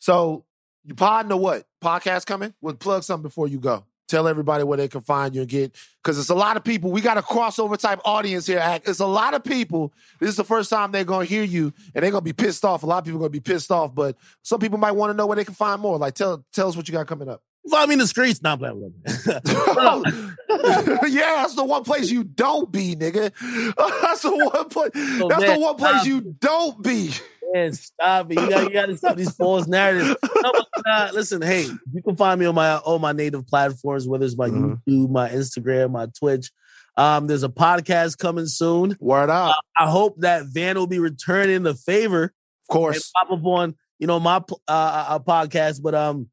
So 0.00 0.44
you 0.84 0.94
podding 0.94 1.32
or 1.32 1.38
what? 1.40 1.64
Podcast 1.82 2.26
coming? 2.26 2.52
We'll 2.60 2.74
plug 2.74 3.04
something 3.04 3.22
before 3.22 3.48
you 3.48 3.58
go. 3.58 3.86
Tell 4.06 4.28
everybody 4.28 4.64
where 4.64 4.76
they 4.76 4.88
can 4.88 5.00
find 5.00 5.34
you 5.34 5.40
and 5.40 5.50
get 5.50 5.74
because 6.02 6.18
it's 6.18 6.28
a 6.28 6.34
lot 6.34 6.56
of 6.58 6.64
people. 6.64 6.90
We 6.90 7.00
got 7.00 7.16
a 7.16 7.22
crossover 7.22 7.78
type 7.78 8.00
audience 8.04 8.46
here. 8.46 8.58
Ak. 8.58 8.82
It's 8.86 9.00
a 9.00 9.06
lot 9.06 9.32
of 9.32 9.42
people. 9.42 9.94
This 10.20 10.28
is 10.28 10.36
the 10.36 10.44
first 10.44 10.68
time 10.68 10.92
they're 10.92 11.04
gonna 11.04 11.24
hear 11.24 11.42
you 11.42 11.72
and 11.94 12.04
they're 12.04 12.10
gonna 12.10 12.20
be 12.20 12.34
pissed 12.34 12.64
off. 12.64 12.82
A 12.82 12.86
lot 12.86 12.98
of 12.98 13.04
people 13.04 13.18
are 13.18 13.20
gonna 13.20 13.30
be 13.30 13.40
pissed 13.40 13.70
off, 13.70 13.94
but 13.94 14.16
some 14.42 14.60
people 14.60 14.78
might 14.78 14.92
want 14.92 15.10
to 15.10 15.16
know 15.16 15.26
where 15.26 15.36
they 15.36 15.44
can 15.44 15.54
find 15.54 15.80
more. 15.80 15.96
Like 15.96 16.14
tell 16.14 16.44
tell 16.52 16.68
us 16.68 16.76
what 16.76 16.86
you 16.86 16.92
got 16.92 17.06
coming 17.06 17.28
up. 17.28 17.42
Find 17.70 17.88
me 17.88 17.94
in 17.94 17.98
the 17.98 18.06
streets. 18.06 18.42
Not 18.42 18.58
playing 18.58 18.80
with 18.80 19.24
them. 19.24 19.34
yeah, 21.08 21.42
that's 21.42 21.54
the 21.54 21.64
one 21.64 21.82
place 21.84 22.10
you 22.10 22.24
don't 22.24 22.70
be, 22.70 22.94
nigga. 22.94 23.32
That's 24.02 24.22
the 24.22 24.30
one 24.36 24.68
place. 24.68 24.90
Oh, 24.94 25.28
that's 25.28 25.40
man, 25.42 25.54
the 25.54 25.60
one 25.60 25.76
place 25.76 26.04
you 26.04 26.20
don't 26.40 26.82
be. 26.82 27.10
Man, 27.52 27.72
stop 27.72 28.30
it. 28.30 28.40
You 28.40 28.48
got, 28.48 28.62
you 28.64 28.70
got 28.70 28.86
to 28.86 28.96
stop 28.96 29.16
these 29.16 29.34
false 29.34 29.66
narratives. 29.66 30.16
No, 30.86 31.08
listen, 31.12 31.42
hey, 31.42 31.66
you 31.92 32.02
can 32.02 32.16
find 32.16 32.38
me 32.38 32.46
on 32.46 32.54
my 32.54 32.76
all 32.78 32.98
my 32.98 33.12
native 33.12 33.46
platforms, 33.46 34.06
whether 34.06 34.24
it's 34.24 34.36
my 34.36 34.48
Mhm. 34.48 34.80
YouTube, 34.86 35.10
my 35.10 35.28
Instagram, 35.30 35.90
my 35.92 36.06
Twitch. 36.18 36.50
Um, 36.96 37.26
there's 37.26 37.42
a 37.42 37.48
podcast 37.48 38.18
coming 38.18 38.46
soon. 38.46 38.96
Word 39.00 39.30
up, 39.30 39.56
I 39.76 39.88
hope 39.90 40.20
that 40.20 40.44
Van 40.46 40.76
will 40.76 40.86
be 40.86 40.98
returning 41.00 41.62
the 41.64 41.74
favor 41.74 42.24
of 42.24 42.32
course. 42.68 43.10
pop 43.10 43.30
up 43.30 43.44
on 43.44 43.74
you 43.98 44.06
know 44.06 44.20
my 44.20 44.38
pl- 44.40 44.60
uh, 44.68 45.06
uh 45.08 45.18
podcast. 45.18 45.82
But 45.82 45.94
um, 45.94 46.28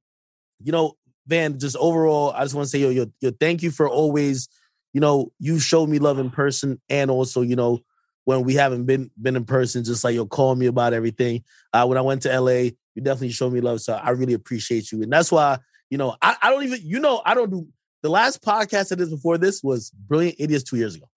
you 0.63 0.71
know, 0.71 0.93
Van, 1.27 1.59
just 1.59 1.75
overall, 1.77 2.31
I 2.31 2.43
just 2.43 2.55
want 2.55 2.65
to 2.65 2.69
say 2.69 2.79
yo, 2.79 2.89
yo, 2.89 3.05
yo, 3.21 3.31
thank 3.39 3.61
you 3.63 3.71
for 3.71 3.87
always, 3.87 4.49
you 4.93 5.01
know, 5.01 5.31
you 5.39 5.59
showed 5.59 5.89
me 5.89 5.99
love 5.99 6.19
in 6.19 6.29
person, 6.29 6.81
and 6.89 7.11
also, 7.11 7.41
you 7.41 7.55
know, 7.55 7.79
when 8.25 8.43
we 8.43 8.53
haven't 8.53 8.85
been 8.85 9.11
been 9.21 9.35
in 9.35 9.45
person, 9.45 9.83
just 9.83 10.03
like 10.03 10.13
you'll 10.13 10.27
call 10.27 10.55
me 10.55 10.65
about 10.65 10.93
everything. 10.93 11.43
Uh, 11.73 11.85
when 11.85 11.97
I 11.97 12.01
went 12.01 12.23
to 12.23 12.39
LA, 12.39 12.71
you 12.95 13.01
definitely 13.01 13.31
showed 13.31 13.53
me 13.53 13.61
love, 13.61 13.81
so 13.81 13.93
I 13.93 14.11
really 14.11 14.33
appreciate 14.33 14.91
you, 14.91 15.01
and 15.01 15.11
that's 15.11 15.31
why 15.31 15.59
you 15.89 15.97
know 15.97 16.15
I, 16.21 16.35
I 16.41 16.49
don't 16.49 16.63
even 16.63 16.79
you 16.83 16.99
know 16.99 17.21
I 17.25 17.33
don't 17.33 17.49
do 17.49 17.67
the 18.01 18.09
last 18.09 18.41
podcast 18.41 18.91
I 18.91 18.95
did 18.95 19.09
before 19.09 19.37
this 19.37 19.63
was 19.63 19.91
Brilliant 19.91 20.35
Idiots 20.39 20.63
two 20.63 20.77
years 20.77 20.95
ago. 20.95 21.07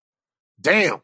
Damn. 0.61 1.01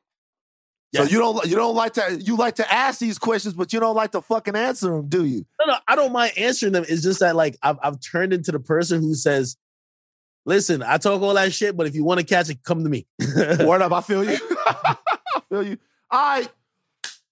So 0.93 1.05
you 1.05 1.18
don't 1.18 1.47
you 1.47 1.55
don't 1.55 1.76
like 1.76 1.93
to 1.95 2.18
you 2.20 2.36
like 2.36 2.57
to 2.57 2.72
ask 2.72 2.99
these 2.99 3.18
questions, 3.18 3.55
but 3.55 3.72
you 3.72 3.78
don't 3.78 3.95
like 3.95 4.11
to 4.12 4.20
fucking 4.20 4.57
answer 4.57 4.91
them, 4.91 5.09
do 5.09 5.24
you? 5.24 5.47
No, 5.61 5.72
no, 5.72 5.78
I 5.86 5.95
don't 5.95 6.12
mind 6.12 6.32
answering 6.36 6.72
them. 6.72 6.84
It's 6.88 7.03
just 7.03 7.20
that 7.20 7.36
like 7.36 7.57
I've 7.62 7.78
I've 7.82 8.01
turned 8.01 8.32
into 8.32 8.51
the 8.51 8.59
person 8.59 9.01
who 9.01 9.14
says, 9.14 9.57
"Listen, 10.45 10.82
I 10.82 10.99
talk 10.99 11.22
all 11.22 11.34
that 11.34 11.53
shit, 11.53 11.76
but 11.76 11.86
if 11.86 11.95
you 11.95 12.03
want 12.03 12.18
to 12.18 12.26
catch 12.26 12.51
it, 12.51 12.64
come 12.64 12.82
to 12.82 12.91
me." 12.91 13.07
Word 13.64 13.82
up, 13.82 13.93
I 13.93 14.01
feel 14.01 14.24
you. 14.28 14.36
I 14.66 14.97
feel 15.49 15.62
you. 15.62 15.78
All 16.11 16.38
right. 16.38 16.49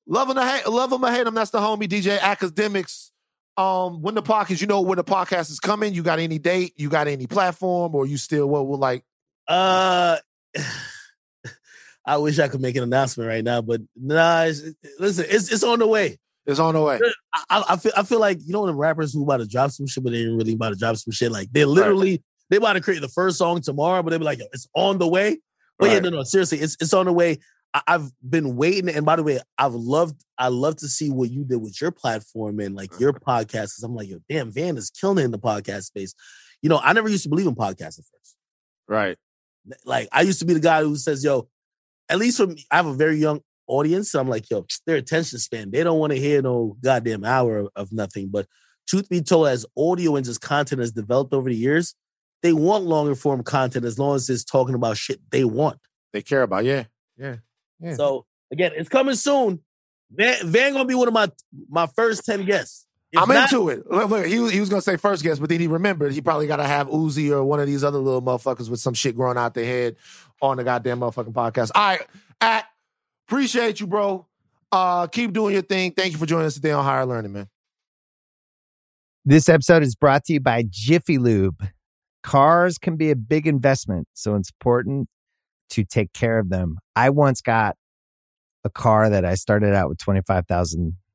Love 0.07 0.31
him 0.31 0.39
or 0.39 0.47
hate, 0.47 0.67
love 0.69 0.93
him 0.93 1.05
or 1.05 1.11
hate 1.11 1.27
him. 1.27 1.35
That's 1.35 1.51
the 1.51 1.59
homie 1.59 1.89
DJ 1.89 2.17
Akademiks. 2.19 3.11
Um, 3.57 4.03
when 4.03 4.15
the 4.15 4.23
podcast, 4.23 4.61
you 4.61 4.69
know 4.69 4.81
when 4.83 4.99
the 4.99 5.05
podcast 5.05 5.51
is 5.51 5.59
coming. 5.59 5.93
You 5.95 6.05
got 6.05 6.21
any 6.21 6.39
date? 6.39 6.75
You 6.77 6.89
got 6.89 7.09
any 7.09 7.27
platform, 7.27 7.93
or 7.97 8.07
you 8.07 8.17
still 8.19 8.47
what? 8.49 8.69
Will 8.69 8.79
like? 8.79 9.03
uh, 9.49 10.19
I 12.09 12.17
wish 12.17 12.39
I 12.39 12.49
could 12.49 12.63
make 12.63 12.75
an 12.77 12.83
announcement 12.83 13.29
right 13.29 13.45
now, 13.45 13.61
but 13.61 13.83
nah. 13.95 14.45
It's, 14.45 14.63
listen, 14.99 15.27
it's 15.29 15.53
it's 15.53 15.63
on 15.63 15.79
the 15.79 15.87
way. 15.87 16.19
It's 16.47 16.59
on 16.59 16.73
the 16.73 16.83
way. 16.83 16.99
I, 17.51 17.63
I, 17.69 17.77
feel 17.77 17.93
I 17.95 18.03
feel 18.03 18.21
like 18.21 18.39
you 18.41 18.55
know 18.55 18.67
the 18.67 18.75
rappers 18.75 19.13
who 19.13 19.23
about 19.23 19.37
to 19.39 19.47
drop 19.47 19.71
some 19.71 19.87
shit, 19.87 20.03
but 20.03 20.13
they 20.13 20.21
ain't 20.21 20.39
really 20.39 20.55
about 20.55 20.71
to 20.71 20.77
drop 20.77 20.97
some 20.97 21.13
shit. 21.13 21.31
Like 21.31 21.53
they 21.53 21.67
literally 21.67 22.23
they 22.49 22.57
about 22.57 22.73
to 22.73 22.81
create 22.81 23.03
the 23.03 23.09
first 23.09 23.37
song 23.37 23.61
tomorrow, 23.61 24.03
but 24.03 24.11
they 24.11 24.19
be 24.19 24.25
like, 24.25 24.39
Yo, 24.39 24.47
it's 24.55 24.67
on 24.75 24.97
the 24.97 25.07
way. 25.07 25.39
But 25.79 25.91
yeah, 25.91 25.99
no, 25.99 26.09
no, 26.09 26.23
seriously, 26.23 26.59
it's 26.59 26.77
it's 26.81 26.95
on 26.95 27.05
the 27.05 27.13
way. 27.13 27.39
I, 27.75 27.83
I've 27.87 28.11
been 28.27 28.57
waiting, 28.57 28.89
and 28.89 29.05
by 29.05 29.17
the 29.17 29.23
way, 29.23 29.41
I've 29.59 29.75
loved 29.75 30.25
I 30.39 30.49
love 30.49 30.77
to 30.77 30.89
see 30.89 31.11
what 31.11 31.31
you 31.31 31.45
did 31.45 31.61
with 31.61 31.79
your 31.81 31.91
platform 31.91 32.59
and 32.61 32.75
like 32.75 32.99
your 32.99 33.13
mm-hmm. 33.13 33.31
podcast. 33.31 33.77
'cause 33.77 33.83
I'm 33.85 33.95
like, 33.95 34.09
yo, 34.09 34.19
damn, 34.31 34.51
Van 34.51 34.79
is 34.79 34.89
killing 34.89 35.19
it 35.19 35.25
in 35.25 35.31
the 35.31 35.39
podcast 35.39 35.85
space. 35.85 36.15
You 36.63 36.71
know, 36.71 36.81
I 36.83 36.95
never 36.95 37.11
used 37.11 37.25
to 37.25 37.29
believe 37.29 37.47
in 37.47 37.55
podcasts 37.55 37.99
at 37.99 38.07
first. 38.07 38.37
Right. 38.89 39.19
Like 39.85 40.09
I 40.13 40.23
used 40.23 40.39
to 40.39 40.47
be 40.47 40.55
the 40.55 40.61
guy 40.61 40.83
who 40.83 40.97
says, 40.97 41.23
yo, 41.23 41.49
at 42.09 42.19
least 42.19 42.39
for 42.39 42.47
me, 42.47 42.65
I 42.71 42.77
have 42.77 42.87
a 42.87 42.95
very 42.95 43.17
young 43.17 43.41
audience. 43.67 44.11
So 44.11 44.21
I'm 44.21 44.29
like, 44.29 44.51
yo, 44.51 44.67
their 44.87 44.97
attention 44.97 45.39
span, 45.39 45.71
they 45.71 45.83
don't 45.83 45.99
want 45.99 46.13
to 46.13 46.19
hear 46.19 46.43
no 46.43 46.77
goddamn 46.83 47.25
hour 47.25 47.59
of, 47.59 47.69
of 47.77 47.93
nothing. 47.93 48.29
But 48.29 48.47
truth 48.89 49.09
be 49.09 49.21
told, 49.21 49.49
as 49.49 49.67
audio 49.77 50.17
and 50.17 50.25
just 50.25 50.41
content 50.41 50.81
has 50.81 50.93
developed 50.93 51.33
over 51.33 51.49
the 51.49 51.57
years, 51.57 51.95
they 52.43 52.53
want 52.53 52.85
longer 52.85 53.15
form 53.15 53.43
content 53.43 53.85
as 53.85 53.99
long 53.99 54.17
as 54.17 54.29
it's 54.31 54.45
talking 54.45 54.75
about 54.75 54.97
shit 54.97 55.21
they 55.31 55.45
want. 55.45 55.79
They 56.13 56.23
care 56.23 56.43
about. 56.43 56.65
Yeah. 56.65 56.85
Yeah. 57.17 57.37
Yeah. 57.81 57.95
So 57.95 58.27
again, 58.53 58.73
it's 58.75 58.89
coming 58.89 59.15
soon. 59.15 59.61
Van, 60.11 60.37
Van 60.45 60.73
gonna 60.73 60.85
be 60.85 60.95
one 60.95 61.09
of 61.09 61.15
my 61.15 61.31
my 61.69 61.87
first 61.95 62.25
10 62.25 62.45
guests. 62.45 62.87
If 63.13 63.21
I'm 63.23 63.29
not- 63.29 63.51
into 63.51 63.69
it. 63.71 63.91
Look, 63.91 64.11
look, 64.11 64.27
he, 64.27 64.39
was- 64.39 64.53
he 64.53 64.61
was 64.61 64.69
gonna 64.69 64.83
say 64.83 64.97
first 64.97 65.23
guest, 65.23 65.41
but 65.41 65.49
then 65.49 65.61
he 65.61 65.67
remembered 65.67 66.13
he 66.13 66.21
probably 66.21 66.47
gotta 66.47 66.65
have 66.65 66.89
Uzi 66.89 67.31
or 67.31 67.43
one 67.45 67.59
of 67.61 67.67
these 67.67 67.83
other 67.83 67.99
little 67.99 68.23
motherfuckers 68.23 68.69
with 68.69 68.81
some 68.81 68.95
shit 68.95 69.17
growing 69.17 69.39
out 69.39 69.55
their 69.55 69.65
head 69.65 69.97
on 70.43 70.59
the 70.59 70.65
goddamn 70.65 71.01
motherfucking 71.01 71.33
podcast. 71.33 71.71
All 71.75 71.83
right, 71.89 72.07
Ak, 72.41 72.65
appreciate 73.27 73.81
you, 73.81 73.87
bro. 73.87 74.27
Uh, 74.71 75.07
keep 75.07 75.33
doing 75.33 75.55
your 75.55 75.63
thing. 75.63 75.93
Thank 75.93 76.13
you 76.13 76.19
for 76.19 76.27
joining 76.27 76.47
us 76.47 76.55
today 76.55 76.73
on 76.73 76.85
Higher 76.85 77.07
Learning, 77.07 77.33
man. 77.33 77.49
This 79.25 79.49
episode 79.49 79.83
is 79.83 79.95
brought 79.95 80.25
to 80.25 80.35
you 80.35 80.41
by 80.41 80.65
Jiffy 80.69 81.19
Lube. 81.19 81.67
Cars 82.23 82.79
can 82.79 82.97
be 82.97 83.11
a 83.11 83.17
big 83.17 83.47
investment, 83.47 84.07
so 84.15 84.35
it's 84.35 84.51
important 84.51 85.09
to 85.71 85.85
take 85.85 86.13
care 86.13 86.39
of 86.39 86.49
them. 86.51 86.79
I 86.97 87.11
once 87.11 87.41
got 87.41 87.77
a 88.65 88.71
car 88.71 89.09
that 89.09 89.25
I 89.25 89.35
started 89.35 89.75
out 89.75 89.89
with 89.89 89.99
25,000 89.99 90.97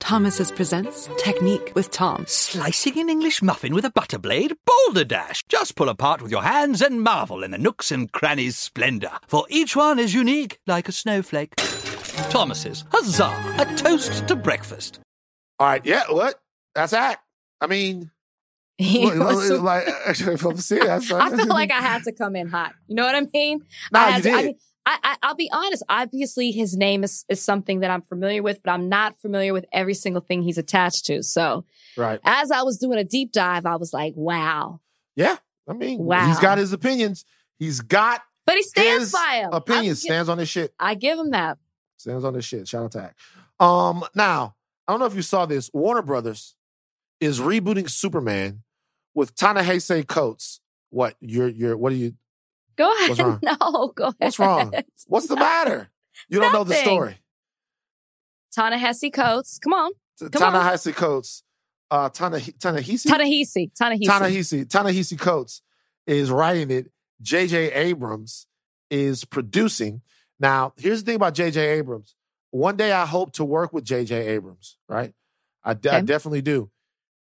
Thomas's 0.00 0.50
presents 0.50 1.08
Technique 1.18 1.72
with 1.74 1.90
Tom. 1.90 2.24
Slicing 2.26 2.98
an 2.98 3.08
English 3.08 3.42
muffin 3.42 3.74
with 3.74 3.84
a 3.84 3.90
butter 3.90 4.18
blade? 4.18 4.54
Boulder 4.66 5.04
Dash! 5.04 5.42
Just 5.48 5.76
pull 5.76 5.88
apart 5.88 6.20
with 6.22 6.32
your 6.32 6.42
hands 6.42 6.82
and 6.82 7.02
marvel 7.02 7.44
in 7.44 7.50
the 7.52 7.58
nooks 7.58 7.92
and 7.92 8.10
crannies' 8.10 8.56
splendor, 8.58 9.12
for 9.28 9.46
each 9.50 9.76
one 9.76 9.98
is 9.98 10.12
unique 10.14 10.58
like 10.66 10.88
a 10.88 10.92
snowflake. 10.92 11.54
Thomas's, 12.30 12.84
huzzah! 12.90 13.54
A 13.58 13.74
toast 13.76 14.26
to 14.28 14.34
breakfast. 14.36 14.98
All 15.58 15.68
right, 15.68 15.84
yeah, 15.84 16.04
what? 16.08 16.40
That's 16.74 16.92
that. 16.92 17.20
I 17.60 17.66
mean, 17.66 18.10
He 18.78 19.04
was- 19.06 19.50
like, 19.60 19.86
I'm 20.06 20.56
serious. 20.56 21.12
I 21.12 21.36
feel 21.36 21.46
like 21.46 21.70
I 21.70 21.80
had 21.80 22.02
to 22.04 22.12
come 22.12 22.34
in 22.34 22.48
hot. 22.48 22.72
You 22.88 22.96
know 22.96 23.04
what 23.04 23.14
I 23.14 23.22
mean? 23.32 23.60
Nah, 23.92 24.00
I 24.00 24.16
you 24.16 24.22
to- 24.22 24.28
did. 24.30 24.34
I 24.34 24.42
mean, 24.42 24.54
I, 24.86 24.98
I, 25.02 25.16
I'll 25.22 25.34
be 25.34 25.50
honest. 25.52 25.82
Obviously, 25.88 26.50
his 26.52 26.76
name 26.76 27.04
is, 27.04 27.24
is 27.28 27.42
something 27.42 27.80
that 27.80 27.90
I'm 27.90 28.02
familiar 28.02 28.42
with, 28.42 28.62
but 28.62 28.70
I'm 28.72 28.88
not 28.88 29.16
familiar 29.20 29.52
with 29.52 29.66
every 29.72 29.94
single 29.94 30.22
thing 30.22 30.42
he's 30.42 30.58
attached 30.58 31.04
to. 31.06 31.22
So, 31.22 31.64
right. 31.96 32.18
as 32.24 32.50
I 32.50 32.62
was 32.62 32.78
doing 32.78 32.98
a 32.98 33.04
deep 33.04 33.30
dive, 33.32 33.66
I 33.66 33.76
was 33.76 33.92
like, 33.92 34.14
"Wow!" 34.16 34.80
Yeah. 35.16 35.36
I 35.68 35.74
mean, 35.74 35.98
Wow. 36.00 36.26
he's 36.26 36.40
got 36.40 36.58
his 36.58 36.72
opinions. 36.72 37.24
He's 37.58 37.80
got 37.80 38.22
But 38.46 38.56
he 38.56 38.62
stands 38.62 39.04
his 39.04 39.12
by 39.12 39.44
him. 39.44 39.84
gi- 39.84 39.94
Stands 39.94 40.28
on 40.28 40.38
his 40.38 40.48
shit. 40.48 40.74
I 40.80 40.94
give 40.94 41.18
him 41.18 41.30
that. 41.30 41.58
Stands 41.96 42.24
on 42.24 42.34
his 42.34 42.44
shit. 42.44 42.66
Shout 42.66 42.84
out 42.84 42.92
to 42.92 43.02
Ak. 43.04 43.16
Um, 43.64 44.02
now, 44.14 44.56
I 44.88 44.92
don't 44.92 44.98
know 45.00 45.06
if 45.06 45.14
you 45.14 45.22
saw 45.22 45.46
this. 45.46 45.70
Warner 45.74 46.02
Brothers 46.02 46.56
is 47.20 47.38
rebooting 47.38 47.88
Superman 47.88 48.62
with 49.14 49.34
Ta-Nehisi 49.36 50.06
Coates. 50.08 50.60
What? 50.88 51.14
You're 51.20 51.48
you're 51.48 51.76
what 51.76 51.92
are 51.92 51.96
you 51.96 52.14
Go 52.80 52.90
ahead. 52.94 53.08
What's 53.10 53.20
wrong? 53.20 53.40
No, 53.60 53.92
go 53.94 54.04
ahead. 54.04 54.14
What's 54.18 54.38
wrong? 54.38 54.72
What's 55.06 55.26
the 55.26 55.36
matter? 55.36 55.90
You 56.30 56.40
don't 56.40 56.52
know 56.54 56.64
the 56.64 56.74
story. 56.74 57.16
Ta-Nehisi 58.54 59.12
Coates. 59.12 59.58
Come 59.58 59.74
on. 59.74 59.92
Come 60.32 60.42
on. 60.42 60.52
Ta-Nehisi 60.52 60.94
Coates. 60.94 61.42
Uh 61.90 62.08
Ta-Nehisi? 62.08 62.58
Ta-Nehisi. 62.58 63.70
Ta-Nehisi. 63.76 64.06
Ta-Nehisi. 64.06 64.68
Ta-Nehisi 64.70 65.18
Coates 65.18 65.60
is 66.06 66.30
writing 66.30 66.70
it. 66.70 66.90
J.J. 67.20 67.70
Abrams 67.72 68.46
is 68.90 69.26
producing. 69.26 70.00
Now, 70.38 70.72
here's 70.78 71.02
the 71.02 71.06
thing 71.10 71.16
about 71.16 71.34
J.J. 71.34 71.60
Abrams. 71.60 72.14
One 72.50 72.76
day 72.78 72.92
I 72.92 73.04
hope 73.04 73.32
to 73.34 73.44
work 73.44 73.74
with 73.74 73.84
J.J. 73.84 74.28
Abrams, 74.28 74.78
right? 74.88 75.12
I, 75.62 75.74
de- 75.74 75.92
I 75.92 76.00
definitely 76.00 76.40
do. 76.40 76.70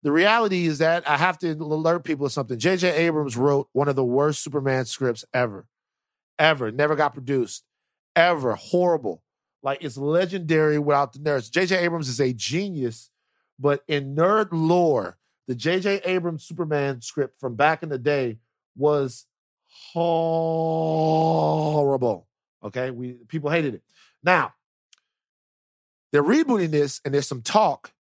The 0.02 0.12
reality 0.12 0.66
is 0.66 0.78
that 0.78 1.08
I 1.08 1.16
have 1.16 1.38
to 1.38 1.52
alert 1.52 2.04
people 2.04 2.26
of 2.26 2.32
something. 2.32 2.58
J.J. 2.58 2.92
Abrams 2.92 3.36
wrote 3.36 3.68
one 3.72 3.88
of 3.88 3.94
the 3.94 4.04
worst 4.04 4.42
Superman 4.42 4.84
scripts 4.84 5.24
ever, 5.32 5.68
ever. 6.38 6.72
Never 6.72 6.96
got 6.96 7.14
produced, 7.14 7.62
ever. 8.16 8.54
Horrible. 8.54 9.22
Like 9.62 9.84
it's 9.84 9.96
legendary 9.96 10.80
without 10.80 11.12
the 11.12 11.20
nerds. 11.20 11.50
J.J. 11.50 11.78
Abrams 11.78 12.08
is 12.08 12.20
a 12.20 12.32
genius, 12.32 13.10
but 13.60 13.84
in 13.86 14.16
nerd 14.16 14.48
lore, 14.50 15.18
the 15.46 15.54
J.J. 15.54 16.00
Abrams 16.04 16.42
Superman 16.44 17.00
script 17.00 17.38
from 17.38 17.54
back 17.54 17.84
in 17.84 17.88
the 17.88 17.98
day 17.98 18.38
was 18.76 19.26
horrible. 19.92 20.16
Okay, 22.64 22.90
we 22.90 23.12
people 23.28 23.50
hated 23.50 23.74
it. 23.74 23.82
Now 24.24 24.54
they're 26.10 26.24
rebooting 26.24 26.72
this, 26.72 27.00
and 27.04 27.14
there's 27.14 27.28
some 27.28 27.42
talk 27.42 27.91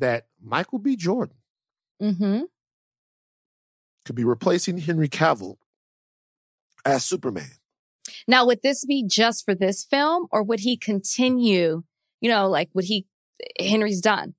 that 0.00 0.26
Michael 0.42 0.78
B. 0.78 0.96
Jordan 0.96 1.36
Mm-hmm. 2.02 2.44
could 4.06 4.16
be 4.16 4.24
replacing 4.24 4.78
Henry 4.78 5.08
Cavill 5.08 5.56
as 6.84 7.04
Superman. 7.04 7.50
Now, 8.26 8.46
would 8.46 8.62
this 8.62 8.84
be 8.86 9.04
just 9.06 9.44
for 9.44 9.54
this 9.54 9.84
film, 9.84 10.26
or 10.32 10.42
would 10.42 10.60
he 10.60 10.76
continue? 10.76 11.82
You 12.20 12.30
know, 12.30 12.48
like 12.48 12.70
would 12.74 12.86
he? 12.86 13.06
Henry's 13.58 14.00
done, 14.00 14.34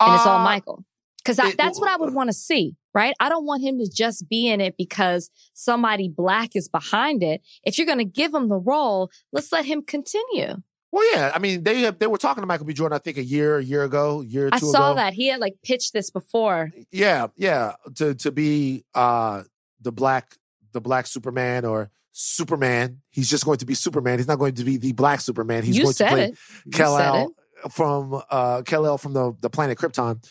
and 0.00 0.14
it's 0.14 0.26
all 0.26 0.40
Uh, 0.40 0.44
Michael. 0.44 0.84
Because 1.22 1.36
that's 1.56 1.78
what 1.78 1.90
I 1.90 1.96
would 1.96 2.14
want 2.14 2.28
to 2.28 2.32
see, 2.34 2.76
right? 2.94 3.14
I 3.20 3.28
don't 3.28 3.44
want 3.44 3.62
him 3.62 3.78
to 3.78 3.86
just 3.90 4.26
be 4.30 4.48
in 4.48 4.60
it 4.62 4.76
because 4.78 5.28
somebody 5.52 6.08
black 6.08 6.56
is 6.56 6.66
behind 6.68 7.22
it. 7.22 7.42
If 7.62 7.76
you're 7.76 7.86
going 7.86 7.98
to 7.98 8.04
give 8.06 8.32
him 8.32 8.48
the 8.48 8.56
role, 8.56 9.10
let's 9.30 9.52
let 9.52 9.66
him 9.66 9.82
continue. 9.82 10.62
Well, 10.92 11.04
yeah. 11.14 11.30
I 11.34 11.38
mean, 11.38 11.62
they 11.62 11.88
they 11.90 12.06
were 12.06 12.18
talking 12.18 12.42
to 12.42 12.46
Michael 12.46 12.66
B. 12.66 12.72
Jordan. 12.74 12.96
I 12.96 12.98
think 12.98 13.16
a 13.16 13.22
year, 13.24 13.58
a 13.58 13.62
year 13.64 13.84
ago, 13.84 14.22
year 14.22 14.48
or 14.48 14.50
two 14.50 14.56
I 14.56 14.58
saw 14.58 14.90
ago. 14.90 14.96
that 14.96 15.12
he 15.14 15.28
had 15.28 15.40
like 15.40 15.54
pitched 15.62 15.92
this 15.92 16.10
before. 16.10 16.72
Yeah, 16.90 17.28
yeah. 17.36 17.74
To 17.96 18.14
to 18.16 18.32
be 18.32 18.84
uh 18.94 19.44
the 19.80 19.92
black 19.92 20.36
the 20.72 20.80
black 20.80 21.06
Superman 21.06 21.64
or 21.64 21.90
Superman. 22.12 23.02
He's 23.10 23.30
just 23.30 23.44
going 23.44 23.58
to 23.58 23.66
be 23.66 23.74
Superman. 23.74 24.18
He's 24.18 24.26
not 24.28 24.38
going 24.40 24.54
to 24.56 24.64
be 24.64 24.76
the 24.78 24.92
black 24.92 25.20
Superman. 25.20 25.62
He's 25.62 25.76
you 25.76 25.84
going 25.84 25.94
to 25.94 26.06
play 26.08 26.24
it. 26.24 26.38
Kal-El 26.72 27.34
from 27.70 28.20
uh 28.30 28.62
Kal 28.62 28.84
El 28.86 28.98
from 28.98 29.12
the 29.12 29.32
the 29.40 29.48
planet 29.50 29.78
Krypton. 29.78 30.24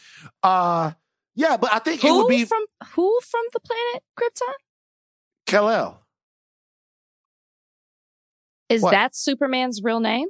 Uh 0.43 0.91
yeah, 1.35 1.55
but 1.55 1.71
I 1.71 1.79
think 1.79 2.03
it 2.03 2.07
Who 2.09 2.23
would 2.23 2.27
be 2.27 2.43
from 2.43 2.65
who 2.95 3.17
from 3.29 3.41
the 3.53 3.59
planet 3.61 4.03
Krypton? 4.19 4.53
Kal 5.47 5.69
El. 5.69 6.01
Is 8.67 8.81
What? 8.83 8.91
that 8.91 9.15
Superman's 9.15 9.81
real 9.83 9.99
name? 9.99 10.27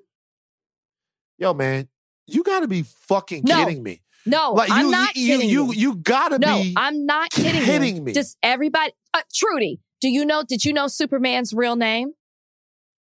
Yo, 1.40 1.54
man, 1.54 1.88
you 2.28 2.44
got 2.44 2.60
to 2.62 2.68
be 2.68 2.84
fucking 2.84 3.44
No. 3.46 3.66
kidding 3.66 3.82
me. 3.82 4.02
No, 4.26 4.52
Like 4.54 4.70
I'm 4.70 4.86
you, 4.88 4.92
not 4.92 5.16
you, 5.16 5.28
kidding 5.38 5.50
you, 5.50 5.66
you. 5.68 5.74
you, 5.74 5.96
got 5.96 6.30
to 6.30 6.40
no, 6.40 6.62
be. 6.62 6.74
I'm 6.78 7.06
not 7.06 7.32
kidding. 7.32 7.64
kidding 7.64 7.96
you. 7.96 8.02
me. 8.04 8.14
Just 8.14 8.38
everybody. 8.44 8.92
Uh, 9.14 9.22
Trudy, 9.34 9.80
do 10.02 10.10
you 10.10 10.26
know? 10.26 10.44
Did 10.44 10.66
you 10.66 10.74
know 10.74 10.88
Superman's 10.88 11.54
real 11.54 11.76
name? 11.78 12.12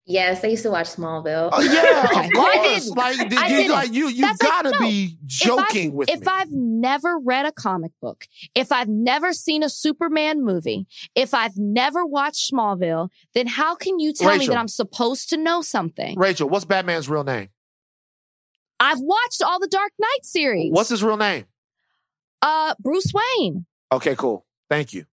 Yes, 0.06 0.42
I 0.44 0.48
used 0.48 0.64
to 0.64 0.70
watch 0.72 0.88
Smallville. 0.96 1.50
Oh 1.52 1.62
yeah, 1.62 2.04
of 2.26 2.30
Well, 2.34 2.46
I 2.48 2.56
course. 2.56 2.84
didn't. 2.86 2.98
Like, 2.98 3.18
did 3.30 3.34
I 3.40 3.48
you, 3.48 3.56
didn't. 3.58 3.72
like 3.72 3.94
you, 3.94 4.08
you 4.08 4.22
That's 4.22 4.42
like, 4.42 4.50
gotta 4.52 4.70
no. 4.72 4.80
be 4.80 5.18
joking 5.26 5.88
if 5.90 5.94
with 5.94 6.10
if 6.10 6.16
me. 6.20 6.22
If 6.22 6.28
I've 6.30 6.52
never 6.52 7.18
read 7.20 7.46
a 7.46 7.52
comic 7.52 7.92
book, 8.02 8.26
if 8.56 8.72
I've 8.72 8.88
never 8.88 9.34
seen 9.34 9.64
a 9.64 9.70
Superman 9.70 10.46
movie, 10.46 10.86
if 11.16 11.34
I've 11.34 11.58
never 11.58 12.06
watched 12.06 12.50
Smallville, 12.54 13.10
then 13.34 13.48
how 13.48 13.76
can 13.76 14.00
you 14.00 14.14
tell 14.14 14.38
me 14.38 14.48
that 14.48 14.56
I'm 14.58 14.70
supposed 14.70 15.28
to 15.30 15.38
know 15.38 15.62
something? 15.62 16.18
Rachel, 16.18 16.48
what's 16.48 16.64
Batman's 16.64 17.10
real 17.10 17.26
name? 17.26 17.50
I've 18.80 19.00
watched 19.00 19.42
all 19.42 19.60
the 19.60 19.68
Dark 19.68 19.92
Knight 20.00 20.24
series. 20.26 20.72
What's 20.72 20.90
his 20.90 21.04
real 21.04 21.18
name? 21.18 21.46
uh 22.42 22.76
Bruce 22.80 23.12
Wayne? 23.14 23.66
Okay, 23.92 24.16
cool. 24.16 24.46
Thank 24.70 24.94
you. 24.94 25.06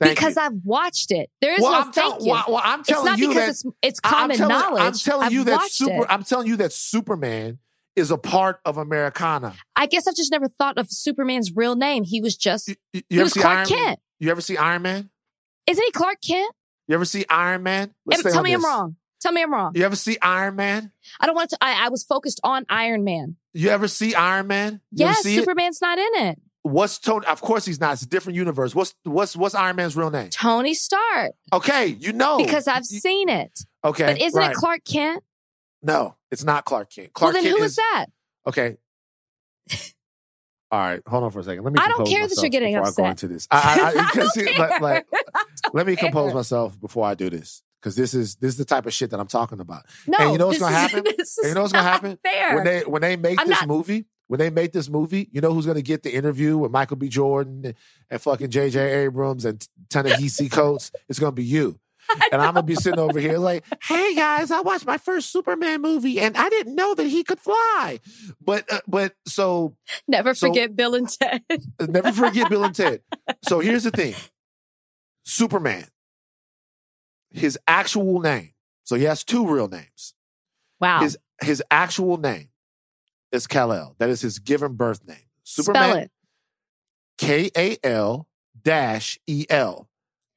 Thank 0.00 0.16
because 0.16 0.36
you. 0.36 0.42
I've 0.42 0.60
watched 0.64 1.10
it. 1.10 1.28
There 1.40 1.54
is 1.54 1.60
well, 1.60 1.72
no 1.72 1.78
I'm 1.78 1.92
tell- 1.92 2.10
thank 2.12 2.24
you. 2.24 2.30
well, 2.32 2.44
well, 2.48 2.60
I'm 2.64 2.80
it's 2.80 2.88
telling 2.88 3.06
not 3.06 3.18
you 3.18 3.28
because 3.28 3.62
that 3.62 3.68
it's 3.68 3.76
it's 3.82 4.00
common 4.00 4.30
I'm 4.32 4.36
telling, 4.36 4.54
knowledge. 4.58 4.82
I'm 4.82 4.92
telling 4.94 5.26
I've 5.26 5.32
you 5.32 5.44
that 5.44 5.70
super. 5.70 5.92
it. 6.02 6.06
I'm 6.08 6.22
telling 6.24 6.46
you 6.46 6.56
that 6.56 6.72
Superman 6.72 7.58
is 7.96 8.10
a 8.12 8.18
part 8.18 8.60
of 8.64 8.76
Americana. 8.76 9.54
I 9.74 9.86
guess 9.86 10.06
I've 10.06 10.14
just 10.14 10.30
never 10.30 10.46
thought 10.48 10.78
of 10.78 10.86
Superman's 10.90 11.54
real 11.54 11.74
name. 11.74 12.04
He 12.04 12.20
was 12.20 12.36
just 12.36 12.68
You, 12.68 12.74
you- 12.92 13.02
he 13.08 13.18
was 13.20 13.34
Clark 13.34 13.58
Iron? 13.58 13.66
Kent. 13.66 13.98
You 14.20 14.30
ever 14.30 14.40
see 14.40 14.56
Iron 14.56 14.82
Man? 14.82 15.10
Isn't 15.66 15.84
he 15.84 15.90
Clark 15.90 16.18
Kent? 16.26 16.52
You 16.86 16.94
ever 16.94 17.04
see 17.04 17.24
Iron 17.28 17.62
Man? 17.62 17.92
Let's 18.06 18.22
Tell 18.22 18.42
me 18.42 18.52
I'm 18.54 18.64
wrong. 18.64 18.96
Tell 19.20 19.32
me 19.32 19.42
I'm 19.42 19.52
wrong. 19.52 19.72
You 19.74 19.84
ever 19.84 19.96
see 19.96 20.16
Iron 20.22 20.56
Man? 20.56 20.92
I 21.20 21.26
don't 21.26 21.34
want 21.34 21.50
to. 21.50 21.58
I, 21.60 21.86
I 21.86 21.88
was 21.88 22.04
focused 22.04 22.40
on 22.44 22.64
Iron 22.68 23.02
Man. 23.04 23.36
You 23.52 23.70
ever 23.70 23.88
see 23.88 24.14
Iron 24.14 24.46
Man? 24.46 24.74
You 24.92 25.06
Yes, 25.06 25.22
see 25.22 25.34
it? 25.36 25.40
Superman's 25.40 25.80
not 25.82 25.98
in 25.98 26.26
it. 26.28 26.40
What's 26.62 26.98
Tony? 26.98 27.26
Of 27.26 27.40
course 27.40 27.64
he's 27.64 27.80
not. 27.80 27.94
It's 27.94 28.02
a 28.02 28.08
different 28.08 28.36
universe. 28.36 28.74
What's 28.74 28.94
what's 29.04 29.34
what's 29.36 29.54
Iron 29.54 29.76
Man's 29.76 29.96
real 29.96 30.10
name? 30.10 30.30
Tony 30.30 30.74
Stark. 30.74 31.32
Okay, 31.52 31.86
you 31.86 32.12
know 32.12 32.36
Because 32.38 32.68
I've 32.68 32.84
You- 32.90 33.00
seen 33.00 33.28
it. 33.28 33.58
Okay, 33.84 34.06
But 34.06 34.20
isn't 34.20 34.38
right. 34.38 34.50
it 34.50 34.54
Clark 34.56 34.80
Kent? 34.84 35.22
No, 35.82 36.16
it's 36.30 36.44
not 36.44 36.64
Clark 36.64 36.90
Kent. 36.92 37.12
Clark 37.12 37.32
well, 37.34 37.42
then 37.42 37.48
Kent 37.50 37.58
who 37.58 37.64
is 37.64 37.72
is 37.72 37.76
that? 37.76 38.06
okay. 38.46 38.76
All 40.70 40.78
right, 40.78 41.00
hold 41.06 41.24
on 41.24 41.30
for 41.30 41.40
a 41.40 41.44
second. 41.44 41.64
Let 41.64 41.72
me. 41.72 41.78
I 41.80 41.88
don't 41.88 42.06
care 42.06 42.26
that 42.28 42.36
you're 42.42 42.50
getting 42.50 42.74
before 42.74 42.82
I 42.82 42.90
go 42.90 43.10
upset. 43.10 43.10
into 43.10 43.28
this. 43.28 43.48
I, 43.50 43.56
I, 43.58 44.00
I, 44.00 44.58
I 44.58 44.58
like, 44.58 44.80
like, 44.82 45.06
let 45.72 45.86
me 45.86 45.96
compose 45.96 46.34
myself 46.34 46.78
before 46.78 47.06
I 47.06 47.14
do 47.14 47.30
this 47.30 47.62
because 47.80 47.96
this 47.96 48.14
is 48.14 48.36
this 48.36 48.50
is 48.52 48.56
the 48.58 48.64
type 48.64 48.86
of 48.86 48.92
shit 48.92 49.10
that 49.10 49.20
I'm 49.20 49.26
talking 49.28 49.60
about. 49.60 49.84
No, 50.06 50.18
And 50.20 50.32
you 50.32 50.38
know 50.38 50.46
what's 50.48 50.58
gonna 50.58 50.74
happen? 50.76 51.04
This 51.04 51.38
And 51.38 51.44
is 51.46 51.48
you 51.50 51.54
know 51.54 51.62
what's 51.62 51.72
gonna 51.72 51.88
happen? 51.88 52.18
Fair. 52.22 52.54
When 52.56 52.64
they 52.64 52.80
when 52.82 53.02
they 53.02 53.16
make 53.16 53.40
I'm 53.40 53.46
this 53.48 53.60
not- 53.60 53.68
movie, 53.68 54.06
when 54.26 54.38
they 54.38 54.50
make 54.50 54.72
this 54.72 54.88
movie, 54.88 55.28
you 55.32 55.40
know 55.40 55.52
who's 55.54 55.66
gonna 55.66 55.82
get 55.82 56.02
the 56.02 56.14
interview 56.14 56.58
with 56.58 56.70
Michael 56.70 56.96
B. 56.96 57.08
Jordan 57.08 57.74
and 58.10 58.20
fucking 58.20 58.50
J.J. 58.50 59.04
Abrams 59.04 59.44
and 59.44 59.66
Ta-Nehisi 59.90 60.50
Coates? 60.50 60.90
It's 61.08 61.18
gonna 61.18 61.32
be 61.32 61.44
you. 61.44 61.78
and 62.32 62.40
I'm 62.40 62.54
gonna 62.54 62.62
be 62.62 62.74
sitting 62.74 62.98
over 62.98 63.20
here 63.20 63.36
like, 63.36 63.64
"Hey 63.82 64.14
guys, 64.14 64.50
I 64.50 64.62
watched 64.62 64.86
my 64.86 64.96
first 64.96 65.30
Superman 65.30 65.82
movie, 65.82 66.18
and 66.20 66.38
I 66.38 66.48
didn't 66.48 66.74
know 66.74 66.94
that 66.94 67.06
he 67.06 67.22
could 67.22 67.38
fly." 67.38 68.00
But 68.40 68.64
uh, 68.72 68.80
but 68.88 69.12
so 69.26 69.76
Never 70.06 70.32
So- 70.34 70.46
forget 70.48 70.74
Bill 70.74 70.94
and 70.94 71.06
Ted. 71.06 71.42
never 71.86 72.10
forget 72.12 72.48
Bill 72.48 72.64
and 72.64 72.74
Ted. 72.74 73.02
So 73.46 73.60
here's 73.60 73.84
the 73.84 73.90
thing: 73.90 74.14
Superman, 75.24 75.84
his 77.30 77.58
actual 77.66 78.20
name. 78.20 78.52
So 78.84 78.96
he 78.96 79.04
has 79.04 79.24
two 79.24 79.46
real 79.46 79.68
names. 79.68 80.14
Wow. 80.80 81.00
His 81.00 81.18
his 81.42 81.62
actual 81.70 82.16
name 82.16 82.48
is 83.32 83.46
Kal 83.46 83.72
El. 83.72 83.94
That 83.98 84.08
is 84.08 84.20
his 84.20 84.38
given 84.38 84.74
birth 84.74 85.06
name. 85.06 85.16
Spell 85.44 85.64
Superman, 85.64 85.96
it. 85.98 86.10
K 87.18 87.50
A 87.56 87.76
L 87.84 88.26
dash 88.62 89.18
E 89.26 89.46
L. 89.50 89.88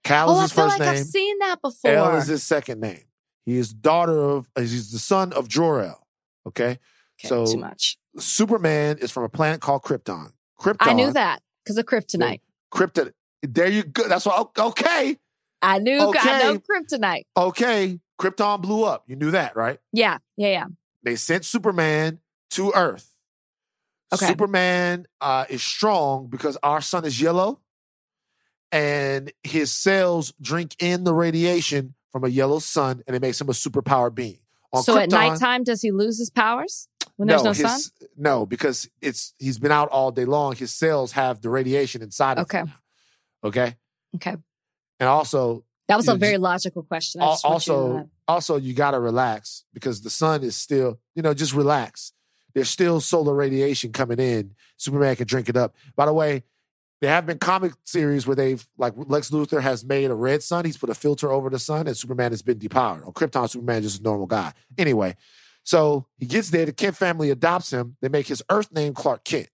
Cal 0.03 0.29
Oh, 0.29 0.33
is 0.33 0.39
I 0.39 0.41
his 0.43 0.51
feel 0.51 0.63
first 0.69 0.79
like 0.79 0.89
I've 0.89 1.05
seen 1.05 1.39
that 1.39 1.61
before. 1.61 1.91
El 1.91 2.15
is 2.17 2.27
his 2.27 2.43
second 2.43 2.79
name. 2.81 3.03
He 3.45 3.57
is 3.57 3.73
daughter 3.73 4.19
of. 4.19 4.49
uh, 4.55 4.61
He's 4.61 4.91
the 4.91 4.99
son 4.99 5.31
of 5.33 5.47
Jor 5.47 5.81
El. 5.81 6.07
Okay, 6.47 6.79
Okay, 7.19 7.27
so 7.27 7.45
too 7.45 7.57
much. 7.59 7.97
Superman 8.17 8.97
is 8.97 9.11
from 9.11 9.23
a 9.23 9.29
planet 9.29 9.61
called 9.61 9.83
Krypton. 9.83 10.31
Krypton. 10.59 10.77
I 10.81 10.93
knew 10.93 11.11
that 11.13 11.41
because 11.63 11.77
of 11.77 11.85
kryptonite. 11.85 12.41
Krypton. 12.73 13.11
There 13.43 13.67
you 13.67 13.83
go. 13.83 14.07
That's 14.07 14.25
what. 14.25 14.51
Okay. 14.57 15.17
I 15.61 15.79
knew. 15.79 15.97
I 15.99 16.05
Okay. 16.05 16.39
know 16.43 16.59
kryptonite. 16.59 17.23
Okay. 17.37 17.99
Krypton 18.19 18.61
blew 18.61 18.83
up. 18.83 19.03
You 19.07 19.15
knew 19.15 19.31
that, 19.31 19.55
right? 19.55 19.79
Yeah, 19.91 20.17
yeah, 20.37 20.47
yeah. 20.49 20.65
They 21.03 21.15
sent 21.15 21.43
Superman 21.45 22.19
to 22.51 22.71
Earth. 22.75 23.07
Okay. 24.13 24.27
Superman 24.27 25.07
uh, 25.21 25.45
is 25.49 25.63
strong 25.63 26.27
because 26.27 26.57
our 26.61 26.81
sun 26.81 27.05
is 27.05 27.19
yellow, 27.21 27.61
and 28.71 29.31
his 29.43 29.71
cells 29.71 30.33
drink 30.41 30.75
in 30.79 31.03
the 31.03 31.13
radiation 31.13 31.95
from 32.11 32.23
a 32.23 32.27
yellow 32.27 32.59
sun, 32.59 33.01
and 33.07 33.15
it 33.15 33.21
makes 33.21 33.39
him 33.39 33.49
a 33.49 33.53
superpowered 33.53 34.15
being. 34.15 34.37
On 34.73 34.83
so 34.83 34.97
at 34.97 35.09
nighttime, 35.09 35.63
does 35.63 35.81
he 35.81 35.91
lose 35.91 36.17
his 36.17 36.29
powers 36.29 36.87
when 37.17 37.27
there's 37.27 37.43
no, 37.43 37.53
sun? 37.53 37.71
his- 37.71 37.91
No, 38.15 38.45
because 38.45 38.89
it's 39.01 39.33
he's 39.39 39.59
been 39.59 39.71
out 39.71 39.89
all 39.89 40.11
day 40.11 40.25
long. 40.25 40.55
His 40.55 40.73
cells 40.73 41.13
have 41.13 41.41
the 41.41 41.49
radiation 41.49 42.01
inside 42.01 42.37
of 42.37 42.47
them. 42.47 42.61
Okay. 42.63 42.69
him. 42.69 42.77
Okay. 43.43 43.75
Okay, 44.15 44.35
And 45.01 45.09
also, 45.09 45.65
that 45.87 45.97
was 45.97 46.07
a 46.07 46.15
very 46.15 46.33
just- 46.33 46.41
logical 46.41 46.83
question. 46.83 47.21
I 47.21 47.25
al- 47.25 47.31
just 47.33 47.43
want 47.43 47.67
you 47.67 47.73
to 47.73 47.79
know 47.79 47.85
also, 47.97 48.09
also, 48.27 48.55
you 48.57 48.73
got 48.73 48.91
to 48.91 48.99
relax 48.99 49.65
because 49.73 50.01
the 50.01 50.09
sun 50.09 50.43
is 50.43 50.55
still, 50.55 50.99
you 51.15 51.21
know, 51.21 51.33
just 51.33 51.53
relax. 51.53 52.13
There's 52.53 52.69
still 52.69 53.01
solar 53.01 53.33
radiation 53.33 53.91
coming 53.91 54.19
in. 54.19 54.53
Superman 54.77 55.15
can 55.15 55.27
drink 55.27 55.49
it 55.49 55.57
up. 55.57 55.75
By 55.95 56.05
the 56.05 56.13
way, 56.13 56.43
there 57.01 57.09
have 57.09 57.25
been 57.25 57.39
comic 57.39 57.73
series 57.83 58.27
where 58.27 58.35
they've, 58.35 58.65
like 58.77 58.93
Lex 58.95 59.31
Luthor 59.31 59.61
has 59.61 59.83
made 59.83 60.11
a 60.11 60.13
red 60.13 60.43
sun. 60.43 60.65
He's 60.65 60.77
put 60.77 60.89
a 60.89 60.93
filter 60.93 61.31
over 61.31 61.49
the 61.49 61.59
sun, 61.59 61.87
and 61.87 61.97
Superman 61.97 62.31
has 62.31 62.43
been 62.43 62.59
depowered. 62.59 63.05
On 63.07 63.11
Krypton, 63.13 63.49
Superman 63.49 63.79
is 63.83 63.93
just 63.93 64.01
a 64.01 64.03
normal 64.03 64.27
guy. 64.27 64.53
Anyway, 64.77 65.15
so 65.63 66.05
he 66.19 66.25
gets 66.27 66.51
there. 66.51 66.65
The 66.65 66.73
Kent 66.73 66.95
family 66.95 67.31
adopts 67.31 67.73
him. 67.73 67.97
They 68.01 68.09
make 68.09 68.27
his 68.27 68.43
Earth 68.49 68.71
name 68.71 68.93
Clark 68.93 69.23
Kent. 69.23 69.49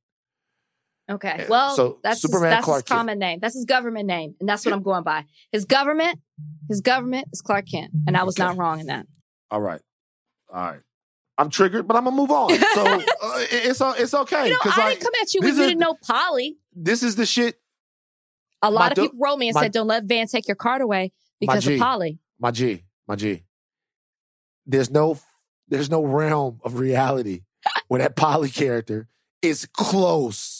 Okay. 1.09 1.45
Well, 1.49 1.75
so 1.75 1.99
that's 2.03 2.21
Superman 2.21 2.49
his, 2.49 2.55
that's 2.57 2.65
Clark 2.65 2.77
his 2.79 2.83
Kent. 2.89 2.97
common 2.99 3.19
name. 3.19 3.39
That's 3.41 3.55
his 3.55 3.65
government 3.65 4.07
name, 4.07 4.35
and 4.39 4.47
that's 4.49 4.65
what 4.65 4.73
I'm 4.73 4.83
going 4.83 5.03
by. 5.03 5.23
His 5.51 5.63
government, 5.65 6.19
his 6.67 6.81
government 6.81 7.27
is 7.31 7.41
Clark 7.41 7.65
Kent, 7.71 7.91
and 8.07 8.17
I 8.17 8.23
was 8.23 8.37
not 8.37 8.57
wrong 8.57 8.79
in 8.81 8.87
that. 8.87 9.05
All 9.49 9.61
right, 9.61 9.81
all 10.53 10.61
right. 10.71 10.79
I'm 11.37 11.49
triggered, 11.49 11.87
but 11.87 11.95
I'm 11.95 12.03
gonna 12.03 12.15
move 12.15 12.31
on. 12.31 12.49
So 12.49 12.85
uh, 12.85 12.99
it- 12.99 13.65
it's 13.69 13.79
it's 13.81 14.13
okay 14.13 14.47
You 14.47 14.51
know, 14.53 14.57
I 14.61 14.63
because 14.63 14.75
didn't 14.75 15.01
come 15.01 15.13
at 15.21 15.33
you 15.33 15.39
when 15.41 15.49
you 15.55 15.55
didn't 15.67 15.79
know 15.79 15.95
Polly. 16.05 16.57
this 16.75 17.03
is 17.03 17.15
the 17.15 17.25
shit 17.27 17.59
A 18.61 18.71
lot 18.71 18.91
of 18.91 18.95
do- 18.95 19.01
people 19.03 19.19
wrote 19.21 19.37
me 19.37 19.47
and 19.49 19.55
my- 19.55 19.61
said, 19.61 19.71
"Don't 19.71 19.87
let 19.87 20.03
Van 20.05 20.27
take 20.27 20.47
your 20.47 20.55
card 20.55 20.81
away 20.81 21.11
because 21.39 21.63
G. 21.63 21.75
of 21.75 21.79
Polly." 21.79 22.19
my 22.39 22.51
G, 22.51 22.83
my 23.07 23.15
G. 23.15 23.43
There's 24.65 24.89
no 24.89 25.19
there's 25.69 25.89
no 25.89 26.03
realm 26.03 26.59
of 26.63 26.79
reality 26.79 27.43
where 27.87 27.99
that 28.01 28.15
Polly 28.15 28.49
character 28.49 29.07
is 29.41 29.67
close 29.73 30.56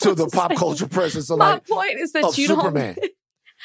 to 0.00 0.14
the 0.14 0.26
pop 0.28 0.54
culture 0.56 0.88
presence 0.88 1.30
of 1.30 1.38
My 1.38 1.54
like 1.54 1.66
point 1.66 1.98
is 1.98 2.12
that 2.12 2.36
you 2.36 2.46
Superman. 2.48 2.96
don't. 3.00 3.10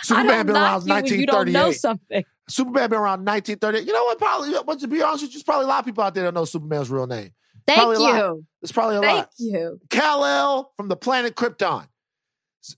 Superman 0.03 0.45
been 0.45 0.55
around 0.55 0.85
you 0.87 1.17
you 1.17 1.25
don't 1.25 1.51
know 1.51 1.67
1938. 1.69 1.73
something. 1.79 2.23
Superman 2.49 2.89
been 2.89 2.99
around 2.99 3.25
1930. 3.25 3.79
You 3.79 3.93
know 3.93 4.03
what? 4.03 4.17
Probably, 4.19 4.53
but 4.65 4.79
to 4.79 4.87
be 4.87 5.01
honest 5.01 5.23
with 5.23 5.31
you, 5.31 5.37
there's 5.37 5.43
probably 5.43 5.65
a 5.65 5.67
lot 5.69 5.79
of 5.79 5.85
people 5.85 6.03
out 6.03 6.13
there 6.13 6.25
that 6.25 6.33
know 6.33 6.45
Superman's 6.45 6.89
real 6.89 7.07
name. 7.07 7.31
Thank 7.65 7.79
Probably 7.79 8.05
you. 8.05 8.45
There's 8.61 8.71
probably 8.71 8.95
a 8.97 9.01
Thank 9.01 9.17
lot. 9.17 9.29
Thank 9.37 9.51
you. 9.53 9.79
Kal 9.89 10.23
El 10.23 10.71
from 10.77 10.87
the 10.87 10.95
planet 10.95 11.35
Krypton. 11.35 11.87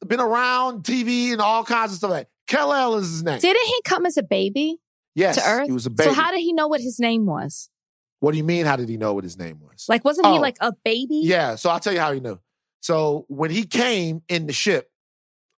Been 0.07 0.19
around 0.19 0.83
TV 0.83 1.31
and 1.31 1.41
all 1.41 1.63
kinds 1.63 1.91
of 1.91 1.97
stuff. 1.97 2.11
Like 2.11 2.27
Kal 2.47 2.73
El 2.73 2.95
is 2.95 3.09
his 3.09 3.23
name. 3.23 3.39
Didn't 3.39 3.65
he 3.67 3.81
come 3.85 4.05
as 4.05 4.17
a 4.17 4.23
baby 4.23 4.77
yes, 5.13 5.35
to 5.35 5.47
Earth? 5.47 5.65
he 5.67 5.71
was 5.71 5.85
a 5.85 5.89
baby. 5.91 6.09
So 6.09 6.13
how 6.13 6.31
did 6.31 6.39
he 6.39 6.53
know 6.53 6.67
what 6.67 6.81
his 6.81 6.99
name 6.99 7.25
was? 7.25 7.69
what 8.21 8.31
do 8.31 8.37
you 8.37 8.43
mean? 8.43 8.65
How 8.65 8.75
did 8.75 8.89
he 8.89 8.97
know 8.97 9.13
what 9.13 9.23
his 9.23 9.37
name 9.37 9.59
was? 9.61 9.85
Like, 9.87 10.03
wasn't 10.03 10.27
he 10.27 10.33
Oh. 10.33 10.41
like 10.41 10.57
a 10.59 10.73
baby? 10.83 11.21
Yeah, 11.23 11.55
so 11.55 11.69
I'll 11.69 11.79
tell 11.79 11.93
you 11.93 11.99
how 12.01 12.11
he 12.11 12.19
knew. 12.19 12.37
So 12.81 13.25
when 13.27 13.51
he 13.51 13.63
came 13.65 14.21
in 14.29 14.47
the 14.47 14.53
ship, 14.53 14.89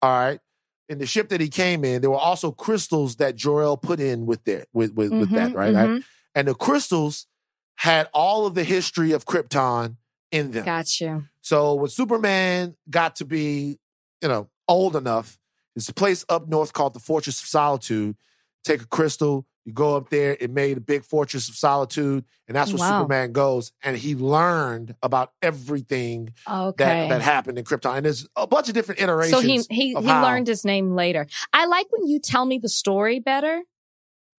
all 0.01 0.09
right, 0.11 0.39
in 0.87 0.97
the 0.97 1.05
ship 1.05 1.29
that 1.29 1.41
he 1.41 1.49
came 1.49 1.83
in, 1.83 2.01
there 2.01 2.09
were 2.09 2.17
also 2.17 2.51
crystals 2.51 3.17
that 3.17 3.35
Jor-El 3.35 3.77
put 3.77 3.99
in 3.99 4.25
with 4.25 4.43
there 4.45 4.65
with 4.73 4.93
with, 4.93 5.11
with 5.11 5.29
that, 5.31 5.51
Mhm, 5.51 5.55
right? 5.55 5.73
right? 5.73 5.89
mhm. 5.89 6.03
And 6.35 6.47
the 6.47 6.55
crystals 6.55 7.27
had 7.75 8.07
all 8.13 8.45
of 8.45 8.55
the 8.55 8.63
history 8.63 9.11
of 9.11 9.25
Krypton 9.25 9.97
in 10.31 10.51
them. 10.51 10.65
Got 10.65 10.99
you. 10.99 11.25
So 11.41 11.73
when 11.75 11.89
Superman 11.89 12.75
got 12.89 13.15
to 13.17 13.25
be, 13.25 13.79
you 14.21 14.27
know, 14.27 14.49
old 14.67 14.95
enough, 14.95 15.37
there's 15.75 15.89
a 15.89 15.93
place 15.93 16.25
up 16.29 16.47
north 16.47 16.73
called 16.73 16.93
the 16.93 16.99
Fortress 16.99 17.41
of 17.41 17.47
Solitude. 17.47 18.15
Take 18.63 18.81
a 18.81 18.85
crystal, 18.87 19.45
you 19.69 19.73
go 19.73 19.95
up 19.95 20.09
there, 20.09 20.35
it 20.39 20.49
made 20.51 20.77
a 20.77 20.81
big 20.81 21.03
Fortress 21.05 21.47
of 21.47 21.55
Solitude, 21.55 22.25
and 22.47 22.55
that's 22.57 22.71
where 22.73 22.79
Wow. 22.79 23.01
Superman 23.01 23.31
goes. 23.31 23.71
And 23.83 23.95
he 23.95 24.15
learned 24.15 24.95
about 25.03 25.31
everything 25.41 26.33
Okay. 26.49 26.83
that, 26.83 27.09
that 27.09 27.21
happened 27.21 27.57
in 27.59 27.63
Krypton. 27.65 27.97
And 27.97 28.05
there's 28.05 28.27
a 28.35 28.47
bunch 28.47 28.67
of 28.67 28.73
different 28.73 28.99
iterations. 29.01 29.31
so 29.41 29.47
he 29.47 29.61
he 29.69 29.93
he 29.95 30.05
how- 30.07 30.23
learned 30.23 30.47
his 30.47 30.65
name 30.65 30.95
later. 30.95 31.27
I 31.53 31.65
like 31.67 31.87
when 31.91 32.07
you 32.07 32.19
tell 32.19 32.45
me 32.45 32.57
the 32.57 32.69
story 32.69 33.19
better 33.19 33.61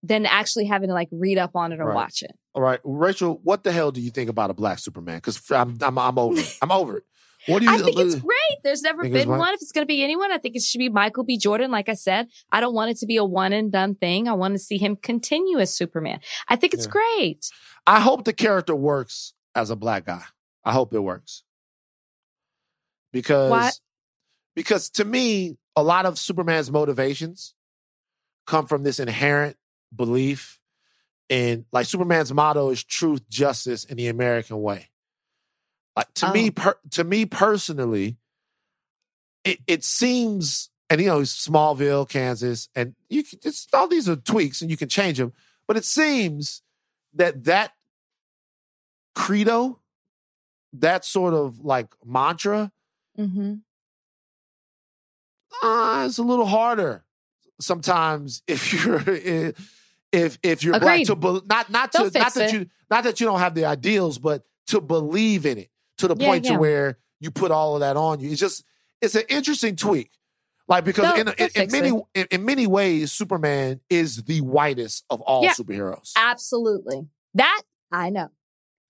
than 0.03 0.27
actually 0.27 0.65
having 0.67 0.89
to 0.89 0.95
like 0.95 1.09
read 1.13 1.39
up 1.39 1.55
on 1.55 1.73
it 1.73 1.81
or 1.81 1.87
Right. 1.87 1.95
watch 1.95 2.23
it. 2.23 2.33
All 2.55 2.63
right, 2.63 2.81
Rachel, 2.85 3.41
what 3.45 3.63
the 3.65 3.71
hell 3.73 3.93
do 3.93 4.01
you 4.01 4.11
think 4.11 4.29
about 4.29 4.51
a 4.51 4.55
black 4.55 4.79
Superman? 4.81 5.17
Because 5.19 5.41
I'm, 5.51 5.79
I'm 5.81 5.99
I'm 5.99 6.19
over 6.19 6.39
it. 6.41 6.59
I'm 6.63 6.73
over 6.73 6.97
it. 6.99 7.05
What 7.47 7.61
do 7.61 7.67
you 7.67 7.73
I 7.73 7.79
think 7.79 7.99
it's 7.99 8.15
great. 8.17 8.59
There's 8.63 8.83
never 8.83 9.03
been 9.09 9.29
right? 9.29 9.39
one. 9.39 9.55
If 9.55 9.63
it's 9.63 9.73
going 9.73 9.83
to 9.83 9.87
be 9.89 10.03
anyone, 10.03 10.31
I 10.31 10.39
think 10.39 10.57
it 10.57 10.63
should 10.63 10.79
be 10.79 10.89
Michael 10.89 11.25
B. 11.25 11.39
Jordan. 11.39 11.71
Like 11.71 11.89
I 11.89 11.95
said, 11.95 12.29
I 12.53 12.61
don't 12.61 12.75
want 12.75 12.91
it 12.91 12.99
to 12.99 13.07
be 13.07 13.17
a 13.17 13.25
one 13.25 13.53
and 13.53 13.73
done 13.73 13.95
thing. 13.95 14.29
I 14.29 14.33
want 14.35 14.55
to 14.55 14.59
see 14.59 14.77
him 14.79 14.97
continue 14.97 15.59
as 15.59 15.75
Superman. 15.75 16.21
I 16.49 16.57
think 16.57 16.75
it's 16.75 16.87
Yeah. 16.87 16.91
great. 17.17 17.49
I 17.87 18.01
hope 18.01 18.25
the 18.25 18.33
character 18.35 18.75
works 18.77 19.33
as 19.55 19.71
a 19.71 19.77
black 19.77 20.05
guy. 20.05 20.25
I 20.65 20.73
hope 20.73 20.93
it 20.93 21.01
works. 21.01 21.43
Because 23.13 23.51
Why? 23.51 23.71
because 24.55 24.91
to 24.91 25.05
me, 25.05 25.57
a 25.75 25.83
lot 25.83 26.07
of 26.07 26.19
Superman's 26.19 26.71
motivations 26.71 27.55
come 28.47 28.67
from 28.67 28.83
this 28.83 29.01
inherent 29.01 29.57
belief 29.95 30.61
in 31.29 31.65
like 31.73 31.87
Superman's 31.87 32.33
motto 32.33 32.71
is 32.71 32.85
truth, 32.85 33.29
justice, 33.29 33.85
and 33.85 33.99
the 33.99 34.09
American 34.09 34.61
way. 34.61 34.90
Like 35.97 36.13
to 36.15 36.33
me, 36.33 36.49
Oh. 36.49 36.53
per, 36.53 36.75
to 36.91 37.05
me 37.05 37.27
personally, 37.27 38.17
it, 39.45 39.59
it 39.67 39.85
seems, 39.85 40.71
and 40.89 41.01
you 41.01 41.07
know, 41.09 41.21
Smallville, 41.21 42.09
Kansas, 42.09 42.69
and 42.75 42.95
you 43.09 43.23
can, 43.25 43.39
it's, 43.45 43.67
all 43.73 43.89
these 43.89 44.09
are 44.09 44.17
tweaks, 44.17 44.61
and 44.63 44.71
you 44.71 44.77
can 44.77 44.89
change 44.89 45.19
them. 45.19 45.33
But 45.67 45.77
it 45.77 45.85
seems 45.85 46.63
that 47.15 47.45
that 47.45 47.73
credo, 49.15 49.81
that 50.73 51.05
sort 51.05 51.35
of 51.35 51.61
like 51.61 51.89
mantra, 52.05 52.73
Mm-hmm. 53.19 53.55
uh, 55.63 56.05
it's 56.07 56.19
a 56.19 56.23
little 56.23 56.47
harder 56.47 57.05
sometimes 57.61 58.43
if 58.49 58.73
you're 58.73 59.03
if 60.13 60.39
if 60.43 60.63
you're 60.65 60.75
Agreed. 60.77 61.07
black 61.07 61.07
to 61.07 61.17
be, 61.17 61.47
not 61.47 61.71
not 61.71 61.93
to 61.93 62.05
not 62.05 62.13
that 62.13 62.37
it. 62.37 62.53
you 62.53 62.67
not 62.91 63.05
that 63.05 63.21
you 63.21 63.27
don't 63.27 63.41
have 63.41 63.55
the 63.55 63.65
ideals, 63.67 64.19
but 64.19 64.45
to 64.69 64.81
believe 64.81 65.45
in 65.45 65.59
it 65.59 65.71
to 66.01 66.09
the 66.09 66.17
Yeah, 66.17 66.27
point 66.29 66.45
yeah. 66.45 66.53
to 66.53 66.59
where 66.59 66.99
you 67.21 67.31
put 67.31 67.51
all 67.51 67.75
of 67.75 67.81
that 67.81 67.97
on 67.97 68.21
you. 68.21 68.31
It's 68.31 68.41
just 68.41 68.65
it's 69.01 69.15
an 69.15 69.23
interesting 69.29 69.77
tweak. 69.77 70.11
Like 70.69 70.85
because 70.85 71.19
in, 71.19 71.29
in, 71.37 71.49
in 71.55 71.71
many 71.73 71.89
in, 72.15 72.27
in 72.31 72.45
many 72.45 72.67
ways, 72.67 73.11
Superman 73.13 73.81
is 73.91 74.23
the 74.25 74.41
whitest 74.41 75.05
of 75.11 75.21
all 75.23 75.43
Yeah. 75.43 75.53
superheroes. 75.55 76.13
Absolutely. 76.17 77.09
That 77.35 77.63
I 77.91 78.11
know. 78.11 78.31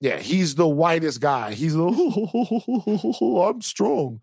Yeah, 0.03 0.19
he's 0.19 0.55
the 0.55 0.67
whitest 0.69 1.21
guy. 1.21 1.53
He's 1.53 1.75
the 1.75 1.85
I'm 3.51 3.61
strong. 3.63 4.21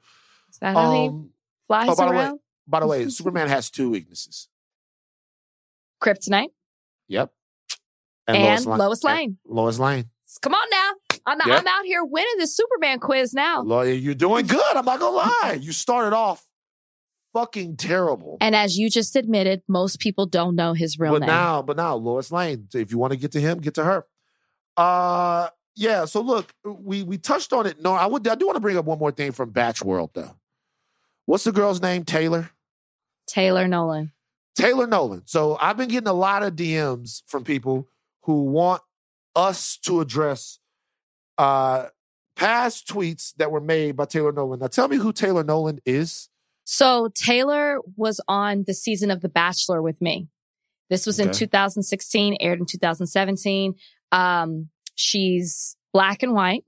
Is 0.52 0.60
that 0.60 0.76
how 0.76 0.92
he 0.92 1.08
Um, 1.08 1.30
flies 1.68 1.90
oh, 1.90 1.96
by 1.96 2.06
the 2.06 2.12
way, 2.12 2.18
around? 2.18 2.40
by 2.68 2.80
the 2.80 2.88
way, 2.88 3.10
Superman 3.10 3.48
has 3.48 3.70
two 3.70 3.90
weaknesses. 3.92 4.50
Kryptonite 6.02 6.50
Yep. 7.08 7.32
and, 8.28 8.66
Lane- 8.66 8.78
Lois 8.78 9.04
Lane. 9.04 9.38
and 9.46 9.56
Lois 9.56 9.80
Lane. 9.80 10.10
Come 10.42 10.54
on 10.54 10.68
now. 10.70 10.87
I'm. 11.28 11.40
I'm 11.42 11.68
out 11.68 11.86
here 11.86 12.04
winning 12.04 12.38
the 12.40 12.48
Superman 12.48 13.00
quiz 13.00 13.34
now. 13.34 13.62
Lo- 13.62 13.82
You're 13.82 14.16
doing 14.16 14.48
good. 14.48 14.76
I'm 14.76 14.86
not 14.86 15.00
gonna 15.00 15.16
lie. 15.44 15.60
You 15.62 15.72
started 15.72 16.16
off 16.16 16.44
fucking 17.34 17.76
terrible. 17.78 18.38
And 18.42 18.56
as 18.56 18.78
you 18.78 18.90
just 18.90 19.16
admitted, 19.16 19.62
most 19.68 20.00
people 20.00 20.26
don't 20.26 20.56
know 20.56 20.74
his 20.74 20.98
real 20.98 21.12
but 21.14 21.20
name. 21.20 21.28
now, 21.28 21.62
but 21.62 21.78
now, 21.78 21.96
Lois 21.96 22.32
Lane. 22.32 22.68
If 22.74 22.92
you 22.92 22.98
want 22.98 23.12
to 23.14 23.20
get 23.20 23.34
to 23.34 23.40
him, 23.42 23.60
get 23.60 23.74
to 23.76 23.84
her. 23.84 24.06
Uh 24.76 25.50
yeah. 25.76 26.06
So 26.06 26.22
look, 26.22 26.54
we 26.64 27.04
we 27.04 27.18
touched 27.18 27.54
on 27.54 27.66
it. 27.66 27.82
No, 27.82 27.94
I 27.94 28.06
would. 28.06 28.28
I 28.28 28.36
do 28.36 28.46
want 28.46 28.56
to 28.56 28.62
bring 28.62 28.78
up 28.78 28.86
one 28.86 29.00
more 29.00 29.12
thing 29.12 29.32
from 29.32 29.50
Batch 29.52 29.84
World 29.84 30.12
though. 30.14 30.36
What's 31.26 31.44
the 31.44 31.52
girl's 31.52 31.82
name? 31.82 32.04
Taylor. 32.06 32.52
Taylor 33.28 33.68
Nolan. 33.68 34.14
Taylor 34.56 34.88
Nolan. 34.88 35.24
So 35.26 35.58
I've 35.60 35.78
been 35.78 35.90
getting 35.90 36.08
a 36.08 36.14
lot 36.14 36.42
of 36.42 36.56
DMs 36.56 37.22
from 37.28 37.44
people 37.44 37.88
who 38.24 38.44
want 38.46 38.82
us 39.36 39.78
to 39.84 40.00
address 40.02 40.60
uh 41.38 41.88
past 42.36 42.88
tweets 42.88 43.34
that 43.38 43.52
were 43.52 43.62
made 43.62 43.96
by 43.96 44.06
Taylor 44.06 44.32
Nolan. 44.32 44.60
Now 44.60 44.68
tell 44.68 44.88
me 44.88 44.98
who 44.98 45.12
Taylor 45.12 45.44
Nolan 45.44 45.80
is. 45.86 46.30
So 46.64 47.10
Taylor 47.16 47.80
was 47.96 48.22
on 48.28 48.66
the 48.68 48.74
season 48.74 49.10
of 49.10 49.22
The 49.22 49.30
Bachelor 49.30 49.82
with 49.82 50.02
me. 50.02 50.28
This 50.90 51.06
was 51.06 51.20
in 51.20 51.32
2016, 51.32 52.38
aired 52.40 52.60
in 52.60 52.66
2017. 52.66 53.76
Um, 54.12 54.70
she's 54.96 55.76
black 55.94 56.24
and 56.24 56.34
white. 56.34 56.64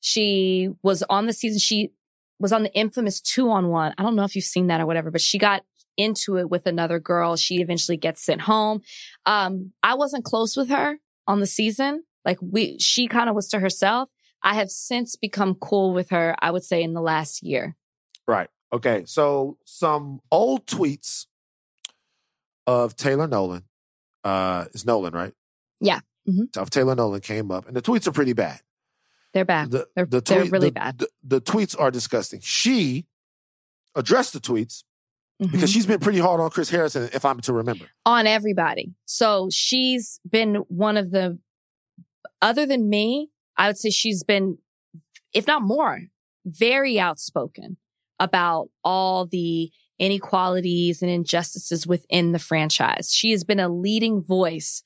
She 0.00 0.68
was 0.82 1.02
on 1.04 1.26
the 1.26 1.32
season. 1.32 1.58
She 1.58 1.92
was 2.38 2.52
on 2.52 2.62
the 2.62 2.72
infamous 2.74 3.20
two 3.20 3.50
on 3.50 3.68
one. 3.68 3.94
I 3.96 4.02
don't 4.02 4.16
know 4.16 4.24
if 4.24 4.36
you've 4.36 4.44
seen 4.44 4.66
that 4.66 4.80
or 4.80 4.86
whatever, 4.86 5.10
but 5.10 5.20
she 5.20 5.38
got 5.38 5.64
into 5.96 6.36
it 6.36 6.50
with 6.50 6.66
another 6.66 6.98
girl. 6.98 7.36
She 7.36 7.56
eventually 7.56 7.96
gets 7.96 8.22
sent 8.22 8.42
home. 8.42 8.82
Um, 9.24 9.72
I 9.82 9.94
wasn't 9.94 10.24
close 10.24 10.56
with 10.56 10.68
her 10.68 10.98
on 11.26 11.40
the 11.40 11.46
season. 11.46 12.04
Like 12.26 12.38
we, 12.42 12.78
she 12.78 13.06
kind 13.06 13.30
of 13.30 13.34
was 13.34 13.48
to 13.50 13.58
herself. 13.60 14.10
I 14.42 14.54
have 14.54 14.68
since 14.70 15.16
become 15.16 15.54
cool 15.54 15.94
with 15.94 16.10
her, 16.10 16.34
I 16.40 16.50
would 16.50 16.64
say 16.64 16.82
in 16.82 16.92
the 16.92 17.00
last 17.00 17.42
year. 17.42 17.76
Right. 18.28 18.48
Okay. 18.72 19.04
So 19.06 19.56
some 19.64 20.20
old 20.30 20.66
tweets 20.66 21.26
of 22.66 22.96
Taylor 22.96 23.26
Nolan. 23.26 23.62
Uh 24.24 24.64
is 24.74 24.84
Nolan, 24.84 25.12
right? 25.14 25.32
Yeah. 25.80 26.00
Mhm. 26.28 26.56
Of 26.56 26.70
Taylor 26.70 26.94
Nolan 26.96 27.20
came 27.20 27.50
up. 27.50 27.66
And 27.66 27.76
the 27.76 27.82
tweets 27.82 28.06
are 28.06 28.12
pretty 28.12 28.32
bad. 28.32 28.60
They're 29.32 29.44
bad. 29.44 29.70
The, 29.70 29.86
they're, 29.94 30.06
the 30.06 30.20
they're 30.20 30.44
really 30.46 30.68
the- 30.70 30.72
bad. 30.72 30.98
The, 30.98 31.08
the 31.22 31.40
tweets 31.40 31.78
are 31.78 31.90
disgusting. 31.90 32.40
She 32.42 33.06
addressed 33.94 34.32
the 34.32 34.40
tweets 34.40 34.82
Mhm. 35.40 35.52
because 35.52 35.70
she's 35.70 35.84
been 35.86 36.00
pretty 36.00 36.18
hard 36.18 36.40
on 36.40 36.48
Chris 36.50 36.70
Harrison, 36.70 37.10
if 37.12 37.24
I'm 37.26 37.40
to 37.40 37.52
remember. 37.52 37.84
on 38.06 38.26
everybody. 38.26 38.94
So 39.04 39.48
she's 39.52 40.18
been 40.28 40.56
one 40.68 40.96
of 40.96 41.10
the, 41.10 41.38
other 42.42 42.66
than 42.66 42.88
me, 42.88 43.30
I 43.56 43.68
would 43.68 43.78
say 43.78 43.90
she's 43.90 44.22
been, 44.22 44.58
if 45.32 45.46
not 45.46 45.62
more, 45.62 46.02
very 46.44 46.98
outspoken 46.98 47.76
about 48.18 48.68
all 48.84 49.26
the 49.26 49.70
inequalities 49.98 51.02
and 51.02 51.10
injustices 51.10 51.86
within 51.86 52.32
the 52.32 52.38
franchise. 52.38 53.12
She 53.12 53.30
has 53.30 53.44
been 53.44 53.60
a 53.60 53.68
leading 53.68 54.22
voice 54.22 54.82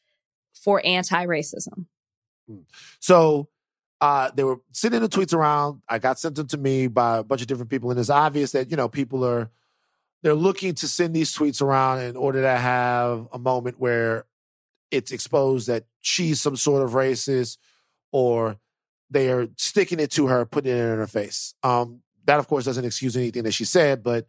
for 0.52 0.80
anti-racism. 0.84 1.86
So 3.00 3.48
uh, 4.00 4.30
they 4.34 4.44
were 4.44 4.60
sending 4.72 5.00
the 5.00 5.08
tweets 5.08 5.34
around. 5.34 5.82
I 5.88 5.98
got 5.98 6.18
sent 6.18 6.36
them 6.36 6.46
to 6.48 6.58
me 6.58 6.86
by 6.86 7.18
a 7.18 7.24
bunch 7.24 7.42
of 7.42 7.46
different 7.46 7.70
people, 7.70 7.90
and 7.90 8.00
it's 8.00 8.10
obvious 8.10 8.52
that 8.52 8.70
you 8.70 8.76
know 8.76 8.88
people 8.88 9.24
are 9.24 9.50
they're 10.22 10.34
looking 10.34 10.74
to 10.74 10.88
send 10.88 11.14
these 11.14 11.34
tweets 11.34 11.62
around 11.62 12.00
in 12.00 12.16
order 12.16 12.42
to 12.42 12.56
have 12.56 13.28
a 13.32 13.38
moment 13.38 13.78
where 13.78 14.26
it's 14.90 15.12
exposed 15.12 15.68
that 15.68 15.84
she's 16.00 16.40
some 16.40 16.56
sort 16.56 16.82
of 16.82 16.90
racist, 16.92 17.58
or 18.12 18.58
they 19.10 19.30
are 19.30 19.48
sticking 19.56 20.00
it 20.00 20.10
to 20.12 20.26
her, 20.28 20.44
putting 20.46 20.72
it 20.72 20.76
in 20.78 20.98
her 20.98 21.06
face. 21.06 21.54
Um, 21.62 22.02
that 22.24 22.38
of 22.38 22.46
course 22.48 22.64
doesn't 22.64 22.84
excuse 22.84 23.16
anything 23.16 23.42
that 23.44 23.52
she 23.52 23.64
said, 23.64 24.02
but 24.02 24.26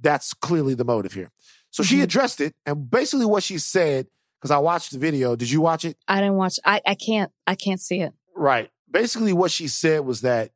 that's 0.00 0.34
clearly 0.34 0.74
the 0.74 0.84
motive 0.84 1.12
here. 1.12 1.30
So 1.70 1.82
she 1.82 1.96
Mhm. 1.98 2.02
addressed 2.04 2.40
it, 2.40 2.54
and 2.64 2.90
basically 2.90 3.26
what 3.26 3.42
she 3.42 3.58
said, 3.58 4.06
because 4.40 4.50
I 4.50 4.58
watched 4.58 4.92
the 4.92 4.98
video. 4.98 5.36
Did 5.36 5.50
you 5.50 5.60
watch 5.60 5.84
it? 5.84 5.96
I 6.06 6.20
didn't 6.20 6.36
watch, 6.36 6.58
I, 6.64 6.80
I 6.86 6.94
can't, 6.94 7.32
I 7.46 7.54
can't 7.54 7.80
see 7.80 8.00
it. 8.00 8.12
Right. 8.36 8.70
Basically, 8.90 9.32
what 9.32 9.50
she 9.50 9.68
said 9.68 10.00
was 10.04 10.20
that 10.20 10.52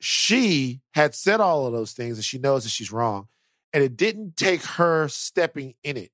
she 0.00 0.80
had 0.94 1.14
said 1.14 1.40
all 1.40 1.66
of 1.66 1.72
those 1.72 1.92
things 1.92 2.16
and 2.18 2.24
she 2.24 2.38
knows 2.38 2.64
that 2.64 2.70
she's 2.70 2.90
wrong. 2.90 3.28
And 3.72 3.82
it 3.82 3.96
didn't 3.96 4.36
take 4.36 4.62
her 4.62 5.08
stepping 5.08 5.74
in 5.82 5.96
it 5.96 6.10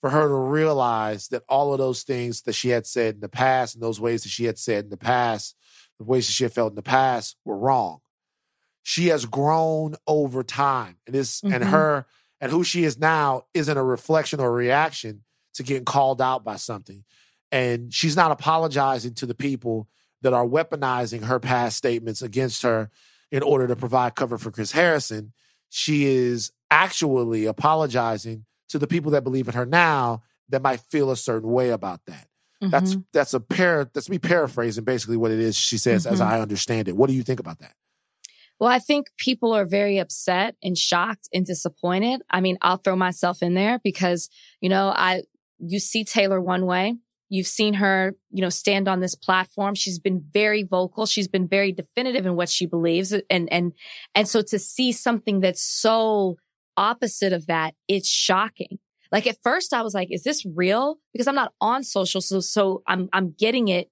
for 0.00 0.10
her 0.10 0.28
to 0.28 0.34
realize 0.34 1.28
that 1.28 1.42
all 1.48 1.72
of 1.72 1.78
those 1.78 2.02
things 2.02 2.42
that 2.42 2.52
she 2.54 2.68
had 2.68 2.86
said 2.86 3.14
in 3.16 3.20
the 3.20 3.28
past 3.28 3.74
and 3.74 3.82
those 3.82 4.00
ways 4.00 4.22
that 4.22 4.28
she 4.28 4.44
had 4.44 4.58
said 4.58 4.84
in 4.84 4.90
the 4.90 4.96
past, 4.96 5.56
the 5.98 6.04
ways 6.04 6.26
that 6.26 6.32
she 6.32 6.44
had 6.44 6.52
felt 6.52 6.72
in 6.72 6.76
the 6.76 6.82
past 6.82 7.36
were 7.44 7.56
wrong. 7.56 8.00
She 8.82 9.08
has 9.08 9.24
grown 9.26 9.96
over 10.06 10.42
time. 10.42 10.98
And 11.06 11.14
this 11.14 11.42
and 11.42 11.64
Mhm. 11.64 11.70
her 11.70 12.06
and 12.40 12.52
who 12.52 12.62
she 12.62 12.84
is 12.84 12.98
now 12.98 13.42
isn't 13.54 13.76
a 13.76 13.82
reflection 13.82 14.38
or 14.40 14.52
reaction 14.52 15.24
to 15.54 15.62
getting 15.62 15.84
called 15.86 16.20
out 16.20 16.44
by 16.44 16.56
something. 16.56 17.04
And 17.50 17.92
she's 17.92 18.14
not 18.16 18.30
apologizing 18.30 19.14
to 19.14 19.26
the 19.26 19.34
people 19.34 19.88
that 20.22 20.34
are 20.34 20.46
weaponizing 20.46 21.24
her 21.24 21.40
past 21.40 21.76
statements 21.78 22.20
against 22.20 22.62
her 22.62 22.90
in 23.32 23.42
order 23.42 23.66
to 23.66 23.76
provide 23.76 24.14
cover 24.14 24.36
for 24.38 24.50
Chris 24.50 24.72
Harrison. 24.72 25.32
She 25.68 26.04
is 26.04 26.52
actually 26.70 27.46
apologizing 27.46 28.44
to 28.68 28.78
the 28.78 28.86
people 28.86 29.10
that 29.12 29.24
believe 29.24 29.48
in 29.48 29.54
her 29.54 29.66
now 29.66 30.22
that 30.48 30.62
might 30.62 30.80
feel 30.80 31.10
a 31.10 31.16
certain 31.16 31.50
way 31.50 31.70
about 31.70 32.00
that. 32.06 32.28
That's 32.60 32.96
Mhm. 32.96 33.04
that's 33.12 33.34
a 33.34 33.40
pair 33.40 33.84
that's 33.92 34.08
me 34.08 34.18
paraphrasing 34.18 34.84
basically 34.84 35.16
what 35.18 35.30
it 35.30 35.38
is 35.38 35.56
she 35.56 35.76
says 35.76 36.06
as 36.06 36.20
Mhm. 36.20 36.26
I 36.26 36.40
understand 36.40 36.88
it. 36.88 36.96
What 36.96 37.08
do 37.08 37.14
you 37.14 37.22
think 37.22 37.38
about 37.38 37.58
that? 37.58 37.74
Well, 38.58 38.70
I 38.70 38.78
think 38.78 39.08
people 39.18 39.52
are 39.52 39.66
very 39.66 39.98
upset 39.98 40.56
and 40.62 40.78
shocked 40.78 41.28
and 41.34 41.44
disappointed. 41.44 42.22
I 42.30 42.40
mean, 42.40 42.56
I'll 42.62 42.78
throw 42.78 42.96
myself 42.96 43.42
in 43.42 43.52
there 43.52 43.78
because, 43.84 44.30
you 44.62 44.70
know, 44.70 44.88
I, 44.88 45.24
you 45.58 45.78
see 45.78 46.04
Taylor 46.04 46.40
one 46.40 46.64
way. 46.64 46.96
You've 47.28 47.46
seen 47.46 47.74
her, 47.74 48.16
you 48.30 48.40
know, 48.40 48.48
stand 48.48 48.88
on 48.88 49.00
this 49.00 49.14
platform. 49.14 49.74
She's 49.74 49.98
been 49.98 50.24
very 50.32 50.62
vocal. 50.62 51.04
She's 51.04 51.28
been 51.28 51.46
very 51.48 51.72
definitive 51.72 52.24
in 52.24 52.36
what 52.36 52.48
she 52.48 52.64
believes. 52.64 53.12
And, 53.28 53.52
and, 53.52 53.72
and 54.14 54.26
so 54.26 54.40
to 54.42 54.58
see 54.58 54.92
something 54.92 55.40
that's 55.40 55.62
so 55.62 56.36
opposite 56.76 57.32
of 57.32 57.46
that, 57.46 57.74
it's 57.88 58.08
shocking. 58.08 58.78
Like 59.12 59.26
at 59.26 59.38
first 59.42 59.72
I 59.72 59.82
was 59.82 59.94
like, 59.94 60.08
is 60.10 60.24
this 60.24 60.44
real? 60.44 60.98
Because 61.12 61.26
I'm 61.26 61.34
not 61.34 61.52
on 61.60 61.84
social. 61.84 62.20
So, 62.20 62.40
so 62.40 62.82
I'm, 62.86 63.08
I'm 63.12 63.34
getting 63.38 63.68
it 63.68 63.90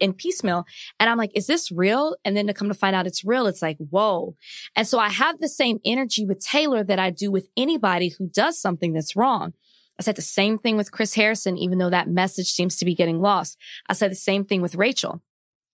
in 0.00 0.12
piecemeal. 0.12 0.64
And 1.00 1.10
I'm 1.10 1.18
like, 1.18 1.32
is 1.34 1.46
this 1.46 1.72
real? 1.72 2.16
And 2.24 2.36
then 2.36 2.46
to 2.46 2.54
come 2.54 2.68
to 2.68 2.74
find 2.74 2.94
out 2.94 3.06
it's 3.06 3.24
real, 3.24 3.46
it's 3.46 3.62
like, 3.62 3.76
whoa. 3.78 4.36
And 4.76 4.86
so 4.86 4.98
I 4.98 5.08
have 5.08 5.40
the 5.40 5.48
same 5.48 5.80
energy 5.84 6.24
with 6.24 6.44
Taylor 6.44 6.84
that 6.84 6.98
I 6.98 7.10
do 7.10 7.30
with 7.30 7.48
anybody 7.56 8.14
who 8.16 8.28
does 8.28 8.60
something 8.60 8.92
that's 8.92 9.16
wrong. 9.16 9.52
I 9.98 10.02
said 10.02 10.16
the 10.16 10.22
same 10.22 10.58
thing 10.58 10.76
with 10.76 10.92
Chris 10.92 11.14
Harrison, 11.14 11.56
even 11.56 11.78
though 11.78 11.90
that 11.90 12.08
message 12.08 12.48
seems 12.48 12.76
to 12.76 12.84
be 12.84 12.94
getting 12.94 13.20
lost. 13.20 13.56
I 13.88 13.92
said 13.92 14.10
the 14.10 14.16
same 14.16 14.44
thing 14.44 14.60
with 14.60 14.74
Rachel. 14.74 15.22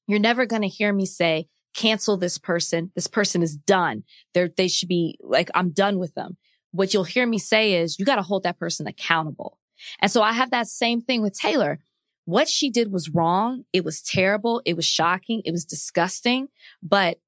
You're 0.07 0.19
never 0.19 0.45
going 0.45 0.62
to 0.62 0.69
hear 0.69 0.93
me 0.93 1.07
say, 1.07 1.49
cancel 1.74 2.16
this 2.16 2.37
person. 2.37 2.91
This 2.95 3.07
person 3.07 3.43
is 3.43 3.57
done. 3.57 4.03
They're, 4.35 4.51
they 4.55 4.69
should 4.69 4.89
be 4.89 5.19
like, 5.23 5.51
I'm 5.55 5.70
done 5.70 5.99
with 5.99 6.15
them. 6.15 6.37
What 6.72 6.94
you'll 6.94 7.05
hear 7.05 7.26
me 7.26 7.38
say 7.38 7.74
is 7.74 7.98
you 7.98 8.05
got 8.05 8.16
to 8.16 8.22
hold 8.22 8.44
that 8.44 8.59
person 8.59 8.86
accountable. 8.86 9.59
And 10.01 10.10
so 10.10 10.22
I 10.22 10.32
have 10.32 10.51
that 10.51 10.68
same 10.68 11.01
thing 11.01 11.22
with 11.22 11.38
Taylor. 11.38 11.80
What 12.26 12.48
she 12.48 12.70
did 12.70 12.92
was 12.92 13.09
wrong. 13.09 13.64
It 13.72 13.84
was 13.84 14.02
terrible. 14.02 14.62
It 14.64 14.76
was 14.76 14.84
shocking. 14.84 15.42
It 15.44 15.52
was 15.52 15.64
disgusting, 15.64 16.48
but, 16.82 17.18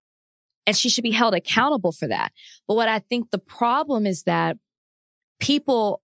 and 0.67 0.77
she 0.77 0.89
should 0.89 1.03
be 1.03 1.11
held 1.11 1.35
accountable 1.35 1.93
for 1.93 2.07
that. 2.09 2.33
But 2.69 2.75
what 2.75 2.89
I 2.89 3.01
think 3.01 3.31
the 3.31 3.39
problem 3.39 4.07
is 4.07 4.25
that 4.25 4.59
people 5.41 6.03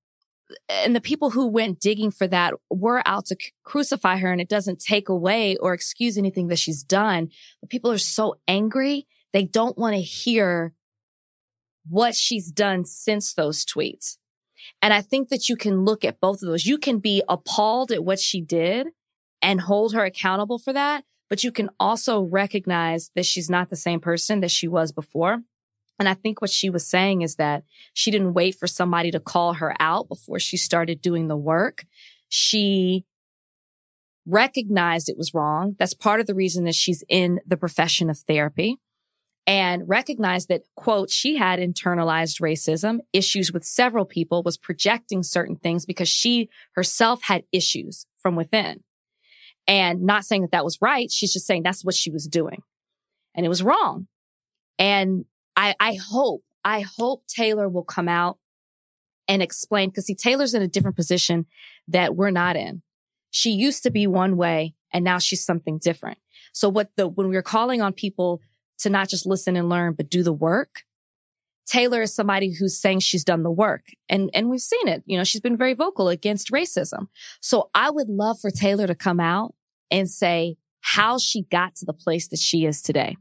and 0.69 0.97
the 0.97 1.01
people 1.01 1.31
who 1.31 1.47
went 1.47 1.81
digging 1.81 2.11
for 2.11 2.27
that 2.27 2.55
were 2.71 3.03
out 3.07 3.27
to 3.27 3.37
c- 3.41 3.53
crucify 3.65 4.17
her 4.17 4.33
and 4.33 4.41
it 4.41 4.49
doesn't 4.49 4.81
take 4.81 5.09
away 5.09 5.57
or 5.57 5.75
excuse 5.75 6.17
anything 6.17 6.49
that 6.49 6.59
she's 6.59 6.83
done. 6.83 7.29
But 7.61 7.71
people 7.71 7.91
are 7.91 7.99
so 7.99 8.37
angry. 8.49 9.07
They 9.33 9.45
don't 9.45 9.77
want 9.77 9.95
to 9.95 10.01
hear 10.01 10.73
what 11.89 12.15
she's 12.15 12.51
done 12.51 12.85
since 12.85 13.35
those 13.35 13.65
tweets. 13.65 14.17
And 14.83 14.93
I 14.93 15.01
think 15.01 15.29
that 15.29 15.49
you 15.49 15.57
can 15.57 15.85
look 15.85 16.05
at 16.05 16.21
both 16.21 16.43
of 16.43 16.49
those. 16.49 16.67
You 16.67 16.79
can 16.79 16.99
be 16.99 17.23
appalled 17.29 17.91
at 17.91 18.05
what 18.05 18.21
she 18.21 18.41
did 18.41 18.89
and 19.43 19.61
hold 19.61 19.95
her 19.95 20.05
accountable 20.05 20.59
for 20.59 20.73
that. 20.73 21.05
But 21.29 21.45
you 21.45 21.53
can 21.53 21.71
also 21.79 22.23
recognize 22.23 23.11
that 23.15 23.27
she's 23.27 23.51
not 23.51 23.69
the 23.69 23.77
same 23.77 24.01
person 24.01 24.41
that 24.41 24.51
she 24.51 24.67
was 24.67 24.93
before. 24.93 25.43
And 25.99 26.09
I 26.09 26.15
think 26.15 26.41
what 26.41 26.51
she 26.51 26.71
was 26.71 26.87
saying 26.87 27.23
is 27.23 27.37
that 27.37 27.65
she 27.93 28.11
didn't 28.11 28.35
wait 28.35 28.55
for 28.55 28.67
somebody 28.67 29.11
to 29.11 29.21
call 29.21 29.55
her 29.55 29.75
out 29.81 30.09
before 30.09 30.39
she 30.39 30.57
started 30.57 31.03
doing 31.03 31.29
the 31.29 31.37
work. 31.37 31.85
She 32.29 33.05
recognized 34.27 35.09
it 35.09 35.19
was 35.19 35.35
wrong. 35.35 35.75
That's 35.79 35.95
part 35.95 36.21
of 36.21 36.27
the 36.27 36.35
reason 36.35 36.65
that 36.65 36.75
she's 36.75 37.03
in 37.09 37.41
the 37.47 37.57
profession 37.57 38.09
of 38.11 38.19
therapy 38.19 38.79
and 39.47 39.89
recognized 39.89 40.49
that, 40.49 40.63
quote, 40.77 41.11
she 41.11 41.37
had 41.37 41.59
internalized 41.59 42.41
racism, 42.41 42.99
issues 43.13 43.53
with 43.53 43.65
several 43.65 44.05
people, 44.05 44.43
was 44.43 44.59
projecting 44.59 45.23
certain 45.23 45.57
things 45.57 45.87
because 45.87 46.09
she 46.09 46.51
herself 46.75 47.23
had 47.23 47.45
issues 47.53 48.07
from 48.17 48.37
within. 48.37 48.83
And 49.67 50.03
not 50.03 50.25
saying 50.25 50.43
that 50.43 50.53
that 50.53 50.65
was 50.65 50.79
right. 50.81 51.11
She's 51.11 51.33
just 51.33 51.47
saying 51.47 51.63
that's 51.63 51.85
what 51.85 51.95
she 51.95 52.11
was 52.11 52.27
doing. 52.27 52.63
And 53.35 53.45
it 53.45 53.49
was 53.49 53.63
wrong. 53.63 54.07
And 54.79 55.25
I, 55.57 55.75
I 55.79 55.99
hope, 56.11 56.43
I 56.65 56.81
hope 56.81 57.27
Taylor 57.27 57.69
will 57.69 57.85
come 57.85 58.09
out 58.09 58.39
and 59.29 59.43
explain 59.43 59.91
because 59.91 60.07
see, 60.07 60.15
Taylor's 60.15 60.55
in 60.55 60.63
a 60.63 60.69
different 60.69 60.97
position 60.97 61.47
that 61.89 62.17
we're 62.17 62.31
not 62.31 62.57
in. 62.57 62.83
She 63.31 63.51
used 63.51 63.83
to 63.83 63.91
be 63.91 64.07
one 64.07 64.37
way 64.37 64.75
and 64.93 65.05
now 65.05 65.19
she's 65.19 65.45
something 65.45 65.79
different. 65.79 66.19
So 66.53 66.69
what 66.69 66.91
the, 66.97 67.07
when 67.07 67.29
we're 67.29 67.43
calling 67.43 67.83
on 67.83 67.93
people 67.93 68.41
to 68.79 68.91
not 68.91 69.09
just 69.09 69.27
listen 69.27 69.57
and 69.57 69.69
learn, 69.69 69.95
but 69.95 70.11
do 70.11 70.23
the 70.23 70.33
work, 70.33 70.85
Taylor 71.69 72.01
is 72.01 72.15
somebody 72.15 72.53
who's 72.53 72.81
saying 72.81 73.01
she's 73.01 73.25
done 73.25 73.43
the 73.43 73.51
work 73.51 73.89
and, 74.09 74.31
and 74.33 74.49
we've 74.49 74.61
seen 74.61 74.89
it. 74.89 75.03
You 75.05 75.19
know, 75.19 75.25
she's 75.25 75.43
been 75.43 75.57
very 75.57 75.75
vocal 75.75 76.09
against 76.09 76.51
racism. 76.51 77.09
So 77.41 77.71
I 77.75 77.91
would 77.91 78.09
love 78.09 78.41
for 78.41 78.51
Taylor 78.51 78.87
to 78.87 78.95
come 78.95 79.21
out 79.21 79.55
and 79.91 80.09
say 80.09 80.57
how 80.81 81.19
she 81.19 81.43
got 81.43 81.77
to 81.77 81.85
the 81.85 81.93
place 81.93 82.29
that 82.29 82.39
she 82.39 82.65
is 82.65 82.81
today. 82.81 83.17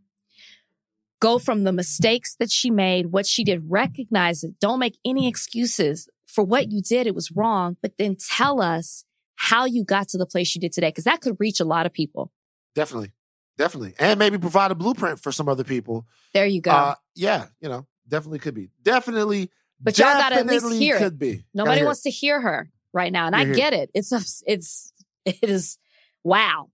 Go 1.19 1.39
from 1.39 1.63
the 1.63 1.73
mistakes 1.73 2.35
that 2.39 2.51
she 2.51 2.69
made, 2.69 3.07
what 3.07 3.25
she 3.25 3.43
did, 3.43 3.63
recognize 3.67 4.43
it. 4.43 4.59
Don't 4.61 4.79
make 4.79 4.97
any 5.03 5.27
excuses 5.27 6.07
for 6.25 6.43
what 6.43 6.71
you 6.71 6.81
did. 6.81 7.07
It 7.07 7.15
was 7.15 7.31
wrong, 7.31 7.75
but 7.81 7.97
then 7.97 8.15
tell 8.15 8.61
us 8.61 9.03
how 9.35 9.65
you 9.65 9.83
got 9.83 10.07
to 10.09 10.17
the 10.17 10.25
place 10.25 10.55
you 10.55 10.61
did 10.61 10.71
today. 10.71 10.91
Cause 10.91 11.03
that 11.03 11.21
could 11.21 11.37
reach 11.39 11.59
a 11.59 11.65
lot 11.65 11.85
of 11.85 11.93
people. 11.93 12.31
Definitely. 12.75 13.11
Definitely. 13.57 13.93
And 13.99 14.19
maybe 14.19 14.37
provide 14.37 14.71
a 14.71 14.75
blueprint 14.75 15.19
for 15.19 15.31
some 15.31 15.49
other 15.49 15.63
people. 15.63 16.05
There 16.33 16.45
you 16.45 16.61
go. 16.61 16.71
Uh, 16.71 16.95
yeah, 17.15 17.47
you 17.59 17.69
know, 17.69 17.87
definitely 18.07 18.39
could 18.39 18.53
be. 18.53 18.69
Definitely. 18.83 19.49
But 19.81 19.97
y'all 19.97 20.13
gotta 20.13 20.35
at 20.37 20.45
least 20.47 20.71
hear 20.73 20.97
could 20.97 21.13
it. 21.13 21.19
be. 21.19 21.43
Nobody 21.53 21.77
Gotta 21.77 21.85
wants 21.85 22.01
to 22.03 22.09
hear 22.11 22.39
her 22.41 22.69
right 22.93 23.11
now. 23.11 23.25
And 23.27 23.35
I 23.35 23.45
Hear 23.45 23.53
it. 23.53 23.55
get 23.57 23.73
it. 23.73 23.91
It's, 23.93 24.11
a- 24.11 24.51
it's, 24.51 24.93
it 25.25 25.37
is, 25.43 25.77
wow. 26.23 26.69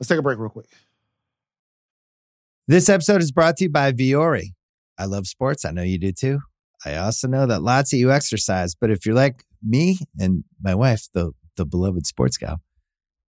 Let's 0.00 0.08
take 0.08 0.18
a 0.18 0.22
break 0.22 0.38
real 0.38 0.48
quick. 0.48 0.66
This 2.66 2.88
episode 2.88 3.22
is 3.22 3.32
brought 3.32 3.56
to 3.58 3.64
you 3.64 3.70
by 3.70 3.92
Vuori. 3.92 4.52
I 4.98 5.06
love 5.06 5.26
sports. 5.26 5.64
I 5.64 5.70
know 5.70 5.82
you 5.82 5.98
do 5.98 6.12
too. 6.12 6.40
I 6.84 6.96
also 6.96 7.26
know 7.28 7.46
that 7.46 7.62
lots 7.62 7.92
of 7.92 7.98
you 7.98 8.12
exercise, 8.12 8.74
but 8.74 8.90
if 8.90 9.06
you're 9.06 9.14
like 9.14 9.42
me 9.62 9.98
and 10.18 10.44
my 10.62 10.74
wife, 10.74 11.08
the 11.14 11.32
the 11.56 11.64
beloved 11.64 12.06
sports 12.06 12.36
gal, 12.36 12.60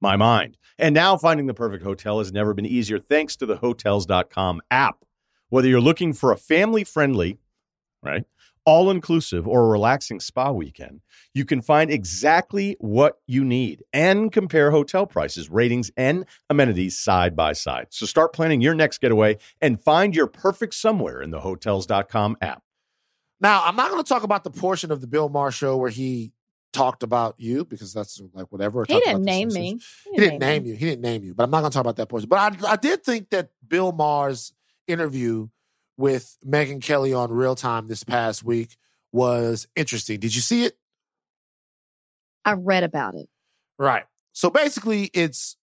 my 0.00 0.16
mind. 0.16 0.56
And 0.78 0.94
now 0.94 1.16
finding 1.16 1.46
the 1.46 1.54
perfect 1.54 1.82
hotel 1.82 2.18
has 2.18 2.32
never 2.32 2.54
been 2.54 2.66
easier 2.66 2.98
thanks 2.98 3.36
to 3.36 3.46
the 3.46 3.56
hotels.com 3.56 4.60
app. 4.70 5.04
Whether 5.48 5.68
you're 5.68 5.80
looking 5.80 6.12
for 6.12 6.30
a 6.30 6.36
family 6.36 6.84
friendly, 6.84 7.38
right, 8.02 8.24
all 8.64 8.90
inclusive 8.90 9.48
or 9.48 9.64
a 9.64 9.68
relaxing 9.68 10.20
spa 10.20 10.52
weekend, 10.52 11.00
you 11.32 11.44
can 11.46 11.62
find 11.62 11.90
exactly 11.90 12.76
what 12.80 13.14
you 13.26 13.42
need 13.44 13.82
and 13.94 14.30
compare 14.30 14.70
hotel 14.70 15.06
prices, 15.06 15.48
ratings, 15.48 15.90
and 15.96 16.26
amenities 16.50 16.98
side 16.98 17.34
by 17.34 17.54
side. 17.54 17.86
So 17.90 18.04
start 18.04 18.34
planning 18.34 18.60
your 18.60 18.74
next 18.74 19.00
getaway 19.00 19.38
and 19.62 19.82
find 19.82 20.14
your 20.14 20.26
perfect 20.26 20.74
somewhere 20.74 21.22
in 21.22 21.30
the 21.30 21.40
hotels.com 21.40 22.36
app. 22.42 22.62
Now, 23.40 23.64
I'm 23.64 23.76
not 23.76 23.90
going 23.90 24.02
to 24.02 24.08
talk 24.08 24.22
about 24.22 24.44
the 24.44 24.50
portion 24.50 24.90
of 24.90 25.00
the 25.00 25.06
Bill 25.06 25.28
Maher 25.28 25.50
show 25.50 25.76
where 25.76 25.90
he 25.90 26.34
talked 26.72 27.02
about 27.02 27.34
you 27.38 27.64
because 27.64 27.92
that's 27.92 28.20
like 28.32 28.50
whatever. 28.52 28.84
He 28.86 28.98
didn't 29.00 29.22
name 29.22 29.48
me. 29.48 29.78
He 30.12 30.18
didn't 30.18 30.40
name 30.40 30.64
you. 30.66 30.74
He 30.74 30.86
didn't 30.86 31.02
name 31.02 31.24
you, 31.24 31.34
but 31.34 31.44
I'm 31.44 31.50
not 31.50 31.60
going 31.60 31.70
to 31.70 31.74
talk 31.74 31.82
about 31.82 31.96
that 31.96 32.08
portion. 32.08 32.28
But 32.28 32.64
I, 32.64 32.72
I 32.72 32.76
did 32.76 33.04
think 33.04 33.30
that 33.30 33.50
Bill 33.66 33.92
Maher's 33.92 34.52
interview 34.86 35.48
with 35.96 36.36
Megyn 36.46 36.82
Kelly 36.82 37.12
on 37.12 37.30
Real 37.30 37.54
Time 37.54 37.88
this 37.88 38.04
past 38.04 38.42
week 38.42 38.76
was 39.12 39.66
interesting. 39.74 40.20
Did 40.20 40.34
you 40.34 40.40
see 40.40 40.64
it? 40.64 40.78
I 42.44 42.52
read 42.52 42.84
about 42.84 43.14
it. 43.14 43.28
Right. 43.78 44.04
So 44.32 44.50
basically, 44.50 45.10
it's 45.12 45.56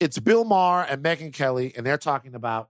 it's 0.00 0.18
Bill 0.18 0.44
Maher 0.44 0.84
and 0.88 1.02
Megyn 1.02 1.32
Kelly, 1.32 1.72
and 1.76 1.86
they're 1.86 1.96
talking 1.98 2.34
about, 2.34 2.68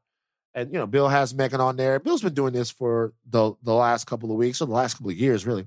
and 0.54 0.72
you 0.72 0.78
know, 0.78 0.86
Bill 0.86 1.08
has 1.08 1.34
Megan 1.34 1.60
on 1.60 1.76
there. 1.76 1.98
Bill's 1.98 2.22
been 2.22 2.34
doing 2.34 2.52
this 2.52 2.70
for 2.70 3.14
the 3.28 3.54
the 3.62 3.74
last 3.74 4.06
couple 4.06 4.30
of 4.30 4.36
weeks 4.36 4.60
or 4.60 4.66
the 4.66 4.72
last 4.72 4.94
couple 4.94 5.10
of 5.10 5.16
years, 5.16 5.46
really, 5.46 5.66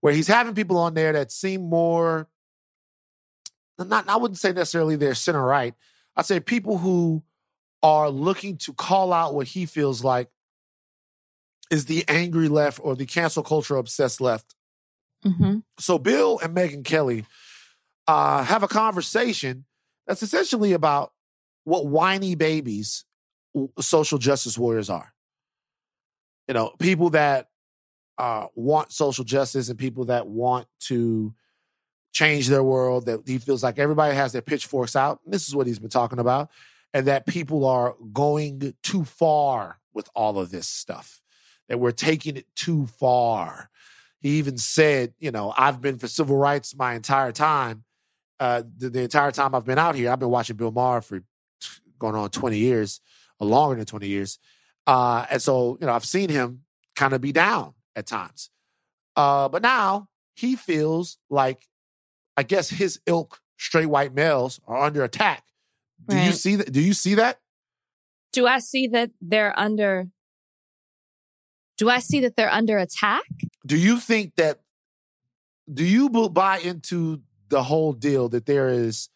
where 0.00 0.12
he's 0.12 0.28
having 0.28 0.54
people 0.54 0.78
on 0.78 0.94
there 0.94 1.12
that 1.12 1.32
seem 1.32 1.62
more. 1.62 2.28
Not, 3.78 4.08
I 4.08 4.16
wouldn't 4.16 4.38
say 4.38 4.52
necessarily 4.52 4.96
they're 4.96 5.14
center 5.14 5.44
right. 5.44 5.74
I'd 6.16 6.26
say 6.26 6.40
people 6.40 6.78
who 6.78 7.22
are 7.82 8.08
looking 8.08 8.56
to 8.58 8.72
call 8.72 9.12
out 9.12 9.34
what 9.34 9.48
he 9.48 9.66
feels 9.66 10.02
like 10.02 10.28
is 11.70 11.86
the 11.86 12.04
angry 12.08 12.48
left 12.48 12.80
or 12.82 12.96
the 12.96 13.06
cancel 13.06 13.42
culture 13.42 13.76
obsessed 13.76 14.20
left 14.20 14.54
Mm-hmm. 15.24 15.58
so 15.78 15.98
Bill 15.98 16.38
and 16.40 16.54
Megyn 16.54 16.84
Kelly 16.84 17.24
uh, 18.06 18.44
have 18.44 18.62
a 18.62 18.68
conversation 18.68 19.64
that's 20.06 20.22
essentially 20.22 20.72
about 20.72 21.12
what 21.64 21.86
whiny 21.86 22.36
babies 22.36 23.04
social 23.80 24.18
justice 24.18 24.56
warriors 24.56 24.88
are. 24.88 25.12
You 26.46 26.54
know, 26.54 26.74
people 26.78 27.10
that 27.10 27.48
uh, 28.18 28.46
want 28.54 28.92
social 28.92 29.24
justice 29.24 29.68
and 29.68 29.78
people 29.78 30.06
that 30.06 30.26
want 30.26 30.66
to 30.80 31.34
change 32.12 32.48
their 32.48 32.62
world. 32.62 33.06
That 33.06 33.22
he 33.26 33.38
feels 33.38 33.62
like 33.62 33.78
everybody 33.78 34.14
has 34.14 34.32
their 34.32 34.42
pitchforks 34.42 34.96
out. 34.96 35.20
This 35.26 35.48
is 35.48 35.54
what 35.54 35.66
he's 35.66 35.78
been 35.78 35.90
talking 35.90 36.18
about, 36.18 36.50
and 36.94 37.06
that 37.06 37.26
people 37.26 37.66
are 37.66 37.94
going 38.12 38.74
too 38.82 39.04
far 39.04 39.78
with 39.92 40.08
all 40.14 40.38
of 40.38 40.50
this 40.50 40.68
stuff. 40.68 41.22
That 41.68 41.80
we're 41.80 41.92
taking 41.92 42.36
it 42.36 42.46
too 42.54 42.86
far 42.86 43.70
he 44.26 44.38
even 44.38 44.58
said, 44.58 45.14
you 45.20 45.30
know, 45.30 45.54
I've 45.56 45.80
been 45.80 45.98
for 45.98 46.08
civil 46.08 46.36
rights 46.36 46.74
my 46.74 46.94
entire 46.94 47.30
time. 47.30 47.84
Uh, 48.40 48.64
the, 48.76 48.90
the 48.90 49.02
entire 49.02 49.30
time 49.30 49.54
I've 49.54 49.64
been 49.64 49.78
out 49.78 49.94
here, 49.94 50.10
I've 50.10 50.18
been 50.18 50.30
watching 50.30 50.56
Bill 50.56 50.72
Maher 50.72 51.00
for 51.00 51.22
going 52.00 52.16
on 52.16 52.30
20 52.30 52.58
years, 52.58 53.00
longer 53.38 53.76
than 53.76 53.86
20 53.86 54.08
years. 54.08 54.40
Uh, 54.84 55.26
and 55.30 55.40
so, 55.40 55.78
you 55.80 55.86
know, 55.86 55.92
I've 55.92 56.04
seen 56.04 56.28
him 56.28 56.62
kind 56.96 57.12
of 57.12 57.20
be 57.20 57.30
down 57.30 57.74
at 57.96 58.06
times. 58.06 58.50
Uh, 59.16 59.48
but 59.48 59.62
now 59.62 60.08
he 60.34 60.54
feels 60.54 61.18
like, 61.28 61.66
I 62.36 62.44
guess 62.44 62.68
his 62.68 63.00
ilk, 63.06 63.40
straight 63.56 63.86
white 63.86 64.14
males, 64.14 64.60
are 64.68 64.84
under 64.84 65.02
attack. 65.02 65.42
Do 66.08 66.16
you 66.16 66.32
see 66.32 66.56
that? 66.56 66.70
Do 66.70 66.80
you 66.80 66.92
see 66.92 67.14
that? 67.14 67.40
Do 68.32 68.46
I 68.46 68.60
see 68.60 68.86
that 68.88 69.10
they're 69.20 69.58
under? 69.58 70.06
Do 71.78 71.88
I 71.88 71.98
see 71.98 72.20
that 72.20 72.36
they're 72.36 72.52
under 72.52 72.78
attack? 72.78 73.24
do 73.66 73.76
you 73.76 73.98
think 73.98 74.36
that 74.36 74.60
do 75.72 75.84
you 75.84 76.08
buy 76.08 76.58
into 76.58 77.20
the 77.48 77.64
whole 77.64 77.92
deal 77.92 78.28
that 78.28 78.46
there 78.46 78.68
is 78.68 79.08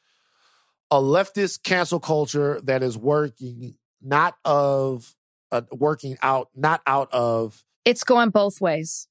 a 0.91 0.97
leftist 0.97 1.63
cancel 1.63 2.01
culture 2.01 2.61
that 2.65 2.83
is 2.83 2.99
working 2.99 3.77
not 4.03 4.37
of 4.45 5.15
uh, 5.53 5.63
working 5.71 6.17
out 6.23 6.49
not 6.55 6.83
out 6.87 7.09
of 7.13 7.65
It's 7.85 8.05
going 8.05 8.31
both 8.31 8.61
ways. 8.61 9.09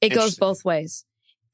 It 0.00 0.10
goes 0.10 0.36
both 0.36 0.64
ways. 0.64 1.04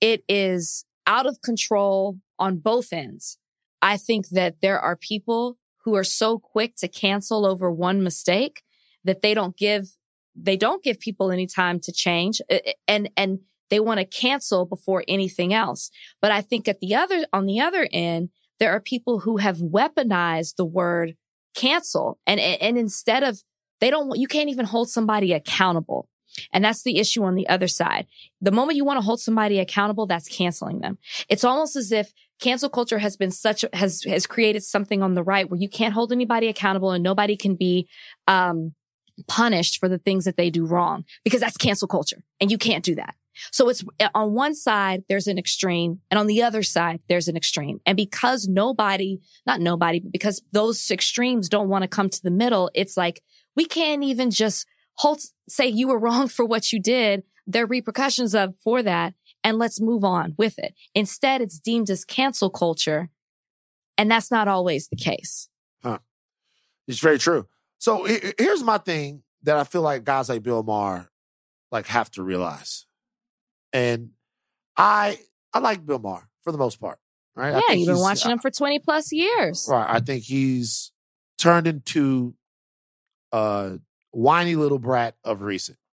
It 0.01 0.25
is 0.29 0.85
out 1.07 1.27
of 1.27 1.41
control 1.43 2.19
on 2.39 2.59
both 2.59 2.93
ends. 2.93 3.39
I 3.81 3.97
think 3.97 4.29
that 4.29 4.61
there 4.61 4.79
are 4.79 4.97
people 4.97 5.59
who 5.85 5.95
are 5.97 6.05
so 6.05 6.39
quick 6.39 6.77
to 6.77 6.89
cancel 6.89 7.45
over 7.45 7.71
one 7.71 8.03
mistake 8.03 8.63
that 9.05 9.23
they 9.23 9.35
don't 9.35 9.57
give 9.57 9.97
they 10.35 10.57
don't 10.57 10.83
give 10.83 10.99
people 10.99 11.31
any 11.31 11.47
time 11.47 11.79
to 11.81 11.93
change 11.93 12.41
uh, 12.51 12.55
uh, 12.55 12.73
and 12.89 13.11
and 13.17 13.41
they 13.69 13.81
want 13.81 13.99
to 13.99 14.05
cancel 14.05 14.67
before 14.67 15.03
anything 15.09 15.53
else. 15.55 15.91
But 16.21 16.31
I 16.31 16.43
think 16.43 16.69
at 16.69 16.81
the 16.81 16.95
other 16.95 17.27
on 17.33 17.47
the 17.47 17.61
other 17.61 17.89
end, 17.93 18.31
there 18.59 18.71
are 18.71 18.81
people 18.81 19.21
who 19.21 19.39
have 19.39 19.59
weaponized 19.59 20.57
the 20.57 20.65
word 20.65 21.17
cancel 21.55 22.19
and 22.27 22.39
and 22.41 22.79
instead 22.79 23.23
of 23.23 23.43
they 23.81 23.91
don't 23.91 24.17
you 24.17 24.29
can't 24.29 24.49
even 24.49 24.67
hold 24.67 24.89
somebody 24.89 25.33
accountable. 25.33 26.09
And 26.53 26.65
that's 26.65 26.83
the 26.83 26.99
issue 26.99 27.25
on 27.25 27.35
the 27.35 27.49
other 27.49 27.69
side. 27.69 28.07
The 28.41 28.53
moment 28.53 28.77
you 28.77 28.85
want 28.85 28.99
to 28.99 29.05
hold 29.05 29.21
somebody 29.21 29.59
accountable, 29.59 30.07
that's 30.07 30.29
canceling 30.29 30.81
them. 30.81 30.99
It's 31.29 31.45
almost 31.45 31.77
as 31.77 31.93
if 31.93 32.13
cancel 32.41 32.69
culture 32.69 32.99
has 32.99 33.17
been 33.17 33.31
such, 33.31 33.65
has, 33.73 34.03
has 34.05 34.27
created 34.27 34.63
something 34.63 35.03
on 35.03 35.15
the 35.15 35.23
right 35.23 35.49
where 35.49 35.61
you 35.61 35.69
can't 35.69 35.95
hold 35.95 36.13
anybody 36.13 36.49
accountable 36.49 36.91
and 36.91 37.03
nobody 37.03 37.37
can 37.37 37.55
be, 37.55 37.89
um, 38.27 38.75
punished 39.29 39.79
for 39.79 39.89
the 39.89 39.99
things 39.99 40.25
that 40.25 40.37
they 40.37 40.51
do 40.51 40.65
wrong 40.65 41.05
because 41.25 41.41
that's 41.41 41.57
cancel 41.57 41.87
culture 41.87 42.23
and 42.41 42.51
you 42.51 42.59
can't 42.59 42.85
do 42.85 42.95
that. 42.95 43.15
So 43.51 43.69
it's 43.69 43.83
on 44.15 44.35
one 44.35 44.55
side, 44.55 45.05
there's 45.09 45.27
an 45.27 45.39
extreme 45.39 46.01
and 46.11 46.19
on 46.19 46.27
the 46.27 46.43
other 46.43 46.63
side, 46.63 47.01
there's 47.09 47.29
an 47.29 47.37
extreme. 47.37 47.81
And 47.87 47.97
because 47.97 48.47
nobody, 48.47 49.21
not 49.47 49.61
nobody, 49.61 50.01
but 50.01 50.13
because 50.13 50.43
those 50.53 50.91
extremes 50.91 51.49
don't 51.49 51.69
want 51.69 51.83
to 51.83 51.89
come 51.89 52.11
to 52.11 52.23
the 52.23 52.31
middle, 52.31 52.71
it's 52.75 52.97
like 52.97 53.23
we 53.57 53.65
can't 53.65 54.05
even 54.05 54.31
just 54.31 54.67
hold, 54.94 55.20
say 55.48 55.66
you 55.66 55.89
were 55.89 55.98
wrong 56.06 56.28
for 56.28 56.44
what 56.44 56.73
you 56.73 56.81
did. 56.81 57.24
There 57.47 57.64
are 57.64 57.66
repercussions 57.66 58.35
of 58.35 58.55
for 58.62 58.82
that. 58.82 59.14
And 59.44 59.59
let's 59.59 59.81
move 59.81 60.05
on 60.05 60.35
with 60.39 60.59
it. 60.59 60.74
Instead, 60.94 61.40
it's 61.40 61.59
deemed 61.59 61.90
as 61.90 62.05
cancel 62.05 62.48
culture. 62.48 63.10
And 63.98 64.10
that's 64.10 64.31
not 64.31 64.47
always 64.47 64.89
the 64.89 64.97
case. 64.97 65.48
Huh. 65.82 65.98
It's 66.86 67.01
very 67.01 67.19
true. 67.19 67.48
So 67.78 68.05
here's 68.05 68.62
my 68.62 68.78
thing 68.78 69.24
that 69.43 69.56
I 69.56 69.64
feel 69.64 69.82
like 69.82 70.05
guys 70.05 70.28
like 70.28 70.44
Bill 70.44 70.62
Maher 70.62 71.10
like 71.73 71.89
have 71.89 72.10
to 72.12 72.23
realize. 72.23 72.86
And 73.73 74.10
I 74.77 75.19
I 75.52 75.59
like 75.59 75.85
Bill 75.85 75.98
Maher 75.98 76.28
for 76.44 76.52
the 76.52 76.59
most 76.59 76.81
part. 76.81 76.98
Right? 77.35 77.60
Yeah, 77.69 77.74
you've 77.74 77.89
been 77.89 77.98
watching 77.98 78.31
uh, 78.31 78.35
him 78.35 78.39
for 78.39 78.51
20 78.51 78.78
plus 78.81 79.10
years. 79.10 79.66
Right. 79.69 79.86
I 79.89 80.01
think 80.01 80.24
he's 80.24 80.93
turned 81.39 81.66
into 81.66 82.35
a 83.32 83.78
whiny 84.13 84.55
little 84.55 84.79
brat 84.79 85.17
of 85.25 85.43
recent. 85.43 85.79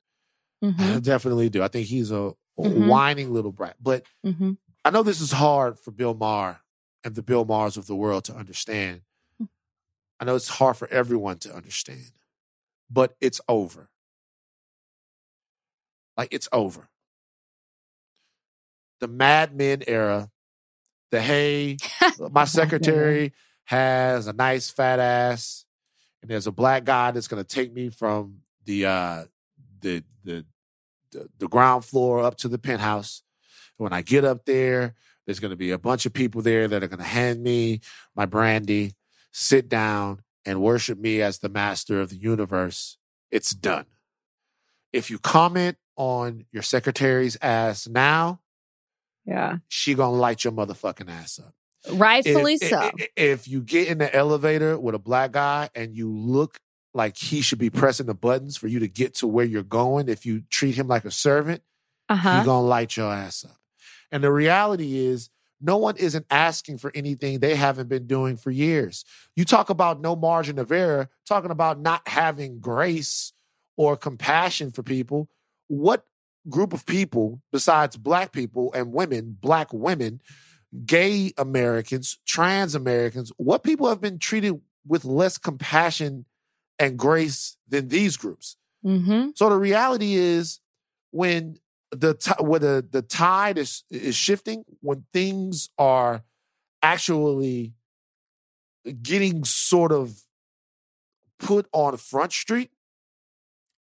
Mm-hmm. 0.64 0.82
I 0.82 1.00
definitely 1.00 1.50
do. 1.50 1.62
I 1.62 1.68
think 1.68 1.86
he's 1.86 2.10
a, 2.10 2.32
mm-hmm. 2.58 2.88
whining 2.88 3.30
little 3.30 3.52
brat. 3.52 3.76
But 3.78 4.04
mm-hmm. 4.24 4.52
I 4.86 4.90
know 4.90 5.02
this 5.02 5.20
is 5.20 5.32
hard 5.32 5.78
for 5.78 5.90
Bill 5.90 6.14
Maher 6.14 6.62
and 7.04 7.14
the 7.14 7.22
Bill 7.22 7.44
Mahers 7.44 7.76
of 7.76 7.86
the 7.86 7.94
world 7.94 8.24
to 8.24 8.34
understand. 8.34 9.02
Mm. 9.40 9.48
I 10.18 10.24
know 10.24 10.34
it's 10.34 10.48
hard 10.48 10.78
for 10.78 10.88
everyone 10.88 11.38
to 11.40 11.54
understand, 11.54 12.12
but 12.90 13.16
it's 13.20 13.40
over. 13.48 13.90
Like 16.16 16.32
it's 16.32 16.48
over. 16.52 16.88
The 19.00 19.08
Mad 19.08 19.54
Men 19.54 19.82
era, 19.86 20.30
the 21.10 21.20
hey, 21.20 21.76
my 22.30 22.46
secretary 22.46 23.34
has 23.64 24.26
a 24.26 24.32
nice 24.32 24.70
fat 24.70 24.98
ass 25.00 25.65
and 26.26 26.32
there's 26.32 26.48
a 26.48 26.52
black 26.52 26.82
guy 26.82 27.12
that's 27.12 27.28
going 27.28 27.40
to 27.42 27.48
take 27.48 27.72
me 27.72 27.88
from 27.88 28.38
the 28.64 28.84
uh 28.84 29.24
the, 29.80 30.02
the 30.24 30.44
the 31.12 31.28
the 31.38 31.46
ground 31.46 31.84
floor 31.84 32.20
up 32.20 32.36
to 32.38 32.48
the 32.48 32.58
penthouse. 32.58 33.22
When 33.76 33.92
I 33.92 34.02
get 34.02 34.24
up 34.24 34.44
there, 34.44 34.96
there's 35.24 35.38
going 35.38 35.52
to 35.52 35.56
be 35.56 35.70
a 35.70 35.78
bunch 35.78 36.04
of 36.04 36.12
people 36.12 36.42
there 36.42 36.66
that 36.66 36.82
are 36.82 36.88
going 36.88 36.98
to 36.98 37.04
hand 37.04 37.44
me 37.44 37.80
my 38.16 38.26
brandy, 38.26 38.94
sit 39.30 39.68
down, 39.68 40.22
and 40.44 40.60
worship 40.60 40.98
me 40.98 41.22
as 41.22 41.38
the 41.38 41.48
master 41.48 42.00
of 42.00 42.10
the 42.10 42.16
universe. 42.16 42.98
It's 43.30 43.50
done. 43.50 43.86
If 44.92 45.08
you 45.08 45.20
comment 45.20 45.76
on 45.94 46.46
your 46.50 46.64
secretary's 46.64 47.38
ass 47.40 47.86
now, 47.86 48.40
yeah, 49.24 49.58
she 49.68 49.94
gonna 49.94 50.16
light 50.16 50.42
your 50.42 50.52
motherfucking 50.52 51.08
ass 51.08 51.38
up. 51.38 51.54
Rightfully 51.92 52.54
if, 52.54 52.68
so. 52.68 52.90
If, 52.96 53.08
if 53.16 53.48
you 53.48 53.60
get 53.62 53.88
in 53.88 53.98
the 53.98 54.14
elevator 54.14 54.78
with 54.78 54.94
a 54.94 54.98
black 54.98 55.32
guy 55.32 55.70
and 55.74 55.96
you 55.96 56.10
look 56.10 56.58
like 56.94 57.16
he 57.16 57.42
should 57.42 57.58
be 57.58 57.70
pressing 57.70 58.06
the 58.06 58.14
buttons 58.14 58.56
for 58.56 58.68
you 58.68 58.78
to 58.78 58.88
get 58.88 59.14
to 59.16 59.26
where 59.26 59.44
you're 59.44 59.62
going, 59.62 60.08
if 60.08 60.24
you 60.24 60.42
treat 60.50 60.74
him 60.74 60.88
like 60.88 61.04
a 61.04 61.10
servant, 61.10 61.62
uh-huh. 62.08 62.38
he's 62.38 62.46
gonna 62.46 62.66
light 62.66 62.96
your 62.96 63.12
ass 63.12 63.44
up. 63.44 63.56
And 64.10 64.24
the 64.24 64.32
reality 64.32 64.96
is, 64.96 65.30
no 65.60 65.78
one 65.78 65.96
isn't 65.96 66.26
asking 66.30 66.78
for 66.78 66.92
anything 66.94 67.38
they 67.38 67.54
haven't 67.54 67.88
been 67.88 68.06
doing 68.06 68.36
for 68.36 68.50
years. 68.50 69.04
You 69.34 69.44
talk 69.44 69.70
about 69.70 70.00
no 70.00 70.14
margin 70.14 70.58
of 70.58 70.70
error, 70.70 71.08
talking 71.26 71.50
about 71.50 71.80
not 71.80 72.06
having 72.06 72.60
grace 72.60 73.32
or 73.76 73.96
compassion 73.96 74.70
for 74.70 74.82
people. 74.82 75.28
What 75.68 76.04
group 76.48 76.72
of 76.72 76.86
people, 76.86 77.40
besides 77.52 77.96
black 77.96 78.32
people 78.32 78.72
and 78.74 78.92
women, 78.92 79.36
black 79.40 79.72
women, 79.72 80.20
gay 80.84 81.32
Americans, 81.38 82.18
trans 82.26 82.74
Americans, 82.74 83.32
what 83.36 83.62
people 83.62 83.88
have 83.88 84.00
been 84.00 84.18
treated 84.18 84.60
with 84.86 85.04
less 85.04 85.38
compassion 85.38 86.26
and 86.78 86.98
grace 86.98 87.56
than 87.68 87.88
these 87.88 88.16
groups. 88.16 88.56
Mm-hmm. 88.84 89.30
So 89.34 89.48
the 89.48 89.56
reality 89.56 90.14
is 90.14 90.60
when 91.10 91.58
the 91.90 92.14
t- 92.14 92.32
when 92.40 92.60
the, 92.60 92.86
the 92.88 93.02
tide 93.02 93.58
is 93.58 93.84
is 93.90 94.14
shifting, 94.14 94.64
when 94.80 95.06
things 95.12 95.70
are 95.78 96.22
actually 96.82 97.74
getting 99.02 99.44
sort 99.44 99.92
of 99.92 100.22
put 101.38 101.66
on 101.72 101.96
Front 101.96 102.32
Street, 102.32 102.70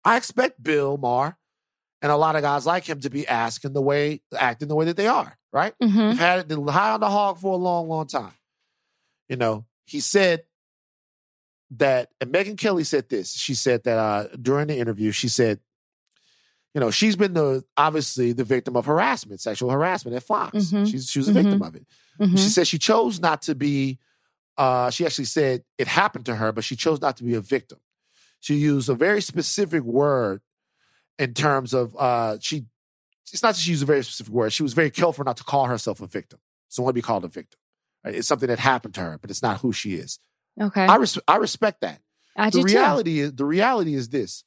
I 0.04 0.16
expect 0.16 0.62
Bill 0.62 0.96
Maher 0.96 1.36
and 2.02 2.12
a 2.12 2.16
lot 2.16 2.36
of 2.36 2.42
guys 2.42 2.66
like 2.66 2.88
him 2.88 3.00
to 3.00 3.10
be 3.10 3.26
asking 3.26 3.72
the 3.72 3.82
way, 3.82 4.20
acting 4.36 4.68
the 4.68 4.74
way 4.74 4.84
that 4.86 4.96
they 4.96 5.06
are, 5.06 5.36
right? 5.52 5.74
Mm-hmm. 5.82 6.08
We've 6.08 6.18
had 6.18 6.50
it 6.50 6.68
high 6.68 6.92
on 6.92 7.00
the 7.00 7.10
hog 7.10 7.38
for 7.38 7.52
a 7.52 7.56
long, 7.56 7.88
long 7.88 8.06
time. 8.06 8.34
You 9.28 9.36
know, 9.36 9.64
he 9.86 10.00
said 10.00 10.44
that, 11.72 12.10
and 12.20 12.32
Megyn 12.32 12.58
Kelly 12.58 12.84
said 12.84 13.08
this. 13.08 13.32
She 13.32 13.54
said 13.54 13.84
that 13.84 13.98
uh, 13.98 14.28
during 14.40 14.68
the 14.68 14.78
interview, 14.78 15.10
she 15.10 15.28
said, 15.28 15.60
you 16.74 16.80
know, 16.80 16.90
she's 16.90 17.16
been 17.16 17.32
the 17.32 17.64
obviously 17.78 18.32
the 18.32 18.44
victim 18.44 18.76
of 18.76 18.84
harassment, 18.84 19.40
sexual 19.40 19.70
harassment 19.70 20.14
at 20.14 20.22
Fox. 20.22 20.56
Mm-hmm. 20.58 20.84
She's 20.84 21.10
she 21.10 21.18
was 21.18 21.28
a 21.28 21.32
victim 21.32 21.54
mm-hmm. 21.54 21.62
of 21.62 21.74
it. 21.74 21.86
Mm-hmm. 22.20 22.36
She 22.36 22.48
said 22.50 22.66
she 22.66 22.78
chose 22.78 23.18
not 23.18 23.42
to 23.42 23.54
be. 23.54 23.98
Uh, 24.58 24.90
she 24.90 25.06
actually 25.06 25.24
said 25.24 25.64
it 25.78 25.88
happened 25.88 26.26
to 26.26 26.34
her, 26.34 26.52
but 26.52 26.64
she 26.64 26.76
chose 26.76 27.00
not 27.00 27.16
to 27.16 27.24
be 27.24 27.34
a 27.34 27.40
victim. 27.40 27.78
She 28.40 28.56
used 28.56 28.90
a 28.90 28.94
very 28.94 29.22
specific 29.22 29.82
word 29.82 30.42
in 31.18 31.34
terms 31.34 31.74
of 31.74 31.96
uh, 31.96 32.38
she. 32.40 32.66
It's 33.32 33.42
not 33.42 33.54
that 33.54 33.60
she 33.60 33.70
used 33.70 33.82
a 33.82 33.86
very 33.86 34.04
specific 34.04 34.32
word. 34.32 34.52
She 34.52 34.62
was 34.62 34.72
very 34.72 34.90
careful 34.90 35.24
not 35.24 35.36
to 35.38 35.44
call 35.44 35.66
herself 35.66 36.00
a 36.00 36.06
victim. 36.06 36.38
So 36.68 36.82
want 36.82 36.94
to 36.94 36.94
be 36.94 37.02
called 37.02 37.24
a 37.24 37.28
victim. 37.28 37.58
Right? 38.04 38.14
It's 38.14 38.28
something 38.28 38.48
that 38.48 38.60
happened 38.60 38.94
to 38.94 39.00
her, 39.00 39.18
but 39.20 39.30
it's 39.30 39.42
not 39.42 39.60
who 39.60 39.72
she 39.72 39.94
is. 39.94 40.20
Okay. 40.60 40.84
I 40.86 40.96
res- 40.96 41.18
I 41.26 41.36
respect 41.36 41.80
that. 41.80 42.00
I 42.36 42.50
the 42.50 42.60
do 42.60 42.64
reality 42.64 43.16
too. 43.16 43.24
is 43.24 43.32
the 43.34 43.44
reality 43.44 43.94
is 43.94 44.08
this. 44.10 44.44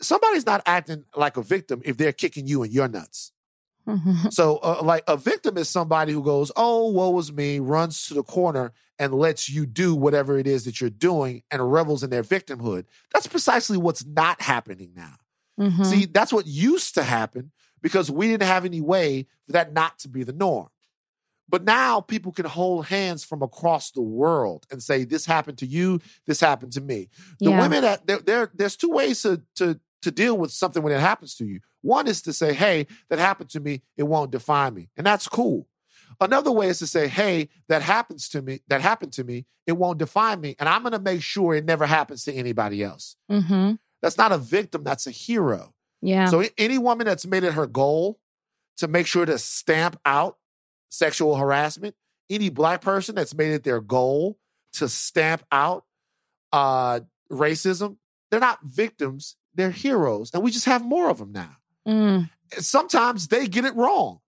Somebody's 0.00 0.46
not 0.46 0.62
acting 0.64 1.04
like 1.16 1.36
a 1.36 1.42
victim 1.42 1.82
if 1.84 1.96
they're 1.96 2.12
kicking 2.12 2.46
you 2.46 2.62
in 2.62 2.70
your 2.70 2.88
nuts. 2.88 3.32
Mm-hmm. 3.86 4.28
So, 4.30 4.58
uh, 4.58 4.80
like 4.82 5.02
a 5.08 5.16
victim 5.16 5.56
is 5.56 5.68
somebody 5.68 6.12
who 6.12 6.22
goes, 6.22 6.52
"Oh, 6.56 6.90
woe 6.90 7.10
was 7.10 7.32
me," 7.32 7.58
runs 7.58 8.06
to 8.06 8.14
the 8.14 8.22
corner 8.22 8.72
and 8.98 9.14
lets 9.14 9.48
you 9.48 9.64
do 9.64 9.94
whatever 9.94 10.38
it 10.38 10.46
is 10.46 10.64
that 10.64 10.80
you're 10.80 10.90
doing 10.90 11.42
and 11.50 11.72
revels 11.72 12.02
in 12.02 12.10
their 12.10 12.22
victimhood. 12.22 12.84
That's 13.12 13.26
precisely 13.26 13.78
what's 13.78 14.04
not 14.04 14.42
happening 14.42 14.92
now. 14.94 15.14
Mm-hmm. 15.58 15.84
See, 15.84 16.06
that's 16.06 16.32
what 16.32 16.46
used 16.46 16.94
to 16.94 17.02
happen 17.02 17.52
because 17.82 18.10
we 18.10 18.28
didn't 18.28 18.46
have 18.46 18.64
any 18.64 18.80
way 18.80 19.26
for 19.46 19.52
that 19.52 19.72
not 19.72 19.98
to 20.00 20.08
be 20.08 20.22
the 20.22 20.32
norm. 20.32 20.68
But 21.48 21.64
now 21.64 22.00
people 22.00 22.32
can 22.32 22.44
hold 22.44 22.86
hands 22.86 23.24
from 23.24 23.42
across 23.42 23.90
the 23.90 24.02
world 24.02 24.66
and 24.70 24.82
say, 24.82 25.04
"This 25.04 25.24
happened 25.24 25.58
to 25.58 25.66
you. 25.66 26.00
This 26.26 26.40
happened 26.40 26.72
to 26.72 26.80
me." 26.80 27.08
The 27.40 27.50
yeah. 27.50 27.60
women 27.60 27.82
that 27.82 28.06
there, 28.06 28.18
there, 28.18 28.50
there's 28.54 28.76
two 28.76 28.90
ways 28.90 29.22
to 29.22 29.42
to 29.56 29.80
to 30.02 30.10
deal 30.10 30.36
with 30.36 30.52
something 30.52 30.82
when 30.82 30.92
it 30.92 31.00
happens 31.00 31.34
to 31.36 31.46
you. 31.46 31.60
One 31.80 32.06
is 32.06 32.20
to 32.22 32.32
say, 32.34 32.52
"Hey, 32.52 32.86
that 33.08 33.18
happened 33.18 33.48
to 33.50 33.60
me. 33.60 33.82
It 33.96 34.02
won't 34.02 34.30
define 34.30 34.74
me," 34.74 34.90
and 34.96 35.06
that's 35.06 35.26
cool. 35.26 35.68
Another 36.20 36.52
way 36.52 36.68
is 36.68 36.80
to 36.80 36.86
say, 36.86 37.08
"Hey, 37.08 37.48
that 37.68 37.80
happens 37.80 38.28
to 38.30 38.42
me. 38.42 38.60
That 38.68 38.82
happened 38.82 39.14
to 39.14 39.24
me. 39.24 39.46
It 39.66 39.72
won't 39.72 39.98
define 39.98 40.42
me, 40.42 40.54
and 40.58 40.68
I'm 40.68 40.82
going 40.82 40.92
to 40.92 40.98
make 40.98 41.22
sure 41.22 41.54
it 41.54 41.64
never 41.64 41.86
happens 41.86 42.24
to 42.24 42.32
anybody 42.32 42.82
else." 42.82 43.16
Mm-hmm. 43.30 43.74
That's 44.02 44.18
not 44.18 44.32
a 44.32 44.38
victim, 44.38 44.84
that's 44.84 45.06
a 45.06 45.10
hero. 45.10 45.74
Yeah. 46.00 46.26
So 46.26 46.44
any 46.56 46.78
woman 46.78 47.06
that's 47.06 47.26
made 47.26 47.44
it 47.44 47.54
her 47.54 47.66
goal 47.66 48.18
to 48.78 48.88
make 48.88 49.06
sure 49.06 49.26
to 49.26 49.38
stamp 49.38 49.98
out 50.06 50.38
sexual 50.88 51.36
harassment, 51.36 51.94
any 52.30 52.48
black 52.48 52.80
person 52.80 53.14
that's 53.14 53.34
made 53.34 53.52
it 53.52 53.64
their 53.64 53.80
goal 53.80 54.38
to 54.74 54.88
stamp 54.88 55.44
out 55.50 55.84
uh, 56.52 57.00
racism, 57.30 57.96
they're 58.30 58.40
not 58.40 58.60
victims, 58.62 59.36
they're 59.54 59.70
heroes. 59.70 60.30
And 60.32 60.42
we 60.42 60.50
just 60.50 60.66
have 60.66 60.84
more 60.84 61.10
of 61.10 61.18
them 61.18 61.32
now. 61.32 61.56
Mm. 61.86 62.30
Sometimes 62.52 63.28
they 63.28 63.48
get 63.48 63.64
it 63.64 63.74
wrong. 63.74 64.20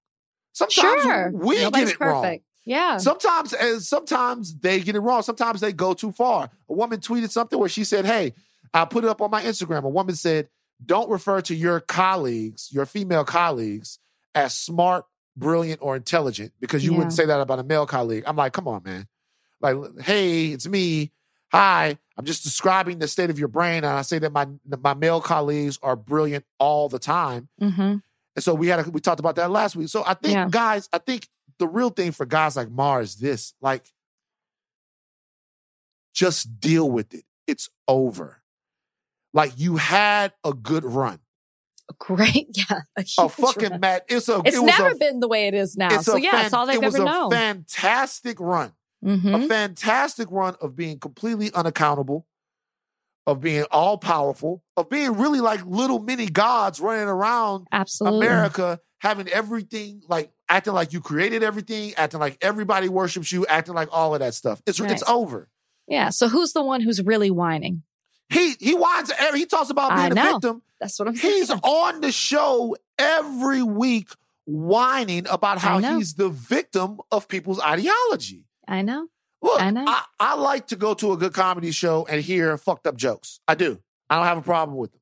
Sometimes 0.53 1.03
sure. 1.03 1.31
we 1.33 1.63
Nobody's 1.63 1.87
get 1.87 1.95
it 1.95 1.99
perfect. 1.99 2.25
wrong. 2.25 2.39
Yeah. 2.65 2.97
Sometimes, 2.99 3.53
and 3.53 3.83
sometimes 3.83 4.59
they 4.59 4.81
get 4.81 4.95
it 4.95 5.01
wrong. 5.01 5.23
Sometimes 5.23 5.61
they 5.61 5.73
go 5.73 5.95
too 5.95 6.13
far. 6.13 6.51
A 6.69 6.73
woman 6.73 7.01
tweeted 7.01 7.31
something 7.31 7.59
where 7.59 7.69
she 7.69 7.85
said, 7.85 8.05
"Hey, 8.05 8.35
I 8.73 8.85
put 8.85 9.05
it 9.05 9.11
up 9.11 9.21
on 9.21 9.31
my 9.31 9.43
Instagram." 9.43 9.85
A 9.85 9.89
woman 9.89 10.15
said, 10.15 10.49
"Don't 10.85 11.11
refer 11.11 11.41
to 11.43 11.55
your 11.55 11.81
colleagues, 11.81 12.69
your 12.73 12.87
female 12.87 13.25
colleagues, 13.25 13.99
as 14.35 14.55
smart, 14.55 15.07
brilliant, 15.37 15.81
or 15.83 15.97
intelligent 15.97 16.53
because 16.61 16.85
you 16.85 16.93
Yeah. 16.93 16.99
wouldn't 16.99 17.15
say 17.15 17.27
that 17.27 17.41
about 17.41 17.59
a 17.59 17.65
male 17.65 17.87
colleague." 17.87 18.25
I'm 18.27 18.37
like, 18.37 18.53
"Come 18.53 18.69
on, 18.69 18.83
man! 18.85 19.09
Like, 19.61 19.77
hey, 20.01 20.49
it's 20.49 20.67
me. 20.67 21.13
Hi, 21.53 21.99
I'm 22.17 22.25
just 22.25 22.45
describing 22.45 23.01
the 23.01 23.09
state 23.09 23.29
of 23.31 23.39
your 23.39 23.49
brain, 23.49 23.79
and 23.79 23.87
I 23.87 24.03
say 24.03 24.19
that 24.21 24.33
my 24.33 24.47
my 24.65 24.95
male 24.95 25.21
colleagues 25.21 25.79
are 25.83 25.97
brilliant 25.97 26.45
all 26.59 26.89
the 26.89 26.99
time." 27.01 27.49
Mm-hmm. 27.61 27.97
And 28.37 28.45
so 28.45 28.55
we 28.55 28.69
had 28.69 28.87
a, 28.87 28.91
we 28.91 29.01
talked 29.01 29.19
about 29.19 29.35
that 29.37 29.51
last 29.51 29.75
week. 29.75 29.89
So 29.89 30.05
I 30.07 30.15
think 30.15 30.35
Yeah. 30.35 30.49
guys, 30.49 30.89
I 30.93 30.99
think 30.99 31.29
the 31.59 31.67
real 31.67 31.91
thing 31.91 32.13
for 32.13 32.25
guys 32.25 32.57
like 32.57 32.71
Maher 32.71 33.01
is 33.01 33.17
this: 33.17 33.53
like, 33.61 33.85
just 36.15 36.61
deal 36.61 36.91
with 36.91 37.13
it. 37.15 37.25
It's 37.47 37.69
over. 37.89 38.40
Like 39.33 39.53
you 39.57 39.77
had 39.77 40.33
a 40.45 40.53
good 40.53 40.85
run, 40.85 41.21
Great. 41.99 42.49
Yeah. 42.71 42.81
A, 42.97 43.05
a 43.19 43.29
fucking 43.29 43.81
run. 43.81 44.01
It's 44.09 44.29
a. 44.29 44.41
It's 44.45 44.57
it 44.57 44.61
was 44.61 44.79
never 44.79 44.91
a, 44.91 44.97
been 44.97 45.21
the 45.21 45.29
way 45.29 45.49
it 45.49 45.55
is 45.55 45.77
now. 45.77 46.01
So 46.01 46.17
yeah, 46.17 46.31
fan- 46.33 46.45
it's 46.47 46.55
all 46.55 46.67
they've 46.67 46.77
it 46.77 46.85
was 46.85 46.95
ever 46.95 47.03
a 47.05 47.07
known. 47.07 47.31
fantastic 47.31 48.39
run. 48.41 48.73
Mhm. 49.05 49.45
A 49.45 49.49
fantastic 49.49 50.29
run 50.31 50.57
of 50.61 50.77
being 50.77 50.99
completely 50.99 51.51
unaccountable, 51.55 52.27
of 53.27 53.41
being 53.41 53.65
all 53.71 53.97
powerful, 53.99 54.63
of 54.77 54.89
being 54.91 55.17
really 55.17 55.41
like 55.41 55.65
little 55.65 55.99
mini 56.01 56.27
gods 56.27 56.81
running 56.81 57.09
around 57.09 57.67
Absolutely. 57.73 58.27
America 58.27 58.79
having 59.01 59.27
everything 59.29 60.03
like 60.09 60.31
acting 60.49 60.75
like 60.75 60.93
you 60.93 61.01
created 61.01 61.43
everything, 61.43 61.95
acting 61.97 62.21
like 62.21 62.37
everybody 62.43 62.89
worships 62.89 63.33
you, 63.33 63.47
acting 63.47 63.75
like 63.75 63.89
all 63.91 64.13
of 64.15 64.21
that 64.21 64.35
stuff. 64.35 64.61
It's 64.67 64.79
it's 64.81 65.03
over. 65.09 65.49
Yeah. 65.89 66.11
So 66.11 66.29
who's 66.29 66.53
the 66.53 66.63
one 66.63 66.81
who's 66.83 67.03
really 67.03 67.31
whining? 67.31 67.83
He 68.31 68.55
he 68.61 68.75
whines. 68.75 69.11
every- 69.19 69.41
He 69.41 69.47
talks 69.47 69.71
about 69.71 69.91
being 69.97 70.13
a 70.13 70.15
victim. 70.35 70.63
That's 70.81 70.99
what 70.99 71.09
I'm 71.09 71.17
saying. 71.17 71.35
He's 71.35 71.51
on 71.51 72.01
the 72.01 72.13
show 72.13 72.77
every 72.99 73.63
week 73.63 74.09
whining 74.47 75.27
about 75.29 75.59
how 75.59 75.79
he's 75.99 76.15
the 76.15 76.29
victim 76.29 77.01
of 77.13 77.29
people's 77.29 77.61
ideology. 77.61 78.45
I 78.67 78.83
know. 78.83 79.09
Look, 79.43 79.61
I 79.61 79.71
know. 79.71 79.85
I, 79.87 80.05
I 80.19 80.35
like 80.37 80.69
to 80.69 80.77
go 80.77 80.95
to 80.95 81.13
a 81.13 81.17
good 81.17 81.33
comedy 81.33 81.71
show 81.71 82.07
and 82.09 82.21
hear 82.23 82.57
fucked 82.59 82.87
up 82.87 82.97
jokes. 82.97 83.41
I 83.49 83.55
do. 83.55 83.81
I 84.09 84.17
don't 84.17 84.27
have 84.27 84.39
a 84.39 84.43
problem 84.43 84.77
with 84.77 84.93
them. 84.93 85.01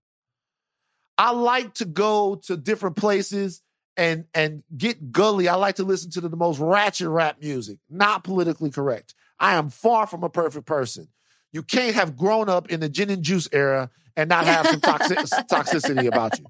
I 1.16 1.32
like 1.32 1.74
to 1.74 1.84
go 1.84 2.36
to 2.46 2.56
different 2.56 2.96
places 2.96 3.62
and 3.96 4.26
and 4.34 4.62
get 4.76 5.10
gully. 5.10 5.48
I 5.48 5.56
like 5.56 5.76
to 5.76 5.84
listen 5.84 6.10
to 6.12 6.20
the, 6.20 6.28
the 6.28 6.36
most 6.36 6.60
ratchet 6.60 7.08
rap 7.08 7.40
music, 7.40 7.78
not 7.90 8.22
politically 8.24 8.70
correct. 8.70 9.14
I 9.40 9.54
am 9.54 9.70
far 9.70 10.06
from 10.06 10.22
a 10.22 10.30
perfect 10.30 10.66
person. 10.66 11.08
You 11.52 11.62
can't 11.62 11.94
have 11.94 12.16
grown 12.16 12.48
up 12.48 12.70
in 12.70 12.80
the 12.80 12.88
gin 12.88 13.10
and 13.10 13.22
juice 13.22 13.48
era 13.52 13.90
and 14.16 14.28
not 14.28 14.44
have 14.46 14.66
some 14.66 14.80
toxic, 14.80 15.18
toxicity 15.50 16.06
about 16.06 16.38
you. 16.38 16.44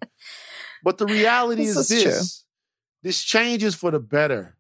But 0.83 0.99
the 0.99 1.07
reality 1.07 1.65
This 1.65 1.77
is 1.77 1.91
is 1.91 2.03
true. 2.03 2.13
this: 2.13 2.45
this 3.03 3.23
changes 3.23 3.75
for 3.75 3.91
the 3.91 4.01
better. 4.01 4.57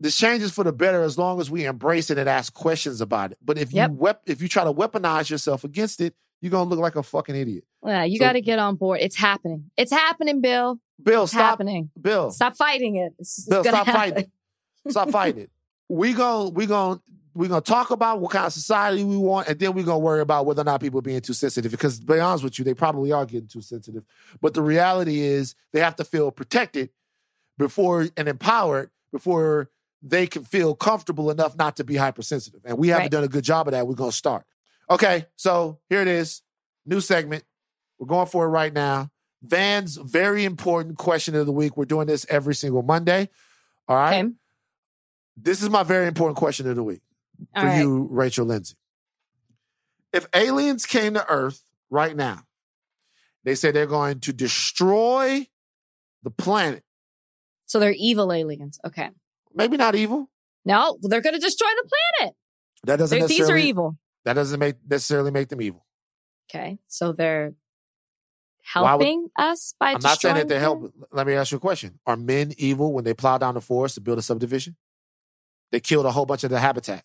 This 0.00 0.16
changes 0.16 0.52
for 0.52 0.62
the 0.62 0.72
better 0.72 1.02
as 1.02 1.18
long 1.18 1.40
as 1.40 1.50
we 1.50 1.64
embrace 1.64 2.08
it 2.10 2.18
and 2.18 2.28
ask 2.28 2.54
questions 2.54 3.00
about 3.00 3.32
it. 3.32 3.38
But 3.42 3.58
if 3.58 3.72
Yep. 3.72 3.90
you 3.90 3.96
wep- 3.96 4.22
if 4.26 4.40
you 4.40 4.48
try 4.48 4.62
to 4.64 4.72
weaponize 4.72 5.28
yourself 5.28 5.64
against 5.64 6.00
it, 6.00 6.14
you're 6.40 6.50
gonna 6.52 6.70
look 6.70 6.78
like 6.78 6.94
a 6.94 7.02
fucking 7.02 7.34
idiot. 7.34 7.64
Yeah, 7.84 8.04
you 8.04 8.18
So- 8.18 8.24
got 8.24 8.32
to 8.34 8.40
get 8.40 8.58
on 8.60 8.76
board. 8.76 9.00
It's 9.02 9.16
happening. 9.16 9.70
It's 9.76 9.90
happening, 9.90 10.40
Bill. 10.40 10.78
Bill, 11.02 11.24
It's 11.24 11.32
stop. 11.32 11.42
happening. 11.50 11.90
Bill, 12.00 12.30
Stop 12.30 12.56
fighting 12.56 12.96
it. 12.96 13.12
It's, 13.18 13.38
it's 13.38 13.48
Bill, 13.48 13.62
gonna 13.64 13.76
stop 13.78 13.86
happen. 13.86 14.00
fighting. 14.14 14.32
Stop 14.88 15.10
fighting 15.10 15.42
it. 15.42 15.50
We 15.88 16.12
gon' 16.12 16.54
we 16.54 16.66
gon' 16.66 17.00
we 17.38 17.46
gonna 17.46 17.60
talk 17.60 17.92
about 17.92 18.20
what 18.20 18.32
kind 18.32 18.46
of 18.46 18.52
society 18.52 19.04
we 19.04 19.16
want, 19.16 19.46
and 19.46 19.56
then 19.60 19.72
we're 19.72 19.84
gonna 19.84 20.00
worry 20.00 20.20
about 20.20 20.44
whether 20.44 20.62
or 20.62 20.64
not 20.64 20.80
people 20.80 20.98
are 20.98 21.02
being 21.02 21.20
too 21.20 21.32
sensitive. 21.32 21.70
Because 21.70 22.00
to 22.00 22.04
be 22.04 22.18
honest 22.18 22.42
with 22.42 22.58
you, 22.58 22.64
they 22.64 22.74
probably 22.74 23.12
are 23.12 23.24
getting 23.24 23.46
too 23.46 23.60
sensitive. 23.62 24.02
But 24.40 24.54
the 24.54 24.60
reality 24.62 25.20
is 25.20 25.54
they 25.72 25.78
have 25.78 25.94
to 25.96 26.04
feel 26.04 26.32
protected 26.32 26.90
before 27.56 28.08
and 28.16 28.26
empowered 28.26 28.90
before 29.12 29.70
they 30.02 30.26
can 30.26 30.42
feel 30.42 30.74
comfortable 30.74 31.30
enough 31.30 31.56
not 31.56 31.76
to 31.76 31.84
be 31.84 31.94
hypersensitive. 31.94 32.60
And 32.64 32.76
we 32.76 32.88
haven't 32.88 33.04
Right. 33.04 33.10
done 33.12 33.24
a 33.24 33.28
good 33.28 33.44
job 33.44 33.68
of 33.68 33.72
that. 33.72 33.86
We're 33.86 33.94
gonna 33.94 34.10
start. 34.10 34.44
Okay, 34.90 35.26
so 35.36 35.78
here 35.88 36.00
it 36.00 36.08
is. 36.08 36.42
New 36.86 37.00
segment. 37.00 37.44
We're 38.00 38.06
going 38.08 38.26
for 38.26 38.46
it 38.46 38.48
right 38.48 38.72
now. 38.72 39.10
Van's 39.42 39.94
very 39.94 40.44
important 40.44 40.98
question 40.98 41.36
of 41.36 41.46
the 41.46 41.52
week. 41.52 41.76
We're 41.76 41.84
doing 41.84 42.08
this 42.08 42.26
every 42.28 42.56
single 42.56 42.82
Monday. 42.82 43.28
All 43.86 43.94
right. 43.94 44.24
Okay. 44.24 44.32
This 45.36 45.62
is 45.62 45.70
my 45.70 45.84
very 45.84 46.08
important 46.08 46.36
question 46.36 46.68
of 46.68 46.74
the 46.74 46.82
week 46.82 47.00
for 47.54 47.62
right. 47.66 47.78
you, 47.80 48.08
Rachel 48.10 48.46
Lindsay. 48.46 48.76
If 50.12 50.26
aliens 50.34 50.86
came 50.86 51.14
to 51.14 51.26
Earth 51.28 51.62
right 51.90 52.16
now, 52.16 52.42
they 53.44 53.54
say 53.54 53.70
they're 53.70 53.86
going 53.86 54.20
to 54.20 54.32
destroy 54.32 55.46
the 56.22 56.30
planet. 56.30 56.82
So 57.66 57.78
they're 57.78 57.94
evil 57.96 58.32
aliens. 58.32 58.78
Okay. 58.86 59.10
Maybe 59.54 59.76
not 59.76 59.94
evil. 59.94 60.30
No, 60.64 60.98
they're 61.02 61.20
going 61.20 61.34
to 61.34 61.40
destroy 61.40 61.68
the 61.68 61.88
planet. 62.18 62.34
That 62.84 62.96
doesn't 62.96 63.18
They're- 63.18 63.28
These 63.28 63.38
are 63.38 63.42
necessarily 63.42 63.68
evil. 63.68 63.98
that 64.24 64.34
doesn't 64.34 64.58
make 64.58 64.76
necessarily 64.88 65.30
make 65.30 65.48
them 65.48 65.60
evil. 65.62 65.86
Okay. 66.50 66.78
So 66.88 67.12
they're 67.12 67.54
Why 68.74 68.80
would- 68.94 69.04
helping 69.04 69.28
us 69.36 69.74
by 69.78 69.92
I'm 69.92 70.00
not 70.02 70.20
saying 70.20 70.36
that 70.36 70.48
they 70.48 70.58
help. 70.58 70.92
Let 71.12 71.26
me 71.26 71.34
ask 71.34 71.52
you 71.52 71.56
a 71.58 71.60
question: 71.60 72.00
Are 72.06 72.16
men 72.16 72.52
evil 72.58 72.92
when 72.92 73.04
they 73.04 73.14
plow 73.14 73.38
down 73.38 73.54
the 73.54 73.60
forest 73.60 73.94
to 73.96 74.00
build 74.00 74.18
a 74.18 74.22
subdivision? 74.22 74.76
They 75.70 75.80
killed 75.80 76.06
a 76.06 76.12
whole 76.12 76.26
bunch 76.26 76.44
of 76.44 76.50
the 76.50 76.60
habitat. 76.60 77.04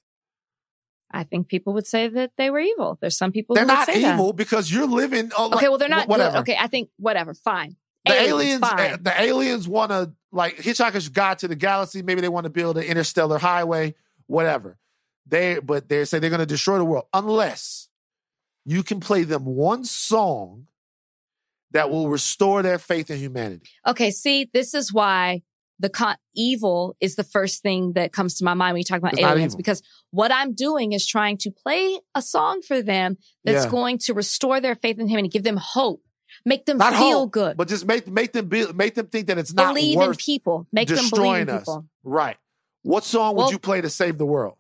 I 1.14 1.24
think 1.24 1.48
people 1.48 1.74
would 1.74 1.86
say 1.86 2.08
that 2.08 2.32
they 2.38 2.50
were 2.50 2.60
evil. 2.60 2.98
There's 3.00 3.16
some 3.18 3.32
people 3.32 3.56
They're 3.56 3.66
not 3.66 3.86
say 3.86 4.02
that. 4.02 4.16
evil 4.16 4.34
because 4.34 4.72
you're 4.72 4.88
living. 4.88 5.30
like, 5.30 5.54
Okay, 5.54 5.70
well 5.70 5.78
they're 5.78 5.88
not 5.90 6.08
whatever. 6.08 6.38
good. 6.38 6.52
Okay, 6.52 6.58
I 6.60 6.68
think 6.68 6.90
whatever. 6.98 7.34
Fine. 7.34 7.76
The 8.06 8.14
aliens, 8.20 8.60
fine. 8.60 8.94
uh, 8.94 8.98
the 9.00 9.22
aliens 9.22 9.68
want 9.68 9.92
to 9.92 10.12
like 10.32 10.58
Hitchhiker's 10.58 11.08
Guide 11.10 11.40
to 11.40 11.48
the 11.48 11.56
Galaxy. 11.56 12.02
Maybe 12.02 12.20
they 12.22 12.28
want 12.30 12.46
to 12.46 12.50
build 12.50 12.78
an 12.78 12.84
interstellar 12.84 13.38
highway, 13.38 13.94
whatever. 14.28 14.78
They, 15.26 15.60
but 15.64 15.88
they 15.88 16.04
say 16.04 16.20
they're 16.20 16.30
going 16.30 16.40
to 16.42 16.46
destroy 16.46 16.78
the 16.80 16.84
world 16.84 17.06
unless 17.14 17.88
you 18.66 18.84
can 18.84 19.00
play 19.00 19.24
them 19.24 19.46
one 19.46 19.86
song 19.86 20.68
that 21.72 21.90
will 21.90 22.10
restore 22.10 22.62
their 22.62 22.78
faith 22.78 23.10
in 23.10 23.20
humanity. 23.20 23.70
Okay, 23.88 24.12
see, 24.12 24.50
this 24.54 24.74
is 24.74 24.92
why 24.92 25.44
the 25.84 25.90
con- 25.90 26.16
evil 26.34 26.96
is 27.00 27.16
the 27.16 27.24
first 27.26 27.62
thing 27.62 27.94
that 27.94 28.12
comes 28.14 28.36
to 28.38 28.46
my 28.46 28.54
mind 28.56 28.74
when 28.74 28.80
you 28.80 28.86
talk 28.86 28.98
about 29.00 29.14
It's 29.14 29.22
aliens 29.22 29.56
because 29.56 29.84
what 30.12 30.32
I'm 30.32 30.54
doing 30.56 30.94
is 30.94 31.06
trying 31.06 31.38
to 31.40 31.52
play 31.52 32.00
a 32.16 32.22
song 32.22 32.62
for 32.62 32.82
them 32.82 33.18
that's 33.44 33.66
Yeah. 33.66 33.72
going 33.72 33.98
to 34.06 34.14
restore 34.14 34.60
their 34.62 34.76
faith 34.76 34.98
in 34.98 35.08
him 35.10 35.20
and 35.20 35.30
give 35.30 35.44
them 35.44 35.58
hope, 35.58 36.02
make 36.46 36.66
them 36.66 36.78
Not 36.78 36.94
feel 36.94 37.20
hope, 37.20 37.32
good, 37.32 37.58
but 37.58 37.68
just 37.68 37.86
make 37.86 38.08
make 38.08 38.32
them 38.32 38.48
be, 38.48 38.66
make 38.74 38.96
them 38.96 39.08
think 39.08 39.28
that 39.28 39.38
it's 39.38 39.54
not 39.54 39.76
believe 39.76 40.00
in 40.00 40.16
people, 40.16 40.68
make 40.72 40.88
them 40.88 41.10
believe 41.12 41.42
in 41.44 41.50
us. 41.50 41.60
people. 41.62 41.86
Right. 42.04 42.38
What 42.84 43.04
song 43.04 43.36
would 43.36 43.52
you 43.52 43.60
play 43.60 43.82
to 43.82 43.90
save 43.90 44.18
the 44.18 44.26
world? 44.26 44.58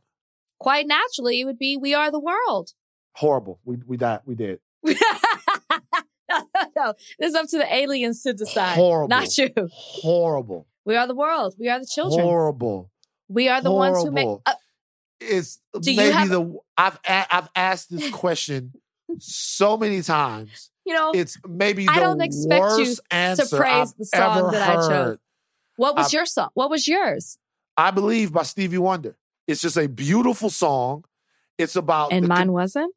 Quite 0.60 0.86
naturally, 0.88 1.40
it 1.42 1.46
would 1.46 1.58
be 1.58 1.76
"We 1.78 1.94
Are 1.94 2.12
the 2.12 2.20
World." 2.20 2.72
Horrible. 3.16 3.60
We 3.66 3.78
we 3.88 3.96
died. 3.98 4.20
We 4.26 4.36
did. 4.36 4.60
no, 4.86 4.96
no, 6.30 6.40
no. 6.78 6.94
This 7.20 7.30
is 7.30 7.36
up 7.36 7.48
to 7.50 7.58
the 7.58 7.74
aliens 7.74 8.24
to 8.24 8.34
decide, 8.34 8.76
Horrible. 8.76 9.08
not 9.10 9.38
you. 9.38 9.50
Horrible. 9.72 10.68
We 10.86 10.96
are 10.96 11.08
the 11.08 11.16
world. 11.16 11.56
We 11.58 11.70
are 11.70 11.80
the 11.80 11.86
children. 11.86 12.22
Horrible. 12.26 12.92
We 13.30 13.48
are 13.50 13.62
the 13.62 13.72
ones 13.72 14.04
who 14.04 14.12
make. 14.12 14.26
Horrible. 14.26 14.42
Uh, 14.46 14.54
It's 15.20 15.60
maybe 15.86 16.12
have- 16.12 16.30
the 16.30 16.58
I've 16.78 17.00
a, 17.08 17.36
I've 17.36 17.50
asked 17.56 17.90
this 17.92 18.10
question 18.24 18.74
so 19.20 19.78
many 19.78 20.02
times. 20.02 20.70
you 20.86 20.94
know, 20.94 21.12
It's 21.14 21.38
maybe 21.48 21.86
the 21.86 21.92
I 21.92 22.00
don't 22.00 22.22
expect 22.22 22.66
you 22.80 22.96
answer 23.12 23.58
praise 23.58 23.92
I've 23.92 23.98
the 23.98 24.06
song 24.06 24.38
ever 24.40 24.52
that 24.52 24.70
I 24.70 24.88
chose. 24.90 25.18
what 25.78 25.96
was 25.96 26.08
I've- 26.08 26.16
your 26.18 26.26
song? 26.26 26.50
What 26.54 26.70
was 26.70 26.88
yours? 26.88 27.38
I 27.78 27.92
believe 27.92 28.32
by 28.34 28.44
Stevie 28.44 28.78
Wonder. 28.78 29.16
It's 29.48 29.62
just 29.62 29.78
a 29.78 29.88
beautiful 29.88 30.50
song. 30.50 31.06
It's 31.58 31.76
about 31.76 32.12
And 32.12 32.26
the- 32.26 32.30
mine 32.30 32.52
wasn't. 32.52 32.94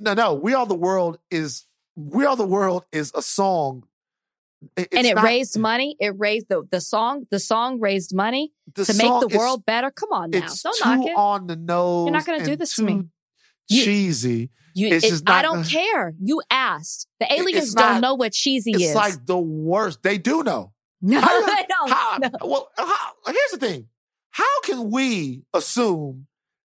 no, 0.00 0.14
no. 0.14 0.34
We 0.34 0.54
Are 0.54 0.66
the 0.66 0.74
World 0.74 1.18
is 1.30 1.66
We 1.96 2.24
Are 2.26 2.36
the 2.36 2.46
World 2.46 2.84
is 2.92 3.12
a 3.14 3.22
song. 3.22 3.84
It- 4.76 4.88
and 4.92 5.06
it 5.06 5.14
not- 5.16 5.24
raised 5.24 5.58
money. 5.58 5.96
It 6.00 6.14
raised 6.18 6.46
the 6.48 6.62
the 6.70 6.80
song. 6.80 7.26
The 7.30 7.38
song 7.40 7.80
raised 7.80 8.14
money 8.14 8.52
to 8.74 8.80
make 8.94 9.20
the 9.20 9.28
is- 9.30 9.36
world 9.36 9.64
better. 9.66 9.90
Come 9.90 10.10
on 10.12 10.30
now, 10.30 10.38
It's 10.44 10.62
don't 10.62 10.76
knock 10.84 11.06
it. 11.06 11.16
on 11.16 11.46
the 11.46 11.56
nose. 11.56 12.06
You're 12.06 12.12
not 12.12 12.24
gonna 12.26 12.44
do 12.44 12.56
this 12.56 12.74
to 12.76 12.82
me. 12.82 13.02
cheesy. 13.70 14.50
You, 14.74 14.88
it's 14.88 15.04
it- 15.04 15.10
just 15.10 15.28
I 15.28 15.42
don't 15.42 15.62
the- 15.64 15.68
care. 15.68 16.14
You 16.22 16.42
asked. 16.50 17.06
The 17.20 17.30
aliens 17.32 17.64
it's 17.66 17.74
don't 17.74 18.00
know 18.00 18.14
what 18.14 18.32
cheesy 18.32 18.72
It's 18.72 18.82
is. 18.82 18.88
It's 18.90 18.96
like 18.96 19.26
the 19.26 19.38
worst. 19.38 20.02
They 20.02 20.18
do 20.18 20.42
know. 20.42 20.72
no, 21.02 21.20
How 21.20 21.46
they 21.46 21.66
don't. 21.68 21.90
How, 21.90 22.18
No. 22.18 22.30
Well, 22.42 22.68
how, 22.78 23.12
here's 23.26 23.50
the 23.52 23.58
thing. 23.58 23.88
How 24.30 24.60
can 24.62 24.90
we 24.90 25.42
assume 25.52 26.26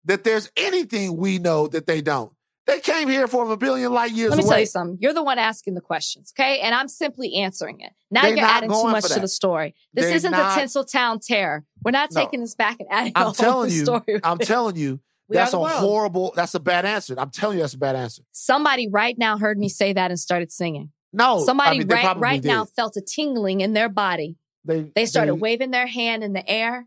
that 0.04 0.24
there's 0.24 0.50
anything 0.56 1.16
we 1.16 1.38
know 1.38 1.66
that 1.68 1.86
they 1.86 2.00
don't? 2.00 2.32
They 2.70 2.80
came 2.80 3.08
here 3.08 3.26
from 3.26 3.50
a 3.50 3.56
billion 3.56 3.92
light 3.92 4.12
years 4.12 4.30
Let 4.30 4.36
me 4.38 4.44
away. 4.44 4.50
tell 4.50 4.60
you 4.60 4.66
something. 4.66 4.98
You're 5.00 5.12
the 5.12 5.24
one 5.24 5.38
asking 5.38 5.74
the 5.74 5.80
questions, 5.80 6.32
okay? 6.38 6.60
And 6.60 6.72
I'm 6.74 6.86
simply 6.86 7.34
answering 7.34 7.80
it. 7.80 7.92
Now 8.12 8.22
They're 8.22 8.36
you're 8.36 8.44
adding 8.46 8.70
too 8.70 8.84
much 8.84 9.04
to 9.08 9.18
the 9.20 9.26
story. 9.28 9.74
This 9.92 10.06
They're 10.06 10.14
isn't 10.16 10.30
not- 10.30 10.54
the 10.54 10.62
Tinseltown 10.62 11.20
Terror. 11.24 11.64
We're 11.84 11.90
not 11.90 12.12
No. 12.12 12.20
taking 12.22 12.40
this 12.40 12.54
back 12.54 12.76
and 12.78 12.88
adding 12.90 13.12
I'm 13.16 13.32
telling 13.32 13.70
you, 13.72 13.82
story. 13.84 14.20
I'm 14.22 14.38
telling 14.38 14.76
you, 14.76 15.00
that's 15.28 15.52
a 15.52 15.58
horrible, 15.58 16.32
that's 16.36 16.54
a 16.54 16.60
bad 16.60 16.84
answer. 16.84 17.14
I'm 17.18 17.30
telling 17.30 17.58
you, 17.58 17.62
that's 17.64 17.74
a 17.74 17.78
bad 17.78 17.96
answer. 17.96 18.22
Somebody 18.32 18.88
right 18.88 19.16
now 19.18 19.36
heard 19.36 19.58
me 19.58 19.68
say 19.68 19.92
that 19.92 20.10
and 20.12 20.18
started 20.20 20.52
singing. 20.52 20.92
No, 21.12 21.42
Somebody 21.44 21.76
I 21.76 21.78
mean, 21.80 21.88
right, 21.88 22.16
right 22.18 22.42
did. 22.42 22.48
now 22.48 22.64
felt 22.66 22.96
a 22.96 23.00
tingling 23.00 23.62
in 23.62 23.72
their 23.72 23.88
body. 23.88 24.36
They, 24.64 24.92
They 24.94 25.06
started 25.06 25.34
they, 25.34 25.38
waving 25.38 25.72
their 25.72 25.86
hand 25.88 26.22
in 26.22 26.34
the 26.34 26.48
air. 26.48 26.86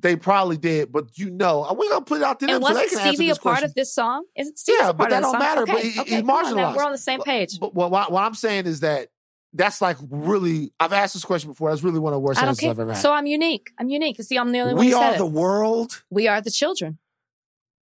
They 0.00 0.16
probably 0.16 0.56
did, 0.56 0.90
but 0.90 1.16
you 1.18 1.30
know, 1.30 1.60
we're 1.78 1.88
gonna 1.90 2.04
put 2.04 2.18
it 2.18 2.24
out 2.24 2.40
to 2.40 2.46
them 2.46 2.56
And 2.56 2.64
so 2.64 2.68
they 2.70 2.74
wasn't 2.80 2.90
can 2.90 2.98
answer 3.00 3.16
Stevie 3.16 3.30
a 3.30 3.34
part 3.34 3.42
question. 3.42 3.64
of 3.66 3.74
this 3.74 3.94
song? 3.94 4.24
Isn't 4.36 4.58
Stevie 4.58 4.78
Yeah, 4.80 4.92
but 4.92 5.10
that 5.10 5.20
don't 5.20 5.38
matter, 5.38 5.66
but 5.66 5.80
he- 5.82 6.00
okay, 6.00 6.10
he's 6.10 6.20
come 6.20 6.30
on 6.30 6.44
marginalized. 6.44 6.76
We're 6.76 6.84
on 6.84 6.92
the 6.92 6.98
same 6.98 7.20
page. 7.20 7.58
But 7.60 7.74
what, 7.74 7.90
what, 7.90 8.10
what 8.10 8.24
I'm 8.24 8.34
saying 8.34 8.66
is 8.66 8.80
that 8.80 9.08
that's 9.52 9.80
like 9.80 9.96
really. 10.10 10.72
I've 10.78 10.92
asked 10.92 11.14
this 11.14 11.24
question 11.24 11.50
before. 11.50 11.70
That's 11.70 11.82
really 11.82 11.98
one 11.98 12.12
of 12.12 12.16
the 12.16 12.20
worst 12.20 12.40
answers 12.42 12.68
I've 12.68 12.78
ever 12.78 12.92
had. 12.92 13.02
So 13.02 13.12
I'm 13.12 13.26
unique. 13.26 13.70
I'm 13.78 13.88
unique. 13.88 14.18
You 14.18 14.24
see, 14.24 14.38
I'm 14.38 14.52
the 14.52 14.60
only 14.60 14.74
one 14.74 14.84
we 14.84 14.94
are 14.94 15.16
the 15.18 15.26
it. 15.26 15.32
world. 15.32 16.02
We 16.10 16.28
are 16.28 16.40
the 16.40 16.50
children. 16.52 16.98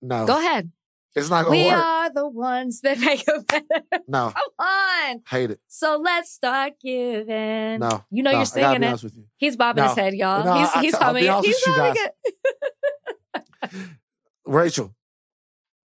No, 0.02 0.26
Go 0.26 0.38
ahead. 0.38 0.70
It's 1.16 1.28
not 1.30 1.44
gonna 1.46 1.56
We 1.56 1.64
work. 1.64 1.74
are 1.74 2.12
the 2.12 2.28
ones 2.28 2.80
that 2.82 2.98
make 3.00 3.24
it 3.26 3.46
better. 3.48 3.84
No, 4.06 4.32
Come 4.58 4.66
on. 4.66 5.22
hate 5.28 5.50
it. 5.50 5.60
So 5.66 5.98
let's 6.02 6.30
start 6.30 6.74
giving. 6.80 7.80
No, 7.80 8.04
You 8.10 8.22
know 8.22 8.30
no, 8.30 8.36
you're 8.38 8.40
I 8.40 8.44
singing 8.44 8.82
it. 8.84 9.02
you. 9.02 9.10
He's 9.36 9.56
bobbing 9.56 9.82
his 9.84 9.94
head, 9.94 10.14
y'all. 10.14 10.44
No, 10.44 10.54
he's 10.58 10.68
I- 10.74 10.80
he's 10.82 10.94
I'll 10.94 11.14
be 11.14 11.26
it. 11.26 11.44
He's 11.44 11.64
humming 11.64 11.94
it. 11.96 13.72
Rachel, 14.46 14.94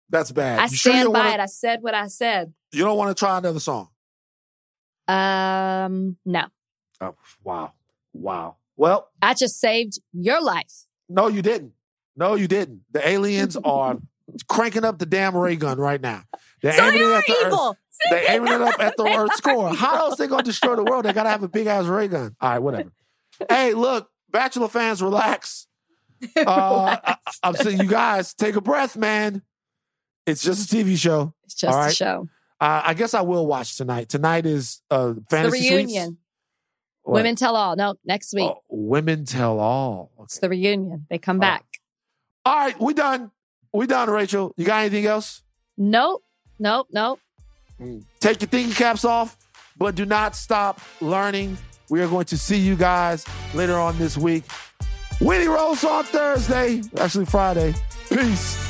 that's 0.08 0.32
bad. 0.32 0.58
I 0.58 0.64
you 0.64 0.76
sure 0.76 0.92
stand 0.92 1.04
don't 1.06 1.12
by 1.14 1.18
wanna, 1.20 1.34
it. 1.34 1.40
I 1.40 1.46
said 1.46 1.82
what 1.82 1.94
I 1.94 2.08
said. 2.08 2.52
You 2.72 2.84
don't 2.84 2.96
want 2.98 3.16
to 3.16 3.18
try 3.18 3.38
another 3.38 3.60
song. 3.60 3.88
Um, 5.08 6.16
no. 6.24 6.44
Oh, 7.00 7.14
wow, 7.42 7.72
wow. 8.12 8.56
Well, 8.76 9.08
I 9.22 9.34
just 9.34 9.58
saved 9.60 9.98
your 10.12 10.42
life. 10.42 10.86
no, 11.08 11.28
you 11.28 11.42
didn't. 11.42 11.72
No, 12.16 12.34
you 12.34 12.48
didn't. 12.48 12.82
The 12.90 13.06
aliens 13.08 13.56
are 13.64 13.96
cranking 14.48 14.84
up 14.84 14.98
the 14.98 15.06
damn 15.06 15.36
ray 15.36 15.56
gun 15.56 15.78
right 15.78 16.00
now. 16.00 16.22
They're 16.62 16.72
So 16.74 16.84
aiming 16.84 16.98
they 17.00 17.04
it 17.04 17.08
are 17.08 17.16
at 17.18 17.24
the 17.26 17.32
Earth. 17.32 17.46
evil. 17.52 17.76
They're 18.10 18.30
aiming 18.32 18.52
it 18.52 18.60
up 18.62 18.80
at 18.80 18.96
the 18.96 19.04
Earth's 19.04 19.40
core. 19.40 19.74
How 19.74 19.96
else 19.96 20.16
they 20.16 20.26
gonna 20.26 20.42
destroy 20.42 20.76
the 20.76 20.84
world? 20.84 21.04
They 21.04 21.12
gotta 21.12 21.28
have 21.30 21.42
a 21.42 21.48
big 21.48 21.66
ass 21.66 21.86
ray 21.86 22.08
gun. 22.08 22.34
All 22.40 22.50
right, 22.50 22.58
whatever. 22.58 22.92
hey, 23.48 23.74
look, 23.74 24.08
Bachelor 24.30 24.68
fans, 24.68 25.02
relax. 25.02 25.66
Uh, 26.36 26.96
I, 27.02 27.16
I'm 27.42 27.54
saying, 27.54 27.78
you 27.80 27.86
guys, 27.86 28.34
take 28.34 28.54
a 28.54 28.60
breath, 28.60 28.94
man. 28.96 29.40
It's 30.26 30.42
just 30.42 30.70
a 30.70 30.76
TV 30.76 30.96
show. 30.98 31.34
It's 31.44 31.54
just 31.54 31.74
All 31.74 31.84
a 31.84 31.90
show. 31.90 32.28
Uh, 32.60 32.82
I 32.84 32.92
guess 32.94 33.14
I 33.14 33.22
will 33.22 33.46
watch 33.46 33.78
tonight. 33.78 34.10
Tonight 34.10 34.44
is 34.44 34.82
uh, 34.90 35.14
the 35.14 35.24
fantasy 35.30 35.60
Suites? 35.60 35.70
reunion. 35.72 36.18
Women 37.06 37.36
tell 37.36 37.56
all. 37.56 37.74
No, 37.74 37.94
next 38.04 38.34
week. 38.34 38.50
Oh, 38.50 38.62
women 38.68 39.24
tell 39.24 39.58
all. 39.58 40.10
It's 40.22 40.38
the 40.38 40.50
reunion. 40.50 41.06
They 41.08 41.16
come 41.16 41.38
Oh. 41.38 41.40
back. 41.40 41.64
All 42.44 42.54
right, 42.54 42.78
we 42.78 42.92
done. 42.92 43.30
We 43.72 43.86
done, 43.86 44.10
Rachel. 44.10 44.52
You 44.56 44.64
got 44.64 44.80
anything 44.80 45.06
else? 45.06 45.42
Nope. 45.76 46.22
Nope. 46.58 46.88
Nope. 46.92 47.20
Mm. 47.80 48.04
Take 48.20 48.42
your 48.42 48.48
thinking 48.48 48.74
caps 48.74 49.04
off, 49.04 49.36
but 49.78 49.94
do 49.94 50.04
not 50.04 50.36
stop 50.36 50.80
learning. 51.00 51.56
We 51.88 52.02
are 52.02 52.08
going 52.08 52.26
to 52.26 52.38
see 52.38 52.58
you 52.58 52.76
guys 52.76 53.24
later 53.54 53.78
on 53.78 53.98
this 53.98 54.16
week. 54.18 54.44
Winnie 55.20 55.48
Rose 55.48 55.84
on 55.84 56.04
Thursday, 56.04 56.82
actually 56.98 57.26
Friday. 57.26 57.74
Peace. 58.08 58.69